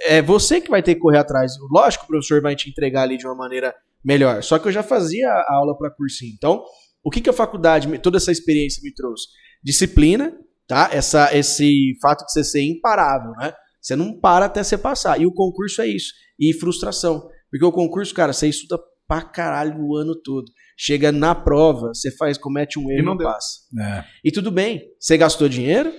é 0.07 0.21
você 0.21 0.61
que 0.61 0.71
vai 0.71 0.83
ter 0.83 0.95
que 0.95 1.01
correr 1.01 1.19
atrás. 1.19 1.53
Lógico 1.71 2.05
o 2.05 2.09
professor 2.09 2.43
vai 2.43 2.55
te 2.55 2.69
entregar 2.69 3.03
ali 3.03 3.17
de 3.17 3.27
uma 3.27 3.35
maneira 3.35 3.75
melhor. 4.05 4.43
Só 4.43 4.59
que 4.59 4.69
eu 4.69 4.73
já 4.73 4.83
fazia 4.83 5.27
a 5.31 5.55
aula 5.55 5.77
para 5.77 5.91
cursinho. 5.91 6.35
Então, 6.37 6.63
o 7.03 7.11
que, 7.11 7.23
que 7.23 7.31
a 7.31 7.33
faculdade, 7.33 7.99
toda 7.99 8.19
essa 8.19 8.31
experiência 8.31 8.83
me 8.85 8.93
trouxe? 8.93 9.29
Disciplina, 9.65 10.37
tá? 10.69 10.91
Essa, 10.93 11.35
esse 11.35 11.97
fato 12.03 12.27
de 12.27 12.33
você 12.33 12.45
ser 12.45 12.63
imparável, 12.63 13.33
né? 13.39 13.55
Você 13.81 13.97
não 13.97 14.19
para 14.19 14.47
até 14.47 14.63
você 14.63 14.77
passar. 14.77 15.21
E 15.21 15.27
o 15.27 15.33
concurso 15.33 15.81
é 15.83 15.87
isso. 15.89 16.13
E 16.39 16.53
frustração. 16.53 17.29
Porque 17.51 17.65
o 17.65 17.73
concurso, 17.73 18.15
cara, 18.15 18.33
você 18.33 18.49
estuda 18.49 18.81
pra 19.09 19.23
caralho 19.23 19.77
o 19.81 19.97
ano 19.97 20.15
todo. 20.15 20.51
Chega 20.77 21.11
na 21.11 21.35
prova, 21.35 21.89
você 21.89 22.11
faz, 22.17 22.39
comete 22.39 22.79
um 22.79 22.91
erro 22.91 23.01
e 23.01 23.05
não 23.05 23.15
não 23.15 23.25
passa. 23.25 23.59
É. 23.81 24.05
E 24.25 24.31
tudo 24.31 24.51
bem. 24.51 24.83
Você 24.99 25.17
gastou 25.19 25.49
dinheiro, 25.49 25.93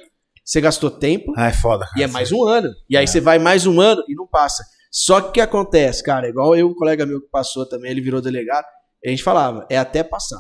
você 0.44 0.60
gastou 0.62 0.90
tempo, 0.90 1.32
Ah, 1.38 1.48
é 1.48 1.54
foda, 1.54 1.86
cara. 1.86 2.00
e 2.00 2.04
é 2.04 2.08
mais 2.08 2.32
um 2.32 2.44
ano. 2.46 2.70
E 2.90 2.96
aí 2.98 3.06
você 3.08 3.20
vai 3.20 3.38
mais 3.38 3.66
um 3.66 3.80
ano 3.82 4.02
e 4.08 4.16
não 4.16 4.26
passa. 4.28 4.64
Só 4.92 5.22
que 5.22 5.30
o 5.30 5.32
que 5.34 5.42
acontece, 5.42 6.04
cara, 6.04 6.28
igual 6.28 6.56
eu, 6.56 6.68
um 6.68 6.74
colega 6.74 7.06
meu 7.06 7.22
que 7.22 7.30
passou 7.30 7.68
também, 7.68 7.92
ele 7.92 8.02
virou 8.02 8.22
delegado, 8.22 8.66
a 9.06 9.10
gente 9.10 9.24
falava, 9.24 9.66
é 9.70 9.78
até 9.78 10.04
passar. 10.04 10.40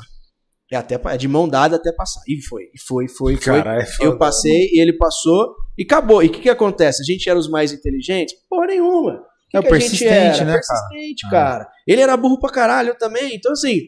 É 0.72 0.78
até 0.78 0.98
é 1.04 1.18
de 1.18 1.28
mão 1.28 1.50
dada 1.50 1.76
até 1.76 1.92
passar. 1.92 2.22
E 2.28 2.42
foi, 2.42 2.64
e 2.74 2.80
foi, 2.80 3.08
foi, 3.10 3.36
foi. 3.36 3.62
Cara, 3.62 3.82
é 3.84 3.86
eu 4.00 4.18
passei 4.18 4.70
e 4.72 4.80
ele 4.82 4.94
passou 4.94 5.54
e 5.78 5.84
acabou. 5.84 6.24
E 6.24 6.28
o 6.28 6.30
que, 6.32 6.40
que 6.40 6.50
acontece? 6.50 7.02
A 7.02 7.06
gente 7.06 7.30
era 7.30 7.38
os 7.38 7.50
mais 7.50 7.74
inteligentes? 7.74 8.36
Porra 8.50 8.68
nenhuma. 8.68 9.22
Que 9.50 9.58
É 9.58 9.60
o 9.60 9.64
que 9.64 9.70
persistente, 9.70 10.46
né, 10.46 10.54
cara? 10.54 10.62
Persistente, 10.62 11.26
Ah. 11.28 11.30
cara. 11.30 11.68
Ele 11.86 12.00
era 12.02 12.16
burro 12.16 12.40
pra 12.40 12.50
caralho, 12.50 12.96
também. 12.98 13.36
Então, 13.36 13.52
assim, 13.52 13.80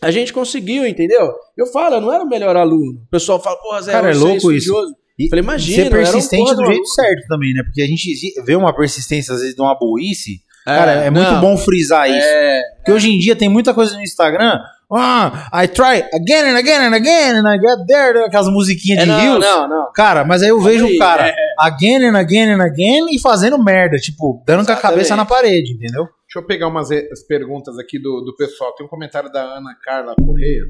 a 0.00 0.12
gente 0.12 0.32
conseguiu, 0.32 0.86
entendeu? 0.86 1.32
Eu 1.58 1.66
falo, 1.66 1.96
eu 1.96 2.00
não 2.00 2.12
era 2.12 2.22
o 2.22 2.28
melhor 2.28 2.54
aluno. 2.56 3.00
O 3.04 3.10
pessoal 3.10 3.42
fala, 3.42 3.56
porra, 3.56 3.82
Zé, 3.82 3.90
Cara, 3.90 4.10
é 4.10 4.14
você 4.14 4.20
louco 4.20 4.36
isso. 4.52 4.52
estudioso. 4.52 4.94
E 5.18 5.28
Falei, 5.28 5.42
imagina, 5.42 5.76
ser 5.76 5.86
era 5.86 5.94
um 5.94 5.98
persistente 6.04 6.42
porra 6.44 6.54
do 6.56 6.66
jeito 6.66 6.86
certo 6.86 7.26
também, 7.28 7.52
né? 7.52 7.62
Porque 7.64 7.82
a 7.82 7.86
gente 7.86 8.08
vê 8.44 8.54
uma 8.54 8.72
persistência, 8.74 9.34
às 9.34 9.40
vezes, 9.40 9.56
de 9.56 9.60
uma 9.60 9.76
burrice. 9.76 10.40
É, 10.66 10.76
cara, 10.76 10.92
é 10.92 11.10
muito 11.10 11.32
não. 11.32 11.40
bom 11.40 11.56
frisar 11.56 12.08
isso. 12.08 12.24
É, 12.24 12.62
Porque 12.76 12.92
hoje 12.92 13.10
em 13.10 13.18
dia 13.18 13.34
tem 13.34 13.48
muita 13.48 13.74
coisa 13.74 13.94
no 13.96 14.02
Instagram. 14.02 14.60
Ah, 14.94 15.48
I 15.54 15.66
try 15.68 16.02
again 16.14 16.44
and 16.54 16.58
again 16.58 16.82
and 16.82 16.94
again 16.94 17.36
and 17.36 17.48
I 17.48 17.58
get 17.58 17.86
there. 17.86 18.24
Aquelas 18.24 18.48
musiquinhas 18.48 18.98
é, 19.00 19.02
de 19.04 19.08
não, 19.08 19.18
rios. 19.20 19.38
não, 19.40 19.68
não. 19.68 19.92
Cara, 19.92 20.24
mas 20.24 20.42
aí 20.42 20.50
eu 20.50 20.60
vejo 20.60 20.86
o 20.86 20.98
cara 20.98 21.28
é. 21.28 21.34
again 21.60 22.04
and 22.04 22.16
again 22.18 22.50
and 22.52 22.62
again 22.62 23.06
e 23.10 23.18
fazendo 23.18 23.56
merda. 23.62 23.96
Tipo, 23.96 24.42
dando 24.46 24.64
com 24.66 24.70
a 24.70 24.74
Exatamente. 24.74 24.82
cabeça 24.82 25.16
na 25.16 25.24
parede, 25.24 25.72
entendeu? 25.72 26.04
Deixa 26.04 26.38
eu 26.38 26.46
pegar 26.46 26.68
umas 26.68 26.90
e- 26.90 27.08
as 27.10 27.22
perguntas 27.26 27.78
aqui 27.78 27.98
do, 27.98 28.20
do 28.22 28.34
pessoal. 28.36 28.74
Tem 28.74 28.84
um 28.84 28.88
comentário 28.88 29.30
da 29.32 29.42
Ana 29.42 29.74
Carla 29.82 30.14
Correia, 30.16 30.62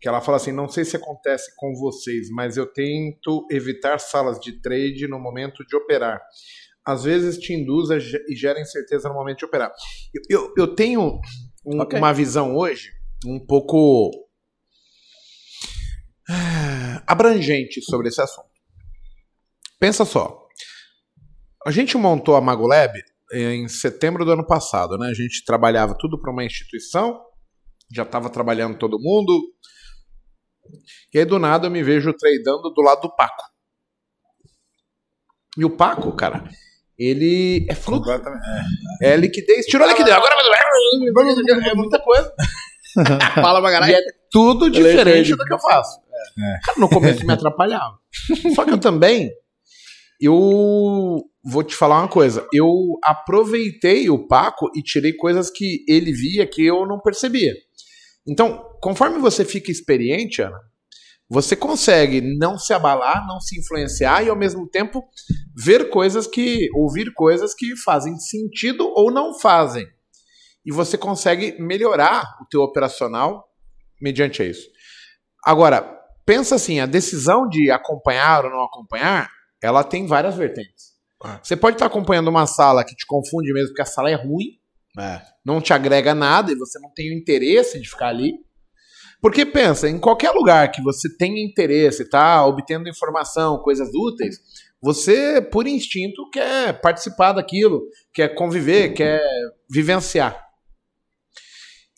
que 0.00 0.08
ela 0.08 0.20
fala 0.20 0.36
assim: 0.36 0.52
não 0.52 0.68
sei 0.68 0.84
se 0.84 0.96
acontece 0.96 1.50
com 1.56 1.72
vocês, 1.74 2.28
mas 2.30 2.56
eu 2.58 2.66
tento 2.66 3.46
evitar 3.50 3.98
salas 4.00 4.38
de 4.38 4.60
trade 4.60 5.06
no 5.08 5.18
momento 5.18 5.64
de 5.66 5.74
operar. 5.76 6.20
Às 6.86 7.04
vezes 7.04 7.36
te 7.38 7.52
induz 7.52 7.88
e 7.90 8.36
gera 8.36 8.60
incerteza 8.60 9.08
no 9.08 9.14
momento 9.14 9.38
de 9.38 9.44
operar. 9.46 9.72
Eu, 10.30 10.40
eu, 10.40 10.54
eu 10.56 10.74
tenho 10.74 11.18
um- 11.66 11.80
Ok. 11.80 11.98
uma 11.98 12.12
visão 12.12 12.54
hoje 12.54 12.90
um 13.26 13.44
pouco 13.44 14.10
ah, 16.28 17.02
abrangente 17.06 17.82
sobre 17.82 18.08
esse 18.08 18.20
assunto. 18.20 18.48
Pensa 19.78 20.04
só. 20.04 20.46
A 21.66 21.70
gente 21.70 21.96
montou 21.96 22.36
a 22.36 22.40
Magolab 22.40 22.92
em 23.32 23.68
setembro 23.68 24.24
do 24.24 24.32
ano 24.32 24.46
passado, 24.46 24.96
né? 24.96 25.08
A 25.08 25.14
gente 25.14 25.44
trabalhava 25.44 25.96
tudo 25.98 26.20
para 26.20 26.32
uma 26.32 26.44
instituição, 26.44 27.20
já 27.92 28.04
estava 28.04 28.30
trabalhando 28.30 28.78
todo 28.78 29.00
mundo. 29.00 29.32
E 31.12 31.18
aí 31.18 31.24
do 31.24 31.38
nada 31.38 31.66
eu 31.66 31.70
me 31.70 31.82
vejo 31.82 32.12
tradando 32.14 32.72
do 32.72 32.82
lado 32.82 33.02
do 33.02 33.14
Paco. 33.14 33.42
E 35.58 35.64
o 35.64 35.70
Paco, 35.70 36.14
cara, 36.14 36.44
ele 36.98 37.66
é 37.68 37.74
fluxo, 37.74 38.10
é 39.02 39.16
liquidez, 39.16 39.66
tirou 39.66 39.86
a 39.86 39.90
liquidez, 39.90 40.14
agora 40.14 40.34
vai 40.34 40.44
é 41.70 41.74
muita 41.74 41.98
coisa. 42.00 42.32
Fala 43.34 43.60
pra 43.60 43.70
E 43.70 43.72
caralho. 43.72 43.94
é 43.94 44.00
tudo 44.30 44.70
diferente 44.70 45.34
do 45.34 45.44
que 45.44 45.52
eu 45.52 45.58
faço. 45.58 46.00
Cara, 46.64 46.78
no 46.78 46.88
começo 46.88 47.26
me 47.26 47.32
atrapalhava. 47.32 47.98
Só 48.54 48.64
que 48.64 48.72
eu 48.72 48.78
também, 48.78 49.30
eu 50.20 51.22
vou 51.44 51.62
te 51.62 51.74
falar 51.74 51.98
uma 52.00 52.08
coisa. 52.08 52.46
Eu 52.52 52.68
aproveitei 53.02 54.08
o 54.10 54.26
Paco 54.26 54.70
e 54.74 54.82
tirei 54.82 55.12
coisas 55.14 55.50
que 55.50 55.84
ele 55.88 56.12
via 56.12 56.46
que 56.46 56.64
eu 56.64 56.86
não 56.86 57.00
percebia. 57.00 57.52
Então, 58.26 58.64
conforme 58.80 59.18
você 59.18 59.44
fica 59.44 59.70
experiente, 59.70 60.42
Ana, 60.42 60.58
você 61.28 61.54
consegue 61.56 62.20
não 62.20 62.58
se 62.58 62.72
abalar, 62.72 63.26
não 63.26 63.40
se 63.40 63.58
influenciar 63.58 64.24
e 64.24 64.28
ao 64.28 64.36
mesmo 64.36 64.68
tempo 64.68 65.04
ver 65.56 65.90
coisas 65.90 66.26
que, 66.26 66.68
ouvir 66.74 67.12
coisas 67.14 67.54
que 67.54 67.76
fazem 67.76 68.16
sentido 68.18 68.88
ou 68.94 69.12
não 69.12 69.38
fazem. 69.38 69.86
E 70.66 70.72
você 70.72 70.98
consegue 70.98 71.56
melhorar 71.60 72.24
o 72.42 72.44
teu 72.50 72.60
operacional 72.60 73.48
mediante 74.02 74.42
isso. 74.42 74.66
Agora, 75.44 75.82
pensa 76.26 76.56
assim, 76.56 76.80
a 76.80 76.86
decisão 76.86 77.48
de 77.48 77.70
acompanhar 77.70 78.44
ou 78.44 78.50
não 78.50 78.64
acompanhar, 78.64 79.30
ela 79.62 79.84
tem 79.84 80.06
várias 80.06 80.34
vertentes. 80.34 80.96
Ah. 81.22 81.38
Você 81.42 81.56
pode 81.56 81.76
estar 81.76 81.86
acompanhando 81.86 82.28
uma 82.28 82.46
sala 82.46 82.84
que 82.84 82.96
te 82.96 83.06
confunde 83.06 83.52
mesmo 83.52 83.68
porque 83.68 83.82
a 83.82 83.86
sala 83.86 84.10
é 84.10 84.14
ruim, 84.14 84.58
É. 84.98 85.22
não 85.44 85.60
te 85.60 85.72
agrega 85.72 86.14
nada 86.14 86.50
e 86.52 86.56
você 86.56 86.78
não 86.80 86.92
tem 86.92 87.10
o 87.10 87.18
interesse 87.18 87.80
de 87.80 87.88
ficar 87.88 88.08
ali. 88.08 88.32
Porque 89.20 89.46
pensa, 89.46 89.88
em 89.88 89.98
qualquer 89.98 90.30
lugar 90.32 90.70
que 90.70 90.82
você 90.82 91.08
tenha 91.16 91.42
interesse, 91.42 92.08
tá 92.08 92.44
obtendo 92.44 92.88
informação, 92.88 93.58
coisas 93.58 93.88
úteis, 93.94 94.36
você, 94.82 95.40
por 95.40 95.66
instinto, 95.66 96.28
quer 96.30 96.80
participar 96.80 97.32
daquilo, 97.32 97.82
quer 98.12 98.34
conviver, 98.34 98.92
quer 98.92 99.22
vivenciar. 99.70 100.45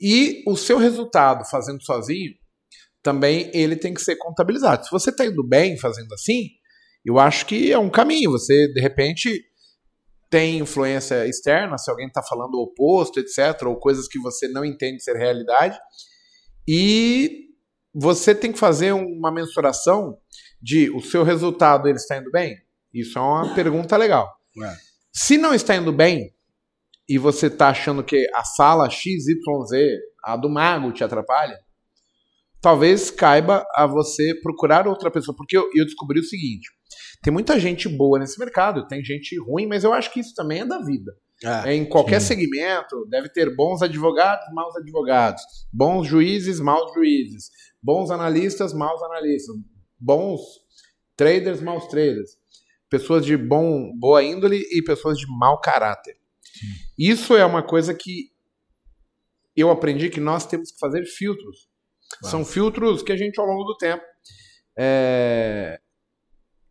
E 0.01 0.42
o 0.46 0.57
seu 0.57 0.78
resultado 0.78 1.44
fazendo 1.44 1.82
sozinho, 1.82 2.32
também 3.03 3.51
ele 3.55 3.76
tem 3.76 3.94
que 3.94 4.01
ser 4.01 4.16
contabilizado. 4.16 4.84
Se 4.84 4.90
você 4.90 5.11
está 5.11 5.24
indo 5.24 5.46
bem 5.46 5.78
fazendo 5.78 6.12
assim, 6.12 6.49
eu 7.05 7.18
acho 7.18 7.46
que 7.46 7.72
é 7.72 7.78
um 7.78 7.90
caminho. 7.90 8.30
Você, 8.30 8.68
de 8.72 8.80
repente, 8.80 9.44
tem 10.30 10.59
influência 10.59 11.26
externa, 11.26 11.78
se 11.78 11.90
alguém 11.90 12.07
está 12.07 12.22
falando 12.22 12.55
o 12.55 12.62
oposto, 12.62 13.18
etc., 13.18 13.62
ou 13.66 13.78
coisas 13.78 14.07
que 14.07 14.18
você 14.18 14.46
não 14.49 14.64
entende 14.64 15.03
ser 15.03 15.16
realidade. 15.16 15.78
E 16.66 17.46
você 17.94 18.34
tem 18.34 18.53
que 18.53 18.59
fazer 18.59 18.92
uma 18.92 19.32
mensuração 19.32 20.18
de 20.61 20.90
o 20.90 21.01
seu 21.01 21.24
resultado 21.24 21.88
ele 21.88 21.96
está 21.96 22.18
indo 22.18 22.30
bem? 22.30 22.57
Isso 22.92 23.18
é 23.18 23.22
uma 23.22 23.55
pergunta 23.55 23.96
legal. 23.96 24.28
É. 24.62 24.76
Se 25.12 25.38
não 25.38 25.55
está 25.55 25.76
indo 25.76 25.92
bem 25.92 26.30
e 27.09 27.16
você 27.16 27.46
está 27.46 27.68
achando 27.68 28.04
que 28.04 28.26
a 28.34 28.44
sala 28.44 28.90
XYZ, 28.90 29.30
a 30.22 30.36
do 30.36 30.50
mago, 30.50 30.92
te 30.92 31.02
atrapalha, 31.02 31.59
talvez 32.61 33.11
caiba 33.11 33.64
a 33.74 33.86
você 33.86 34.34
procurar 34.42 34.86
outra 34.86 35.11
pessoa. 35.11 35.34
Porque 35.36 35.56
eu, 35.56 35.68
eu 35.74 35.84
descobri 35.84 36.20
o 36.20 36.24
seguinte: 36.24 36.68
tem 37.22 37.32
muita 37.32 37.59
gente 37.59 37.88
boa 37.88 38.18
nesse 38.18 38.38
mercado, 38.38 38.86
tem 38.86 39.02
gente 39.02 39.38
ruim, 39.38 39.66
mas 39.66 39.84
eu 39.84 39.92
acho 39.92 40.12
que 40.12 40.20
isso 40.20 40.34
também 40.34 40.61
é 40.61 40.66
da 40.66 40.78
vida. 40.80 41.12
É. 41.44 41.70
É, 41.70 41.74
em 41.74 41.88
qualquer 41.88 42.20
Sim. 42.20 42.28
segmento, 42.28 43.06
deve 43.09 43.28
ter 43.28 43.54
bons 43.54 43.80
advogados, 43.80 44.44
maus 44.52 44.74
advogados, 44.76 45.40
bons 45.72 46.06
juízes, 46.06 46.59
maus 46.59 46.92
juízes, 46.92 47.50
bons 47.80 48.11
analistas, 48.11 48.72
maus 48.72 49.00
analistas, 49.04 49.54
bons 49.98 50.40
traders, 51.16 51.61
maus 51.61 51.86
traders, 51.86 52.32
pessoas 52.90 53.24
de 53.24 53.36
bom, 53.36 53.92
boa 53.98 54.22
índole 54.22 54.61
e 54.72 54.82
pessoas 54.82 55.16
de 55.16 55.26
mau 55.28 55.61
caráter. 55.61 56.17
Isso 56.98 57.36
é 57.36 57.44
uma 57.44 57.62
coisa 57.62 57.94
que 57.94 58.30
eu 59.56 59.70
aprendi 59.70 60.09
que 60.09 60.20
nós 60.20 60.46
temos 60.46 60.70
que 60.70 60.78
fazer 60.78 61.04
filtros. 61.04 61.68
São 62.24 62.44
filtros 62.44 63.02
que 63.02 63.12
a 63.12 63.16
gente, 63.16 63.38
ao 63.38 63.46
longo 63.46 63.64
do 63.64 63.76
tempo, 63.76 64.02
é, 64.78 65.78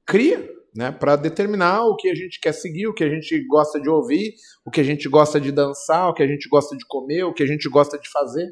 cria 0.05 0.49
né, 0.75 0.91
para 0.91 1.15
determinar 1.15 1.83
o 1.83 1.95
que 1.95 2.09
a 2.09 2.15
gente 2.15 2.39
quer 2.39 2.53
seguir, 2.53 2.87
o 2.87 2.93
que 2.93 3.03
a 3.03 3.09
gente 3.09 3.45
gosta 3.47 3.79
de 3.79 3.89
ouvir, 3.89 4.33
o 4.65 4.71
que 4.71 4.79
a 4.79 4.83
gente 4.83 5.09
gosta 5.09 5.39
de 5.39 5.51
dançar, 5.51 6.09
o 6.09 6.13
que 6.13 6.23
a 6.23 6.27
gente 6.27 6.47
gosta 6.47 6.77
de 6.77 6.85
comer, 6.87 7.23
o 7.23 7.33
que 7.33 7.43
a 7.43 7.47
gente 7.47 7.67
gosta 7.69 7.97
de 7.97 8.09
fazer. 8.09 8.47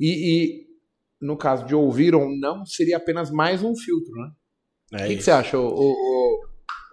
E, 0.00 0.06
e, 0.08 0.66
no 1.20 1.36
caso 1.36 1.66
de 1.66 1.74
ouvir 1.74 2.14
ou 2.14 2.26
não, 2.38 2.64
seria 2.64 2.96
apenas 2.96 3.30
mais 3.30 3.62
um 3.62 3.74
filtro. 3.76 4.12
Né? 4.12 4.30
É 5.00 5.04
o 5.04 5.08
que, 5.08 5.16
que 5.16 5.22
você 5.22 5.30
acha, 5.30 5.58
o, 5.58 5.66
o, 5.66 6.31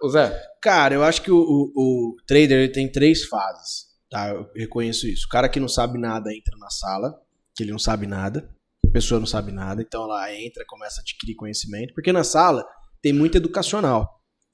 o 0.02 0.08
Zé? 0.08 0.38
Cara, 0.62 0.94
eu 0.94 1.02
acho 1.02 1.22
que 1.22 1.30
o, 1.30 1.38
o- 1.38 1.72
o 1.76 2.16
trader 2.26 2.70
tem 2.72 2.90
três 2.90 3.24
fases, 3.24 3.86
tá? 4.10 4.28
Eu 4.30 4.50
reconheço 4.56 5.06
isso. 5.06 5.26
O 5.26 5.28
cara 5.28 5.48
que 5.48 5.60
não 5.60 5.68
sabe 5.68 5.98
nada 5.98 6.32
entra 6.34 6.56
na 6.58 6.70
sala, 6.70 7.14
que 7.56 7.62
ele 7.62 7.72
não 7.72 7.78
sabe 7.78 8.06
nada, 8.06 8.50
a 8.86 8.90
pessoa 8.90 9.18
não 9.20 9.26
sabe 9.26 9.52
nada, 9.52 9.82
então 9.82 10.04
ela 10.04 10.34
entra, 10.34 10.64
começa 10.66 11.00
a 11.00 11.02
adquirir 11.02 11.34
conhecimento, 11.36 11.94
porque 11.94 12.12
na 12.12 12.24
sala 12.24 12.66
tem 13.02 13.12
muito 13.12 13.36
educacional. 13.36 14.08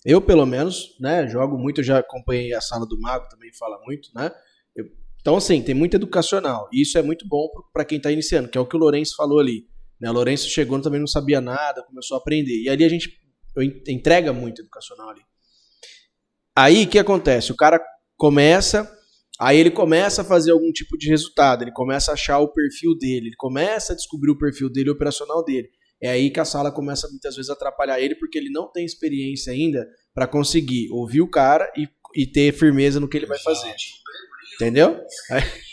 Eu, 0.04 0.20
pelo 0.20 0.46
menos, 0.46 0.96
né, 1.00 1.26
jogo 1.26 1.58
muito, 1.58 1.82
já 1.82 1.98
acompanhei 1.98 2.52
a 2.54 2.60
sala 2.60 2.86
do 2.86 3.00
Mago, 3.00 3.28
também 3.28 3.52
fala 3.54 3.78
muito, 3.84 4.08
né? 4.14 4.30
Eu- 4.74 4.86
então, 5.20 5.36
assim, 5.36 5.60
tem 5.60 5.74
muito 5.74 5.96
educacional. 5.96 6.68
E 6.72 6.82
isso 6.82 6.96
é 6.96 7.02
muito 7.02 7.26
bom 7.26 7.48
para 7.72 7.84
quem 7.84 8.00
tá 8.00 8.12
iniciando, 8.12 8.48
que 8.48 8.56
é 8.56 8.60
o 8.60 8.66
que 8.66 8.76
o 8.76 8.78
Lourenço 8.78 9.16
falou 9.16 9.40
ali. 9.40 9.66
Né? 10.00 10.08
O 10.08 10.12
Lourenço 10.12 10.48
chegou, 10.48 10.80
também 10.80 11.00
não 11.00 11.06
sabia 11.08 11.40
nada, 11.40 11.82
começou 11.82 12.16
a 12.16 12.20
aprender. 12.20 12.62
E 12.62 12.68
ali 12.68 12.84
a 12.84 12.88
gente 12.88 13.10
entrega 13.88 14.32
muito 14.32 14.60
educacional 14.62 15.08
ali. 15.08 15.22
Aí 16.56 16.84
o 16.84 16.88
que 16.88 16.98
acontece? 16.98 17.52
O 17.52 17.56
cara 17.56 17.80
começa, 18.16 18.90
aí 19.38 19.58
ele 19.58 19.70
começa 19.70 20.22
a 20.22 20.24
fazer 20.24 20.52
algum 20.52 20.72
tipo 20.72 20.96
de 20.96 21.08
resultado, 21.10 21.62
ele 21.62 21.72
começa 21.72 22.10
a 22.10 22.14
achar 22.14 22.38
o 22.38 22.52
perfil 22.52 22.96
dele, 22.96 23.28
ele 23.28 23.36
começa 23.36 23.92
a 23.92 23.96
descobrir 23.96 24.30
o 24.30 24.38
perfil 24.38 24.70
dele, 24.70 24.90
o 24.90 24.94
operacional 24.94 25.44
dele. 25.44 25.68
É 26.02 26.10
aí 26.10 26.30
que 26.30 26.40
a 26.40 26.44
sala 26.44 26.70
começa 26.72 27.08
muitas 27.08 27.36
vezes 27.36 27.50
a 27.50 27.54
atrapalhar 27.54 28.00
ele, 28.00 28.14
porque 28.14 28.38
ele 28.38 28.50
não 28.50 28.70
tem 28.70 28.84
experiência 28.84 29.52
ainda 29.52 29.86
para 30.14 30.26
conseguir 30.26 30.88
ouvir 30.90 31.20
o 31.22 31.30
cara 31.30 31.70
e, 31.76 31.88
e 32.14 32.26
ter 32.26 32.52
firmeza 32.52 33.00
no 33.00 33.08
que 33.08 33.16
ele 33.16 33.26
vai 33.26 33.38
fazer. 33.38 33.74
Entendeu? 34.54 35.00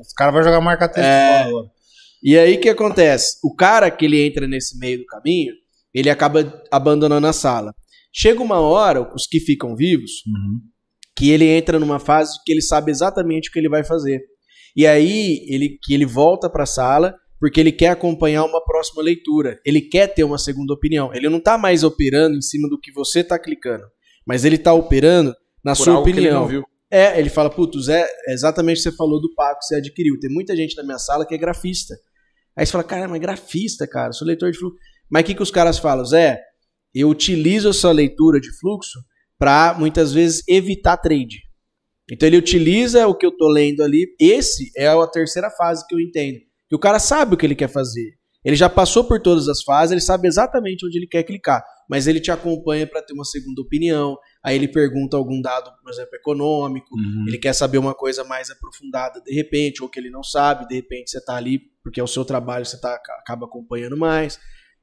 Os 0.00 0.12
caras 0.12 0.34
vão 0.34 0.42
jogar 0.42 0.60
marca 0.60 0.88
texto 0.88 1.06
É. 1.06 1.42
agora. 1.42 1.66
E 2.22 2.38
aí 2.38 2.56
o 2.56 2.60
que 2.60 2.68
acontece? 2.68 3.38
O 3.42 3.54
cara 3.54 3.90
que 3.90 4.04
ele 4.04 4.24
entra 4.24 4.46
nesse 4.46 4.78
meio 4.78 4.98
do 4.98 5.06
caminho, 5.06 5.54
ele 5.94 6.10
acaba 6.10 6.62
abandonando 6.70 7.26
a 7.26 7.32
sala. 7.32 7.74
Chega 8.20 8.42
uma 8.42 8.58
hora, 8.60 9.02
os 9.14 9.26
que 9.26 9.38
ficam 9.38 9.76
vivos, 9.76 10.10
Uhum. 10.26 10.60
que 11.16 11.30
ele 11.30 11.44
entra 11.46 11.78
numa 11.78 11.98
fase 11.98 12.38
que 12.44 12.50
ele 12.52 12.62
sabe 12.62 12.90
exatamente 12.90 13.48
o 13.48 13.52
que 13.52 13.58
ele 13.58 13.68
vai 13.68 13.84
fazer. 13.84 14.20
E 14.76 14.86
aí 14.86 15.44
ele 15.48 15.78
que 15.82 15.94
ele 15.94 16.06
volta 16.06 16.48
para 16.50 16.62
a 16.64 16.66
sala 16.66 17.14
porque 17.40 17.60
ele 17.60 17.70
quer 17.70 17.90
acompanhar 17.90 18.44
uma 18.44 18.62
próxima 18.64 19.02
leitura. 19.02 19.60
Ele 19.64 19.80
quer 19.80 20.08
ter 20.08 20.24
uma 20.24 20.38
segunda 20.38 20.72
opinião. 20.74 21.12
Ele 21.14 21.28
não 21.28 21.38
tá 21.40 21.56
mais 21.56 21.84
operando 21.84 22.36
em 22.36 22.42
cima 22.42 22.68
do 22.68 22.78
que 22.80 22.90
você 22.92 23.22
tá 23.22 23.38
clicando, 23.38 23.84
mas 24.26 24.44
ele 24.44 24.58
tá 24.58 24.72
operando 24.72 25.32
na 25.64 25.72
Por 25.76 25.84
sua 25.84 25.92
ele 25.94 26.00
opinião. 26.00 26.46
viu. 26.48 26.64
É, 26.90 27.18
ele 27.20 27.28
fala, 27.28 27.50
putz, 27.50 27.84
Zé, 27.84 28.04
é 28.26 28.32
exatamente 28.32 28.78
o 28.80 28.82
que 28.82 28.90
você 28.90 28.96
falou 28.96 29.20
do 29.20 29.32
Paco 29.34 29.60
que 29.60 29.66
você 29.66 29.76
adquiriu. 29.76 30.18
Tem 30.18 30.30
muita 30.30 30.56
gente 30.56 30.74
na 30.76 30.82
minha 30.82 30.98
sala 30.98 31.24
que 31.26 31.34
é 31.34 31.38
grafista. 31.38 31.94
Aí 32.56 32.64
você 32.66 32.72
fala, 32.72 32.82
cara, 32.84 33.06
mas 33.06 33.20
grafista, 33.20 33.86
cara, 33.86 34.12
sou 34.12 34.26
leitor 34.26 34.50
de 34.50 34.58
fluxo. 34.58 34.76
Mas 35.10 35.22
o 35.22 35.26
que, 35.26 35.34
que 35.34 35.42
os 35.42 35.50
caras 35.50 35.78
falam? 35.78 36.04
Zé, 36.04 36.40
eu 36.94 37.08
utilizo 37.08 37.68
essa 37.70 37.90
leitura 37.90 38.40
de 38.40 38.50
fluxo 38.58 38.98
para 39.38 39.74
muitas 39.78 40.12
vezes 40.12 40.42
evitar 40.48 40.96
trade. 40.96 41.38
Então 42.10 42.26
ele 42.26 42.38
utiliza 42.38 43.06
o 43.06 43.14
que 43.14 43.26
eu 43.26 43.30
tô 43.36 43.48
lendo 43.48 43.82
ali. 43.82 44.06
Esse 44.18 44.70
é 44.76 44.88
a 44.88 45.06
terceira 45.06 45.50
fase 45.50 45.86
que 45.86 45.94
eu 45.94 46.00
entendo. 46.00 46.38
Que 46.68 46.74
o 46.74 46.78
cara 46.78 46.98
sabe 46.98 47.34
o 47.34 47.36
que 47.36 47.46
ele 47.46 47.54
quer 47.54 47.68
fazer. 47.68 48.16
Ele 48.44 48.56
já 48.56 48.68
passou 48.68 49.04
por 49.04 49.20
todas 49.20 49.48
as 49.48 49.62
fases, 49.62 49.92
ele 49.92 50.00
sabe 50.00 50.26
exatamente 50.26 50.86
onde 50.86 50.96
ele 50.96 51.06
quer 51.08 51.22
clicar, 51.24 51.62
mas 51.90 52.06
ele 52.06 52.20
te 52.20 52.30
acompanha 52.30 52.86
para 52.86 53.02
ter 53.02 53.12
uma 53.12 53.24
segunda 53.24 53.60
opinião. 53.60 54.16
Aí 54.42 54.54
ele 54.56 54.68
pergunta 54.68 55.16
algum 55.16 55.40
dado, 55.42 55.70
por 55.82 55.90
exemplo, 55.92 56.14
econômico, 56.14 56.86
Uhum. 56.94 57.24
ele 57.26 57.36
quer 57.36 57.52
saber 57.52 57.78
uma 57.78 57.94
coisa 57.94 58.24
mais 58.24 58.48
aprofundada 58.48 59.20
de 59.20 59.34
repente, 59.34 59.82
ou 59.82 59.88
que 59.88 59.98
ele 59.98 60.08
não 60.08 60.22
sabe, 60.22 60.68
de 60.68 60.76
repente 60.76 61.10
você 61.10 61.22
tá 61.22 61.36
ali 61.36 61.60
porque 61.82 62.00
é 62.00 62.02
o 62.02 62.06
seu 62.06 62.24
trabalho, 62.24 62.64
você 62.64 62.80
tá, 62.80 62.94
acaba 62.94 63.44
acompanhando 63.46 63.96
mais. 63.96 64.38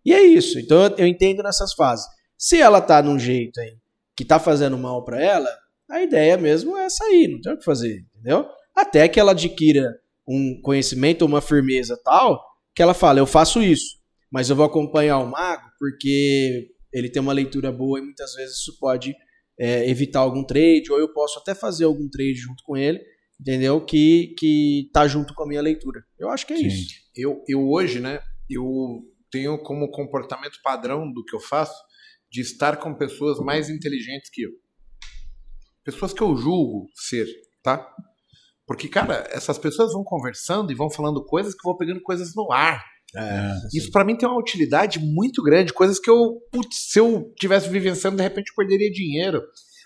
E 0.05 0.13
é 0.13 0.23
isso. 0.23 0.59
Então 0.59 0.93
eu, 0.97 1.07
entendo 1.07 1.41
nessas 1.41 1.73
fases. 1.73 2.05
Se 2.37 2.61
ela 2.61 2.79
tá 2.79 3.01
num 3.01 3.17
jeito 3.17 3.59
aí 3.59 3.75
que 4.15 4.23
tá 4.23 4.39
fazendo 4.39 4.77
mal 4.77 5.03
para 5.03 5.21
ela, 5.21 5.49
a 5.89 6.01
ideia 6.01 6.37
mesmo 6.37 6.77
é 6.77 6.89
sair, 6.89 7.27
não 7.27 7.41
tem 7.41 7.53
o 7.53 7.57
que 7.57 7.65
fazer, 7.65 8.05
entendeu? 8.13 8.47
Até 8.75 9.07
que 9.07 9.19
ela 9.19 9.31
adquira 9.31 9.99
um 10.27 10.59
conhecimento, 10.61 11.25
uma 11.25 11.41
firmeza 11.41 11.99
tal, 12.03 12.41
que 12.73 12.81
ela 12.81 12.93
fala, 12.93 13.19
eu 13.19 13.25
faço 13.25 13.61
isso, 13.61 13.97
mas 14.31 14.49
eu 14.49 14.55
vou 14.55 14.65
acompanhar 14.65 15.19
o 15.19 15.29
mago 15.29 15.69
porque 15.77 16.69
ele 16.93 17.09
tem 17.09 17.21
uma 17.21 17.33
leitura 17.33 17.71
boa 17.71 17.99
e 17.99 18.01
muitas 18.01 18.33
vezes 18.33 18.57
isso 18.57 18.77
pode 18.79 19.15
é, 19.59 19.89
evitar 19.89 20.19
algum 20.19 20.43
trade, 20.43 20.91
ou 20.91 20.99
eu 20.99 21.13
posso 21.13 21.39
até 21.39 21.53
fazer 21.53 21.85
algum 21.85 22.09
trade 22.09 22.35
junto 22.35 22.63
com 22.63 22.75
ele, 22.75 23.01
entendeu? 23.39 23.79
Que, 23.81 24.33
que 24.37 24.89
tá 24.93 25.07
junto 25.07 25.33
com 25.33 25.43
a 25.43 25.47
minha 25.47 25.61
leitura. 25.61 26.03
Eu 26.17 26.29
acho 26.29 26.45
que 26.45 26.53
é 26.53 26.57
Sim. 26.57 26.67
isso. 26.67 26.95
Eu, 27.15 27.43
eu 27.47 27.69
hoje, 27.69 27.99
né, 27.99 28.19
eu 28.49 29.03
tenho 29.35 29.57
como 29.57 29.91
comportamento 29.91 30.57
padrão 30.63 31.11
do 31.11 31.23
que 31.25 31.35
eu 31.35 31.39
faço 31.41 31.75
de 32.31 32.39
estar 32.41 32.77
com 32.77 32.95
pessoas 32.95 33.37
mais 33.39 33.69
inteligentes 33.69 34.29
que 34.31 34.43
eu. 34.43 34.51
Pessoas 35.83 36.13
que 36.13 36.21
eu 36.21 36.35
julgo 36.37 36.87
ser, 36.95 37.27
tá? 37.61 37.85
Porque, 38.65 38.87
cara, 38.87 39.27
essas 39.29 39.57
pessoas 39.57 39.91
vão 39.91 40.03
conversando 40.03 40.71
e 40.71 40.75
vão 40.75 40.89
falando 40.89 41.23
coisas 41.25 41.53
que 41.53 41.59
eu 41.59 41.71
vou 41.71 41.77
pegando 41.77 42.01
coisas 42.01 42.33
no 42.33 42.49
ar. 42.51 42.81
É. 43.15 43.51
Isso 43.77 43.91
pra 43.91 44.03
mim 44.05 44.15
tem 44.17 44.27
uma 44.27 44.39
utilidade 44.39 44.99
muito 44.99 45.43
grande, 45.43 45.73
coisas 45.73 45.99
que 45.99 46.09
eu, 46.09 46.41
putz, 46.51 46.91
se 46.91 46.99
eu 46.99 47.31
tivesse 47.37 47.69
vivenciando, 47.69 48.17
de 48.17 48.23
repente 48.23 48.49
eu 48.49 48.55
perderia 48.55 48.91
dinheiro 48.91 49.41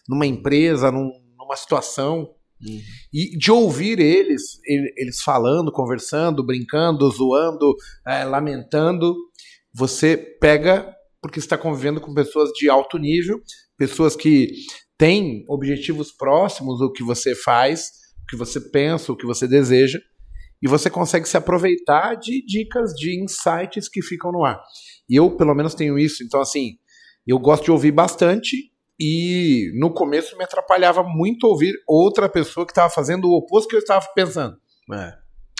numa 0.07 0.25
empresa, 0.25 0.91
num- 0.91 1.11
numa 1.37 1.55
situação. 1.55 2.33
E 3.13 3.37
de 3.37 3.51
ouvir 3.51 3.99
eles, 3.99 4.59
ele- 4.65 4.93
eles 4.97 5.21
falando, 5.21 5.71
conversando, 5.71 6.45
brincando, 6.45 7.09
zoando, 7.09 7.73
eh, 8.07 8.25
lamentando, 8.25 9.15
você 9.73 10.17
pega, 10.17 10.93
porque 11.21 11.39
está 11.39 11.57
convivendo 11.57 12.01
com 12.01 12.13
pessoas 12.13 12.49
de 12.51 12.69
alto 12.69 12.97
nível, 12.97 13.39
pessoas 13.77 14.15
que 14.15 14.51
têm 14.97 15.45
objetivos 15.47 16.11
próximos 16.11 16.81
ao 16.81 16.91
que 16.91 17.03
você 17.03 17.33
faz, 17.35 17.89
o 18.23 18.25
que 18.29 18.35
você 18.37 18.59
pensa, 18.59 19.11
o 19.11 19.15
que 19.17 19.25
você 19.25 19.47
deseja, 19.47 19.99
e 20.61 20.67
você 20.67 20.89
consegue 20.89 21.27
se 21.27 21.37
aproveitar 21.37 22.15
de 22.15 22.45
dicas, 22.45 22.91
de 22.93 23.23
insights 23.23 23.87
que 23.87 24.01
ficam 24.01 24.31
no 24.31 24.43
ar. 24.43 24.61
E 25.09 25.15
eu, 25.15 25.31
pelo 25.37 25.55
menos, 25.55 25.73
tenho 25.73 25.97
isso. 25.97 26.23
Então, 26.23 26.41
assim, 26.41 26.73
eu 27.25 27.39
gosto 27.39 27.63
de 27.65 27.71
ouvir 27.71 27.91
bastante 27.91 28.68
e 28.99 29.71
no 29.79 29.93
começo 29.93 30.37
me 30.37 30.43
atrapalhava 30.43 31.03
muito 31.03 31.45
ouvir 31.45 31.73
outra 31.87 32.27
pessoa 32.27 32.65
que 32.65 32.71
estava 32.71 32.89
fazendo 32.89 33.25
o 33.25 33.37
oposto 33.37 33.69
que 33.69 33.75
eu 33.75 33.79
estava 33.79 34.05
pensando. 34.13 34.57
É. 34.93 35.13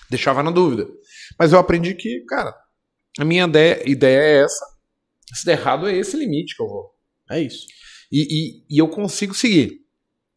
Deixava 0.10 0.42
na 0.44 0.52
dúvida. 0.52 0.88
Mas 1.38 1.54
eu 1.54 1.60
aprendi 1.60 1.94
que, 1.94 2.22
cara, 2.28 2.54
a 3.20 3.24
minha 3.24 3.46
ideia, 3.46 3.90
ideia 3.90 4.20
é 4.20 4.44
essa. 4.44 4.66
Se 5.34 5.46
der 5.46 5.60
errado, 5.60 5.88
é 5.88 5.96
esse 5.96 6.18
limite 6.18 6.56
que 6.56 6.62
eu 6.64 6.68
vou. 6.68 6.92
É 7.32 7.40
isso. 7.40 7.66
E, 8.12 8.24
e- 8.24 8.76
e 8.76 8.80
eu 8.80 8.88
consigo 8.88 9.34
seguir. 9.34 9.80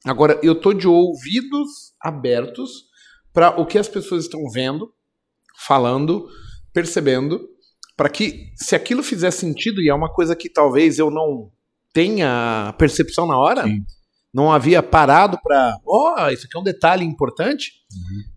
Agora, 0.05 0.39
eu 0.43 0.55
tô 0.55 0.73
de 0.73 0.87
ouvidos 0.87 1.95
abertos 2.01 2.85
para 3.33 3.59
o 3.61 3.65
que 3.65 3.79
as 3.79 3.89
pessoas 3.89 4.25
estão 4.25 4.41
vendo, 4.51 4.93
falando, 5.67 6.29
percebendo, 6.73 7.49
para 7.97 8.09
que, 8.11 8.53
se 8.57 8.75
aquilo 8.75 9.03
fizer 9.03 9.31
sentido, 9.31 9.81
e 9.81 9.89
é 9.89 9.95
uma 9.95 10.13
coisa 10.13 10.37
que 10.37 10.51
talvez 10.51 10.99
eu 10.99 11.11
não 11.11 11.51
tenha 11.93 12.75
percepção 12.79 13.27
na 13.27 13.39
hora, 13.39 13.65
Sim. 13.65 13.81
não 14.33 14.51
havia 14.51 14.83
parado 14.83 15.39
para, 15.43 15.77
ó, 15.87 16.29
isso 16.31 16.47
aqui 16.47 16.57
é 16.57 16.61
um 16.61 16.65
detalhe 16.65 17.05
importante, 17.05 17.73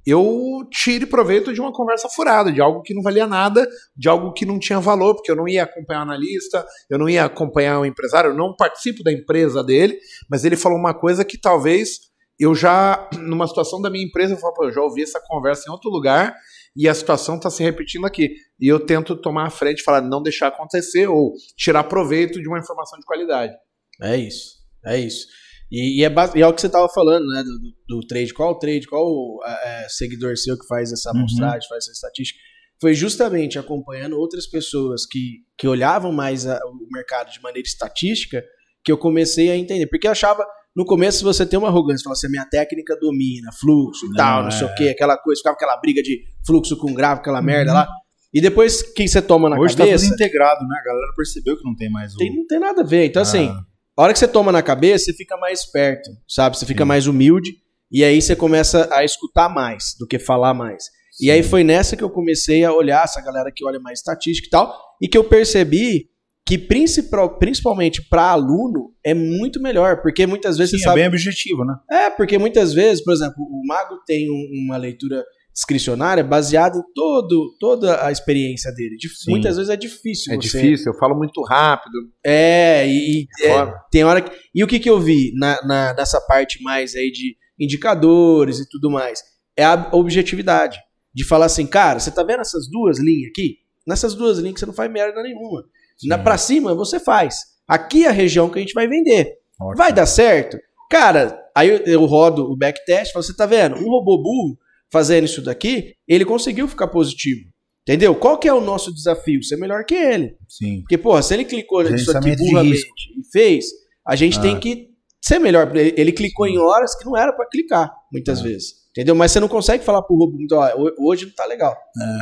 eu 0.05 0.67
tire 0.69 1.05
proveito 1.05 1.53
de 1.53 1.61
uma 1.61 1.71
conversa 1.71 2.09
furada, 2.09 2.51
de 2.51 2.61
algo 2.61 2.81
que 2.81 2.93
não 2.93 3.01
valia 3.01 3.25
nada, 3.25 3.67
de 3.95 4.09
algo 4.09 4.33
que 4.33 4.45
não 4.45 4.59
tinha 4.59 4.79
valor, 4.79 5.15
porque 5.15 5.31
eu 5.31 5.35
não 5.35 5.47
ia 5.47 5.63
acompanhar 5.63 5.99
o 5.99 6.03
analista, 6.03 6.65
eu 6.89 6.99
não 6.99 7.07
ia 7.07 7.25
acompanhar 7.25 7.79
o 7.79 7.85
empresário, 7.85 8.31
eu 8.31 8.35
não 8.35 8.55
participo 8.55 9.03
da 9.03 9.11
empresa 9.11 9.63
dele, 9.63 9.97
mas 10.29 10.43
ele 10.43 10.57
falou 10.57 10.77
uma 10.77 10.93
coisa 10.93 11.23
que 11.23 11.37
talvez 11.37 11.99
eu 12.39 12.53
já, 12.53 13.09
numa 13.17 13.47
situação 13.47 13.81
da 13.81 13.89
minha 13.89 14.05
empresa, 14.05 14.33
eu 14.33 14.37
falo, 14.37 14.53
pô, 14.53 14.65
eu 14.65 14.73
já 14.73 14.81
ouvi 14.81 15.03
essa 15.03 15.21
conversa 15.25 15.63
em 15.67 15.71
outro 15.71 15.89
lugar 15.89 16.35
e 16.75 16.87
a 16.89 16.93
situação 16.93 17.37
está 17.37 17.49
se 17.49 17.63
repetindo 17.63 18.05
aqui. 18.05 18.29
E 18.59 18.67
eu 18.67 18.79
tento 18.85 19.15
tomar 19.15 19.47
a 19.47 19.49
frente 19.49 19.79
e 19.79 19.83
falar, 19.83 20.01
não 20.01 20.21
deixar 20.21 20.47
acontecer 20.47 21.07
ou 21.07 21.33
tirar 21.57 21.83
proveito 21.85 22.41
de 22.41 22.47
uma 22.47 22.59
informação 22.59 22.99
de 22.99 23.05
qualidade. 23.05 23.53
É 24.01 24.17
isso. 24.17 24.55
É 24.85 24.97
isso. 24.99 25.25
E, 25.71 26.01
e 26.01 26.03
é, 26.05 26.13
e 26.35 26.41
é 26.41 26.47
o 26.47 26.53
que 26.53 26.61
você 26.61 26.67
estava 26.67 26.87
falando, 26.89 27.25
né? 27.27 27.43
Do, 27.43 27.97
do- 28.01 28.07
trade. 28.07 28.33
Qual 28.33 28.51
o 28.51 28.59
trade? 28.59 28.87
Qual 28.87 29.03
o 29.05 29.39
é, 29.45 29.87
seguidor 29.89 30.37
seu 30.37 30.57
que 30.59 30.67
faz 30.67 30.91
essa 30.91 31.11
Uhum. 31.11 31.19
amostragem, 31.19 31.67
faz 31.67 31.83
essa 31.85 31.91
estatística? 31.91 32.39
Foi 32.79 32.93
justamente 32.93 33.57
acompanhando 33.57 34.17
outras 34.17 34.45
pessoas 34.45 35.05
que, 35.05 35.37
que 35.57 35.67
olhavam 35.67 36.11
mais 36.11 36.45
a- 36.45 36.59
o 36.65 36.87
mercado 36.93 37.31
de 37.31 37.41
maneira 37.41 37.65
estatística 37.67 38.43
que 38.83 38.91
eu 38.91 38.97
comecei 38.97 39.49
a 39.49 39.55
entender. 39.55 39.87
Porque 39.87 40.05
eu 40.07 40.11
achava, 40.11 40.45
no 40.75 40.85
começo, 40.85 41.23
você 41.23 41.45
tem 41.45 41.57
uma 41.57 41.69
arrogância, 41.69 42.03
fala 42.03 42.13
assim, 42.13 42.27
a 42.27 42.29
minha 42.29 42.45
técnica 42.45 42.97
domina, 42.99 43.49
fluxo 43.59 44.05
e 44.07 44.13
tal, 44.15 44.41
não 44.41 44.49
é. 44.49 44.51
sei 44.51 44.67
o 44.67 44.75
quê, 44.75 44.89
aquela 44.89 45.17
coisa, 45.17 45.39
ficava 45.39 45.55
aquela 45.55 45.77
briga 45.77 46.01
de 46.01 46.21
fluxo 46.45 46.75
com 46.77 46.93
gráfico, 46.93 47.21
aquela 47.21 47.41
merda 47.41 47.73
lá. 47.73 47.87
E 48.33 48.41
depois 48.41 48.81
que 48.81 49.07
você 49.07 49.21
toma 49.21 49.49
na 49.49 49.55
Uhum. 49.55 49.61
Hoje 49.63 49.77
tá 49.77 49.85
cabeça. 49.85 50.03
tudo 50.05 50.13
integrado, 50.15 50.67
né? 50.67 50.77
A 50.81 50.83
galera 50.83 51.13
percebeu 51.15 51.55
que 51.57 51.63
não 51.63 51.73
tem 51.75 51.89
mais 51.89 52.13
o. 52.13 52.17
tem- 52.17 52.35
não 52.35 52.45
tem 52.45 52.59
nada 52.59 52.81
a 52.81 52.85
ver. 52.85 53.05
Então, 53.05 53.21
assim, 53.21 53.47
Ah, 53.47 53.61
a 53.97 54.03
hora 54.03 54.11
que 54.11 54.19
você 54.19 54.27
toma 54.27 54.51
na 54.51 54.61
cabeça, 54.61 55.05
você 55.05 55.13
fica 55.13 55.37
mais 55.37 55.61
esperto, 55.61 56.09
sabe? 56.27 56.57
Você 56.57 56.65
fica 56.65 56.83
Sim. 56.83 56.87
mais 56.89 57.07
humilde 57.07 57.51
e 57.89 58.03
aí 58.03 58.21
você 58.21 58.35
começa 58.35 58.89
a 58.93 59.05
escutar 59.05 59.47
mais 59.47 59.95
do 59.97 60.05
que 60.05 60.19
falar 60.19 60.53
mais. 60.53 60.83
E 61.21 61.25
sim. 61.27 61.31
aí 61.31 61.41
foi 61.43 61.63
nessa 61.63 61.95
que 61.95 62.03
eu 62.03 62.09
comecei 62.09 62.65
a 62.65 62.73
olhar 62.73 63.05
essa 63.05 63.21
galera 63.21 63.49
que 63.55 63.63
olha 63.65 63.79
mais 63.79 63.99
estatística 63.99 64.47
e 64.47 64.49
tal, 64.49 64.77
e 65.01 65.07
que 65.07 65.17
eu 65.17 65.23
percebi 65.23 66.09
que 66.47 66.57
principal, 66.57 67.37
principalmente 67.39 68.01
para 68.07 68.29
aluno 68.31 68.93
é 69.03 69.13
muito 69.13 69.59
melhor, 69.61 70.01
porque 70.01 70.27
muitas 70.27 70.57
vezes 70.57 70.71
Sim, 70.71 70.77
você 70.77 70.83
é 70.83 70.87
sabe 70.87 70.99
bem 71.01 71.07
objetivo, 71.07 71.65
né? 71.65 71.73
é, 71.89 72.09
porque 72.11 72.37
muitas 72.37 72.73
vezes, 72.73 73.03
por 73.03 73.13
exemplo, 73.13 73.35
o 73.39 73.65
mago 73.65 73.95
tem 74.05 74.29
um- 74.29 74.65
uma 74.65 74.77
leitura 74.77 75.23
discricionária 75.53 76.23
baseada 76.23 76.77
em 76.77 76.83
todo, 76.93 77.55
toda 77.59 78.05
a 78.05 78.11
experiência 78.11 78.71
dele. 78.73 78.95
Sim. 78.99 79.31
Muitas 79.31 79.55
vezes 79.55 79.69
é 79.71 79.75
difícil 79.77 80.33
É 80.33 80.35
você 80.35 80.41
difícil, 80.41 80.91
eu 80.91 80.99
falo 80.99 81.15
muito 81.15 81.41
rápido. 81.43 81.93
é, 82.23 82.85
e, 82.87 83.21
e 83.21 83.45
é, 83.45 83.73
tem 83.89 84.03
hora 84.03 84.21
que. 84.21 84.31
E 84.53 84.63
o 84.63 84.67
que, 84.67 84.79
que 84.79 84.89
eu 84.89 84.99
vi 84.99 85.31
na, 85.39 85.59
na- 85.65 85.93
nessa 85.93 86.19
parte 86.21 86.61
mais 86.61 86.93
aí 86.93 87.09
de 87.09 87.35
indicadores 87.59 88.59
e 88.59 88.69
tudo 88.69 88.91
mais? 88.91 89.21
É 89.57 89.63
a 89.63 89.89
objetividade. 89.93 90.77
De 91.13 91.23
falar 91.25 91.45
assim, 91.45 91.65
cara, 91.65 91.97
você 91.99 92.11
tá 92.11 92.21
vendo 92.23 92.41
essas 92.41 92.69
duas 92.69 92.99
linhas 92.99 93.29
aqui? 93.29 93.55
Nessas 93.87 94.13
duas 94.13 94.37
linhas 94.39 94.59
você 94.59 94.65
não 94.65 94.73
faz 94.73 94.91
merda 94.91 95.23
nenhuma. 95.23 95.63
Na, 96.03 96.17
pra 96.17 96.37
cima 96.37 96.73
você 96.75 96.99
faz. 96.99 97.35
Aqui 97.67 98.05
é 98.05 98.09
a 98.09 98.11
região 98.11 98.49
que 98.49 98.59
a 98.59 98.61
gente 98.61 98.73
vai 98.73 98.87
vender. 98.87 99.33
Ótimo. 99.59 99.77
Vai 99.77 99.91
dar 99.93 100.05
certo? 100.05 100.57
Cara, 100.91 101.39
aí 101.55 101.69
eu, 101.69 101.77
eu 101.85 102.05
rodo 102.05 102.43
o 102.51 102.55
backtest 102.57 103.09
e 103.09 103.13
falo, 103.13 103.23
você 103.23 103.35
tá 103.35 103.45
vendo? 103.45 103.75
Um 103.77 103.89
robô 103.89 104.21
burro 104.21 104.57
fazendo 104.91 105.25
isso 105.25 105.41
daqui, 105.41 105.93
ele 106.07 106.23
conseguiu 106.25 106.67
ficar 106.67 106.87
positivo. 106.87 107.41
Entendeu? 107.81 108.15
Qual 108.15 108.37
que 108.37 108.47
é 108.47 108.53
o 108.53 108.61
nosso 108.61 108.93
desafio? 108.93 109.43
Ser 109.43 109.57
melhor 109.57 109.85
que 109.85 109.93
ele. 109.95 110.35
Sim. 110.49 110.81
Porque, 110.81 110.97
porra, 110.97 111.21
se 111.21 111.33
ele 111.33 111.45
clicou 111.45 111.83
nisso 111.83 112.15
aqui 112.17 112.35
burramente 112.35 112.81
e 112.81 113.31
fez, 113.31 113.65
a 114.07 114.15
gente 114.15 114.39
Ah. 114.39 114.41
tem 114.41 114.59
que 114.59 114.89
ser 115.23 115.39
melhor. 115.39 115.71
Ele, 115.75 116.11
clicou 116.11 116.47
em 116.47 116.57
horas 116.57 116.95
que 116.97 117.05
não 117.05 117.15
era 117.15 117.31
pra 117.33 117.47
clicar, 117.47 117.91
muitas 118.11 118.39
Ah. 118.39 118.43
vezes. 118.43 118.85
Entendeu? 118.91 119.13
Mas 119.13 119.31
você 119.31 119.39
não 119.39 119.47
consegue 119.47 119.83
falar 119.83 120.01
pro 120.01 120.15
robô, 120.15 120.37
ó, 120.53 120.71
hoje 120.99 121.25
não 121.25 121.33
tá 121.33 121.45
legal. 121.45 121.75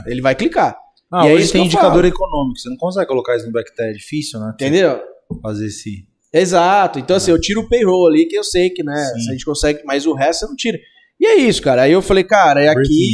Ele 0.08 0.22
vai 0.22 0.36
clicar. 0.36 0.76
Ah, 1.14 1.28
E 1.28 1.32
é 1.32 1.36
isso 1.36 1.54
tem 1.54 1.66
indicador 1.66 2.04
econômico. 2.06 2.58
Você 2.60 2.70
não 2.70 2.78
consegue 2.78 3.08
colocar 3.08 3.36
isso 3.36 3.46
no 3.46 3.52
backtest. 3.52 3.90
É 3.90 3.94
difícil, 3.94 4.40
né? 4.40 4.52
Entendeu? 4.56 5.00
Fazer 5.42 5.68
esse. 5.68 6.08
Exato. 6.34 6.98
Então, 7.00 7.16
assim, 7.16 7.30
eu 7.32 7.40
tiro 7.40 7.62
o 7.62 7.70
payroll 7.70 8.08
ali, 8.08 8.26
que 8.26 8.36
eu 8.36 8.44
sei 8.44 8.70
que, 8.72 8.84
né, 8.84 8.96
Sim. 8.96 9.20
se 9.20 9.30
a 9.30 9.34
gente 9.34 9.46
consegue, 9.46 9.82
mas 9.86 10.06
o 10.08 10.14
resto 10.16 10.40
você 10.42 10.46
não 10.48 10.56
tira. 10.56 10.78
E 11.20 11.26
é 11.28 11.36
isso, 11.36 11.62
cara. 11.62 11.84
Aí 11.84 11.92
eu 11.92 12.02
falei, 12.02 12.24
cara, 12.24 12.62
é 12.62 12.70
aqui. 12.70 13.12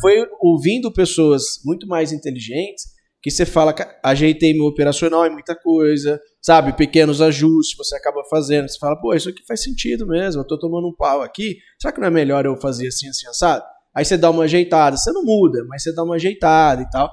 foi 0.00 0.24
ouvindo 0.40 0.92
pessoas 0.92 1.42
muito 1.64 1.86
mais 1.88 2.12
inteligentes 2.12 2.84
que 3.22 3.30
você 3.30 3.44
fala, 3.44 3.72
"Ca- 3.74 3.98
ajeitei 4.02 4.54
meu 4.54 4.64
operacional, 4.66 5.24
é 5.26 5.30
muita 5.30 5.54
coisa, 5.54 6.18
sabe? 6.40 6.72
Pequenos 6.72 7.20
ajustes 7.20 7.76
você 7.76 7.96
acaba 7.96 8.22
fazendo. 8.30 8.66
Você 8.68 8.78
fala, 8.78 8.98
pô, 8.98 9.12
isso 9.14 9.28
aqui 9.28 9.42
faz 9.46 9.62
sentido 9.62 10.06
mesmo. 10.06 10.40
Eu 10.40 10.46
tô 10.46 10.58
tomando 10.58 10.88
um 10.88 10.94
pau 10.96 11.20
aqui. 11.22 11.56
Será 11.78 11.92
que 11.92 12.00
não 12.00 12.06
é 12.06 12.10
melhor 12.10 12.46
eu 12.46 12.56
fazer 12.56 12.86
assim, 12.88 13.08
assim, 13.08 13.26
assado? 13.26 13.62
Aí 13.94 14.04
você 14.04 14.16
dá 14.16 14.30
uma 14.30 14.44
ajeitada. 14.44 14.96
Você 14.96 15.12
não 15.12 15.22
muda, 15.24 15.62
mas 15.68 15.82
você 15.82 15.92
dá 15.94 16.02
uma 16.04 16.14
ajeitada 16.14 16.80
e 16.82 16.88
tal. 16.88 17.10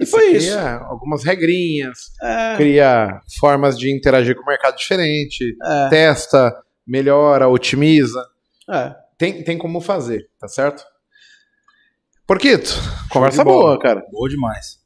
E 0.00 0.06
Você 0.06 0.10
foi 0.10 0.28
isso. 0.36 0.56
algumas 0.58 1.24
regrinhas, 1.24 1.98
É, 2.22 2.56
cria 2.56 3.20
formas 3.40 3.76
de 3.78 3.94
interagir 3.94 4.34
com 4.36 4.42
o 4.42 4.46
mercado 4.46 4.76
diferente, 4.76 5.56
é, 5.64 5.88
testa, 5.88 6.54
melhora, 6.86 7.48
otimiza. 7.48 8.24
é. 8.70 8.94
Tem, 9.18 9.42
tem 9.42 9.58
como 9.58 9.80
fazer, 9.80 10.28
tá 10.38 10.46
certo? 10.46 10.84
Porquito, 12.24 12.70
conversa 13.10 13.38
de 13.38 13.44
bola. 13.44 13.70
boa, 13.70 13.78
cara. 13.80 14.00
Boa 14.12 14.28
demais. 14.28 14.78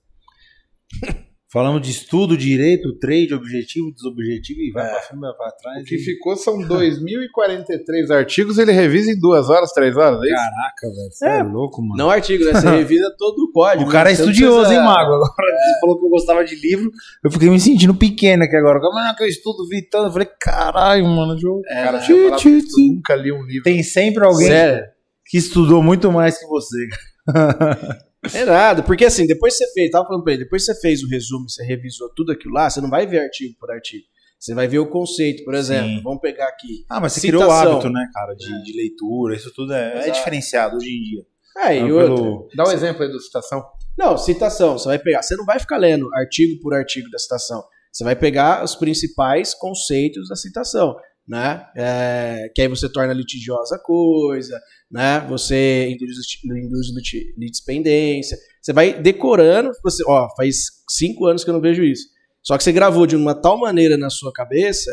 Falamos 1.52 1.82
de 1.82 1.90
estudo, 1.90 2.34
direito, 2.34 2.96
trade, 2.98 3.34
objetivo, 3.34 3.92
desobjetivo 3.92 4.58
e 4.60 4.70
vai 4.72 4.86
É. 4.86 4.90
pra 4.90 5.00
frente, 5.02 5.20
vai 5.20 5.32
pra 5.34 5.50
trás. 5.50 5.82
O 5.82 5.84
que 5.84 5.96
e- 5.96 5.98
ficou 5.98 6.34
são 6.34 6.56
2.043 6.66 8.10
artigos, 8.10 8.56
ele 8.56 8.72
revisa 8.72 9.10
em 9.10 9.18
duas 9.20 9.50
horas, 9.50 9.70
três 9.72 9.94
horas, 9.94 10.18
é 10.22 10.26
isso? 10.26 10.34
Caraca, 10.34 10.88
velho. 10.88 11.10
Você 11.12 11.26
é, 11.26 11.38
É. 11.38 11.42
louco, 11.42 11.82
mano. 11.82 11.94
Não 11.96 12.08
artigo, 12.10 12.42
né? 12.46 12.52
Você 12.54 12.68
revisa 12.70 13.14
todo 13.18 13.38
o 13.40 13.52
código. 13.52 13.88
O 13.88 13.92
cara 13.92 14.08
é 14.10 14.12
né? 14.12 14.18
Não 14.18 14.24
estudioso, 14.30 14.60
precisa- 14.60 14.80
hein, 14.80 14.86
Mago? 14.86 15.12
Agora 15.12 15.28
você 15.30 15.80
falou 15.80 15.98
que 15.98 16.04
eu 16.06 16.08
gostava 16.08 16.44
de 16.44 16.54
livro, 16.56 16.90
eu 17.22 17.30
fiquei 17.30 17.50
me 17.50 17.60
sentindo 17.60 17.94
pequeno 17.94 18.44
aqui 18.44 18.56
agora. 18.56 18.80
Como 18.80 18.98
é 18.98 19.14
que 19.14 19.22
eu 19.22 19.28
estudo, 19.28 19.68
vi 19.68 19.82
tanto? 19.82 20.06
Eu 20.06 20.12
falei, 20.12 20.28
caralho, 20.40 21.04
mano. 21.04 21.36
Cara, 21.68 21.86
eu 21.86 21.86
falar 21.86 22.00
tchim, 22.00 22.28
pra 22.28 22.38
você, 22.38 22.62
tchim. 22.66 22.88
eu 22.88 22.94
nunca 22.94 23.14
li 23.14 23.30
um 23.30 23.42
livro. 23.44 23.62
Tem 23.64 23.82
sempre 23.82 24.24
alguém 24.24 24.46
Sério. 24.48 24.84
que 25.26 25.36
estudou 25.36 25.82
muito 25.82 26.10
mais 26.10 26.38
que 26.38 26.46
você. 26.46 26.88
É 28.34 28.44
nada, 28.44 28.82
porque 28.82 29.04
assim, 29.04 29.26
depois 29.26 29.56
você 29.56 29.66
fez, 29.72 29.90
tava 29.90 30.06
falando 30.06 30.22
pra 30.22 30.32
ele, 30.32 30.44
depois 30.44 30.64
você 30.64 30.74
fez 30.80 31.02
o 31.02 31.08
resumo, 31.08 31.48
você 31.48 31.64
revisou 31.64 32.08
tudo 32.14 32.30
aquilo 32.32 32.54
lá, 32.54 32.70
você 32.70 32.80
não 32.80 32.88
vai 32.90 33.06
ver 33.06 33.18
artigo 33.20 33.56
por 33.58 33.70
artigo. 33.70 34.04
Você 34.38 34.54
vai 34.54 34.66
ver 34.66 34.78
o 34.80 34.86
conceito, 34.88 35.44
por 35.44 35.54
exemplo. 35.54 35.88
Sim. 35.88 36.02
Vamos 36.02 36.20
pegar 36.20 36.48
aqui. 36.48 36.84
Ah, 36.88 37.00
mas 37.00 37.12
você 37.12 37.20
Citação. 37.20 37.46
criou 37.48 37.52
o 37.70 37.72
hábito, 37.76 37.90
né, 37.90 38.08
cara, 38.12 38.34
de, 38.34 38.62
de 38.64 38.72
leitura. 38.76 39.36
Isso 39.36 39.52
tudo 39.54 39.72
é, 39.72 40.08
é 40.08 40.10
diferenciado 40.10 40.76
hoje 40.76 40.88
em 40.88 41.00
dia. 41.00 41.22
É, 41.58 41.76
e 41.76 41.80
Ah, 41.80 41.84
outra. 41.84 42.14
pelo- 42.14 42.48
Dá 42.56 42.64
um 42.68 42.72
exemplo 42.72 43.02
aí 43.04 43.12
da 43.12 43.18
citação. 43.20 43.64
Não, 43.96 44.16
citação. 44.18 44.76
Você 44.78 44.86
vai 44.88 44.98
pegar. 44.98 45.22
Você 45.22 45.36
não 45.36 45.44
vai 45.44 45.60
ficar 45.60 45.76
lendo 45.76 46.12
artigo 46.14 46.60
por 46.60 46.74
artigo 46.74 47.08
da 47.10 47.18
citação. 47.18 47.62
Você 47.92 48.02
vai 48.02 48.16
pegar 48.16 48.64
os 48.64 48.74
principais 48.74 49.54
conceitos 49.54 50.28
da 50.28 50.34
citação, 50.34 50.96
né? 51.26 51.64
É, 51.76 52.50
que 52.54 52.62
aí 52.62 52.68
você 52.68 52.88
torna 52.88 53.12
litigiosa 53.12 53.76
a 53.76 53.78
coisa, 53.78 54.58
né? 54.90 55.24
Você 55.28 55.88
induz, 55.90 56.16
induz 56.44 56.94
liti- 56.94 57.34
litispendência. 57.38 58.36
Você 58.60 58.72
vai 58.72 58.92
decorando. 59.00 59.70
Você, 59.82 60.02
ó, 60.06 60.28
faz 60.36 60.56
cinco 60.90 61.26
anos 61.26 61.44
que 61.44 61.50
eu 61.50 61.54
não 61.54 61.60
vejo 61.60 61.82
isso. 61.82 62.04
Só 62.42 62.56
que 62.58 62.64
você 62.64 62.72
gravou 62.72 63.06
de 63.06 63.14
uma 63.16 63.34
tal 63.34 63.58
maneira 63.58 63.96
na 63.96 64.10
sua 64.10 64.32
cabeça 64.32 64.90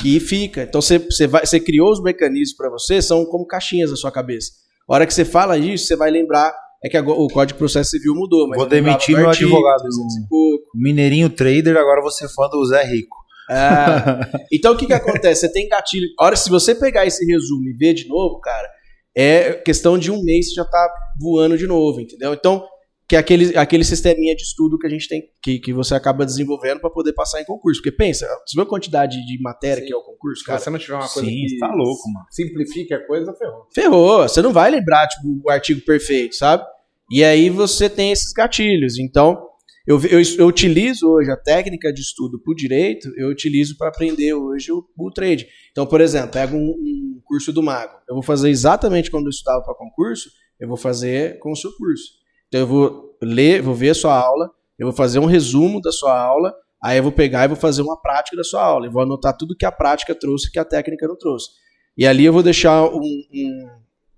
que 0.00 0.18
fica. 0.20 0.62
Então 0.64 0.80
você, 0.82 0.98
você, 0.98 1.26
vai, 1.26 1.46
você 1.46 1.60
criou 1.60 1.90
os 1.92 2.02
mecanismos 2.02 2.56
para 2.56 2.70
você, 2.70 3.00
são 3.00 3.24
como 3.24 3.46
caixinhas 3.46 3.90
na 3.90 3.96
sua 3.96 4.10
cabeça. 4.10 4.50
A 4.88 4.94
hora 4.94 5.06
que 5.06 5.14
você 5.14 5.24
fala 5.24 5.56
isso, 5.58 5.86
você 5.86 5.96
vai 5.96 6.10
lembrar. 6.10 6.52
É 6.84 6.88
que 6.88 6.96
agora 6.96 7.18
o 7.18 7.26
Código 7.26 7.54
de 7.56 7.58
Processo 7.58 7.90
Civil 7.90 8.14
mudou. 8.14 8.48
Mas 8.48 8.56
Vou 8.58 8.66
demitir 8.68 9.16
meu 9.16 9.28
artigo, 9.28 9.50
advogado. 9.50 9.80
300 9.82 10.28
pouco. 10.28 10.64
Mineirinho 10.76 11.28
Trader, 11.28 11.76
agora 11.76 12.00
você 12.00 12.24
é 12.26 12.28
fã 12.28 12.48
do 12.48 12.64
Zé 12.66 12.84
Rico. 12.84 13.16
Ah, 13.50 14.20
então 14.52 14.72
o 14.72 14.76
que 14.76 14.86
que 14.86 14.92
acontece? 14.92 15.42
Você 15.42 15.52
tem 15.52 15.68
gatilho. 15.68 16.08
Hora 16.20 16.36
se 16.36 16.50
você 16.50 16.74
pegar 16.74 17.06
esse 17.06 17.24
resumo 17.24 17.68
e 17.68 17.72
ver 17.72 17.94
de 17.94 18.06
novo, 18.08 18.38
cara, 18.40 18.68
é 19.16 19.54
questão 19.54 19.98
de 19.98 20.10
um 20.10 20.22
mês 20.22 20.48
você 20.50 20.54
já 20.54 20.64
tá 20.64 20.94
voando 21.20 21.56
de 21.56 21.66
novo, 21.66 22.00
entendeu? 22.00 22.34
Então, 22.34 22.64
que 23.08 23.16
é 23.16 23.18
aquele, 23.18 23.56
aquele 23.56 23.84
sisteminha 23.84 24.36
de 24.36 24.42
estudo 24.42 24.78
que 24.78 24.86
a 24.86 24.90
gente 24.90 25.08
tem, 25.08 25.22
que, 25.42 25.58
que 25.58 25.72
você 25.72 25.94
acaba 25.94 26.26
desenvolvendo 26.26 26.78
para 26.78 26.90
poder 26.90 27.14
passar 27.14 27.40
em 27.40 27.44
concurso. 27.46 27.80
Porque 27.80 27.96
pensa, 27.96 28.26
você 28.46 28.54
viu 28.54 28.62
a 28.64 28.68
quantidade 28.68 29.16
de 29.24 29.40
matéria 29.40 29.80
Sim. 29.80 29.86
que 29.88 29.94
é 29.94 29.96
o 29.96 30.02
concurso, 30.02 30.40
Se 30.40 30.46
cara? 30.46 30.58
você 30.58 30.68
não 30.68 30.78
tiver 30.78 30.94
uma 30.94 31.08
coisa 31.08 31.28
Sim, 31.28 31.46
que 31.46 31.58
tá 31.58 31.68
louco, 31.68 32.02
mano. 32.12 32.26
simplifique 32.30 32.92
a 32.92 33.06
coisa, 33.06 33.32
ferrou. 33.32 33.66
Ferrou, 33.74 34.28
você 34.28 34.42
não 34.42 34.52
vai 34.52 34.70
lembrar, 34.70 35.08
tipo, 35.08 35.26
o 35.42 35.50
artigo 35.50 35.80
perfeito, 35.86 36.36
sabe? 36.36 36.64
E 37.10 37.24
aí 37.24 37.48
você 37.48 37.88
tem 37.88 38.12
esses 38.12 38.30
gatilhos. 38.34 38.98
Então, 38.98 39.47
eu, 39.88 39.98
eu, 40.02 40.20
eu 40.36 40.46
utilizo 40.46 41.08
hoje 41.08 41.30
a 41.30 41.36
técnica 41.36 41.90
de 41.90 42.02
estudo 42.02 42.38
pro 42.38 42.54
direito, 42.54 43.10
eu 43.16 43.30
utilizo 43.30 43.74
para 43.78 43.88
aprender 43.88 44.34
hoje 44.34 44.70
o, 44.70 44.84
o 44.98 45.10
trade. 45.10 45.48
Então, 45.70 45.86
por 45.86 46.02
exemplo, 46.02 46.30
pego 46.30 46.58
um, 46.58 46.72
um 46.72 47.20
curso 47.24 47.54
do 47.54 47.62
Mago. 47.62 47.94
Eu 48.06 48.14
vou 48.14 48.22
fazer 48.22 48.50
exatamente 48.50 49.10
quando 49.10 49.24
eu 49.24 49.30
estudava 49.30 49.62
para 49.64 49.72
concurso, 49.72 50.28
eu 50.60 50.68
vou 50.68 50.76
fazer 50.76 51.38
com 51.38 51.52
o 51.52 51.56
seu 51.56 51.74
curso. 51.74 52.04
Então, 52.48 52.60
eu 52.60 52.66
vou 52.66 53.16
ler, 53.22 53.62
vou 53.62 53.74
ver 53.74 53.88
a 53.88 53.94
sua 53.94 54.14
aula, 54.14 54.50
eu 54.78 54.88
vou 54.88 54.94
fazer 54.94 55.20
um 55.20 55.24
resumo 55.24 55.80
da 55.80 55.90
sua 55.90 56.20
aula, 56.20 56.52
aí 56.84 56.98
eu 56.98 57.02
vou 57.02 57.12
pegar 57.12 57.46
e 57.46 57.48
vou 57.48 57.56
fazer 57.56 57.80
uma 57.80 57.98
prática 57.98 58.36
da 58.36 58.44
sua 58.44 58.62
aula. 58.62 58.84
Eu 58.84 58.92
vou 58.92 59.00
anotar 59.00 59.34
tudo 59.38 59.56
que 59.56 59.64
a 59.64 59.72
prática 59.72 60.14
trouxe 60.14 60.52
que 60.52 60.58
a 60.58 60.66
técnica 60.66 61.08
não 61.08 61.16
trouxe. 61.16 61.48
E 61.96 62.06
ali 62.06 62.26
eu 62.26 62.32
vou 62.34 62.42
deixar 62.42 62.84
um, 62.84 63.00
um, 63.00 63.68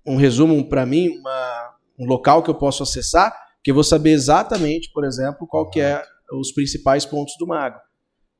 um 0.05 0.15
resumo 0.17 0.67
para 0.67 0.85
mim, 0.85 1.17
uma, 1.17 1.75
um 1.97 2.05
local 2.05 2.43
que 2.43 2.49
eu 2.49 2.55
posso 2.55 2.83
acessar, 2.83 3.33
que 3.63 3.71
eu 3.71 3.75
vou 3.75 3.83
saber 3.83 4.11
exatamente, 4.11 4.91
por 4.93 5.05
exemplo, 5.05 5.47
qual 5.47 5.69
que 5.69 5.79
é 5.81 6.01
os 6.33 6.51
principais 6.51 7.05
pontos 7.05 7.33
do 7.37 7.45
mago. 7.47 7.77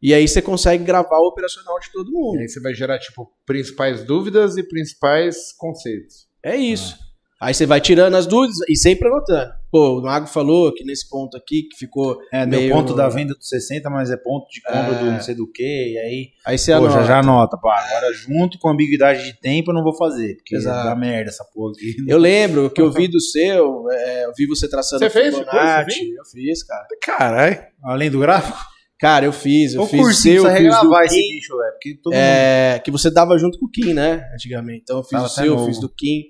E 0.02 0.14
aí 0.14 0.28
você 0.28 0.42
consegue 0.42 0.84
gravar 0.84 1.20
o 1.20 1.28
operacional 1.28 1.80
de 1.80 1.92
todo 1.92 2.10
E 2.10 2.12
mundo. 2.12 2.40
aí 2.40 2.50
você 2.50 2.60
vai 2.60 2.74
gerar, 2.74 2.98
tipo, 2.98 3.32
principais 3.46 4.04
dúvidas 4.04 4.58
e 4.58 4.64
principais 4.64 5.54
conceitos. 5.58 6.28
É 6.44 6.56
isso. 6.56 6.98
Aí 7.42 7.56
você 7.56 7.66
vai 7.66 7.82
tirando 7.82 8.14
as 8.16 8.28
dúvidas 8.28 8.58
e 8.70 8.76
sempre 8.76 9.08
anotando. 9.08 9.52
Pô, 9.72 9.98
o 9.98 10.02
Mago 10.04 10.28
falou 10.28 10.72
que 10.74 10.84
nesse 10.84 11.10
ponto 11.10 11.36
aqui 11.36 11.64
que 11.64 11.78
ficou. 11.78 12.18
É, 12.32 12.46
deu 12.46 12.60
Meio- 12.60 12.72
ponto 12.74 12.94
da 12.94 13.10
venda 13.10 13.34
do 13.34 13.44
60, 13.44 13.90
mas 13.90 14.12
é 14.12 14.18
ponto 14.18 14.46
de 14.52 14.62
compra 14.62 14.96
É. 14.96 15.00
do 15.00 15.06
não 15.12 15.20
sei 15.22 15.34
do 15.34 15.50
que, 15.52 15.64
e 15.64 15.98
aí. 15.98 16.28
Aí 16.46 16.58
você 16.58 16.72
Pô, 16.72 16.78
anota. 16.86 16.94
já 16.94 17.04
já 17.04 17.20
anota, 17.20 17.58
pá. 17.58 17.84
Agora, 17.88 18.14
junto 18.14 18.60
com 18.60 18.70
ambiguidade 18.70 19.24
de 19.24 19.40
tempo, 19.40 19.72
eu 19.72 19.74
não 19.76 19.84
vou 19.84 19.96
fazer, 19.98 20.36
porque 20.36 20.56
Exato. 20.56 20.88
dá 20.88 20.96
merda 20.96 21.30
essa 21.32 21.44
porra 21.54 21.72
aqui. 21.72 21.96
Eu 22.08 22.20
lembro 22.20 22.70
que 22.70 22.80
eu 22.82 22.92
vi 22.92 23.08
do 23.08 23.20
seu, 23.20 23.90
é, 23.90 24.26
eu 24.26 24.34
vi 24.38 24.46
você 24.46 24.70
traçando 24.70 25.00
Você 25.00 25.06
a 25.06 25.10
fez 25.10 25.36
Fibonacci. 25.36 26.00
curso, 26.00 26.14
Eu 26.20 26.26
fiz, 26.26 26.64
cara. 26.64 26.86
Caralho. 27.04 27.60
Além 27.84 28.12
do 28.12 28.20
gráfico, 28.20 28.58
Cara, 29.00 29.26
eu 29.26 29.34
fiz, 29.34 29.74
eu 29.74 29.82
o 29.82 29.88
fiz 29.88 30.00
cursinho 30.00 30.44
seu, 30.44 30.44
precisa 30.44 30.62
fiz 30.62 30.76
do 30.76 30.80
regravar 30.84 31.06
esse 31.08 31.16
Kim. 31.16 31.34
bicho, 31.34 31.58
velho. 31.58 31.72
Porque 31.72 31.96
todo 32.04 32.14
mundo. 32.14 32.20
É, 32.22 32.80
que 32.86 32.92
você 32.92 33.10
dava 33.10 33.36
junto 33.36 33.58
com 33.58 33.66
o 33.66 33.70
Kim, 33.72 33.94
né? 33.96 34.30
Antigamente. 34.36 34.82
Então 34.84 34.98
eu 34.98 35.04
fiz 35.04 35.20
o 35.20 35.28
seu, 35.28 35.56
novo. 35.56 35.66
fiz 35.66 35.80
do 35.80 35.90
Kim, 35.90 36.22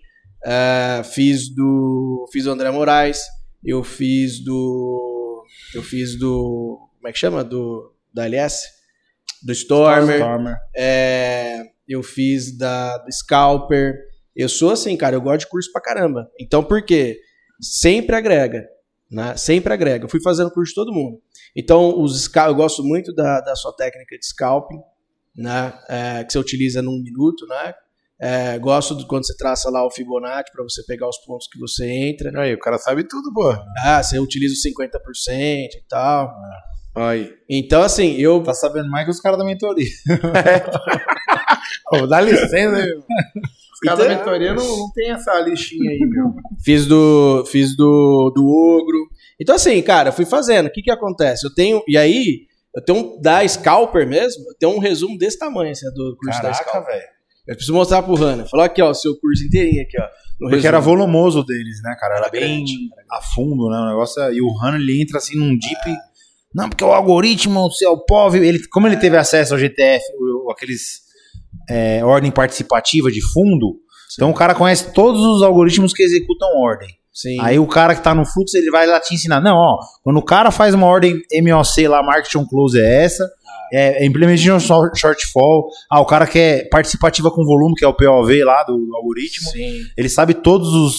é, 0.46 1.02
fiz 1.04 1.54
do. 1.54 2.28
Fiz 2.32 2.46
do 2.46 2.52
André 2.52 2.72
Moraes, 2.72 3.22
eu 3.64 3.84
fiz 3.84 4.44
do. 4.44 5.44
Eu 5.74 5.84
fiz 5.84 6.18
do. 6.18 6.90
Como 6.98 7.08
é 7.08 7.12
que 7.12 7.20
chama? 7.20 7.44
Do. 7.44 7.94
Da 8.14 8.26
LS? 8.26 8.64
Do 9.44 9.52
Stormer. 9.54 10.18
Stormer. 10.18 10.58
é, 10.76 11.64
eu 11.88 12.04
fiz 12.04 12.58
da 12.58 12.98
do 12.98 13.12
Scalper. 13.12 13.96
Eu 14.36 14.48
sou 14.48 14.72
assim, 14.72 14.96
cara, 14.96 15.16
eu 15.16 15.22
gosto 15.22 15.42
de 15.42 15.48
curso 15.48 15.72
pra 15.72 15.82
caramba. 15.82 16.30
Então 16.40 16.64
por 16.64 16.84
quê? 16.84 17.20
Sempre 17.62 18.16
agrega. 18.16 18.68
Né? 19.10 19.36
Sempre 19.36 19.74
agrega. 19.74 20.06
Eu 20.06 20.10
fui 20.10 20.22
fazendo 20.22 20.52
curso 20.52 20.70
de 20.72 20.76
todo 20.76 20.94
mundo. 20.94 21.22
Então, 21.56 22.00
os 22.00 22.34
eu 22.34 22.56
gosto 22.56 22.82
muito 22.82 23.14
da, 23.14 23.42
da 23.42 23.56
sua 23.56 23.74
técnica 23.76 24.18
de 24.18 24.26
scalping, 24.26 24.80
né? 25.36 25.74
É, 25.90 26.24
que 26.24 26.32
você 26.32 26.40
utiliza 26.40 26.82
num 26.82 27.02
minuto, 27.02 27.46
né? 27.46 27.74
É, 28.22 28.60
gosto 28.60 29.08
quando 29.08 29.26
você 29.26 29.36
traça 29.36 29.70
lá 29.72 29.84
o 29.86 29.90
Fibonacci 29.90 30.52
para 30.54 30.64
você 30.64 30.84
pegar 30.86 31.10
os 31.10 31.18
pontos 31.26 31.48
que 31.52 31.58
você 31.60 31.90
entra. 31.90 32.32
Aí, 32.42 32.54
o 32.54 32.60
cara 32.60 32.78
sabe 32.78 33.04
tudo, 33.08 33.34
pô. 33.34 33.52
Ah, 33.84 34.04
você 34.04 34.20
utiliza 34.20 34.54
os 34.54 34.62
50% 34.64 35.00
e 35.76 35.84
tal. 35.90 36.32
Aí. 36.96 37.34
Então, 37.50 37.82
assim, 37.82 38.16
eu. 38.18 38.44
Tá 38.44 38.54
sabendo 38.54 38.90
mais 38.92 39.06
que 39.06 39.12
os 39.12 39.20
caras 39.20 39.40
da 39.40 39.46
mentoria. 39.46 39.88
Ô, 41.94 42.08
dá 42.08 42.22
licença, 42.22 42.70
meu. 42.72 43.00
Os 43.00 43.80
caras 43.84 44.00
da 44.00 44.06
Então- 44.06 44.18
mentoria 44.18 44.54
não, 44.54 44.78
não 44.78 44.92
tem 44.94 45.12
essa 45.12 45.40
listinha 45.42 45.90
aí, 45.90 46.00
meu. 46.00 46.34
Fiz 46.64 46.86
do. 46.86 47.44
Fiz 47.48 47.76
do, 47.76 48.32
do 48.36 48.48
ogro. 48.48 49.08
Então, 49.40 49.56
assim, 49.56 49.82
cara, 49.82 50.10
eu 50.10 50.14
fui 50.14 50.26
fazendo. 50.26 50.68
O 50.68 50.72
que 50.72 50.82
que 50.82 50.92
acontece? 50.92 51.46
Eu 51.46 51.54
tenho. 51.54 51.82
E 51.88 51.98
aí, 51.98 52.42
eu 52.76 52.84
tenho 52.84 53.00
um. 53.00 53.22
Da 53.22 53.48
Scalper 53.48 54.08
mesmo, 54.08 54.44
eu 54.48 54.56
tenho 54.60 54.74
um 54.76 54.80
resumo 54.80 55.18
desse 55.18 55.40
tamanho, 55.40 55.72
assim, 55.72 55.88
do 55.94 56.16
curso 56.18 56.42
da 56.42 56.52
Caraca, 56.52 56.70
Scalper. 56.70 56.94
velho. 56.94 57.21
Eu 57.52 57.56
preciso 57.56 57.74
mostrar 57.74 58.02
pro 58.04 58.16
Hanna. 58.16 58.46
Falar 58.46 58.66
aqui, 58.66 58.82
ó, 58.82 58.90
o 58.92 58.94
seu 58.94 59.16
curso 59.20 59.44
inteirinho 59.46 59.82
aqui, 59.84 59.98
ó. 60.00 60.06
Porque 60.40 60.56
resumo. 60.56 60.68
era 60.68 60.80
volumoso 60.80 61.44
deles, 61.44 61.82
né, 61.84 61.96
cara? 62.00 62.16
Era, 62.16 62.24
Era 62.26 62.32
bem 62.32 62.42
grande, 62.58 62.74
a 63.12 63.22
fundo, 63.22 63.70
né? 63.70 63.78
O 63.78 63.88
negócio. 63.90 64.22
é- 64.24 64.34
E 64.34 64.42
o 64.42 64.48
Han, 64.64 64.76
ele 64.78 65.02
entra 65.02 65.18
assim 65.18 65.38
num 65.38 65.50
deep. 65.58 65.98
Não, 66.56 66.68
porque 66.70 66.84
o 66.84 66.92
algoritmo, 66.92 67.60
o 67.66 67.72
seu 67.72 67.98
povo. 67.98 68.36
Ele, 68.38 68.60
como 68.70 68.88
ele 68.88 68.98
teve 68.98 69.16
acesso 69.18 69.54
ao 69.54 69.60
GTF, 69.60 70.04
aqueles. 70.52 71.02
é, 71.70 72.04
ordem 72.04 72.32
participativa 72.32 73.12
de 73.12 73.22
fundo. 73.34 73.76
Então 74.14 74.30
o 74.32 74.34
cara 74.34 74.56
conhece 74.56 74.92
todos 74.94 75.22
os 75.22 75.44
algoritmos 75.44 75.94
que 75.94 76.04
executam 76.04 76.48
ordem. 76.58 76.90
Sim. 77.14 77.38
Aí 77.42 77.60
o 77.60 77.68
cara 77.68 77.94
que 77.94 78.02
tá 78.02 78.16
no 78.16 78.26
fluxo, 78.26 78.58
ele 78.58 78.72
vai 78.72 78.88
lá 78.88 79.00
te 79.00 79.14
ensinar. 79.14 79.42
Não, 79.42 79.56
ó, 79.56 79.78
quando 80.04 80.18
o 80.18 80.24
cara 80.24 80.50
faz 80.50 80.74
uma 80.74 80.88
ordem 80.88 81.22
MOC 81.44 81.88
lá, 81.88 82.02
Market 82.02 82.34
on 82.36 82.46
Close 82.48 82.80
é 82.80 83.04
essa, 83.04 83.30
é, 83.72 84.04
é 84.04 84.06
Implementation 84.06 84.60
short- 84.60 85.00
Shortfall, 85.00 85.68
ah, 85.90 86.00
o 86.02 86.06
cara 86.06 86.28
que 86.28 86.38
é 86.40 86.64
participativa 86.70 87.30
com 87.32 87.46
volume, 87.46 87.76
que 87.76 87.86
é 87.86 87.88
o 87.88 87.94
POV 87.94 88.44
lá 88.44 88.64
do, 88.64 88.78
do 88.78 88.96
algoritmo, 88.96 89.50
Sim. 89.50 89.80
ele 89.98 90.10
sabe 90.10 90.34
todos 90.34 90.70
os, 90.74 90.96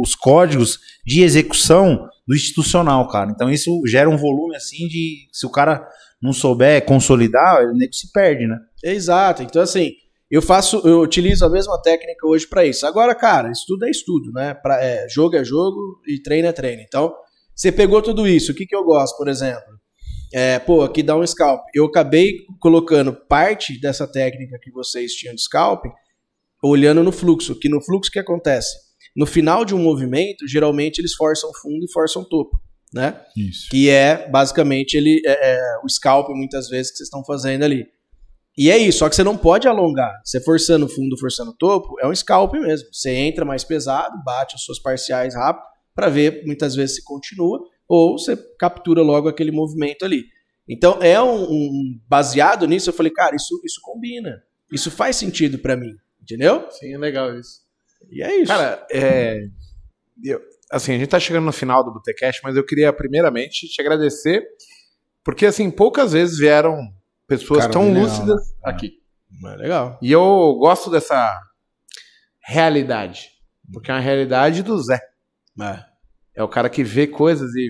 os 0.00 0.14
códigos 0.14 0.78
de 1.06 1.22
execução 1.22 2.06
do 2.26 2.34
institucional, 2.34 3.08
cara. 3.08 3.30
Então 3.30 3.50
isso 3.50 3.70
gera 3.86 4.08
um 4.08 4.16
volume 4.16 4.54
assim 4.56 4.86
de, 4.88 5.28
se 5.32 5.46
o 5.46 5.50
cara 5.50 5.86
não 6.22 6.32
souber 6.32 6.84
consolidar, 6.84 7.64
o 7.64 7.76
nego 7.76 7.92
se 7.92 8.12
perde, 8.12 8.46
né? 8.46 8.56
Exato. 8.84 9.42
Então, 9.42 9.60
assim, 9.60 9.90
eu 10.30 10.40
faço, 10.40 10.80
eu 10.86 11.00
utilizo 11.00 11.44
a 11.44 11.50
mesma 11.50 11.80
técnica 11.82 12.26
hoje 12.28 12.46
para 12.46 12.64
isso. 12.64 12.86
Agora, 12.86 13.12
cara, 13.14 13.50
estudo 13.50 13.84
é 13.86 13.90
estudo, 13.90 14.30
né? 14.32 14.54
Pra, 14.54 14.82
é, 14.82 15.06
jogo 15.08 15.36
é 15.36 15.44
jogo 15.44 16.00
e 16.06 16.20
treino 16.22 16.46
é 16.48 16.52
treino. 16.52 16.82
Então, 16.86 17.12
Você 17.54 17.70
pegou 17.72 18.00
tudo 18.00 18.26
isso, 18.26 18.52
o 18.52 18.54
que, 18.54 18.64
que 18.64 18.74
eu 18.74 18.82
gosto, 18.84 19.16
por 19.18 19.28
exemplo? 19.28 19.62
É, 20.32 20.58
pô, 20.58 20.82
aqui 20.82 21.02
dá 21.02 21.16
um 21.16 21.26
scalp. 21.26 21.62
Eu 21.74 21.84
acabei 21.84 22.38
colocando 22.58 23.12
parte 23.12 23.78
dessa 23.80 24.06
técnica 24.06 24.58
que 24.60 24.70
vocês 24.70 25.12
tinham 25.12 25.34
de 25.34 25.42
scalp 25.42 25.84
olhando 26.62 27.02
no 27.02 27.12
fluxo. 27.12 27.58
Que 27.58 27.68
no 27.68 27.82
fluxo 27.82 28.08
o 28.08 28.12
que 28.12 28.18
acontece? 28.18 28.70
No 29.14 29.26
final 29.26 29.64
de 29.64 29.74
um 29.74 29.78
movimento, 29.78 30.46
geralmente 30.46 30.98
eles 30.98 31.14
forçam 31.14 31.50
fundo 31.60 31.84
e 31.84 31.92
forçam 31.92 32.24
topo, 32.24 32.58
né? 32.94 33.20
Isso. 33.36 33.68
Que 33.70 33.90
é 33.90 34.28
basicamente 34.30 34.94
ele 34.96 35.20
é, 35.26 35.52
é, 35.52 35.60
o 35.84 35.88
scalp 35.88 36.30
muitas 36.30 36.68
vezes 36.68 36.90
que 36.90 36.98
vocês 36.98 37.08
estão 37.08 37.24
fazendo 37.24 37.64
ali. 37.64 37.86
E 38.56 38.70
é 38.70 38.76
isso, 38.76 38.98
só 38.98 39.08
que 39.08 39.16
você 39.16 39.24
não 39.24 39.36
pode 39.36 39.66
alongar. 39.66 40.12
Você 40.24 40.40
forçando 40.40 40.88
fundo, 40.88 41.18
forçando 41.18 41.54
topo, 41.58 41.98
é 42.00 42.06
um 42.06 42.14
scalp 42.14 42.54
mesmo. 42.54 42.88
Você 42.92 43.10
entra 43.10 43.44
mais 43.44 43.64
pesado, 43.64 44.22
bate 44.24 44.54
as 44.54 44.62
suas 44.62 44.78
parciais 44.78 45.34
rápido 45.34 45.64
para 45.94 46.08
ver 46.08 46.42
muitas 46.46 46.74
vezes 46.74 46.96
se 46.96 47.04
continua 47.04 47.62
ou 47.94 48.18
você 48.18 48.34
captura 48.58 49.02
logo 49.02 49.28
aquele 49.28 49.50
movimento 49.52 50.04
ali. 50.04 50.24
Então 50.68 50.98
é 51.02 51.20
um, 51.22 51.42
um 51.50 52.00
baseado 52.08 52.66
nisso. 52.66 52.88
Eu 52.88 52.94
falei, 52.94 53.12
cara, 53.12 53.36
isso 53.36 53.60
isso 53.64 53.80
combina, 53.82 54.42
isso 54.72 54.90
faz 54.90 55.16
sentido 55.16 55.58
para 55.58 55.76
mim, 55.76 55.94
entendeu? 56.22 56.66
Sim, 56.70 56.94
é 56.94 56.98
legal 56.98 57.38
isso. 57.38 57.60
E 58.10 58.22
é 58.22 58.36
isso. 58.36 58.46
Cara, 58.50 58.86
é, 58.90 59.40
eu- 60.24 60.40
assim, 60.70 60.94
a 60.94 60.98
gente 60.98 61.08
tá 61.08 61.20
chegando 61.20 61.44
no 61.44 61.52
final 61.52 61.84
do 61.84 61.92
Botecast, 61.92 62.40
mas 62.42 62.56
eu 62.56 62.64
queria 62.64 62.90
primeiramente 62.92 63.68
te 63.68 63.80
agradecer, 63.82 64.42
porque 65.22 65.44
assim, 65.44 65.70
poucas 65.70 66.12
vezes 66.12 66.38
vieram 66.38 66.78
pessoas 67.26 67.60
Cara, 67.60 67.72
tão 67.72 67.88
legal, 67.88 68.02
lúcidas 68.04 68.40
né? 68.52 68.56
aqui. 68.64 68.92
é 69.44 69.56
legal. 69.56 69.98
E 70.00 70.10
eu 70.10 70.54
gosto 70.58 70.90
dessa 70.90 71.38
realidade, 72.40 73.28
porque 73.72 73.90
é 73.90 73.94
uma 73.94 74.00
realidade 74.00 74.62
do 74.62 74.78
Zé. 74.82 75.00
É. 75.60 75.91
É 76.34 76.42
o 76.42 76.48
cara 76.48 76.70
que 76.70 76.82
vê 76.82 77.06
coisas 77.06 77.50
e 77.54 77.68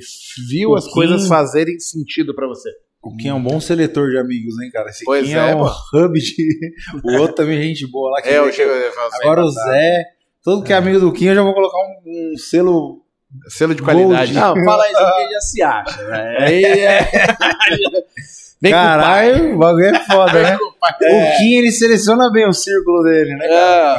viu 0.48 0.74
as 0.74 0.84
Pouquinho. 0.84 1.08
coisas 1.08 1.28
fazerem 1.28 1.78
sentido 1.80 2.34
pra 2.34 2.46
você. 2.46 2.70
O 3.02 3.16
Kim 3.16 3.28
é 3.28 3.34
um 3.34 3.42
bom 3.42 3.60
seletor 3.60 4.08
de 4.10 4.18
amigos, 4.18 4.54
hein, 4.62 4.70
cara? 4.70 4.88
Esse 4.88 5.04
Pois 5.04 5.26
Kim 5.26 5.34
é, 5.34 5.50
é, 5.50 5.56
um 5.56 5.64
hub 5.64 6.12
de. 6.20 6.34
O 7.02 7.18
outro 7.18 7.34
também 7.34 7.58
é 7.58 7.62
gente 7.62 7.84
boa 7.90 8.12
lá. 8.12 8.22
Que 8.22 8.28
É, 8.28 8.38
eu 8.38 8.52
chego 8.52 8.70
assim, 8.70 9.18
Agora 9.22 9.44
o 9.44 9.50
Zé. 9.50 10.04
Todo 10.44 10.62
que 10.62 10.72
é 10.72 10.76
amigo 10.76 11.00
do 11.00 11.12
Kim, 11.12 11.26
eu 11.26 11.34
já 11.34 11.42
vou 11.42 11.52
colocar 11.54 11.76
um, 11.78 12.32
um 12.34 12.36
selo. 12.38 13.02
selo 13.48 13.74
de 13.74 13.82
qualidade. 13.82 14.32
Não, 14.32 14.54
fala 14.64 14.86
isso 14.86 14.98
que 14.98 15.30
já 15.34 15.40
se 15.40 15.62
acha. 15.62 16.02
né? 16.08 16.36
Aí 16.38 16.64
é... 16.64 17.08
Vem 18.62 18.70
com 18.70 18.78
o 18.78 18.80
pai. 18.80 18.86
Caralho, 18.86 19.54
o 19.56 19.58
bagulho 19.58 19.86
é 19.86 19.98
foda, 20.04 20.40
né? 20.40 20.56
O 20.56 21.38
Kim, 21.38 21.56
ele 21.56 21.72
seleciona 21.72 22.30
bem 22.30 22.48
o 22.48 22.52
círculo 22.52 23.02
dele, 23.02 23.34
né? 23.34 23.46
É, 23.50 23.96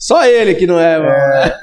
só 0.00 0.26
ele 0.26 0.56
que 0.56 0.66
não 0.66 0.80
é, 0.80 0.98
mano. 0.98 1.10
É. 1.12 1.60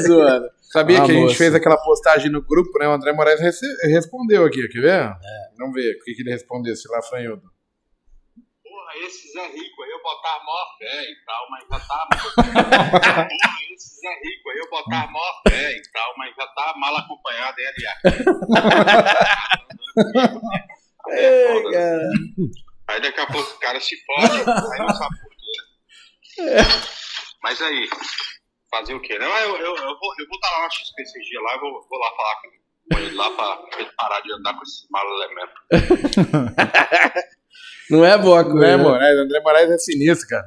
zoando. 0.00 0.46
Sabia 0.70 0.98
Ah, 1.02 1.04
que 1.06 1.10
a 1.10 1.14
gente 1.14 1.22
moça. 1.24 1.36
fez 1.36 1.54
aquela 1.54 1.76
postagem 1.78 2.30
no 2.30 2.42
grupo, 2.42 2.78
né? 2.78 2.86
O 2.88 2.92
André 2.92 3.12
Moraes 3.12 3.40
rece- 3.40 3.66
respondeu 3.90 4.44
aqui, 4.44 4.68
quer 4.68 4.80
ver? 4.80 5.12
Vamos 5.58 5.74
ver 5.74 5.96
o 5.96 6.04
que, 6.04 6.14
que 6.14 6.22
ele 6.22 6.30
respondeu, 6.30 6.72
esse 6.74 6.86
lafranhudo. 6.88 7.42
Porra, 8.62 8.92
esse 9.06 9.32
Zé 9.32 9.46
Rico 9.46 9.82
aí 9.82 9.90
eu 9.90 10.02
botar 10.02 10.38
mó 10.44 10.52
fé 10.78 11.02
e 11.02 11.16
tal, 11.24 11.48
mas 11.50 11.64
já 11.70 11.80
tá. 11.86 12.08
Porra, 13.08 13.28
esse 13.72 14.00
Zé 14.00 14.08
Rico 14.22 14.50
aí 14.50 14.58
eu 14.58 14.68
botar 14.70 15.10
mó 15.10 15.20
fé 15.48 15.72
e 15.72 15.82
tal, 15.92 16.14
mas 16.18 16.34
já 16.36 16.46
tá 16.48 16.74
mal 16.76 16.96
acompanhado 16.96 17.56
ele 17.58 17.86
Ei, 21.10 21.72
cara. 21.72 22.08
Aí 22.88 23.00
daqui 23.02 23.20
a 23.20 23.26
pouco 23.26 23.50
o 23.50 23.58
cara 23.58 23.80
se 23.80 23.96
fode, 24.04 24.36
aí 24.40 24.78
não 24.78 24.88
sabe 24.94 25.16
por 25.20 25.30
quê. 25.30 25.56
Mas 27.42 27.60
aí, 27.62 27.88
fazer 28.70 28.94
o 28.94 29.00
quê? 29.00 29.18
Não, 29.18 29.38
eu, 29.38 29.56
eu, 29.56 29.76
eu 29.76 29.98
vou 29.98 30.14
eu 30.18 30.26
vou 30.28 30.36
estar 30.36 30.50
lá 30.50 30.62
na 30.62 30.70
XP 30.70 31.02
esses 31.02 31.26
dias 31.26 31.42
lá, 31.42 31.54
eu 31.54 31.60
vou, 31.60 31.86
vou 31.88 31.98
lá 31.98 32.10
falar 32.16 32.36
com, 32.42 32.98
ele 32.98 33.14
lá 33.14 33.30
pra 33.30 33.78
ele 33.78 33.90
parar 33.96 34.20
de 34.20 34.32
andar 34.32 34.54
com 34.54 34.62
esses 34.62 34.86
malos 34.90 35.24
elementos. 35.24 35.54
Não 37.90 38.04
é 38.04 38.18
boa 38.18 38.44
coisa. 38.44 38.76
Moraes, 38.76 39.18
André 39.18 39.40
Moraes 39.40 39.70
é 39.70 39.78
sinistro, 39.78 40.28
cara. 40.28 40.46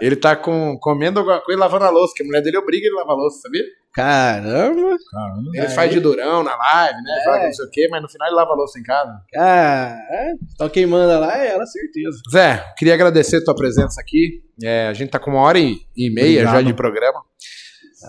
Ele 0.00 0.16
tá 0.16 0.34
com, 0.34 0.78
comendo 0.78 1.18
alguma 1.18 1.40
coisa 1.40 1.58
e 1.58 1.60
lavando 1.60 1.84
a 1.84 1.90
louça, 1.90 2.14
que 2.16 2.22
a 2.22 2.26
mulher 2.26 2.40
dele 2.40 2.56
obriga 2.56 2.86
ele 2.86 2.96
a 2.96 3.00
lavar 3.00 3.14
a 3.14 3.18
louça, 3.18 3.40
sabia? 3.40 3.64
Caramba. 3.96 4.96
Caramba. 5.10 5.50
Ele 5.54 5.68
faz 5.70 5.90
de 5.90 6.00
durão 6.00 6.42
na 6.42 6.54
live, 6.56 7.02
né? 7.02 7.22
Fala 7.24 7.38
que 7.40 7.46
não 7.46 7.52
sei 7.54 7.64
o 7.66 7.70
quê, 7.70 7.88
mas 7.90 8.02
no 8.02 8.08
final 8.08 8.28
ele 8.28 8.36
lava 8.36 8.52
a 8.52 8.54
louça 8.54 8.78
em 8.78 8.82
casa. 8.82 9.12
Ah, 9.36 9.96
é? 10.10 10.32
então 10.54 10.68
quem 10.68 10.84
manda 10.86 11.18
lá 11.18 11.38
é 11.42 11.48
ela, 11.48 11.64
certeza. 11.66 12.18
Zé, 12.30 12.64
queria 12.76 12.94
agradecer 12.94 13.38
a 13.38 13.44
tua 13.44 13.54
presença 13.54 14.00
aqui. 14.00 14.42
É, 14.62 14.86
a 14.88 14.92
gente 14.92 15.10
tá 15.10 15.18
com 15.18 15.30
uma 15.30 15.40
hora 15.40 15.58
e, 15.58 15.78
e 15.96 16.10
meia 16.12 16.40
Obrigado. 16.42 16.54
já 16.54 16.62
de 16.62 16.74
programa. 16.74 17.20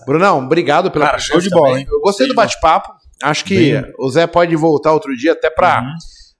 Brunão, 0.06 0.44
obrigado 0.44 0.90
pela 0.90 1.06
Cara, 1.06 1.18
show 1.18 1.40
de 1.40 1.48
bola, 1.50 1.68
também. 1.70 1.82
hein? 1.82 1.88
Eu 1.90 2.00
gostei 2.00 2.28
do 2.28 2.34
bate-papo. 2.34 2.92
Acho 3.22 3.44
que 3.44 3.72
Bem- 3.72 3.92
o 3.98 4.10
Zé 4.10 4.26
pode 4.26 4.54
voltar 4.54 4.92
outro 4.92 5.16
dia 5.16 5.32
até 5.32 5.50
pra 5.50 5.80
Uhum. 5.80 5.94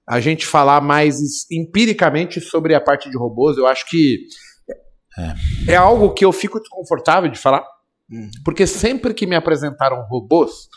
a 0.07 0.19
gente 0.19 0.45
falar 0.45 0.79
mais 0.79 1.17
empiricamente 1.51 2.39
sobre 2.39 2.73
a 2.75 2.79
parte 2.79 3.09
de 3.09 3.17
robôs. 3.17 3.57
Eu 3.57 3.67
acho 3.67 3.85
que 3.89 4.19
é, 5.67 5.75
algo 5.75 6.13
que 6.13 6.23
eu 6.23 6.31
fico 6.31 6.59
desconfortável 6.59 7.29
de 7.29 7.37
falar, 7.37 7.65
Hum. 8.11 8.29
porque 8.43 8.65
sempre 8.65 9.13
que 9.13 9.27
me 9.27 9.35
apresentaram 9.35 10.01
robôs, 10.07 10.67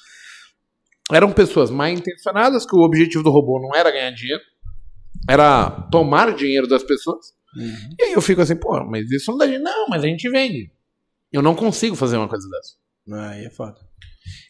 eram 1.10 1.32
pessoas 1.32 1.70
mal 1.70 1.88
intencionadas, 1.88 2.66
que 2.66 2.76
o 2.76 2.80
objetivo 2.80 3.24
do 3.24 3.30
robô 3.30 3.60
não 3.60 3.74
era 3.74 3.90
ganhar 3.90 4.10
dinheiro, 4.10 4.42
era 5.28 5.70
tomar 5.90 6.34
dinheiro 6.34 6.66
das 6.68 6.82
pessoas. 6.82 7.32
Uhum. 7.56 7.94
E 7.98 8.04
aí 8.04 8.12
eu 8.12 8.22
fico 8.22 8.40
assim, 8.40 8.56
pô, 8.56 8.84
mas 8.84 9.10
isso 9.10 9.30
não 9.30 9.38
dá 9.38 9.44
dinheiro. 9.44 9.64
Não, 9.64 9.88
mas 9.88 10.02
a 10.02 10.06
gente 10.06 10.28
vende. 10.30 10.70
Eu 11.32 11.42
não 11.42 11.54
consigo 11.54 11.96
fazer 11.96 12.16
uma 12.16 12.28
coisa 12.28 12.46
dessa. 12.48 13.28
Aí 13.30 13.44
é 13.46 13.50
foda. 13.50 13.78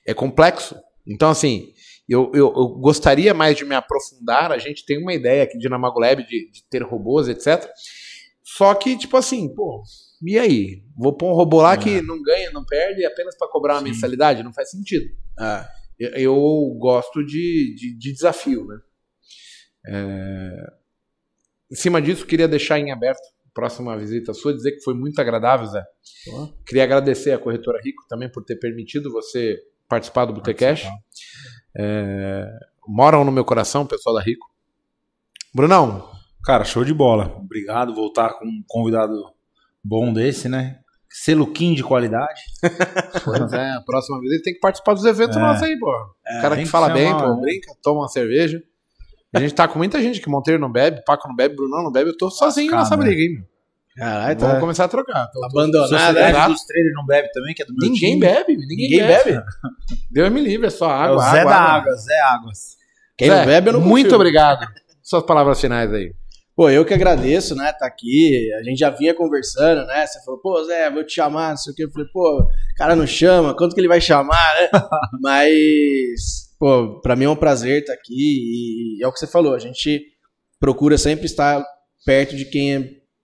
É 0.07 0.15
complexo. 0.15 0.77
Então, 1.07 1.31
assim, 1.31 1.73
eu, 2.09 2.31
eu, 2.35 2.53
eu 2.55 2.69
gostaria 2.81 3.33
mais 3.33 3.57
de 3.57 3.65
me 3.65 3.75
aprofundar. 3.75 4.53
A 4.53 4.59
gente 4.59 4.85
tem 4.85 5.01
uma 5.01 5.15
ideia 5.15 5.43
aqui 5.43 5.59
de 5.59 5.69
Namago 5.69 6.01
Lab 6.01 6.23
de, 6.27 6.51
de 6.51 6.65
ter 6.69 6.83
robôs, 6.83 7.29
etc. 7.29 7.69
Só 8.43 8.75
que, 8.75 8.97
tipo 8.97 9.17
assim, 9.17 9.53
pô, 9.55 9.83
e 10.23 10.39
aí? 10.39 10.83
Vou 10.97 11.17
pôr 11.17 11.31
um 11.31 11.35
robô 11.35 11.63
lá 11.63 11.77
que 11.77 12.01
não 12.03 12.23
ganha, 12.23 12.51
não 12.53 12.65
perde, 12.65 13.05
apenas 13.05 13.37
para 13.37 13.49
cobrar 13.49 13.75
uma 13.75 13.81
Sim. 13.81 13.89
mensalidade? 13.89 14.43
Não 14.43 14.53
faz 14.53 14.71
sentido. 14.71 15.07
Ah, 15.39 15.69
Eu, 15.99 16.11
eu 16.11 16.77
gosto 16.79 17.25
de, 17.25 17.75
de, 17.77 17.99
de 17.99 18.13
desafio, 18.13 18.65
né? 18.67 18.77
É, 19.87 20.73
Em 21.71 21.75
cima 21.75 22.01
disso, 22.01 22.27
queria 22.27 22.47
deixar 22.49 22.79
em 22.79 22.93
aberto 22.93 23.21
próxima 23.55 23.97
visita 23.99 24.33
sua, 24.33 24.55
dizer 24.55 24.73
que 24.73 24.83
foi 24.83 24.95
muito 24.95 25.21
agradável, 25.21 25.67
Zé. 25.67 25.85
Queria 26.67 26.85
agradecer 26.85 27.33
a 27.33 27.39
corretora 27.39 27.81
Rico 27.85 28.03
também 28.09 28.31
por 28.31 28.43
ter 28.45 28.57
permitido 28.57 29.13
você 29.13 29.59
participar 29.89 30.25
do 30.25 30.33
Botecash. 30.33 30.87
É, 31.77 32.47
moram 32.89 33.25
no 33.25 33.33
meu 33.33 33.45
coração, 33.45 33.87
pessoal 33.87 34.17
da 34.17 34.23
Rico. 34.23 34.47
Brunão, 35.55 36.11
Cara, 36.45 36.65
show 36.65 36.85
de 36.85 36.93
bola. 36.93 37.37
Obrigado 37.37 37.95
voltar 37.95 38.31
com 38.31 38.45
um 38.45 38.65
convidado 38.67 39.15
bom 39.85 40.13
desse, 40.13 40.49
né? 40.49 40.79
Selo 41.11 41.47
Kim 41.47 41.75
de 41.75 41.83
qualidade. 41.85 42.41
pois 43.25 43.53
é, 43.53 43.71
a 43.73 43.81
próxima 43.85 44.19
visita 44.21 44.45
tem 44.45 44.55
que 44.55 44.61
participar 44.61 44.95
dos 44.95 45.05
eventos 45.05 45.37
É. 45.37 45.41
nossos 45.41 45.63
aí, 45.63 45.79
pô. 45.79 45.91
o 45.91 46.41
cara 46.41 46.57
que 46.57 46.65
fala 46.67 46.89
bem, 46.89 47.13
pô, 47.13 47.35
né? 47.35 47.41
brinca, 47.43 47.73
toma 47.83 48.01
uma 48.01 48.09
cerveja. 48.09 48.61
A 49.35 49.41
gente 49.41 49.55
tá 49.55 49.67
com 49.69 49.79
muita 49.79 50.01
gente 50.01 50.21
que 50.21 50.29
Monteiro 50.29 50.61
não 50.61 50.71
bebe, 50.71 51.03
Paco 51.07 51.27
não 51.29 51.35
bebe, 51.35 51.55
Brunão 51.57 51.83
não 51.83 51.93
bebe, 51.93 52.11
eu 52.11 52.17
tô 52.17 52.31
sozinho 52.31 52.73
nessa 52.73 52.97
né? 52.97 53.05
briga, 53.05 53.21
hein, 53.23 53.35
meu. 53.35 53.45
caralho, 53.97 54.39
Vamos 54.39 54.55
tá 54.55 54.61
começar 54.61 54.85
a 54.85 54.89
trocar. 54.89 55.27
Tô- 55.31 55.45
abandonado. 55.45 55.89
Sociedade 55.89 56.39
né? 56.39 56.47
dos 56.49 56.65
Traders 56.65 56.95
não 56.95 57.07
bebe 57.07 57.29
também, 57.33 57.55
que 57.55 57.63
é 57.63 57.67
do 57.67 57.75
meu 57.75 57.91
Ninguém 57.91 58.11
time. 58.11 58.21
bebe, 58.21 58.57
ninguém, 58.57 58.77
Ninguém 58.91 59.07
bebe. 59.07 59.31
bebe? 59.33 59.45
Deus 60.11 60.31
me 60.33 60.41
livre, 60.43 60.67
é 60.67 60.71
só 60.71 60.91
É 60.91 60.95
água. 60.95 61.17
o 61.17 61.21
Zé 61.21 61.41
água, 61.41 61.45
da 61.51 61.57
água. 61.57 61.77
Água, 61.79 61.95
Zé 61.97 62.21
Águas. 62.21 62.59
Quem 63.19 63.29
Zé, 63.29 63.39
não 63.39 63.47
bebe, 63.47 63.69
eu 63.69 63.73
não 63.75 63.81
Muito 63.81 64.05
confio. 64.05 64.17
obrigado. 64.17 64.67
Suas 65.03 65.23
palavras 65.25 65.61
finais 65.61 65.93
aí. 65.93 66.13
Pô, 66.63 66.71
eu 66.71 66.85
que 66.85 66.95
agradeço, 66.95 67.57
né, 67.57 67.73
tá 67.73 67.87
aqui. 67.87 68.49
A 68.55 68.63
gente 68.63 68.79
já 68.79 68.89
vinha 68.89 69.13
conversando, 69.13 69.85
né? 69.85 70.07
Você 70.07 70.23
falou, 70.25 70.39
pô, 70.41 70.63
Zé, 70.63 70.89
vou 70.93 71.05
te 71.05 71.15
chamar, 71.15 71.51
não 71.51 71.57
sei 71.57 71.73
o 71.73 71.75
quê. 71.75 71.83
Eu 71.83 71.91
falei, 71.91 72.07
pô, 72.13 72.41
o 72.41 72.77
cara 72.77 72.95
não 72.95 73.05
chama, 73.05 73.53
quanto 73.57 73.75
que 73.75 73.81
ele 73.81 73.89
vai 73.89 74.01
chamar, 74.01 74.55
né? 74.55 74.71
Mas, 75.21 76.55
pô, 76.61 77.01
pra 77.01 77.17
mim 77.17 77.25
é 77.25 77.29
um 77.29 77.35
prazer 77.35 77.81
estar 77.81 77.95
aqui 77.95 78.15
e 78.97 79.03
é 79.03 79.09
o 79.09 79.13
que 79.13 79.19
você 79.19 79.27
falou, 79.27 79.55
a 79.55 79.59
gente 79.59 80.05
procura 80.61 80.97
sempre 80.97 81.27
estar 81.27 81.67
perto 82.07 82.37
de 82.37 82.45
quem 82.45 82.77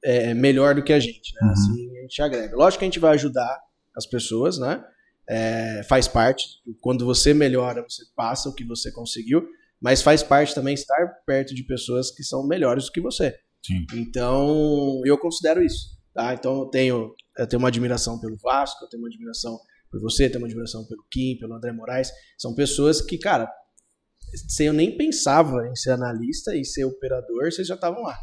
é, 0.05 0.31
é 0.31 0.35
melhor 0.35 0.75
do 0.75 0.83
que 0.83 0.93
a 0.93 0.99
gente, 0.99 1.33
né? 1.41 1.47
Uhum. 1.47 1.53
Assim 1.53 1.97
a 1.97 2.03
gente 2.03 2.23
agrega. 2.23 2.57
Lógico 2.57 2.81
que 2.81 2.87
a 2.87 2.89
gente 2.89 2.99
vai 2.99 3.15
ajudar 3.15 3.57
as 3.97 4.05
pessoas, 4.05 4.59
né? 4.59 4.85
É, 5.31 5.83
faz 5.89 6.09
parte. 6.09 6.45
Quando 6.81 7.07
você 7.07 7.33
melhora, 7.33 7.85
você 7.89 8.03
passa 8.17 8.49
o 8.49 8.55
que 8.55 8.65
você 8.65 8.91
conseguiu 8.91 9.47
mas 9.81 10.03
faz 10.03 10.23
parte 10.23 10.55
também 10.55 10.75
estar 10.75 11.07
perto 11.27 11.55
de 11.55 11.63
pessoas 11.65 12.11
que 12.11 12.23
são 12.23 12.47
melhores 12.47 12.87
do 12.87 12.93
que 12.93 13.01
você. 13.01 13.35
Sim. 13.65 13.87
Então, 13.95 15.01
eu 15.05 15.19
considero 15.19 15.63
isso, 15.63 15.97
tá? 16.15 16.35
Então, 16.35 16.61
eu 16.61 16.67
tenho, 16.67 17.15
eu 17.37 17.47
tenho 17.47 17.61
uma 17.61 17.69
admiração 17.69 18.19
pelo 18.21 18.37
Vasco, 18.37 18.85
eu 18.85 18.89
tenho 18.89 19.03
uma 19.03 19.09
admiração 19.09 19.59
por 19.91 20.01
você, 20.01 20.29
tenho 20.29 20.43
uma 20.43 20.49
admiração 20.49 20.87
pelo 20.87 21.05
Kim, 21.11 21.39
pelo 21.39 21.55
André 21.55 21.73
Moraes. 21.73 22.11
São 22.37 22.55
pessoas 22.55 23.01
que, 23.01 23.19
cara, 23.19 23.51
se 24.49 24.65
eu 24.65 24.73
nem 24.73 24.97
pensava 24.97 25.69
em 25.69 25.75
ser 25.75 25.91
analista 25.91 26.55
e 26.57 26.65
ser 26.65 26.85
operador, 26.85 27.51
vocês 27.51 27.67
já 27.67 27.75
estavam 27.75 28.03
lá. 28.03 28.19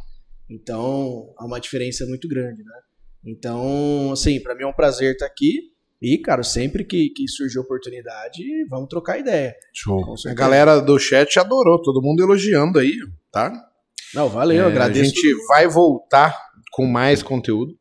Então, 0.49 1.33
há 1.37 1.45
uma 1.45 1.59
diferença 1.59 2.05
muito 2.05 2.27
grande, 2.27 2.63
né? 2.63 2.79
Então, 3.25 4.11
assim, 4.11 4.39
para 4.39 4.53
mim 4.55 4.63
é 4.63 4.67
um 4.67 4.73
prazer 4.73 5.13
estar 5.13 5.25
aqui 5.25 5.74
E, 6.01 6.17
cara, 6.17 6.43
sempre 6.43 6.83
que, 6.83 7.09
que 7.09 7.27
surgir 7.27 7.57
oportunidade, 7.59 8.43
vamos 8.69 8.87
trocar 8.89 9.17
ideia. 9.17 9.55
Show. 9.73 10.15
A 10.27 10.33
galera 10.33 10.79
do 10.79 10.99
chat 10.99 11.39
adorou, 11.39 11.81
todo 11.81 12.01
mundo 12.01 12.21
elogiando 12.21 12.79
aí, 12.79 12.93
tá? 13.31 13.51
Não, 14.13 14.29
valeu, 14.29 14.65
É, 14.65 14.67
agradeço. 14.67 15.01
A 15.01 15.05
gente 15.05 15.47
vai 15.47 15.67
voltar 15.67 16.37
com 16.71 16.85
mais 16.85 17.23
conteúdo. 17.23 17.73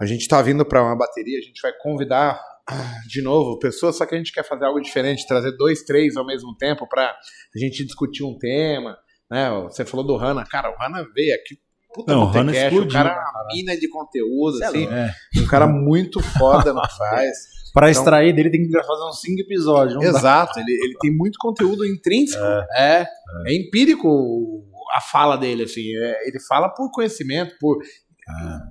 A 0.00 0.06
gente 0.06 0.28
tá 0.28 0.40
vindo 0.40 0.64
para 0.64 0.82
uma 0.82 0.96
bateria, 0.96 1.38
a 1.38 1.42
gente 1.42 1.60
vai 1.60 1.72
convidar 1.82 2.40
ah, 2.68 3.00
de 3.08 3.20
novo 3.20 3.58
pessoas, 3.58 3.96
só 3.96 4.06
que 4.06 4.14
a 4.14 4.18
gente 4.18 4.32
quer 4.32 4.44
fazer 4.44 4.64
algo 4.64 4.80
diferente, 4.80 5.26
trazer 5.26 5.52
dois, 5.56 5.82
três 5.82 6.16
ao 6.16 6.24
mesmo 6.24 6.56
tempo 6.56 6.88
para 6.88 7.04
a 7.04 7.58
gente 7.58 7.84
discutir 7.84 8.24
um 8.24 8.38
tema. 8.38 8.96
Né? 9.30 9.50
Você 9.64 9.84
falou 9.84 10.06
do 10.06 10.16
Hanna, 10.16 10.44
cara, 10.46 10.70
o 10.70 10.82
Hanna 10.82 11.06
veio 11.14 11.34
aqui. 11.34 11.58
Puta 11.94 12.12
Não, 12.12 12.22
o 12.22 12.26
Hanna 12.26 12.52
o 12.52 12.54
explodiu, 12.54 12.92
cara 12.92 13.10
é 13.10 13.14
né, 13.14 13.20
uma 13.20 13.46
mina 13.52 13.76
de 13.76 13.88
conteúdo, 13.88 14.62
é 14.62 14.66
assim, 14.66 14.86
É. 14.86 15.10
um 15.38 15.46
cara 15.46 15.66
muito 15.66 16.20
foda 16.20 16.72
no 16.72 16.80
faz. 16.88 17.30
Pra 17.74 17.88
Então- 17.90 18.02
extrair 18.02 18.32
dele 18.32 18.50
tem 18.50 18.66
que 18.66 18.72
fazer 18.82 19.04
uns 19.04 19.20
5 19.20 19.40
episódios. 19.42 20.00
dá. 20.02 20.08
Exato, 20.08 20.58
ele, 20.60 20.72
ele 20.72 20.94
tem 21.00 21.16
muito 21.16 21.38
conteúdo 21.38 21.86
intrínseco. 21.86 22.42
É, 22.76 23.06
É 23.46 23.54
empírico 23.54 24.64
a 24.92 25.00
fala 25.00 25.36
dele, 25.36 25.62
assim. 25.64 25.82
é- 25.96 26.28
ele 26.28 26.40
fala 26.40 26.68
por 26.68 26.90
conhecimento, 26.90 27.54
por 27.60 27.78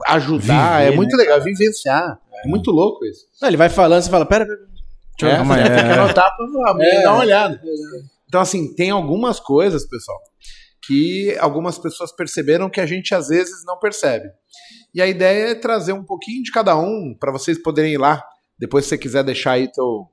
ajudar. 0.08 0.80
Viver, 0.80 0.94
é 0.94 0.96
muito 0.96 1.16
legal, 1.16 1.42
vivenciar. 1.42 2.20
É. 2.44 2.48
muito 2.48 2.72
louco 2.72 3.06
isso. 3.06 3.26
Não, 3.42 3.50
ele 3.50 3.58
vai 3.58 3.68
falando, 3.70 4.02
você 4.02 4.10
fala, 4.10 4.26
pera, 4.26 4.46
pera, 4.46 4.58
pera. 5.20 5.32
É, 5.32 5.36
aí, 5.38 5.46
você 5.46 5.76
tem 5.76 5.84
que 5.84 5.90
é. 5.90 5.94
anotar 5.94 6.36
pra 6.38 6.86
É. 6.86 7.02
dar 7.04 7.12
uma 7.14 7.20
olhada. 7.22 7.62
Então, 8.28 8.40
assim, 8.40 8.74
tem 8.76 8.92
algumas 8.92 9.40
coisas, 9.42 9.86
pessoal, 9.88 10.18
que 10.86 11.36
algumas 11.40 11.78
pessoas 11.78 12.12
perceberam 12.16 12.70
que 12.70 12.80
a 12.80 12.86
gente 12.86 13.14
às 13.14 13.28
vezes 13.28 13.64
não 13.66 13.78
percebe. 13.78 14.30
E 14.94 15.02
a 15.02 15.08
ideia 15.08 15.52
é 15.52 15.56
trazer 15.56 15.94
um 15.94 16.04
pouquinho 16.04 16.44
de 16.44 16.52
cada 16.52 16.78
um 16.78 17.16
para 17.20 17.32
vocês 17.32 17.62
poderem 17.62 17.94
ir 17.94 17.98
lá. 17.98 18.24
Depois, 18.58 18.86
se 18.86 18.90
você 18.90 18.98
quiser 18.98 19.24
deixar 19.24 19.54
aí 19.54 19.72
teu, 19.72 20.08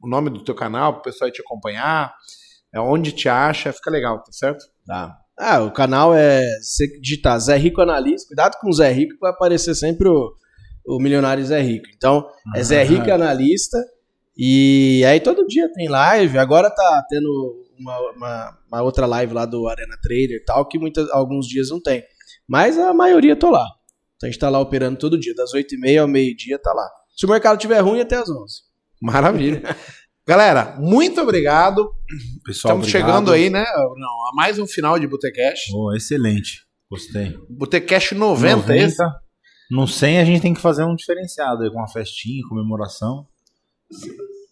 o 0.00 0.08
nome 0.08 0.30
do 0.30 0.44
teu 0.44 0.54
canal, 0.54 0.92
para 0.92 1.00
o 1.00 1.04
pessoal 1.04 1.30
te 1.30 1.40
acompanhar, 1.40 2.14
é 2.72 2.80
onde 2.80 3.12
te 3.12 3.28
acha, 3.28 3.72
fica 3.72 3.90
legal, 3.90 4.22
tá 4.22 4.32
certo? 4.32 4.64
Tá. 4.86 5.16
Ah, 5.38 5.62
o 5.62 5.72
canal 5.72 6.14
é. 6.14 6.42
Você 6.60 6.86
digitar 7.00 7.40
Zé 7.40 7.56
Rico 7.56 7.80
Analista, 7.80 8.28
cuidado 8.28 8.58
com 8.60 8.68
o 8.68 8.72
Zé 8.72 8.92
Rico, 8.92 9.14
que 9.14 9.20
vai 9.20 9.30
aparecer 9.30 9.74
sempre 9.74 10.08
o, 10.08 10.34
o 10.86 10.98
milionário 11.00 11.44
Zé 11.44 11.62
Rico. 11.62 11.86
Então, 11.96 12.28
é 12.54 12.62
Zé 12.62 12.82
Rico 12.82 13.08
Analista. 13.10 13.78
E 14.36 15.02
aí 15.06 15.18
todo 15.18 15.46
dia 15.46 15.72
tem 15.72 15.88
live. 15.88 16.38
Agora 16.38 16.70
tá 16.70 17.04
tendo 17.08 17.69
uma, 17.80 17.98
uma, 18.12 18.58
uma 18.68 18.82
outra 18.82 19.06
live 19.06 19.32
lá 19.32 19.46
do 19.46 19.66
Arena 19.66 19.96
Trader 20.02 20.36
e 20.36 20.44
tal, 20.44 20.66
que 20.66 20.78
muitas, 20.78 21.10
alguns 21.10 21.46
dias 21.46 21.70
não 21.70 21.80
tem. 21.80 22.04
Mas 22.46 22.78
a 22.78 22.92
maioria 22.92 23.34
tô 23.34 23.50
lá. 23.50 23.66
Então 24.16 24.28
a 24.28 24.30
gente 24.30 24.38
tá 24.38 24.48
lá 24.48 24.60
operando 24.60 24.98
todo 24.98 25.18
dia, 25.18 25.34
das 25.34 25.52
8h30 25.52 26.00
ao 26.00 26.08
meio-dia 26.08 26.58
tá 26.58 26.72
lá. 26.72 26.88
Se 27.16 27.24
o 27.24 27.28
mercado 27.28 27.58
tiver 27.58 27.80
ruim, 27.80 28.00
até 28.00 28.16
às 28.16 28.28
11 28.28 28.36
Maravilha. 29.00 29.62
Galera, 30.26 30.76
muito 30.78 31.20
obrigado. 31.20 31.90
Pessoal, 32.44 32.78
Estamos 32.78 32.86
obrigado. 32.86 33.08
chegando 33.08 33.32
aí, 33.32 33.48
né? 33.50 33.64
Não, 33.96 34.28
a 34.28 34.32
mais 34.34 34.58
um 34.58 34.66
final 34.66 34.98
de 34.98 35.06
Botecast. 35.06 35.72
Oh, 35.74 35.94
excelente. 35.94 36.66
Gostei. 36.90 37.38
Botecast 37.48 38.14
90, 38.14 38.76
esse. 38.76 39.02
No 39.70 39.86
100 39.86 40.18
a 40.18 40.24
gente 40.24 40.42
tem 40.42 40.52
que 40.52 40.60
fazer 40.60 40.84
um 40.84 40.94
diferenciado 40.94 41.62
aí, 41.62 41.70
com 41.70 41.78
uma 41.78 41.88
festinha, 41.88 42.42
comemoração. 42.48 43.26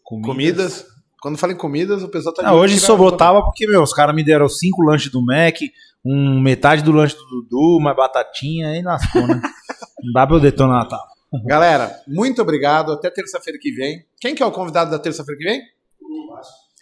Comidas. 0.02 0.86
Quando 1.20 1.36
fala 1.38 1.52
em 1.52 1.56
comidas, 1.56 2.02
o 2.02 2.08
pessoal 2.08 2.34
tá 2.34 2.42
Ah, 2.46 2.54
hoje 2.54 2.78
sobrou 2.78 3.10
tava 3.10 3.42
porque, 3.42 3.66
meu, 3.66 3.82
os 3.82 3.92
caras 3.92 4.14
me 4.14 4.24
deram 4.24 4.48
cinco 4.48 4.82
lanches 4.82 5.10
do 5.10 5.24
Mac, 5.24 5.56
um, 6.04 6.40
metade 6.40 6.82
do 6.82 6.92
lanche 6.92 7.16
do 7.16 7.24
Dudu, 7.24 7.76
uma 7.78 7.92
batatinha, 7.94 8.68
aí 8.68 8.82
lascou, 8.82 9.26
né? 9.26 9.40
Não 10.02 10.12
dá 10.12 10.26
pra 10.26 10.36
eu 10.36 10.40
detonar 10.40 10.82
a 10.82 10.88
tábua. 10.88 11.06
Galera, 11.44 11.94
muito 12.06 12.40
obrigado. 12.40 12.92
Até 12.92 13.10
terça-feira 13.10 13.58
que 13.60 13.72
vem. 13.72 14.04
Quem 14.20 14.34
que 14.34 14.42
é 14.42 14.46
o 14.46 14.52
convidado 14.52 14.90
da 14.90 14.98
terça-feira 14.98 15.38
que 15.38 15.44
vem? 15.44 15.60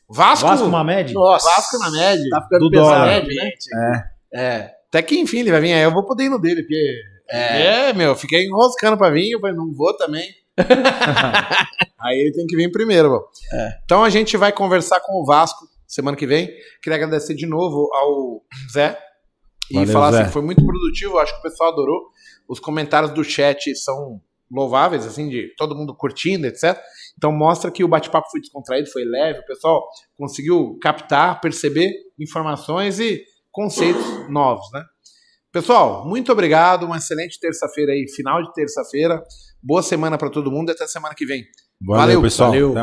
Vasco. 0.08 0.46
Vasco 0.46 0.68
Mamed? 0.68 1.12
Nossa, 1.14 1.48
Vasco 1.48 1.78
na 1.78 1.90
média. 1.90 2.24
tá 2.30 2.42
ficando 2.42 2.60
Do 2.66 2.70
pesado, 2.70 2.88
dólar. 2.90 3.24
né? 3.24 4.02
É. 4.32 4.70
Até 4.88 5.02
que 5.02 5.18
enfim 5.18 5.40
ele 5.40 5.50
vai 5.50 5.60
vir. 5.60 5.72
Aí 5.72 5.82
eu 5.82 5.90
vou 5.90 6.04
poder 6.04 6.24
ir 6.24 6.28
no 6.28 6.38
dele, 6.38 6.62
porque. 6.62 6.94
É, 7.28 7.92
meu, 7.92 8.14
fiquei 8.14 8.44
enroscando 8.46 8.96
pra 8.96 9.10
vir. 9.10 9.32
Eu 9.32 9.40
falei, 9.40 9.56
não 9.56 9.72
vou 9.72 9.96
também. 9.96 10.28
Aí 12.00 12.18
ele 12.18 12.32
tem 12.32 12.46
que 12.46 12.56
vir 12.56 12.70
primeiro. 12.70 13.10
pô. 13.10 13.28
Então 13.84 14.02
a 14.04 14.10
gente 14.10 14.36
vai 14.36 14.52
conversar 14.52 15.00
com 15.00 15.20
o 15.20 15.24
Vasco 15.24 15.66
semana 15.86 16.16
que 16.16 16.26
vem. 16.26 16.50
Queria 16.82 16.96
agradecer 16.96 17.34
de 17.34 17.46
novo 17.46 17.88
ao 17.94 18.42
Zé. 18.72 18.98
E 19.70 19.74
Valeu, 19.74 19.92
falar 19.92 20.12
Zé. 20.12 20.22
assim, 20.22 20.32
foi 20.32 20.42
muito 20.42 20.64
produtivo. 20.64 21.18
Acho 21.18 21.32
que 21.34 21.40
o 21.40 21.42
pessoal 21.42 21.72
adorou. 21.72 22.10
Os 22.48 22.60
comentários 22.60 23.12
do 23.12 23.24
chat 23.24 23.74
são 23.76 24.20
louváveis, 24.50 25.04
assim, 25.04 25.28
de 25.28 25.52
todo 25.56 25.74
mundo 25.74 25.94
curtindo, 25.94 26.46
etc. 26.46 26.78
Então 27.18 27.32
mostra 27.32 27.70
que 27.70 27.82
o 27.82 27.88
bate-papo 27.88 28.28
foi 28.30 28.40
descontraído, 28.40 28.90
foi 28.90 29.04
leve, 29.04 29.40
o 29.40 29.46
pessoal 29.46 29.84
conseguiu 30.16 30.78
captar, 30.80 31.40
perceber 31.40 31.90
informações 32.18 33.00
e 33.00 33.24
conceitos 33.50 34.28
novos, 34.28 34.70
né? 34.72 34.84
Pessoal, 35.50 36.06
muito 36.06 36.30
obrigado, 36.30 36.84
uma 36.84 36.98
excelente 36.98 37.40
terça-feira 37.40 37.92
aí, 37.92 38.06
final 38.14 38.42
de 38.42 38.52
terça-feira. 38.52 39.22
Boa 39.66 39.82
semana 39.82 40.16
para 40.16 40.30
todo 40.30 40.48
mundo 40.48 40.68
e 40.70 40.72
até 40.72 40.86
semana 40.86 41.12
que 41.12 41.26
vem. 41.26 41.42
Valeu, 41.84 42.00
Valeu, 42.00 42.22
pessoal. 42.22 42.50
valeu. 42.50 42.74